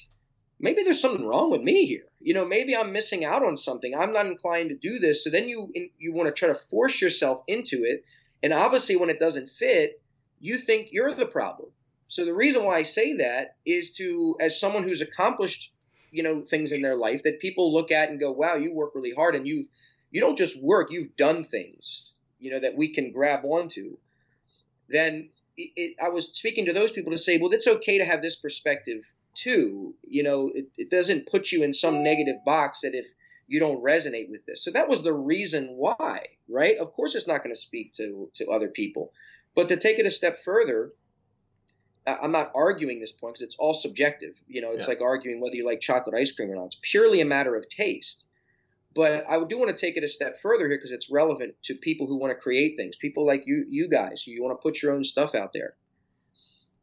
maybe 0.63 0.85
there's 0.85 1.01
something 1.01 1.27
wrong 1.27 1.51
with 1.51 1.61
me 1.61 1.85
here. 1.85 2.07
You 2.21 2.33
know, 2.33 2.47
maybe 2.47 2.75
I'm 2.75 2.93
missing 2.93 3.25
out 3.25 3.45
on 3.45 3.57
something. 3.57 3.95
I'm 3.95 4.13
not 4.13 4.27
inclined 4.27 4.71
to 4.71 4.77
do 4.77 4.99
this. 4.99 5.23
So 5.23 5.29
then 5.29 5.49
you 5.49 5.71
you 5.99 6.15
want 6.15 6.29
to 6.29 6.33
try 6.33 6.49
to 6.49 6.61
force 6.71 7.03
yourself 7.03 7.43
into 7.47 7.85
it, 7.85 8.05
and 8.43 8.55
obviously 8.55 8.97
when 8.97 9.11
it 9.11 9.19
doesn't 9.19 9.51
fit, 9.51 10.01
you 10.41 10.57
think 10.57 10.89
you're 10.93 11.15
the 11.15 11.27
problem. 11.27 11.71
So 12.07 12.25
the 12.25 12.35
reason 12.35 12.65
why 12.65 12.79
I 12.79 12.83
say 12.85 13.17
that 13.17 13.57
is 13.67 13.91
to 13.97 14.37
as 14.41 14.59
someone 14.59 14.85
who's 14.85 15.03
accomplished, 15.03 15.73
you 16.11 16.23
know, 16.23 16.43
things 16.43 16.73
in 16.73 16.81
their 16.81 16.97
life 16.97 17.23
that 17.25 17.41
people 17.41 17.75
look 17.75 17.91
at 17.91 18.09
and 18.09 18.21
go, 18.21 18.33
"Wow, 18.33 18.57
you 18.57 18.73
work 18.73 18.95
really 18.95 19.13
hard 19.13 19.35
and 19.35 19.47
you 19.47 19.67
you 20.11 20.21
don't 20.21 20.39
just 20.39 20.63
work, 20.63 20.91
you've 20.91 21.17
done 21.17 21.45
things, 21.45 22.13
you 22.39 22.51
know, 22.51 22.61
that 22.61 22.77
we 22.77 22.95
can 22.95 23.13
grab 23.13 23.45
onto." 23.45 23.97
Then 24.89 25.31
it, 25.57 25.71
it, 25.75 25.97
I 26.01 26.11
was 26.11 26.29
speaking 26.29 26.67
to 26.67 26.73
those 26.73 26.93
people 26.93 27.13
to 27.13 27.19
say, 27.19 27.39
"Well, 27.39 27.53
it's 27.53 27.67
okay 27.67 27.99
to 27.99 28.05
have 28.05 28.23
this 28.23 28.37
perspective 28.37 29.03
too. 29.35 29.95
You 30.07 30.23
know, 30.23 30.51
it, 30.55 30.69
it 30.77 30.91
doesn't 30.91 31.29
put 31.29 31.53
you 31.53 31.63
in 31.63 31.75
some 31.75 32.03
negative 32.03 32.37
box 32.45 32.81
that 32.83 32.95
if 32.95 33.07
you 33.47 33.61
don't 33.61 33.83
resonate 33.83 34.31
with 34.31 34.45
this. 34.47 34.65
So 34.65 34.71
that 34.71 34.89
was 34.89 35.03
the 35.03 35.13
reason 35.13 35.75
why, 35.77 36.27
right? 36.49 36.77
Of 36.79 36.93
course, 36.93 37.15
it's 37.15 37.27
not 37.27 37.43
going 37.43 37.55
to 37.55 37.61
speak 37.61 37.93
to 37.95 38.31
to 38.35 38.49
other 38.49 38.69
people, 38.69 39.13
but 39.55 39.69
to 39.69 39.77
take 39.77 39.99
it 39.99 40.07
a 40.07 40.11
step 40.11 40.43
further, 40.45 40.93
I'm 42.07 42.33
not 42.33 42.53
arguing 42.55 43.01
this 43.01 43.13
point 43.13 43.35
because 43.35 43.47
it's 43.47 43.57
all 43.59 43.75
subjective. 43.75 44.35
You 44.49 44.63
know, 44.63 44.73
it's 44.73 44.87
yeah. 44.87 44.95
like 44.95 45.01
arguing 45.03 45.41
whether 45.41 45.55
you 45.55 45.67
like 45.67 45.81
chocolate 45.81 46.17
ice 46.17 46.33
cream 46.33 46.51
or 46.51 46.57
not. 46.57 46.67
It's 46.67 46.81
purely 46.83 47.21
a 47.21 47.27
matter 47.27 47.55
of 47.55 47.69
taste. 47.69 48.25
But 48.95 49.25
I 49.29 49.43
do 49.45 49.59
want 49.59 49.75
to 49.75 49.81
take 49.81 49.97
it 49.97 50.05
a 50.05 50.09
step 50.09 50.41
further 50.43 50.69
here 50.69 50.77
because 50.77 50.91
it's 50.91 51.11
relevant 51.11 51.55
to 51.65 51.75
people 51.75 52.07
who 52.07 52.19
want 52.19 52.37
to 52.37 52.41
create 52.41 52.77
things, 52.77 52.97
people 52.97 53.27
like 53.27 53.45
you, 53.47 53.65
you 53.69 53.89
guys, 53.89 54.23
who 54.23 54.33
you 54.33 54.43
want 54.43 54.59
to 54.59 54.63
put 54.63 54.83
your 54.83 54.93
own 54.93 55.05
stuff 55.05 55.35
out 55.35 55.53
there. 55.55 55.77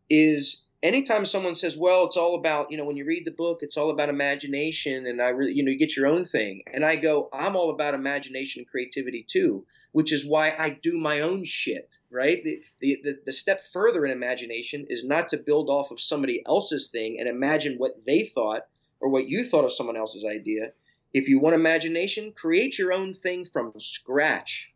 Is 0.09 0.63
anytime 0.81 1.25
someone 1.25 1.55
says, 1.55 1.75
"Well, 1.75 2.05
it's 2.05 2.17
all 2.17 2.35
about," 2.35 2.71
you 2.71 2.77
know, 2.77 2.85
when 2.85 2.97
you 2.97 3.05
read 3.05 3.25
the 3.25 3.31
book, 3.31 3.59
it's 3.61 3.77
all 3.77 3.89
about 3.89 4.09
imagination, 4.09 5.05
and 5.05 5.21
I 5.21 5.29
really, 5.29 5.53
you 5.53 5.63
know, 5.63 5.71
you 5.71 5.77
get 5.77 5.95
your 5.95 6.07
own 6.07 6.25
thing, 6.25 6.63
and 6.73 6.85
I 6.85 6.95
go, 6.95 7.29
"I'm 7.33 7.55
all 7.55 7.69
about 7.69 7.93
imagination 7.93 8.61
and 8.61 8.67
creativity 8.67 9.25
too," 9.27 9.65
which 9.91 10.11
is 10.11 10.25
why 10.25 10.51
I 10.51 10.69
do 10.69 10.97
my 10.97 11.21
own 11.21 11.43
shit. 11.43 11.89
Right. 12.11 12.43
The, 12.43 12.61
the 12.79 12.99
the 13.03 13.19
the 13.25 13.33
step 13.33 13.63
further 13.71 14.05
in 14.05 14.11
imagination 14.11 14.87
is 14.89 15.03
not 15.03 15.29
to 15.29 15.37
build 15.37 15.69
off 15.69 15.91
of 15.91 16.01
somebody 16.01 16.41
else's 16.45 16.87
thing 16.87 17.19
and 17.19 17.27
imagine 17.27 17.77
what 17.77 18.05
they 18.05 18.23
thought 18.23 18.65
or 18.99 19.09
what 19.09 19.27
you 19.27 19.43
thought 19.43 19.65
of 19.65 19.71
someone 19.73 19.97
else's 19.97 20.25
idea. 20.25 20.73
If 21.13 21.27
you 21.27 21.39
want 21.39 21.55
imagination, 21.55 22.31
create 22.31 22.77
your 22.79 22.93
own 22.93 23.13
thing 23.13 23.45
from 23.45 23.73
scratch 23.79 24.71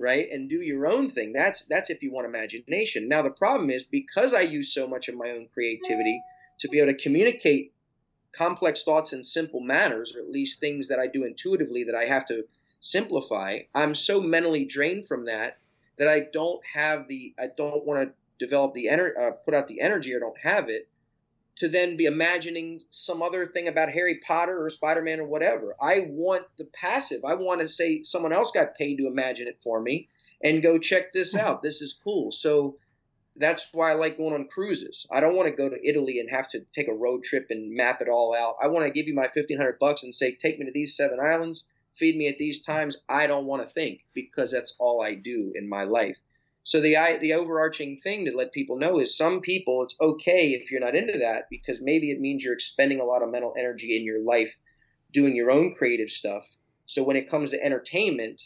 right? 0.00 0.26
And 0.32 0.48
do 0.48 0.56
your 0.56 0.86
own 0.90 1.10
thing. 1.10 1.32
That's 1.32 1.62
that's 1.68 1.90
if 1.90 2.02
you 2.02 2.12
want 2.12 2.26
imagination. 2.26 3.08
Now 3.08 3.22
the 3.22 3.30
problem 3.30 3.70
is 3.70 3.84
because 3.84 4.32
i 4.34 4.40
use 4.40 4.72
so 4.72 4.86
much 4.86 5.08
of 5.08 5.14
my 5.14 5.30
own 5.30 5.48
creativity 5.52 6.22
to 6.60 6.68
be 6.68 6.80
able 6.80 6.92
to 6.92 7.02
communicate 7.02 7.72
complex 8.32 8.84
thoughts 8.84 9.12
in 9.12 9.24
simple 9.24 9.60
manners 9.60 10.14
or 10.14 10.20
at 10.20 10.30
least 10.30 10.60
things 10.60 10.88
that 10.88 10.98
i 10.98 11.06
do 11.06 11.24
intuitively 11.24 11.84
that 11.84 11.96
i 11.96 12.04
have 12.04 12.24
to 12.24 12.44
simplify 12.80 13.58
i'm 13.74 13.94
so 13.94 14.20
mentally 14.20 14.64
drained 14.64 15.06
from 15.06 15.24
that 15.24 15.58
that 15.98 16.08
i 16.08 16.20
don't 16.32 16.60
have 16.74 17.08
the 17.08 17.34
i 17.38 17.48
don't 17.56 17.84
want 17.84 18.08
to 18.08 18.44
develop 18.44 18.72
the 18.72 18.88
energy 18.88 19.14
uh, 19.20 19.30
put 19.44 19.52
out 19.54 19.66
the 19.68 19.80
energy 19.80 20.14
or 20.14 20.20
don't 20.20 20.38
have 20.38 20.68
it 20.68 20.88
to 21.60 21.68
then 21.68 21.94
be 21.98 22.06
imagining 22.06 22.80
some 22.88 23.20
other 23.20 23.46
thing 23.46 23.68
about 23.68 23.90
Harry 23.90 24.18
Potter 24.26 24.64
or 24.64 24.70
Spider 24.70 25.02
Man 25.02 25.20
or 25.20 25.26
whatever. 25.26 25.76
I 25.78 26.06
want 26.08 26.44
the 26.56 26.64
passive. 26.64 27.22
I 27.22 27.34
want 27.34 27.60
to 27.60 27.68
say 27.68 28.02
someone 28.02 28.32
else 28.32 28.50
got 28.50 28.76
paid 28.76 28.96
to 28.96 29.06
imagine 29.06 29.46
it 29.46 29.58
for 29.62 29.78
me 29.78 30.08
and 30.42 30.62
go 30.62 30.78
check 30.78 31.12
this 31.12 31.34
mm-hmm. 31.34 31.46
out. 31.46 31.62
This 31.62 31.82
is 31.82 31.98
cool. 32.02 32.32
So 32.32 32.78
that's 33.36 33.66
why 33.72 33.90
I 33.90 33.94
like 33.94 34.16
going 34.16 34.32
on 34.32 34.48
cruises. 34.48 35.06
I 35.12 35.20
don't 35.20 35.36
want 35.36 35.50
to 35.50 35.54
go 35.54 35.68
to 35.68 35.86
Italy 35.88 36.18
and 36.18 36.30
have 36.30 36.48
to 36.48 36.60
take 36.74 36.88
a 36.88 36.94
road 36.94 37.24
trip 37.24 37.48
and 37.50 37.76
map 37.76 38.00
it 38.00 38.08
all 38.08 38.34
out. 38.34 38.56
I 38.62 38.68
want 38.68 38.86
to 38.86 38.92
give 38.92 39.06
you 39.06 39.14
my 39.14 39.28
1500 39.34 39.78
bucks 39.78 40.02
and 40.02 40.14
say, 40.14 40.32
take 40.32 40.58
me 40.58 40.64
to 40.64 40.72
these 40.72 40.96
seven 40.96 41.18
islands, 41.20 41.64
feed 41.94 42.16
me 42.16 42.28
at 42.28 42.38
these 42.38 42.62
times. 42.62 42.96
I 43.06 43.26
don't 43.26 43.44
want 43.44 43.62
to 43.68 43.74
think 43.74 44.00
because 44.14 44.50
that's 44.50 44.74
all 44.78 45.02
I 45.02 45.14
do 45.14 45.52
in 45.54 45.68
my 45.68 45.84
life. 45.84 46.16
So 46.62 46.80
the 46.80 46.96
the 47.20 47.34
overarching 47.34 48.00
thing 48.02 48.26
to 48.26 48.36
let 48.36 48.52
people 48.52 48.78
know 48.78 48.98
is 48.98 49.16
some 49.16 49.40
people 49.40 49.82
it's 49.82 49.96
okay 50.00 50.50
if 50.50 50.70
you're 50.70 50.80
not 50.80 50.94
into 50.94 51.18
that 51.18 51.48
because 51.50 51.78
maybe 51.80 52.10
it 52.10 52.20
means 52.20 52.44
you're 52.44 52.54
expending 52.54 53.00
a 53.00 53.04
lot 53.04 53.22
of 53.22 53.30
mental 53.30 53.54
energy 53.58 53.96
in 53.96 54.04
your 54.04 54.22
life 54.22 54.52
doing 55.12 55.34
your 55.34 55.50
own 55.50 55.74
creative 55.74 56.10
stuff. 56.10 56.44
So 56.86 57.02
when 57.02 57.16
it 57.16 57.30
comes 57.30 57.50
to 57.50 57.64
entertainment, 57.64 58.42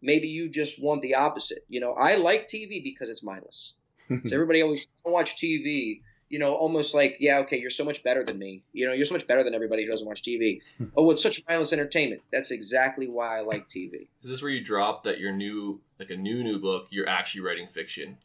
maybe 0.00 0.28
you 0.28 0.48
just 0.48 0.82
want 0.82 1.02
the 1.02 1.16
opposite. 1.16 1.64
You 1.68 1.80
know, 1.80 1.92
I 1.92 2.16
like 2.16 2.48
TV 2.48 2.82
because 2.82 3.08
it's 3.08 3.22
mindless. 3.22 3.74
so 4.08 4.34
everybody 4.34 4.62
always 4.62 4.86
watch 5.04 5.36
TV 5.36 6.00
you 6.28 6.38
know, 6.38 6.54
almost 6.54 6.94
like, 6.94 7.16
yeah, 7.20 7.38
okay, 7.38 7.58
you're 7.58 7.70
so 7.70 7.84
much 7.84 8.02
better 8.02 8.22
than 8.22 8.38
me. 8.38 8.62
You 8.72 8.86
know, 8.86 8.92
you're 8.92 9.06
so 9.06 9.14
much 9.14 9.26
better 9.26 9.42
than 9.42 9.54
everybody 9.54 9.84
who 9.84 9.90
doesn't 9.90 10.06
watch 10.06 10.22
TV. 10.22 10.60
oh, 10.96 11.10
it's 11.10 11.22
such 11.22 11.42
mindless 11.48 11.72
entertainment. 11.72 12.22
That's 12.30 12.50
exactly 12.50 13.08
why 13.08 13.38
I 13.38 13.40
like 13.40 13.68
TV. 13.68 14.08
Is 14.22 14.28
this 14.28 14.42
where 14.42 14.50
you 14.50 14.62
drop 14.62 15.04
that 15.04 15.18
your 15.18 15.32
new, 15.32 15.80
like 15.98 16.10
a 16.10 16.16
new 16.16 16.42
new 16.42 16.58
book, 16.58 16.88
you're 16.90 17.08
actually 17.08 17.42
writing 17.42 17.68
fiction? 17.68 18.18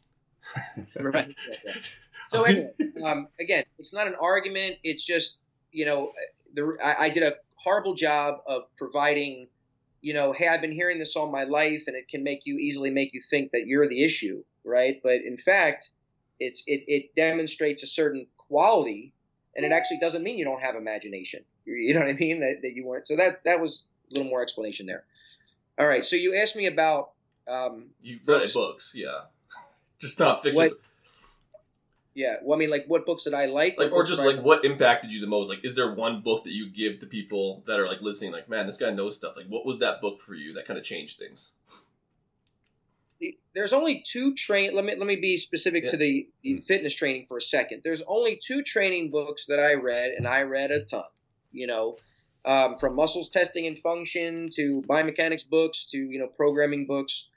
right. 0.98 1.34
So 2.30 2.42
anyway, 2.42 2.70
um, 3.04 3.28
again, 3.38 3.64
it's 3.78 3.92
not 3.92 4.06
an 4.06 4.14
argument. 4.18 4.76
It's 4.82 5.04
just, 5.04 5.36
you 5.72 5.84
know, 5.84 6.10
the, 6.54 6.74
I, 6.82 7.04
I 7.04 7.08
did 7.10 7.22
a 7.22 7.34
horrible 7.56 7.94
job 7.94 8.38
of 8.46 8.62
providing, 8.78 9.46
you 10.00 10.14
know, 10.14 10.32
hey, 10.32 10.48
I've 10.48 10.62
been 10.62 10.72
hearing 10.72 10.98
this 10.98 11.16
all 11.16 11.30
my 11.30 11.44
life, 11.44 11.82
and 11.86 11.94
it 11.94 12.08
can 12.08 12.24
make 12.24 12.46
you 12.46 12.56
easily 12.56 12.90
make 12.90 13.12
you 13.12 13.20
think 13.20 13.52
that 13.52 13.66
you're 13.66 13.86
the 13.86 14.02
issue, 14.02 14.42
right? 14.64 15.00
But 15.02 15.16
in 15.16 15.36
fact 15.36 15.90
it's 16.40 16.62
it, 16.66 16.84
it 16.86 17.14
demonstrates 17.14 17.82
a 17.82 17.86
certain 17.86 18.26
quality, 18.36 19.12
and 19.56 19.64
it 19.64 19.72
actually 19.72 19.98
doesn't 19.98 20.22
mean 20.22 20.38
you 20.38 20.44
don't 20.44 20.60
have 20.60 20.76
imagination. 20.76 21.44
You 21.64 21.94
know 21.94 22.00
what 22.00 22.08
I 22.08 22.14
mean? 22.14 22.40
That, 22.40 22.60
that 22.62 22.74
you 22.74 22.84
weren't. 22.84 23.06
So 23.06 23.16
that 23.16 23.42
that 23.44 23.60
was 23.60 23.84
a 24.10 24.14
little 24.14 24.28
more 24.28 24.42
explanation 24.42 24.86
there. 24.86 25.04
All 25.78 25.86
right. 25.86 26.04
So 26.04 26.16
you 26.16 26.36
asked 26.36 26.56
me 26.56 26.66
about. 26.66 27.10
Um, 27.46 27.86
You've 28.02 28.26
read 28.26 28.50
books, 28.52 28.94
yeah. 28.96 29.20
Just 29.98 30.18
not 30.18 30.42
fiction. 30.42 30.56
What, 30.56 30.72
yeah. 32.14 32.36
Well, 32.42 32.56
I 32.56 32.58
mean, 32.58 32.70
like, 32.70 32.84
what 32.86 33.06
books 33.06 33.24
did 33.24 33.34
I 33.34 33.46
like? 33.46 33.76
Like, 33.76 33.92
or 33.92 34.04
just 34.04 34.22
like, 34.22 34.40
what 34.40 34.64
impacted 34.64 35.10
you 35.10 35.20
the 35.20 35.26
most? 35.26 35.48
Like, 35.48 35.64
is 35.64 35.74
there 35.74 35.92
one 35.92 36.20
book 36.20 36.44
that 36.44 36.52
you 36.52 36.70
give 36.70 37.00
to 37.00 37.06
people 37.06 37.62
that 37.66 37.78
are 37.78 37.88
like 37.88 38.00
listening? 38.00 38.32
Like, 38.32 38.48
man, 38.48 38.66
this 38.66 38.76
guy 38.76 38.90
knows 38.90 39.16
stuff. 39.16 39.34
Like, 39.36 39.46
what 39.46 39.66
was 39.66 39.78
that 39.78 40.00
book 40.00 40.20
for 40.20 40.34
you 40.34 40.52
that 40.54 40.66
kind 40.66 40.78
of 40.78 40.84
changed 40.84 41.18
things? 41.18 41.50
There's 43.54 43.72
only 43.72 44.04
two 44.06 44.34
train. 44.34 44.74
Let 44.74 44.84
me 44.84 44.94
let 44.96 45.06
me 45.06 45.16
be 45.16 45.36
specific 45.36 45.84
yeah. 45.84 45.90
to 45.90 45.96
the, 45.96 46.28
the 46.42 46.54
mm. 46.54 46.66
fitness 46.66 46.94
training 46.94 47.26
for 47.28 47.38
a 47.38 47.42
second. 47.42 47.82
There's 47.84 48.02
only 48.06 48.40
two 48.42 48.62
training 48.62 49.10
books 49.10 49.46
that 49.46 49.60
I 49.60 49.74
read, 49.74 50.12
and 50.12 50.26
I 50.26 50.42
read 50.42 50.70
a 50.70 50.84
ton. 50.84 51.04
You 51.52 51.66
know, 51.66 51.96
um, 52.44 52.78
from 52.78 52.96
muscles 52.96 53.28
testing 53.28 53.66
and 53.66 53.78
function 53.78 54.50
to 54.56 54.82
biomechanics 54.88 55.48
books 55.48 55.86
to 55.92 55.98
you 55.98 56.18
know 56.18 56.26
programming 56.26 56.86
books. 56.86 57.28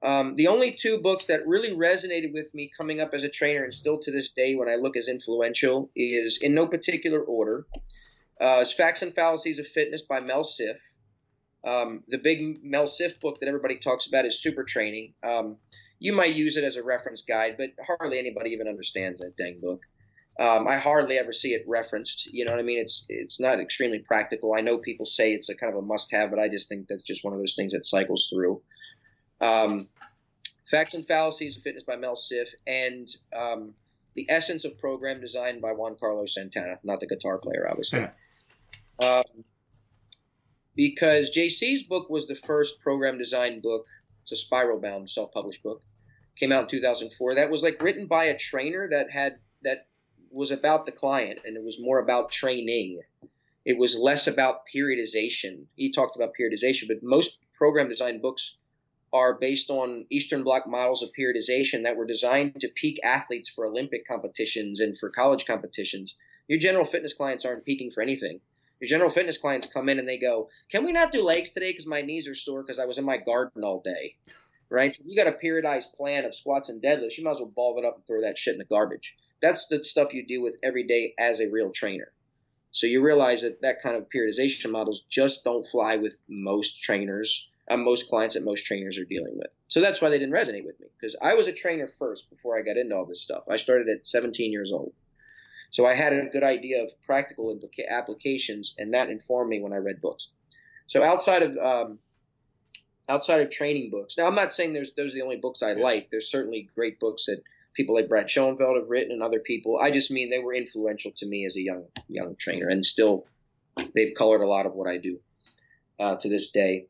Um, 0.00 0.36
the 0.36 0.46
only 0.46 0.72
two 0.72 0.98
books 0.98 1.26
that 1.26 1.46
really 1.46 1.70
resonated 1.70 2.32
with 2.32 2.54
me 2.54 2.70
coming 2.76 3.00
up 3.00 3.14
as 3.14 3.24
a 3.24 3.28
trainer 3.28 3.64
and 3.64 3.74
still 3.74 3.98
to 3.98 4.12
this 4.12 4.28
day 4.28 4.54
when 4.54 4.68
I 4.68 4.76
look 4.76 4.96
as 4.96 5.08
influential 5.08 5.90
is 5.96 6.38
in 6.40 6.54
no 6.54 6.68
particular 6.68 7.20
order. 7.20 7.66
Uh, 8.40 8.60
is 8.62 8.72
Facts 8.72 9.02
and 9.02 9.12
Fallacies 9.12 9.58
of 9.58 9.66
Fitness 9.66 10.02
by 10.02 10.20
Mel 10.20 10.44
Siff. 10.44 10.76
Um, 11.64 12.02
the 12.08 12.18
big 12.18 12.62
Mel 12.62 12.84
Siff 12.84 13.20
book 13.20 13.40
that 13.40 13.48
everybody 13.48 13.78
talks 13.78 14.06
about 14.06 14.24
is 14.24 14.40
Super 14.40 14.64
Training. 14.64 15.14
Um, 15.22 15.56
you 15.98 16.12
might 16.12 16.34
use 16.34 16.56
it 16.56 16.64
as 16.64 16.76
a 16.76 16.82
reference 16.82 17.22
guide, 17.22 17.56
but 17.58 17.70
hardly 17.84 18.18
anybody 18.18 18.50
even 18.50 18.68
understands 18.68 19.20
that 19.20 19.36
dang 19.36 19.58
book. 19.60 19.82
Um, 20.38 20.68
I 20.68 20.76
hardly 20.76 21.18
ever 21.18 21.32
see 21.32 21.54
it 21.54 21.64
referenced. 21.66 22.26
You 22.32 22.44
know 22.44 22.52
what 22.52 22.60
I 22.60 22.62
mean? 22.62 22.78
It's 22.78 23.04
it's 23.08 23.40
not 23.40 23.58
extremely 23.58 23.98
practical. 23.98 24.54
I 24.54 24.60
know 24.60 24.78
people 24.78 25.04
say 25.04 25.32
it's 25.32 25.48
a 25.48 25.56
kind 25.56 25.72
of 25.72 25.82
a 25.82 25.84
must-have, 25.84 26.30
but 26.30 26.38
I 26.38 26.48
just 26.48 26.68
think 26.68 26.86
that's 26.86 27.02
just 27.02 27.24
one 27.24 27.32
of 27.32 27.40
those 27.40 27.56
things 27.56 27.72
that 27.72 27.84
cycles 27.84 28.28
through. 28.32 28.62
Um, 29.40 29.88
Facts 30.70 30.94
and 30.94 31.06
Fallacies 31.06 31.56
of 31.56 31.64
Fitness 31.64 31.82
by 31.82 31.96
Mel 31.96 32.14
Siff, 32.14 32.48
and 32.68 33.08
um, 33.36 33.74
The 34.14 34.26
Essence 34.28 34.64
of 34.64 34.78
Program 34.78 35.20
Design 35.20 35.60
by 35.60 35.72
Juan 35.72 35.96
Carlos 35.98 36.34
Santana, 36.34 36.78
not 36.84 37.00
the 37.00 37.06
guitar 37.06 37.38
player, 37.38 37.66
obviously. 37.68 38.06
Because 40.78 41.36
JC's 41.36 41.82
book 41.82 42.08
was 42.08 42.28
the 42.28 42.36
first 42.36 42.78
program 42.78 43.18
design 43.18 43.60
book. 43.60 43.84
It's 44.22 44.30
a 44.30 44.36
spiral 44.36 44.80
bound 44.80 45.10
self 45.10 45.32
published 45.32 45.64
book. 45.64 45.82
Came 46.38 46.52
out 46.52 46.62
in 46.62 46.68
2004. 46.68 47.34
That 47.34 47.50
was 47.50 47.64
like 47.64 47.82
written 47.82 48.06
by 48.06 48.26
a 48.26 48.38
trainer 48.38 48.88
that 48.88 49.10
had 49.10 49.40
that 49.64 49.88
was 50.30 50.52
about 50.52 50.86
the 50.86 50.92
client 50.92 51.40
and 51.44 51.56
it 51.56 51.64
was 51.64 51.80
more 51.80 51.98
about 51.98 52.30
training. 52.30 53.00
It 53.64 53.76
was 53.76 53.98
less 53.98 54.28
about 54.28 54.60
periodization. 54.72 55.64
He 55.74 55.90
talked 55.90 56.14
about 56.14 56.34
periodization, 56.40 56.86
but 56.86 57.02
most 57.02 57.38
program 57.54 57.88
design 57.88 58.20
books 58.20 58.54
are 59.12 59.34
based 59.34 59.70
on 59.70 60.06
Eastern 60.10 60.44
Bloc 60.44 60.68
models 60.68 61.02
of 61.02 61.10
periodization 61.18 61.82
that 61.82 61.96
were 61.96 62.06
designed 62.06 62.60
to 62.60 62.68
peak 62.68 63.00
athletes 63.02 63.48
for 63.48 63.66
Olympic 63.66 64.06
competitions 64.06 64.78
and 64.78 64.96
for 64.96 65.10
college 65.10 65.44
competitions. 65.44 66.14
Your 66.46 66.60
general 66.60 66.84
fitness 66.84 67.14
clients 67.14 67.44
aren't 67.44 67.64
peaking 67.64 67.90
for 67.90 68.00
anything. 68.00 68.40
Your 68.80 68.88
general 68.88 69.10
fitness 69.10 69.38
clients 69.38 69.66
come 69.66 69.88
in 69.88 69.98
and 69.98 70.06
they 70.06 70.18
go, 70.18 70.48
"Can 70.70 70.84
we 70.84 70.92
not 70.92 71.12
do 71.12 71.22
legs 71.22 71.50
today 71.50 71.70
because 71.70 71.86
my 71.86 72.02
knees 72.02 72.28
are 72.28 72.34
sore 72.34 72.62
because 72.62 72.78
I 72.78 72.86
was 72.86 72.98
in 72.98 73.04
my 73.04 73.16
garden 73.16 73.64
all 73.64 73.80
day?" 73.80 74.16
Right? 74.70 74.96
You 75.04 75.16
got 75.16 75.32
a 75.32 75.36
periodized 75.36 75.94
plan 75.94 76.24
of 76.24 76.34
squats 76.34 76.68
and 76.68 76.82
deadlifts, 76.82 77.16
you 77.16 77.24
might 77.24 77.32
as 77.32 77.40
well 77.40 77.50
ball 77.50 77.78
it 77.78 77.84
up 77.84 77.96
and 77.96 78.06
throw 78.06 78.20
that 78.20 78.38
shit 78.38 78.52
in 78.52 78.58
the 78.58 78.64
garbage. 78.64 79.16
That's 79.40 79.66
the 79.66 79.82
stuff 79.84 80.12
you 80.12 80.26
deal 80.26 80.42
with 80.42 80.56
every 80.62 80.84
day 80.84 81.14
as 81.18 81.40
a 81.40 81.48
real 81.48 81.70
trainer. 81.70 82.12
So 82.70 82.86
you 82.86 83.02
realize 83.02 83.42
that 83.42 83.62
that 83.62 83.82
kind 83.82 83.96
of 83.96 84.08
periodization 84.10 84.70
models 84.70 85.04
just 85.08 85.42
don't 85.42 85.66
fly 85.66 85.96
with 85.96 86.18
most 86.28 86.82
trainers, 86.82 87.48
uh, 87.68 87.76
most 87.76 88.08
clients 88.08 88.34
that 88.34 88.44
most 88.44 88.66
trainers 88.66 88.98
are 88.98 89.04
dealing 89.04 89.36
with. 89.38 89.50
So 89.68 89.80
that's 89.80 90.00
why 90.00 90.10
they 90.10 90.18
didn't 90.18 90.34
resonate 90.34 90.64
with 90.64 90.78
me 90.80 90.88
because 90.98 91.16
I 91.20 91.34
was 91.34 91.46
a 91.46 91.52
trainer 91.52 91.88
first 91.88 92.30
before 92.30 92.58
I 92.58 92.62
got 92.62 92.76
into 92.76 92.94
all 92.94 93.06
this 93.06 93.22
stuff. 93.22 93.44
I 93.48 93.56
started 93.56 93.88
at 93.88 94.06
17 94.06 94.52
years 94.52 94.72
old. 94.72 94.92
So 95.70 95.86
I 95.86 95.94
had 95.94 96.12
a 96.12 96.26
good 96.26 96.42
idea 96.42 96.82
of 96.82 96.90
practical 97.04 97.54
implica- 97.54 97.88
applications, 97.88 98.74
and 98.78 98.94
that 98.94 99.10
informed 99.10 99.50
me 99.50 99.60
when 99.60 99.72
I 99.72 99.76
read 99.76 100.00
books. 100.00 100.28
So 100.86 101.02
outside 101.02 101.42
of 101.42 101.56
um, 101.58 101.98
outside 103.08 103.40
of 103.42 103.50
training 103.50 103.90
books, 103.90 104.16
now 104.16 104.26
I'm 104.26 104.34
not 104.34 104.52
saying 104.52 104.72
there's 104.72 104.94
those 104.94 105.12
are 105.12 105.16
the 105.16 105.22
only 105.22 105.36
books 105.36 105.62
I 105.62 105.74
like. 105.74 106.08
There's 106.10 106.30
certainly 106.30 106.70
great 106.74 106.98
books 106.98 107.26
that 107.26 107.42
people 107.74 107.94
like 107.94 108.08
Brad 108.08 108.30
Schoenfeld 108.30 108.76
have 108.76 108.88
written 108.88 109.12
and 109.12 109.22
other 109.22 109.40
people. 109.40 109.78
I 109.78 109.90
just 109.90 110.10
mean 110.10 110.30
they 110.30 110.38
were 110.38 110.54
influential 110.54 111.12
to 111.16 111.26
me 111.26 111.44
as 111.44 111.56
a 111.56 111.62
young 111.62 111.84
young 112.08 112.36
trainer, 112.36 112.68
and 112.68 112.84
still 112.84 113.26
they've 113.94 114.14
colored 114.16 114.42
a 114.42 114.48
lot 114.48 114.66
of 114.66 114.74
what 114.74 114.88
I 114.88 114.96
do 114.96 115.20
uh, 116.00 116.16
to 116.16 116.28
this 116.28 116.50
day. 116.50 116.86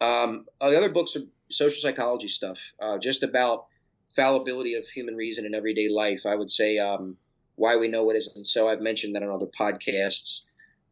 Um, 0.00 0.46
uh, 0.60 0.70
the 0.70 0.76
other 0.76 0.90
books 0.90 1.16
are 1.16 1.22
social 1.50 1.80
psychology 1.80 2.28
stuff, 2.28 2.58
uh, 2.80 2.98
just 2.98 3.22
about 3.22 3.66
fallibility 4.14 4.74
of 4.74 4.86
human 4.86 5.16
reason 5.16 5.46
in 5.46 5.54
everyday 5.54 5.88
life. 5.88 6.26
I 6.26 6.34
would 6.34 6.50
say 6.50 6.78
um, 6.78 7.16
why 7.58 7.76
we 7.76 7.88
know 7.88 8.04
what 8.04 8.16
isn't 8.16 8.46
so. 8.46 8.68
I've 8.68 8.80
mentioned 8.80 9.16
that 9.16 9.22
on 9.22 9.30
other 9.30 9.50
podcasts 9.58 10.42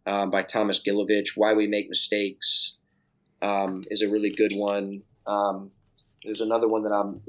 um, 0.04 0.30
by 0.30 0.42
Thomas 0.42 0.82
Gilovich. 0.82 1.36
Why 1.36 1.54
we 1.54 1.66
make 1.68 1.88
mistakes 1.88 2.76
um, 3.40 3.82
is 3.88 4.02
a 4.02 4.08
really 4.08 4.30
good 4.30 4.52
one. 4.54 5.02
Um, 5.26 5.70
there's 6.24 6.40
another 6.40 6.68
one 6.68 6.82
that 6.82 6.92
I'm, 6.92 7.22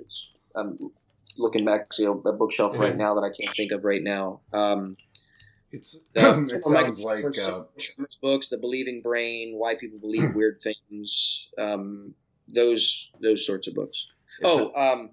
I'm 0.55 0.91
looking 1.37 1.65
back 1.65 1.89
to 1.91 2.11
a 2.25 2.33
bookshelf 2.33 2.77
right 2.77 2.95
now 2.97 3.13
that 3.13 3.21
I 3.21 3.29
can't 3.29 3.55
think 3.55 3.71
of 3.71 3.83
right 3.85 4.01
now. 4.01 4.41
Um, 4.51 4.97
It's 5.71 6.01
it 6.15 6.63
sounds 6.65 6.99
like 6.99 7.37
uh, 7.37 7.63
books, 8.21 8.49
The 8.49 8.57
Believing 8.57 9.01
Brain, 9.01 9.53
Why 9.55 9.75
People 9.75 9.99
Believe 9.99 10.33
Weird 10.35 10.59
Things, 10.61 11.49
um, 11.59 12.15
those 12.47 13.11
those 13.21 13.45
sorts 13.45 13.67
of 13.67 13.75
books. 13.75 14.07
Oh, 14.43 14.71
um, 14.75 15.09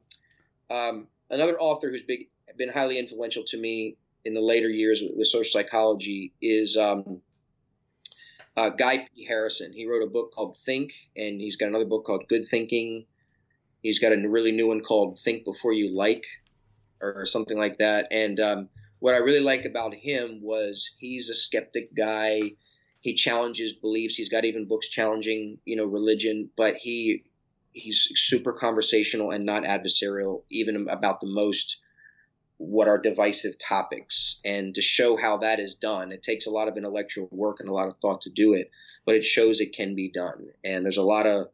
um, 0.71 1.09
another 1.31 1.59
author 1.59 1.91
who's 1.91 2.05
big, 2.07 2.29
been 2.57 2.71
highly 2.71 2.99
influential 2.99 3.43
to 3.49 3.59
me 3.59 3.97
in 4.25 4.35
the 4.35 4.41
later 4.41 4.69
years 4.69 5.01
with, 5.03 5.13
with 5.17 5.29
social 5.29 5.51
psychology 5.51 6.33
is 6.41 6.77
um, 6.77 7.21
uh, 8.57 8.71
Guy 8.71 9.09
P. 9.15 9.25
Harrison. 9.27 9.73
He 9.73 9.87
wrote 9.87 10.03
a 10.03 10.11
book 10.11 10.33
called 10.35 10.57
Think, 10.65 10.93
and 11.17 11.41
he's 11.41 11.57
got 11.57 11.69
another 11.69 11.85
book 11.85 12.05
called 12.05 12.25
Good 12.29 12.49
Thinking. 12.49 13.07
He's 13.83 13.99
got 13.99 14.13
a 14.13 14.29
really 14.29 14.53
new 14.53 14.69
one 14.69 14.81
called 14.81 15.19
Think 15.21 15.45
Before 15.45 15.73
You 15.73 15.95
Like, 15.95 16.25
or 17.01 17.27
something 17.27 17.59
like 17.59 17.77
that. 17.79 18.09
And 18.11 18.41
um, 18.41 18.69
what 19.01 19.15
I 19.15 19.19
really 19.19 19.41
like 19.41 19.65
about 19.65 19.95
him 19.95 20.41
was 20.43 20.91
he's 20.99 21.29
a 21.29 21.35
skeptic 21.35 21.95
guy. 21.95 22.53
He 23.01 23.15
challenges 23.15 23.73
beliefs. 23.75 24.15
He's 24.15 24.31
got 24.31 24.47
even 24.47 24.67
books 24.67 24.89
challenging, 24.89 25.59
you 25.67 25.77
know, 25.77 25.85
religion. 25.85 26.49
But 26.57 26.77
he 26.77 27.25
he's 27.73 28.09
super 28.15 28.53
conversational 28.53 29.33
and 29.33 29.45
not 29.45 29.65
adversarial, 29.65 30.45
even 30.49 30.89
about 30.89 31.21
the 31.21 31.27
most 31.27 31.79
what 32.65 32.89
are 32.89 32.99
divisive 32.99 33.59
topics. 33.59 34.37
And 34.45 34.75
to 34.75 34.83
show 34.83 35.17
how 35.17 35.39
that 35.39 35.61
is 35.61 35.75
done, 35.75 36.13
it 36.13 36.23
takes 36.23 36.47
a 36.47 36.51
lot 36.51 36.69
of 36.69 36.77
intellectual 36.77 37.29
work 37.31 37.61
and 37.61 37.69
a 37.69 37.73
lot 37.73 37.89
of 37.89 37.97
thought 37.99 38.23
to 38.23 38.31
do 38.31 38.55
it, 38.55 38.71
but 39.05 39.15
it 39.15 39.25
shows 39.25 39.61
it 39.61 39.75
can 39.75 39.95
be 39.95 40.11
done. 40.11 40.47
And 40.65 40.85
there's 40.85 40.97
a 40.97 41.03
lot 41.03 41.27
of 41.27 41.49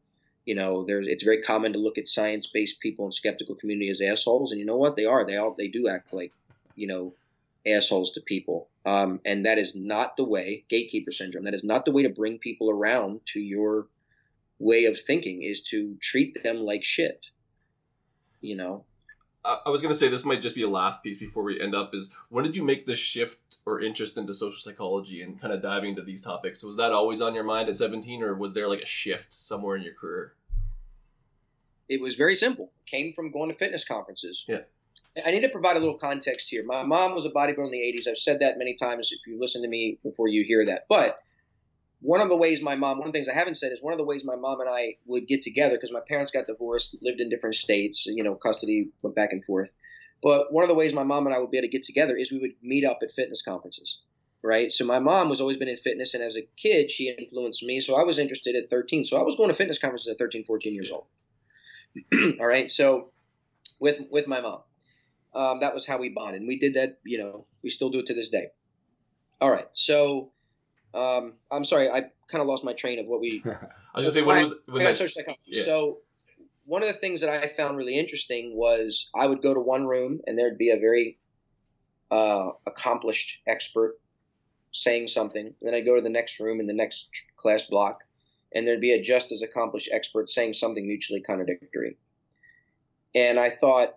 you 0.46 0.54
know, 0.54 0.84
there's 0.84 1.06
it's 1.06 1.22
very 1.22 1.42
common 1.42 1.72
to 1.74 1.78
look 1.78 1.98
at 1.98 2.08
science-based 2.08 2.80
people 2.80 3.06
in 3.06 3.12
skeptical 3.12 3.54
community 3.54 3.90
as 3.90 4.00
assholes, 4.00 4.50
and 4.50 4.58
you 4.58 4.66
know 4.66 4.76
what? 4.76 4.96
They 4.96 5.04
are. 5.04 5.24
They 5.24 5.36
all 5.36 5.54
they 5.56 5.68
do 5.68 5.88
act 5.88 6.12
like, 6.12 6.32
you 6.74 6.86
know, 6.86 7.14
assholes 7.66 8.12
to 8.12 8.20
people. 8.20 8.68
Um, 8.86 9.20
and 9.24 9.44
that 9.46 9.58
is 9.58 9.74
not 9.74 10.16
the 10.16 10.24
way 10.24 10.64
gatekeeper 10.68 11.12
syndrome. 11.12 11.44
That 11.44 11.54
is 11.54 11.64
not 11.64 11.84
the 11.84 11.92
way 11.92 12.02
to 12.02 12.08
bring 12.08 12.38
people 12.38 12.70
around 12.70 13.20
to 13.34 13.40
your 13.40 13.86
way 14.58 14.86
of 14.86 14.98
thinking. 14.98 15.42
Is 15.42 15.60
to 15.70 15.96
treat 16.00 16.42
them 16.42 16.56
like 16.56 16.82
shit. 16.82 17.26
You 18.40 18.56
know, 18.56 18.84
I 19.44 19.70
was 19.70 19.80
gonna 19.80 19.94
say 19.94 20.08
this 20.08 20.24
might 20.24 20.42
just 20.42 20.54
be 20.54 20.62
a 20.62 20.68
last 20.68 21.02
piece 21.02 21.18
before 21.18 21.42
we 21.42 21.60
end 21.60 21.74
up. 21.74 21.94
Is 21.94 22.10
when 22.28 22.44
did 22.44 22.56
you 22.56 22.62
make 22.62 22.86
the 22.86 22.94
shift 22.94 23.58
or 23.64 23.80
interest 23.80 24.16
into 24.16 24.34
social 24.34 24.58
psychology 24.58 25.22
and 25.22 25.40
kind 25.40 25.52
of 25.52 25.62
diving 25.62 25.90
into 25.90 26.02
these 26.02 26.20
topics? 26.22 26.62
Was 26.62 26.76
that 26.76 26.92
always 26.92 27.20
on 27.20 27.34
your 27.34 27.44
mind 27.44 27.68
at 27.68 27.76
seventeen, 27.76 28.22
or 28.22 28.34
was 28.34 28.52
there 28.52 28.68
like 28.68 28.82
a 28.82 28.86
shift 28.86 29.32
somewhere 29.32 29.76
in 29.76 29.82
your 29.82 29.94
career? 29.94 30.34
it 31.90 32.00
was 32.00 32.14
very 32.14 32.36
simple. 32.36 32.70
It 32.86 32.90
came 32.90 33.12
from 33.12 33.32
going 33.32 33.50
to 33.50 33.56
fitness 33.56 33.84
conferences. 33.84 34.44
Yeah. 34.48 34.60
I 35.26 35.32
need 35.32 35.40
to 35.40 35.48
provide 35.48 35.76
a 35.76 35.80
little 35.80 35.98
context 35.98 36.48
here. 36.48 36.64
My 36.64 36.84
mom 36.84 37.14
was 37.14 37.26
a 37.26 37.30
bodybuilder 37.30 37.66
in 37.66 37.70
the 37.72 37.98
80s. 37.98 38.08
I've 38.08 38.16
said 38.16 38.38
that 38.40 38.58
many 38.58 38.74
times 38.74 39.10
if 39.10 39.18
you 39.26 39.38
listen 39.40 39.60
to 39.62 39.68
me 39.68 39.98
before 40.04 40.28
you 40.28 40.44
hear 40.44 40.64
that. 40.66 40.86
But 40.88 41.18
one 42.02 42.20
of 42.20 42.28
the 42.28 42.36
ways 42.36 42.62
my 42.62 42.74
mom, 42.74 42.98
one 42.98 43.08
of 43.08 43.12
the 43.12 43.16
things 43.16 43.28
I 43.28 43.34
haven't 43.34 43.56
said 43.56 43.72
is 43.72 43.82
one 43.82 43.92
of 43.92 43.98
the 43.98 44.04
ways 44.04 44.24
my 44.24 44.36
mom 44.36 44.60
and 44.60 44.70
I 44.70 44.96
would 45.06 45.26
get 45.26 45.42
together 45.42 45.76
because 45.76 45.92
my 45.92 46.00
parents 46.06 46.32
got 46.32 46.46
divorced, 46.46 46.96
lived 47.02 47.20
in 47.20 47.28
different 47.28 47.56
states, 47.56 48.06
you 48.06 48.22
know, 48.22 48.34
custody 48.34 48.88
went 49.02 49.16
back 49.16 49.32
and 49.32 49.44
forth. 49.44 49.68
But 50.22 50.52
one 50.52 50.64
of 50.64 50.68
the 50.68 50.74
ways 50.74 50.94
my 50.94 51.02
mom 51.02 51.26
and 51.26 51.34
I 51.34 51.38
would 51.38 51.50
be 51.50 51.58
able 51.58 51.68
to 51.68 51.72
get 51.72 51.82
together 51.82 52.16
is 52.16 52.32
we 52.32 52.38
would 52.38 52.54
meet 52.62 52.84
up 52.84 53.00
at 53.02 53.12
fitness 53.12 53.42
conferences, 53.42 54.00
right? 54.42 54.72
So 54.72 54.84
my 54.84 54.98
mom 54.98 55.28
was 55.28 55.40
always 55.40 55.56
been 55.56 55.68
in 55.68 55.76
fitness, 55.76 56.14
and 56.14 56.22
as 56.22 56.36
a 56.36 56.46
kid, 56.56 56.90
she 56.90 57.14
influenced 57.16 57.62
me. 57.62 57.80
So 57.80 57.96
I 57.96 58.04
was 58.04 58.18
interested 58.18 58.54
at 58.56 58.70
13. 58.70 59.04
So 59.04 59.18
I 59.18 59.22
was 59.22 59.36
going 59.36 59.48
to 59.48 59.54
fitness 59.54 59.78
conferences 59.78 60.08
at 60.08 60.18
13, 60.18 60.44
14 60.44 60.74
years 60.74 60.90
old. 60.90 61.06
All 62.40 62.46
right. 62.46 62.70
So 62.70 63.12
with 63.78 63.98
with 64.10 64.26
my 64.26 64.40
mom, 64.40 64.60
um, 65.34 65.60
that 65.60 65.74
was 65.74 65.86
how 65.86 65.98
we 65.98 66.10
bonded. 66.10 66.42
We 66.46 66.58
did 66.58 66.74
that. 66.74 66.98
You 67.04 67.18
know, 67.18 67.46
we 67.62 67.70
still 67.70 67.90
do 67.90 68.00
it 68.00 68.06
to 68.06 68.14
this 68.14 68.28
day. 68.28 68.48
All 69.40 69.50
right. 69.50 69.68
So 69.72 70.32
um, 70.94 71.34
I'm 71.50 71.64
sorry, 71.64 71.88
I 71.88 72.02
kind 72.28 72.42
of 72.42 72.46
lost 72.46 72.64
my 72.64 72.72
train 72.72 72.98
of 72.98 73.06
what 73.06 73.20
we. 73.20 73.42
I 73.46 73.48
was 74.00 74.04
gonna 74.04 74.10
say 74.10 74.22
when 74.22 74.42
was 74.42 74.52
when 74.66 74.82
I 74.82 74.90
got 74.90 74.98
that, 74.98 75.10
psychology. 75.10 75.40
yeah. 75.46 75.64
So 75.64 75.98
one 76.64 76.82
of 76.82 76.88
the 76.88 77.00
things 77.00 77.20
that 77.20 77.30
I 77.30 77.52
found 77.56 77.76
really 77.76 77.98
interesting 77.98 78.56
was 78.56 79.10
I 79.14 79.26
would 79.26 79.42
go 79.42 79.54
to 79.54 79.60
one 79.60 79.86
room 79.86 80.20
and 80.26 80.38
there'd 80.38 80.58
be 80.58 80.70
a 80.70 80.78
very 80.78 81.18
uh, 82.10 82.50
accomplished 82.66 83.38
expert 83.46 83.98
saying 84.72 85.08
something. 85.08 85.46
And 85.46 85.54
then 85.60 85.74
I'd 85.74 85.84
go 85.84 85.96
to 85.96 86.02
the 86.02 86.08
next 86.08 86.38
room 86.40 86.60
in 86.60 86.66
the 86.66 86.72
next 86.72 87.08
class 87.36 87.64
block, 87.64 88.04
and 88.54 88.66
there'd 88.66 88.80
be 88.80 88.92
a 88.92 89.02
just 89.02 89.32
as 89.32 89.42
accomplished 89.42 89.88
expert 89.92 90.28
saying 90.28 90.52
something 90.52 90.86
mutually 90.86 91.20
contradictory. 91.20 91.96
And 93.14 93.38
I 93.38 93.50
thought, 93.50 93.94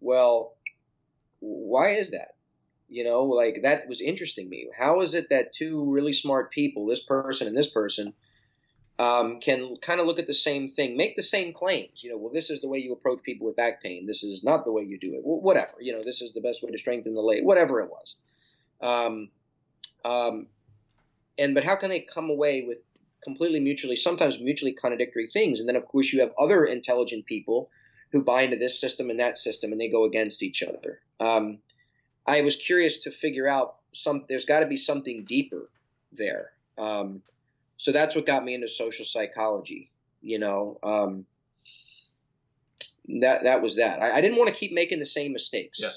well, 0.00 0.56
why 1.40 1.92
is 1.92 2.10
that? 2.10 2.34
You 2.94 3.02
know, 3.02 3.24
like 3.24 3.62
that 3.62 3.88
was 3.88 4.00
interesting 4.00 4.48
me. 4.48 4.68
How 4.78 5.00
is 5.00 5.14
it 5.14 5.30
that 5.30 5.52
two 5.52 5.90
really 5.90 6.12
smart 6.12 6.52
people, 6.52 6.86
this 6.86 7.02
person 7.02 7.48
and 7.48 7.56
this 7.56 7.68
person, 7.68 8.14
um, 9.00 9.40
can 9.40 9.76
kind 9.82 9.98
of 9.98 10.06
look 10.06 10.20
at 10.20 10.28
the 10.28 10.32
same 10.34 10.70
thing, 10.70 10.96
make 10.96 11.16
the 11.16 11.22
same 11.22 11.52
claims. 11.52 12.04
You 12.04 12.10
know, 12.10 12.18
well, 12.18 12.32
this 12.32 12.50
is 12.50 12.60
the 12.60 12.68
way 12.68 12.78
you 12.78 12.92
approach 12.92 13.24
people 13.24 13.48
with 13.48 13.56
back 13.56 13.82
pain. 13.82 14.06
This 14.06 14.22
is 14.22 14.44
not 14.44 14.64
the 14.64 14.70
way 14.70 14.84
you 14.84 14.96
do 14.96 15.14
it. 15.14 15.22
Well, 15.24 15.40
whatever. 15.40 15.72
You 15.80 15.92
know, 15.94 16.04
this 16.04 16.22
is 16.22 16.34
the 16.34 16.40
best 16.40 16.62
way 16.62 16.70
to 16.70 16.78
strengthen 16.78 17.14
the 17.14 17.20
leg. 17.20 17.44
Whatever 17.44 17.80
it 17.80 17.90
was. 17.90 18.14
Um, 18.80 19.30
um, 20.04 20.46
and 21.36 21.52
but 21.52 21.64
how 21.64 21.74
can 21.74 21.90
they 21.90 21.98
come 21.98 22.30
away 22.30 22.62
with 22.64 22.78
completely 23.24 23.58
mutually, 23.58 23.96
sometimes 23.96 24.38
mutually 24.38 24.72
contradictory 24.72 25.28
things? 25.32 25.58
And 25.58 25.68
then 25.68 25.74
of 25.74 25.88
course 25.88 26.12
you 26.12 26.20
have 26.20 26.32
other 26.38 26.64
intelligent 26.64 27.26
people 27.26 27.70
who 28.12 28.22
buy 28.22 28.42
into 28.42 28.56
this 28.56 28.80
system 28.80 29.10
and 29.10 29.18
that 29.18 29.36
system, 29.36 29.72
and 29.72 29.80
they 29.80 29.88
go 29.88 30.04
against 30.04 30.44
each 30.44 30.62
other. 30.62 31.00
Um, 31.18 31.58
I 32.26 32.40
was 32.40 32.56
curious 32.56 32.98
to 32.98 33.10
figure 33.10 33.46
out 33.46 33.76
some. 33.92 34.24
There's 34.28 34.44
got 34.44 34.60
to 34.60 34.66
be 34.66 34.76
something 34.76 35.24
deeper 35.24 35.70
there. 36.12 36.52
Um, 36.78 37.22
so 37.76 37.92
that's 37.92 38.14
what 38.14 38.26
got 38.26 38.44
me 38.44 38.54
into 38.54 38.68
social 38.68 39.04
psychology. 39.04 39.90
You 40.22 40.38
know, 40.38 40.78
um, 40.82 41.26
that 43.20 43.44
that 43.44 43.62
was 43.62 43.76
that. 43.76 44.02
I, 44.02 44.16
I 44.16 44.20
didn't 44.20 44.38
want 44.38 44.48
to 44.48 44.56
keep 44.56 44.72
making 44.72 44.98
the 44.98 45.06
same 45.06 45.32
mistakes. 45.32 45.80
Yeah. 45.80 45.90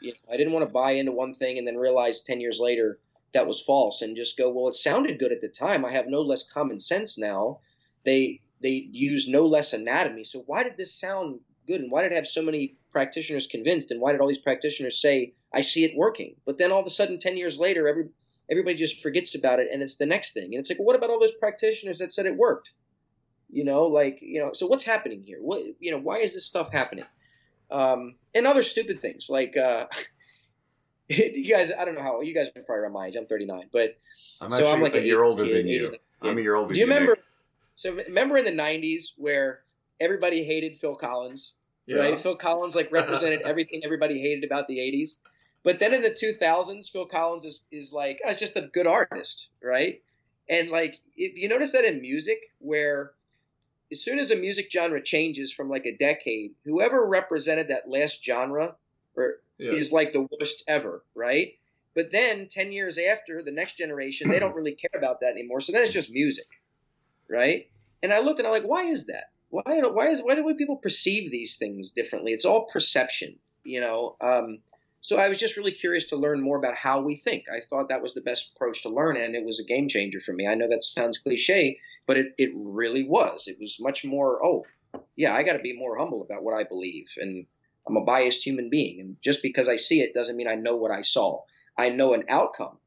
You 0.00 0.08
know, 0.08 0.32
I 0.32 0.36
didn't 0.36 0.52
want 0.52 0.66
to 0.66 0.72
buy 0.72 0.92
into 0.92 1.12
one 1.12 1.34
thing 1.34 1.58
and 1.58 1.66
then 1.66 1.76
realize 1.76 2.20
ten 2.20 2.40
years 2.40 2.60
later 2.60 2.98
that 3.34 3.46
was 3.46 3.60
false, 3.60 4.02
and 4.02 4.16
just 4.16 4.36
go, 4.36 4.52
well, 4.52 4.68
it 4.68 4.74
sounded 4.74 5.18
good 5.18 5.32
at 5.32 5.40
the 5.40 5.48
time. 5.48 5.84
I 5.84 5.92
have 5.92 6.06
no 6.06 6.20
less 6.20 6.42
common 6.42 6.80
sense 6.80 7.18
now. 7.18 7.58
They 8.04 8.40
they 8.60 8.88
use 8.92 9.26
no 9.26 9.46
less 9.46 9.72
anatomy. 9.72 10.24
So 10.24 10.44
why 10.46 10.62
did 10.62 10.76
this 10.76 10.94
sound 10.94 11.40
good, 11.66 11.80
and 11.80 11.90
why 11.90 12.02
did 12.02 12.12
it 12.12 12.16
have 12.16 12.28
so 12.28 12.42
many 12.42 12.76
practitioners 12.92 13.46
convinced, 13.46 13.90
and 13.90 14.00
why 14.00 14.12
did 14.12 14.20
all 14.20 14.28
these 14.28 14.38
practitioners 14.38 15.00
say 15.00 15.34
I 15.52 15.62
see 15.62 15.84
it 15.84 15.96
working? 15.96 16.36
But 16.44 16.58
then 16.58 16.70
all 16.72 16.80
of 16.80 16.86
a 16.86 16.90
sudden, 16.90 17.18
ten 17.18 17.36
years 17.36 17.58
later, 17.58 17.88
every 17.88 18.08
everybody 18.50 18.76
just 18.76 19.02
forgets 19.02 19.34
about 19.34 19.60
it 19.60 19.68
and 19.72 19.82
it's 19.82 19.96
the 19.96 20.06
next 20.06 20.32
thing. 20.32 20.46
And 20.46 20.54
it's 20.54 20.68
like, 20.68 20.78
well, 20.78 20.86
what 20.86 20.96
about 20.96 21.10
all 21.10 21.20
those 21.20 21.32
practitioners 21.32 21.98
that 21.98 22.12
said 22.12 22.26
it 22.26 22.36
worked? 22.36 22.70
You 23.50 23.64
know, 23.64 23.84
like 23.86 24.18
you 24.20 24.40
know, 24.40 24.52
so 24.52 24.66
what's 24.66 24.84
happening 24.84 25.22
here? 25.24 25.38
What 25.40 25.62
you 25.80 25.90
know, 25.90 25.98
why 25.98 26.18
is 26.18 26.34
this 26.34 26.46
stuff 26.46 26.72
happening? 26.72 27.04
Um, 27.70 28.16
and 28.34 28.46
other 28.46 28.62
stupid 28.62 29.00
things 29.00 29.26
like 29.28 29.56
uh, 29.56 29.86
you 31.08 31.52
guys. 31.54 31.70
I 31.76 31.84
don't 31.84 31.94
know 31.94 32.02
how 32.02 32.20
you 32.20 32.34
guys 32.34 32.48
are 32.48 32.62
probably 32.62 32.82
around 32.82 32.92
my 32.92 33.06
age. 33.06 33.16
I'm 33.16 33.26
39, 33.26 33.68
but 33.72 33.98
I'm 34.40 34.50
So 34.50 34.72
I'm 34.72 34.80
like 34.80 34.94
a 34.94 35.04
year 35.04 35.22
older 35.22 35.42
than 35.44 35.66
80s 35.66 35.66
you. 35.66 35.96
I'm 36.22 36.38
a 36.38 36.40
year 36.40 36.54
older 36.54 36.72
Do 36.72 36.80
you 36.80 36.86
remember? 36.86 37.12
Nick. 37.12 37.24
So 37.76 37.94
remember 37.94 38.38
in 38.38 38.44
the 38.44 38.62
'90s 38.62 39.12
where 39.16 39.60
everybody 40.00 40.44
hated 40.44 40.78
Phil 40.80 40.96
Collins, 40.96 41.54
Yeah. 41.86 41.96
right? 41.98 42.20
Phil 42.20 42.36
Collins 42.36 42.74
like 42.74 42.92
represented 42.92 43.42
everything 43.44 43.82
everybody 43.84 44.20
hated 44.20 44.44
about 44.44 44.68
the 44.68 44.78
'80s. 44.78 45.16
But 45.64 45.78
then 45.78 45.94
in 45.94 46.02
the 46.02 46.10
2000s, 46.10 46.90
Phil 46.90 47.06
Collins 47.06 47.44
is 47.44 47.62
is 47.70 47.92
like 47.92 48.20
oh, 48.24 48.30
it's 48.30 48.40
just 48.40 48.56
a 48.56 48.62
good 48.72 48.86
artist, 48.86 49.48
right? 49.62 50.02
And 50.48 50.70
like 50.70 50.98
if 51.16 51.36
you 51.36 51.48
notice 51.48 51.72
that 51.72 51.84
in 51.84 52.00
music, 52.00 52.38
where 52.58 53.12
as 53.92 54.02
soon 54.02 54.18
as 54.18 54.30
a 54.30 54.36
music 54.36 54.70
genre 54.72 55.02
changes 55.02 55.52
from 55.52 55.68
like 55.68 55.84
a 55.86 55.96
decade, 55.96 56.54
whoever 56.64 57.06
represented 57.06 57.68
that 57.68 57.88
last 57.88 58.24
genre 58.24 58.76
or 59.16 59.40
Yeah. 59.58 59.72
is 59.74 59.92
like 59.92 60.12
the 60.12 60.26
worst 60.38 60.64
ever, 60.66 61.04
right? 61.14 61.58
But 61.94 62.10
then 62.10 62.48
10 62.48 62.72
years 62.72 62.96
after, 62.96 63.42
the 63.42 63.52
next 63.52 63.76
generation, 63.76 64.30
they 64.30 64.38
don't 64.38 64.54
really 64.56 64.74
care 64.74 64.98
about 64.98 65.20
that 65.20 65.32
anymore. 65.32 65.60
So 65.60 65.72
then 65.72 65.82
it's 65.82 65.92
just 65.92 66.10
music, 66.10 66.48
right? 67.28 67.68
And 68.02 68.12
I 68.12 68.20
looked 68.20 68.40
and 68.40 68.46
I'm 68.46 68.52
like, 68.52 68.64
why 68.64 68.84
is 68.84 69.06
that? 69.06 69.31
Why, 69.52 69.82
why 69.82 70.08
is 70.08 70.22
why 70.22 70.34
do 70.34 70.54
people 70.54 70.76
perceive 70.76 71.30
these 71.30 71.58
things 71.58 71.90
differently? 71.90 72.32
It's 72.32 72.46
all 72.46 72.64
perception, 72.72 73.36
you 73.64 73.82
know. 73.82 74.16
Um, 74.18 74.60
so 75.02 75.18
I 75.18 75.28
was 75.28 75.36
just 75.36 75.58
really 75.58 75.72
curious 75.72 76.06
to 76.06 76.16
learn 76.16 76.40
more 76.40 76.56
about 76.56 76.74
how 76.74 77.02
we 77.02 77.16
think. 77.16 77.44
I 77.52 77.60
thought 77.68 77.90
that 77.90 78.00
was 78.00 78.14
the 78.14 78.22
best 78.22 78.52
approach 78.54 78.82
to 78.82 78.88
learn, 78.88 79.18
and 79.18 79.34
it 79.34 79.44
was 79.44 79.60
a 79.60 79.64
game 79.64 79.88
changer 79.88 80.20
for 80.20 80.32
me. 80.32 80.46
I 80.46 80.54
know 80.54 80.68
that 80.70 80.82
sounds 80.82 81.18
cliche, 81.18 81.78
but 82.06 82.16
it, 82.16 82.28
it 82.38 82.50
really 82.54 83.06
was. 83.06 83.46
It 83.46 83.58
was 83.60 83.76
much 83.78 84.06
more, 84.06 84.42
oh, 84.42 84.64
yeah, 85.16 85.34
I 85.34 85.42
got 85.42 85.52
to 85.52 85.58
be 85.58 85.76
more 85.76 85.98
humble 85.98 86.22
about 86.22 86.42
what 86.42 86.56
I 86.56 86.64
believe. 86.64 87.08
And 87.18 87.44
I'm 87.86 87.98
a 87.98 88.04
biased 88.04 88.46
human 88.46 88.70
being. 88.70 89.00
And 89.00 89.16
just 89.20 89.42
because 89.42 89.68
I 89.68 89.76
see 89.76 90.00
it 90.00 90.14
doesn't 90.14 90.36
mean 90.36 90.48
I 90.48 90.54
know 90.54 90.76
what 90.76 90.92
I 90.92 91.02
saw. 91.02 91.42
I 91.76 91.90
know 91.90 92.14
an 92.14 92.24
outcome. 92.30 92.78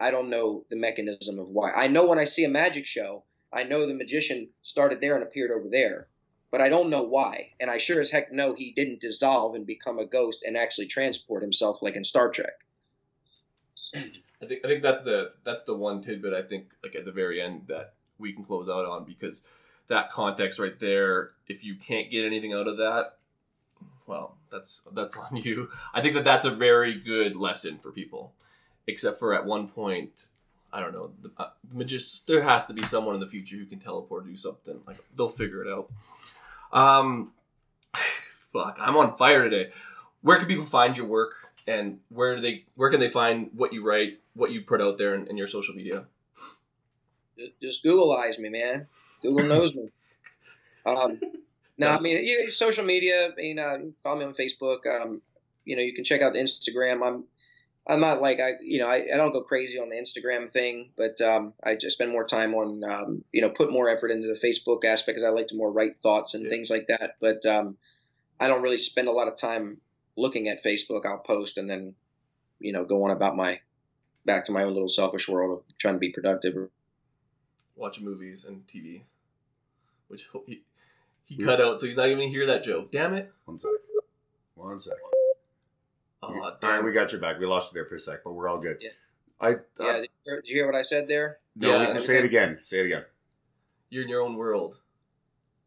I 0.00 0.10
don't 0.10 0.30
know 0.30 0.64
the 0.70 0.76
mechanism 0.76 1.38
of 1.38 1.48
why. 1.48 1.72
I 1.72 1.88
know 1.88 2.06
when 2.06 2.18
I 2.18 2.24
see 2.24 2.44
a 2.44 2.48
magic 2.48 2.86
show, 2.86 3.24
I 3.56 3.62
know 3.62 3.86
the 3.86 3.94
magician 3.94 4.48
started 4.62 5.00
there 5.00 5.14
and 5.14 5.22
appeared 5.22 5.50
over 5.50 5.68
there, 5.68 6.08
but 6.50 6.60
I 6.60 6.68
don't 6.68 6.90
know 6.90 7.02
why. 7.02 7.52
And 7.58 7.70
I 7.70 7.78
sure 7.78 8.00
as 8.00 8.10
heck 8.10 8.32
know 8.32 8.54
he 8.54 8.72
didn't 8.72 9.00
dissolve 9.00 9.54
and 9.54 9.66
become 9.66 9.98
a 9.98 10.06
ghost 10.06 10.44
and 10.46 10.56
actually 10.56 10.86
transport 10.86 11.42
himself 11.42 11.82
like 11.82 11.96
in 11.96 12.04
Star 12.04 12.30
Trek. 12.30 12.52
I 13.94 14.46
think 14.46 14.64
I 14.64 14.68
think 14.68 14.82
that's 14.82 15.02
the 15.02 15.32
that's 15.44 15.64
the 15.64 15.74
one 15.74 16.02
tidbit 16.02 16.34
I 16.34 16.42
think 16.42 16.66
like 16.82 16.94
at 16.94 17.04
the 17.04 17.12
very 17.12 17.40
end 17.40 17.62
that 17.68 17.94
we 18.18 18.32
can 18.32 18.44
close 18.44 18.68
out 18.68 18.84
on 18.84 19.04
because 19.04 19.42
that 19.88 20.10
context 20.10 20.58
right 20.58 20.78
there, 20.78 21.30
if 21.48 21.64
you 21.64 21.76
can't 21.76 22.10
get 22.10 22.24
anything 22.24 22.52
out 22.52 22.66
of 22.66 22.76
that, 22.78 23.18
well, 24.06 24.36
that's 24.50 24.82
that's 24.92 25.16
on 25.16 25.36
you. 25.36 25.70
I 25.94 26.00
think 26.02 26.14
that 26.14 26.24
that's 26.24 26.46
a 26.46 26.50
very 26.50 26.98
good 26.98 27.36
lesson 27.36 27.78
for 27.78 27.90
people. 27.90 28.34
Except 28.88 29.18
for 29.18 29.34
at 29.34 29.44
one 29.44 29.66
point, 29.66 30.26
I 30.72 30.80
don't 30.80 30.92
know, 30.92 31.10
the 31.22 31.30
uh. 31.38 31.50
There 32.26 32.42
has 32.42 32.66
to 32.66 32.74
be 32.74 32.82
someone 32.82 33.14
in 33.14 33.20
the 33.20 33.26
future 33.26 33.56
who 33.56 33.66
can 33.66 33.78
teleport 33.78 34.24
or 34.24 34.28
do 34.28 34.36
something. 34.36 34.80
Like 34.86 34.98
they'll 35.16 35.28
figure 35.28 35.64
it 35.64 35.72
out. 35.72 35.90
Um, 36.72 37.32
fuck, 38.52 38.76
I'm 38.80 38.96
on 38.96 39.16
fire 39.16 39.48
today. 39.48 39.70
Where 40.22 40.38
can 40.38 40.46
people 40.46 40.64
find 40.64 40.96
your 40.96 41.06
work, 41.06 41.34
and 41.66 42.00
where 42.08 42.36
do 42.36 42.42
they 42.42 42.64
where 42.74 42.90
can 42.90 43.00
they 43.00 43.08
find 43.08 43.50
what 43.54 43.72
you 43.72 43.84
write, 43.84 44.20
what 44.34 44.50
you 44.50 44.62
put 44.62 44.80
out 44.80 44.98
there 44.98 45.14
in, 45.14 45.26
in 45.28 45.36
your 45.36 45.46
social 45.46 45.74
media? 45.74 46.04
Just, 47.38 47.60
just 47.60 47.84
Googleize 47.84 48.38
me, 48.38 48.48
man. 48.48 48.86
Google 49.22 49.46
knows 49.48 49.74
me. 49.74 49.90
Um, 50.84 51.20
no, 51.78 51.88
I 51.88 52.00
mean, 52.00 52.20
yeah, 52.22 52.50
social 52.50 52.84
media. 52.84 53.28
I 53.28 53.34
mean, 53.36 53.58
uh, 53.58 53.72
you 53.72 53.78
can 53.78 53.94
follow 54.02 54.18
me 54.18 54.24
on 54.24 54.34
Facebook. 54.34 54.86
Um, 54.86 55.22
you 55.64 55.76
know, 55.76 55.82
you 55.82 55.94
can 55.94 56.04
check 56.04 56.22
out 56.22 56.34
Instagram. 56.34 57.06
I'm, 57.06 57.24
I'm 57.88 58.00
not 58.00 58.20
like 58.20 58.40
I, 58.40 58.52
you 58.60 58.80
know, 58.80 58.88
I, 58.88 59.06
I 59.12 59.16
don't 59.16 59.32
go 59.32 59.42
crazy 59.42 59.78
on 59.78 59.88
the 59.90 59.96
Instagram 59.96 60.50
thing, 60.50 60.90
but 60.96 61.20
um, 61.20 61.52
I 61.62 61.76
just 61.76 61.94
spend 61.94 62.10
more 62.10 62.24
time 62.26 62.54
on, 62.54 62.82
um, 62.82 63.24
you 63.32 63.40
know, 63.42 63.50
put 63.50 63.70
more 63.72 63.88
effort 63.88 64.10
into 64.10 64.26
the 64.26 64.34
Facebook 64.34 64.84
aspect 64.84 65.16
because 65.16 65.24
I 65.24 65.30
like 65.30 65.48
to 65.48 65.56
more 65.56 65.70
write 65.70 66.00
thoughts 66.02 66.34
and 66.34 66.44
Yeah. 66.44 66.50
things 66.50 66.68
like 66.68 66.88
that. 66.88 67.16
But 67.20 67.46
um, 67.46 67.76
I 68.40 68.48
don't 68.48 68.62
really 68.62 68.78
spend 68.78 69.06
a 69.06 69.12
lot 69.12 69.28
of 69.28 69.36
time 69.36 69.80
looking 70.16 70.48
at 70.48 70.64
Facebook. 70.64 71.06
I'll 71.06 71.18
post 71.18 71.58
and 71.58 71.70
then, 71.70 71.94
you 72.58 72.72
know, 72.72 72.84
go 72.84 73.04
on 73.04 73.12
about 73.12 73.36
my, 73.36 73.60
back 74.24 74.46
to 74.46 74.52
my 74.52 74.64
own 74.64 74.72
little 74.72 74.88
selfish 74.88 75.28
world 75.28 75.58
of 75.58 75.78
trying 75.78 75.94
to 75.94 76.00
be 76.00 76.10
productive. 76.10 76.68
Watch 77.76 78.00
movies 78.00 78.44
and 78.48 78.66
TV, 78.66 79.02
which 80.08 80.26
he, 80.46 80.62
he 81.24 81.36
cut 81.44 81.60
out, 81.60 81.80
so 81.80 81.86
he's 81.86 81.96
not 81.96 82.06
even 82.06 82.18
gonna 82.18 82.30
hear 82.30 82.46
that 82.46 82.64
joke. 82.64 82.90
Damn 82.90 83.14
it! 83.14 83.30
One 83.44 83.58
sec. 83.58 83.70
One 84.54 84.80
sec. 84.80 84.94
Oh, 86.22 86.28
all 86.28 86.40
right, 86.40 86.60
damn. 86.60 86.84
we 86.84 86.92
got 86.92 87.12
your 87.12 87.20
back. 87.20 87.38
We 87.38 87.46
lost 87.46 87.72
you 87.72 87.74
there 87.74 87.84
for 87.86 87.96
a 87.96 87.98
sec, 88.00 88.20
but 88.24 88.32
we're 88.32 88.48
all 88.48 88.58
good. 88.58 88.78
Yeah. 88.80 88.90
I 89.40 89.50
uh, 89.52 89.56
Yeah, 89.80 89.92
did 89.94 90.02
you 90.02 90.08
hear- 90.24 90.40
did 90.40 90.48
you 90.48 90.56
hear 90.56 90.66
what 90.66 90.74
I 90.74 90.82
said 90.82 91.08
there? 91.08 91.38
no. 91.54 91.82
Yeah. 91.82 91.98
say 91.98 92.18
it 92.18 92.24
again. 92.24 92.58
Say 92.60 92.80
it 92.80 92.86
again. 92.86 93.04
You're 93.90 94.02
in 94.04 94.08
your 94.08 94.22
own 94.22 94.36
world. 94.36 94.76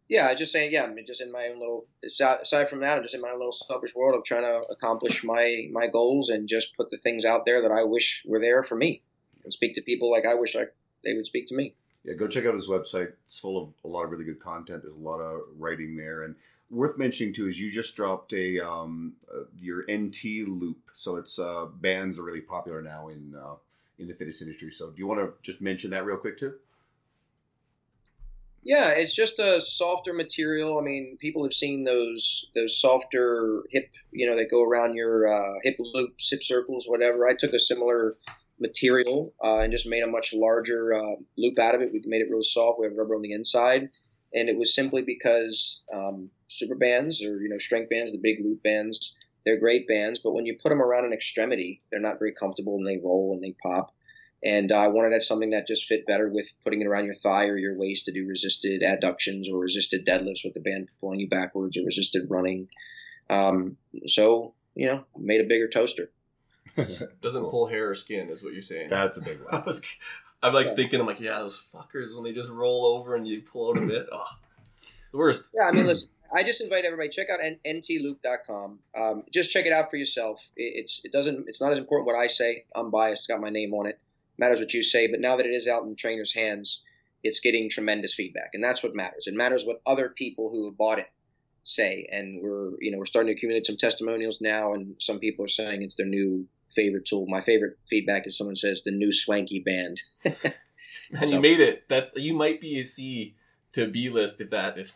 Yeah, 0.08 0.28
I 0.28 0.34
just 0.34 0.52
saying. 0.52 0.72
Yeah, 0.72 0.84
I'm 0.84 0.98
just 1.06 1.22
in 1.22 1.32
my 1.32 1.48
own 1.54 1.60
little. 1.60 1.86
Aside 2.04 2.40
aside 2.42 2.68
from 2.70 2.80
that, 2.82 2.98
I'm 2.98 3.04
just 3.04 3.14
in 3.14 3.22
my 3.22 3.30
own 3.30 3.38
little 3.38 3.52
selfish 3.52 3.94
world 3.94 4.16
of 4.16 4.26
trying 4.26 4.42
to 4.44 4.64
accomplish 4.72 5.24
my 5.24 5.68
my 5.72 5.86
goals 5.86 6.30
and 6.30 6.48
just 6.50 6.76
put 6.76 6.90
the 6.90 6.98
things 6.98 7.26
out 7.26 7.46
there 7.46 7.62
that 7.62 7.72
I 7.72 7.84
wish 7.84 8.24
were 8.26 8.40
there 8.40 8.64
for 8.64 8.76
me, 8.76 9.04
and 9.44 9.54
speak 9.54 9.76
to 9.76 9.82
people 9.84 10.10
like 10.12 10.26
I 10.26 10.34
wish 10.34 10.56
I 10.56 10.64
they 11.04 11.14
would 11.14 11.28
speak 11.28 11.46
to 11.48 11.56
me. 11.56 11.76
Yeah, 12.04 12.14
go 12.14 12.28
check 12.28 12.46
out 12.46 12.54
his 12.54 12.70
website. 12.70 13.14
It's 13.26 13.40
full 13.40 13.62
of 13.62 13.70
a 13.84 13.88
lot 13.88 14.06
of 14.06 14.12
really 14.12 14.24
good 14.24 14.40
content. 14.40 14.84
There's 14.84 14.96
a 14.96 14.98
lot 14.98 15.20
of 15.20 15.42
writing 15.58 15.98
there, 15.98 16.24
and 16.24 16.36
worth 16.70 16.98
mentioning 16.98 17.34
too 17.34 17.48
is 17.48 17.60
you 17.60 17.72
just 17.72 17.96
dropped 17.96 18.34
a 18.34 18.60
um, 18.60 19.14
uh, 19.34 19.44
your 19.60 19.84
NT 19.92 20.48
loop. 20.48 20.78
So 20.94 21.18
it's 21.18 21.40
uh, 21.40 21.66
bands 21.82 22.20
are 22.20 22.24
really 22.24 22.42
popular 22.42 22.82
now 22.82 23.10
in 23.10 23.36
uh, 23.36 23.56
in 23.98 24.08
the 24.08 24.14
fitness 24.14 24.42
industry. 24.42 24.72
So 24.72 24.90
do 24.92 24.98
you 24.98 25.08
want 25.08 25.20
to 25.20 25.34
just 25.42 25.62
mention 25.62 25.92
that 25.92 26.06
real 26.06 26.18
quick 26.18 26.38
too? 26.38 26.54
Yeah, 28.62 28.90
it's 28.90 29.14
just 29.14 29.40
a 29.40 29.62
softer 29.62 30.14
material. 30.14 30.78
I 30.78 30.82
mean, 30.82 31.18
people 31.20 31.44
have 31.44 31.54
seen 31.54 31.86
those 31.86 32.46
those 32.56 32.80
softer 32.80 33.64
hip, 33.72 33.92
you 34.12 34.30
know, 34.30 34.36
that 34.36 34.52
go 34.52 34.64
around 34.64 34.96
your 34.96 35.34
uh, 35.34 35.60
hip 35.64 35.78
loops, 35.80 36.30
hip 36.30 36.44
circles, 36.44 36.86
whatever. 36.88 37.28
I 37.28 37.36
took 37.36 37.54
a 37.54 37.60
similar 37.60 38.16
material 38.60 39.34
uh, 39.44 39.60
and 39.60 39.72
just 39.72 39.88
made 39.88 40.04
a 40.04 40.08
much 40.08 40.34
larger 40.34 40.94
uh, 40.94 41.16
loop 41.38 41.60
out 41.60 41.76
of 41.76 41.82
it. 41.82 41.92
We 41.92 42.02
made 42.06 42.22
it 42.22 42.30
real 42.30 42.44
soft. 42.44 42.80
We 42.80 42.86
have 42.86 42.96
rubber 42.96 43.16
on 43.16 43.22
the 43.22 43.34
inside, 43.34 43.90
and 44.34 44.50
it 44.50 44.58
was 44.58 44.76
simply 44.76 45.02
because 45.02 45.82
um, 45.94 46.30
super 46.48 46.76
bands 46.76 47.24
or 47.24 47.42
you 47.42 47.50
know 47.50 47.58
strength 47.60 47.90
bands, 47.90 48.12
the 48.12 48.20
big 48.22 48.38
loop 48.44 48.62
bands, 48.64 49.14
they're 49.46 49.60
great 49.60 49.88
bands, 49.88 50.20
but 50.20 50.34
when 50.34 50.46
you 50.46 50.58
put 50.62 50.70
them 50.70 50.82
around 50.82 51.06
an 51.06 51.14
extremity, 51.14 51.82
they're 51.90 52.00
not 52.00 52.20
very 52.20 52.34
comfortable 52.34 52.76
and 52.78 52.86
they 52.86 52.98
roll 53.04 53.34
and 53.34 53.44
they 53.44 53.56
pop. 53.64 53.94
And 54.44 54.72
I 54.72 54.88
wanted 54.88 55.22
something 55.22 55.50
that 55.50 55.68
just 55.68 55.86
fit 55.86 56.06
better 56.06 56.30
with 56.30 56.48
putting 56.64 56.82
it 56.82 56.88
around 56.88 57.06
your 57.06 57.16
thigh 57.16 57.48
or 57.48 57.58
your 57.58 57.78
waist 57.78 58.06
to 58.06 58.12
do 58.12 58.26
resisted 58.26 58.82
adductions 58.82 59.52
or 59.52 59.60
resisted 59.60 60.06
deadlifts 60.06 60.46
with 60.46 60.54
the 60.54 60.62
band 60.62 60.88
pulling 61.02 61.20
you 61.20 61.28
backwards 61.28 61.78
or 61.78 61.84
resisted 61.84 62.30
running. 62.30 62.70
Um, 63.30 63.78
so, 64.08 64.54
you 64.76 64.88
know, 64.88 65.04
made 65.18 65.42
a 65.42 65.48
bigger 65.48 65.68
toaster. 65.68 66.10
Doesn't 67.22 67.50
pull 67.50 67.68
hair 67.68 67.90
or 67.90 67.96
skin, 67.96 68.30
is 68.30 68.44
what 68.44 68.54
you're 68.54 68.62
saying. 68.62 68.90
That's 68.90 69.18
a 69.18 69.22
big 69.22 69.40
I 69.52 69.56
one. 69.58 69.66
was, 69.66 69.82
I'm 70.42 70.54
like 70.54 70.68
Yeah. 70.68 70.76
thinking, 70.76 71.00
I'm 71.00 71.06
like, 71.08 71.20
yeah, 71.20 71.40
those 71.40 71.64
fuckers 71.74 72.14
when 72.16 72.24
they 72.24 72.32
just 72.34 72.50
roll 72.50 72.86
over 72.86 73.16
and 73.16 73.28
you 73.28 73.42
pull 73.42 73.72
out 73.72 73.78
a 73.84 73.86
bit. 73.86 74.08
Oh, 74.14 74.24
the 75.12 75.18
worst. 75.18 75.50
Yeah, 75.56 75.64
I 75.68 75.72
mean, 75.72 75.88
listen, 75.88 76.10
I 76.34 76.44
just 76.44 76.62
invite 76.62 76.86
everybody 76.86 77.10
check 77.10 77.28
out 77.34 77.40
n- 77.44 77.60
ntloop.com. 77.66 78.80
Um, 78.96 79.24
just 79.34 79.52
check 79.52 79.66
it 79.66 79.74
out 79.74 79.90
for 79.90 79.98
yourself. 79.98 80.40
It, 80.56 80.74
it's 80.76 81.02
it 81.04 81.12
doesn't 81.12 81.46
it's 81.48 81.60
not 81.62 81.72
as 81.74 81.80
important 81.80 82.06
what 82.08 82.16
I 82.16 82.28
say. 82.28 82.66
I'm 82.76 82.92
biased. 82.92 83.22
It's 83.22 83.28
got 83.28 83.42
my 83.42 83.50
name 83.50 83.74
on 83.74 83.88
it. 83.88 84.00
matters 84.38 84.60
what 84.60 84.74
you 84.74 84.84
say. 84.84 85.08
But 85.08 85.20
now 85.20 85.36
that 85.38 85.46
it 85.46 85.50
is 85.50 85.68
out 85.68 85.84
in 85.84 85.96
trainers' 85.96 86.34
hands, 86.34 86.82
it's 87.24 87.40
getting 87.40 87.70
tremendous 87.70 88.14
feedback, 88.14 88.52
and 88.54 88.64
that's 88.64 88.84
what 88.84 88.96
matters. 88.96 89.26
It 89.28 89.34
matters 89.34 89.66
what 89.66 89.82
other 89.88 90.10
people 90.10 90.50
who 90.52 90.66
have 90.66 90.78
bought 90.78 91.00
it 91.00 91.08
say, 91.64 92.08
and 92.12 92.42
we're 92.44 92.72
you 92.80 92.92
know 92.92 93.00
we're 93.00 93.06
starting 93.06 93.28
to 93.28 93.34
accumulate 93.34 93.66
some 93.66 93.78
testimonials 93.78 94.40
now, 94.42 94.74
and 94.74 94.96
some 95.00 95.18
people 95.20 95.44
are 95.46 95.50
saying 95.50 95.82
it's 95.82 95.96
their 95.96 96.06
new 96.06 96.46
favorite 96.76 97.06
tool. 97.06 97.26
My 97.28 97.42
favorite 97.42 97.78
feedback 97.90 98.28
is 98.28 98.38
someone 98.38 98.56
says 98.56 98.84
the 98.84 98.92
new 98.92 99.12
swanky 99.12 99.60
band. 99.60 100.02
and 100.24 101.28
So- 101.28 101.36
you 101.36 101.42
made 101.42 101.60
it. 101.60 101.88
That 101.90 102.16
you 102.18 102.34
might 102.34 102.62
be 102.62 102.80
a 102.80 102.84
C 102.86 103.36
to 103.74 103.88
B 103.88 104.10
list 104.10 104.42
if 104.42 104.50
that 104.52 104.78
if 104.78 104.94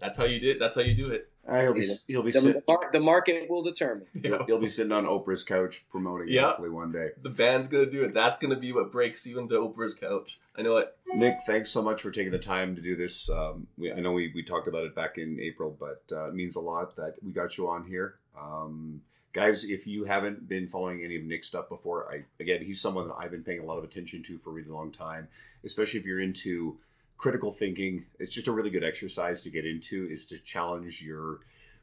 that's 0.00 0.18
how 0.18 0.24
you 0.24 0.38
did. 0.40 0.60
That's 0.60 0.74
how 0.74 0.82
you 0.82 0.94
do 0.94 1.10
it. 1.10 1.30
Uh, 1.48 1.60
he'll 1.62 1.74
be 1.74 1.86
he'll 2.08 2.22
be 2.24 2.32
The, 2.32 2.40
sit, 2.40 2.54
the, 2.56 2.62
mar- 2.66 2.90
the 2.92 2.98
market 3.00 3.48
will 3.48 3.62
determine. 3.62 4.04
he'll, 4.20 4.44
he'll 4.46 4.58
be 4.58 4.66
sitting 4.66 4.90
on 4.90 5.04
Oprah's 5.06 5.44
couch 5.44 5.84
promoting 5.92 6.28
it 6.28 6.32
Yeah. 6.32 6.48
hopefully 6.48 6.70
one 6.70 6.90
day. 6.90 7.10
The 7.22 7.30
band's 7.30 7.68
gonna 7.68 7.86
do 7.86 8.02
it. 8.02 8.12
That's 8.12 8.36
gonna 8.36 8.56
be 8.58 8.72
what 8.72 8.90
breaks 8.90 9.24
you 9.28 9.38
into 9.38 9.54
Oprah's 9.54 9.94
couch. 9.94 10.38
I 10.58 10.62
know 10.62 10.76
it. 10.78 10.96
Nick, 11.14 11.36
thanks 11.46 11.70
so 11.70 11.82
much 11.84 12.02
for 12.02 12.10
taking 12.10 12.32
the 12.32 12.38
time 12.40 12.74
to 12.74 12.82
do 12.82 12.96
this. 12.96 13.30
Um, 13.30 13.68
we, 13.78 13.92
I 13.92 14.00
know 14.00 14.10
we, 14.10 14.32
we 14.34 14.42
talked 14.42 14.66
about 14.66 14.84
it 14.86 14.94
back 14.96 15.18
in 15.18 15.38
April, 15.40 15.76
but 15.78 16.02
uh, 16.10 16.28
it 16.30 16.34
means 16.34 16.56
a 16.56 16.60
lot 16.60 16.96
that 16.96 17.14
we 17.24 17.30
got 17.30 17.56
you 17.56 17.68
on 17.68 17.86
here. 17.86 18.16
Um, 18.36 19.00
guys, 19.36 19.64
if 19.64 19.86
you 19.86 20.04
haven't 20.04 20.48
been 20.48 20.66
following 20.66 21.04
any 21.04 21.14
of 21.14 21.22
Nick's 21.22 21.46
stuff 21.46 21.68
before, 21.68 22.10
I 22.10 22.22
again, 22.40 22.64
he's 22.64 22.80
someone 22.80 23.06
that 23.08 23.16
I've 23.18 23.30
been 23.30 23.44
paying 23.44 23.60
a 23.60 23.64
lot 23.66 23.76
of 23.76 23.84
attention 23.84 24.22
to 24.22 24.38
for 24.38 24.48
a 24.48 24.52
really 24.54 24.70
long 24.70 24.90
time, 24.90 25.28
especially 25.62 26.00
if 26.00 26.06
you're 26.06 26.20
into 26.20 26.78
critical 27.18 27.52
thinking. 27.52 28.06
It's 28.18 28.32
just 28.32 28.48
a 28.48 28.52
really 28.52 28.70
good 28.70 28.82
exercise 28.82 29.42
to 29.42 29.50
get 29.50 29.66
into 29.66 30.08
is 30.10 30.24
to 30.26 30.38
challenge 30.38 31.02
your 31.02 31.40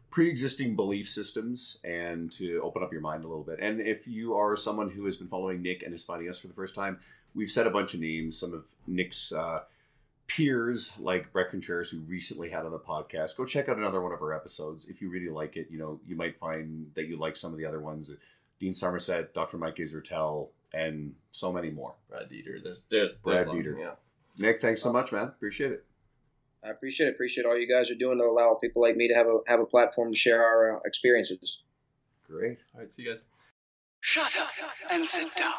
pre-existing 0.09 0.75
belief 0.75 1.07
systems 1.07 1.77
and 1.83 2.31
to 2.31 2.59
open 2.63 2.81
up 2.81 2.91
your 2.91 3.01
mind 3.01 3.23
a 3.23 3.27
little 3.27 3.43
bit. 3.43 3.59
And 3.61 3.81
if 3.81 4.07
you 4.07 4.35
are 4.35 4.57
someone 4.57 4.89
who 4.89 5.05
has 5.05 5.17
been 5.17 5.27
following 5.27 5.61
Nick 5.61 5.83
and 5.83 5.93
is 5.93 6.03
finding 6.03 6.29
us 6.29 6.39
for 6.39 6.47
the 6.47 6.55
first 6.55 6.73
time, 6.73 6.97
we've 7.35 7.51
said 7.51 7.67
a 7.67 7.71
bunch 7.71 7.93
of 7.93 7.99
names. 7.99 8.35
Some 8.35 8.55
of 8.55 8.65
Nick's 8.87 9.31
uh, 9.31 9.61
peers, 10.27 10.97
like 10.99 11.31
Bret 11.31 11.49
Contreras, 11.49 11.89
who 11.89 11.99
recently 11.99 12.49
had 12.49 12.65
on 12.65 12.71
the 12.71 12.79
podcast. 12.79 13.37
Go 13.37 13.45
check 13.45 13.69
out 13.69 13.77
another 13.77 14.01
one 14.01 14.11
of 14.11 14.21
our 14.21 14.33
episodes 14.33 14.85
if 14.85 15.01
you 15.01 15.09
really 15.09 15.29
like 15.29 15.57
it. 15.57 15.67
You 15.69 15.77
know, 15.79 15.99
you 16.07 16.15
might 16.15 16.37
find 16.39 16.89
that 16.95 17.07
you 17.07 17.17
like 17.17 17.35
some 17.35 17.51
of 17.51 17.57
the 17.59 17.65
other 17.65 17.79
ones. 17.79 18.11
Dean 18.59 18.73
Somerset, 18.73 19.33
Dr. 19.33 19.57
Mike 19.57 19.77
Israetel, 19.77 20.49
and 20.73 21.13
so 21.31 21.51
many 21.51 21.69
more. 21.69 21.93
Brad 22.09 22.29
Dieter. 22.29 22.63
There's 22.63 22.81
there's 22.89 23.13
Brad 23.15 23.39
there's 23.39 23.47
long- 23.47 23.63
Dieter. 23.63 23.79
Yeah. 23.79 23.91
Nick, 24.39 24.61
thanks 24.61 24.81
so 24.81 24.91
much, 24.91 25.11
man. 25.11 25.27
Appreciate 25.27 25.71
it. 25.71 25.85
I 26.63 26.69
appreciate 26.69 27.07
it. 27.07 27.11
Appreciate 27.11 27.45
all 27.45 27.57
you 27.57 27.67
guys 27.67 27.91
are 27.91 27.95
doing 27.95 28.17
to 28.17 28.23
allow 28.23 28.53
people 28.55 28.81
like 28.81 28.95
me 28.95 29.07
to 29.09 29.13
have 29.13 29.27
a 29.27 29.39
have 29.47 29.59
a 29.59 29.65
platform 29.65 30.11
to 30.13 30.17
share 30.17 30.41
our 30.41 30.77
uh, 30.77 30.79
experiences. 30.85 31.59
Great. 32.25 32.63
All 32.73 32.79
right. 32.81 32.91
See 32.91 33.03
you 33.03 33.09
guys. 33.09 33.25
Shut 33.99 34.35
up 34.39 34.49
and 34.89 35.07
sit 35.07 35.33
down. 35.35 35.51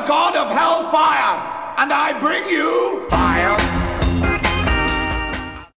The 0.00 0.06
god 0.06 0.36
of 0.36 0.48
hellfire, 0.54 1.74
and 1.78 1.90
I 1.90 2.18
bring 2.20 2.46
you 2.50 3.06
fire, 3.08 3.75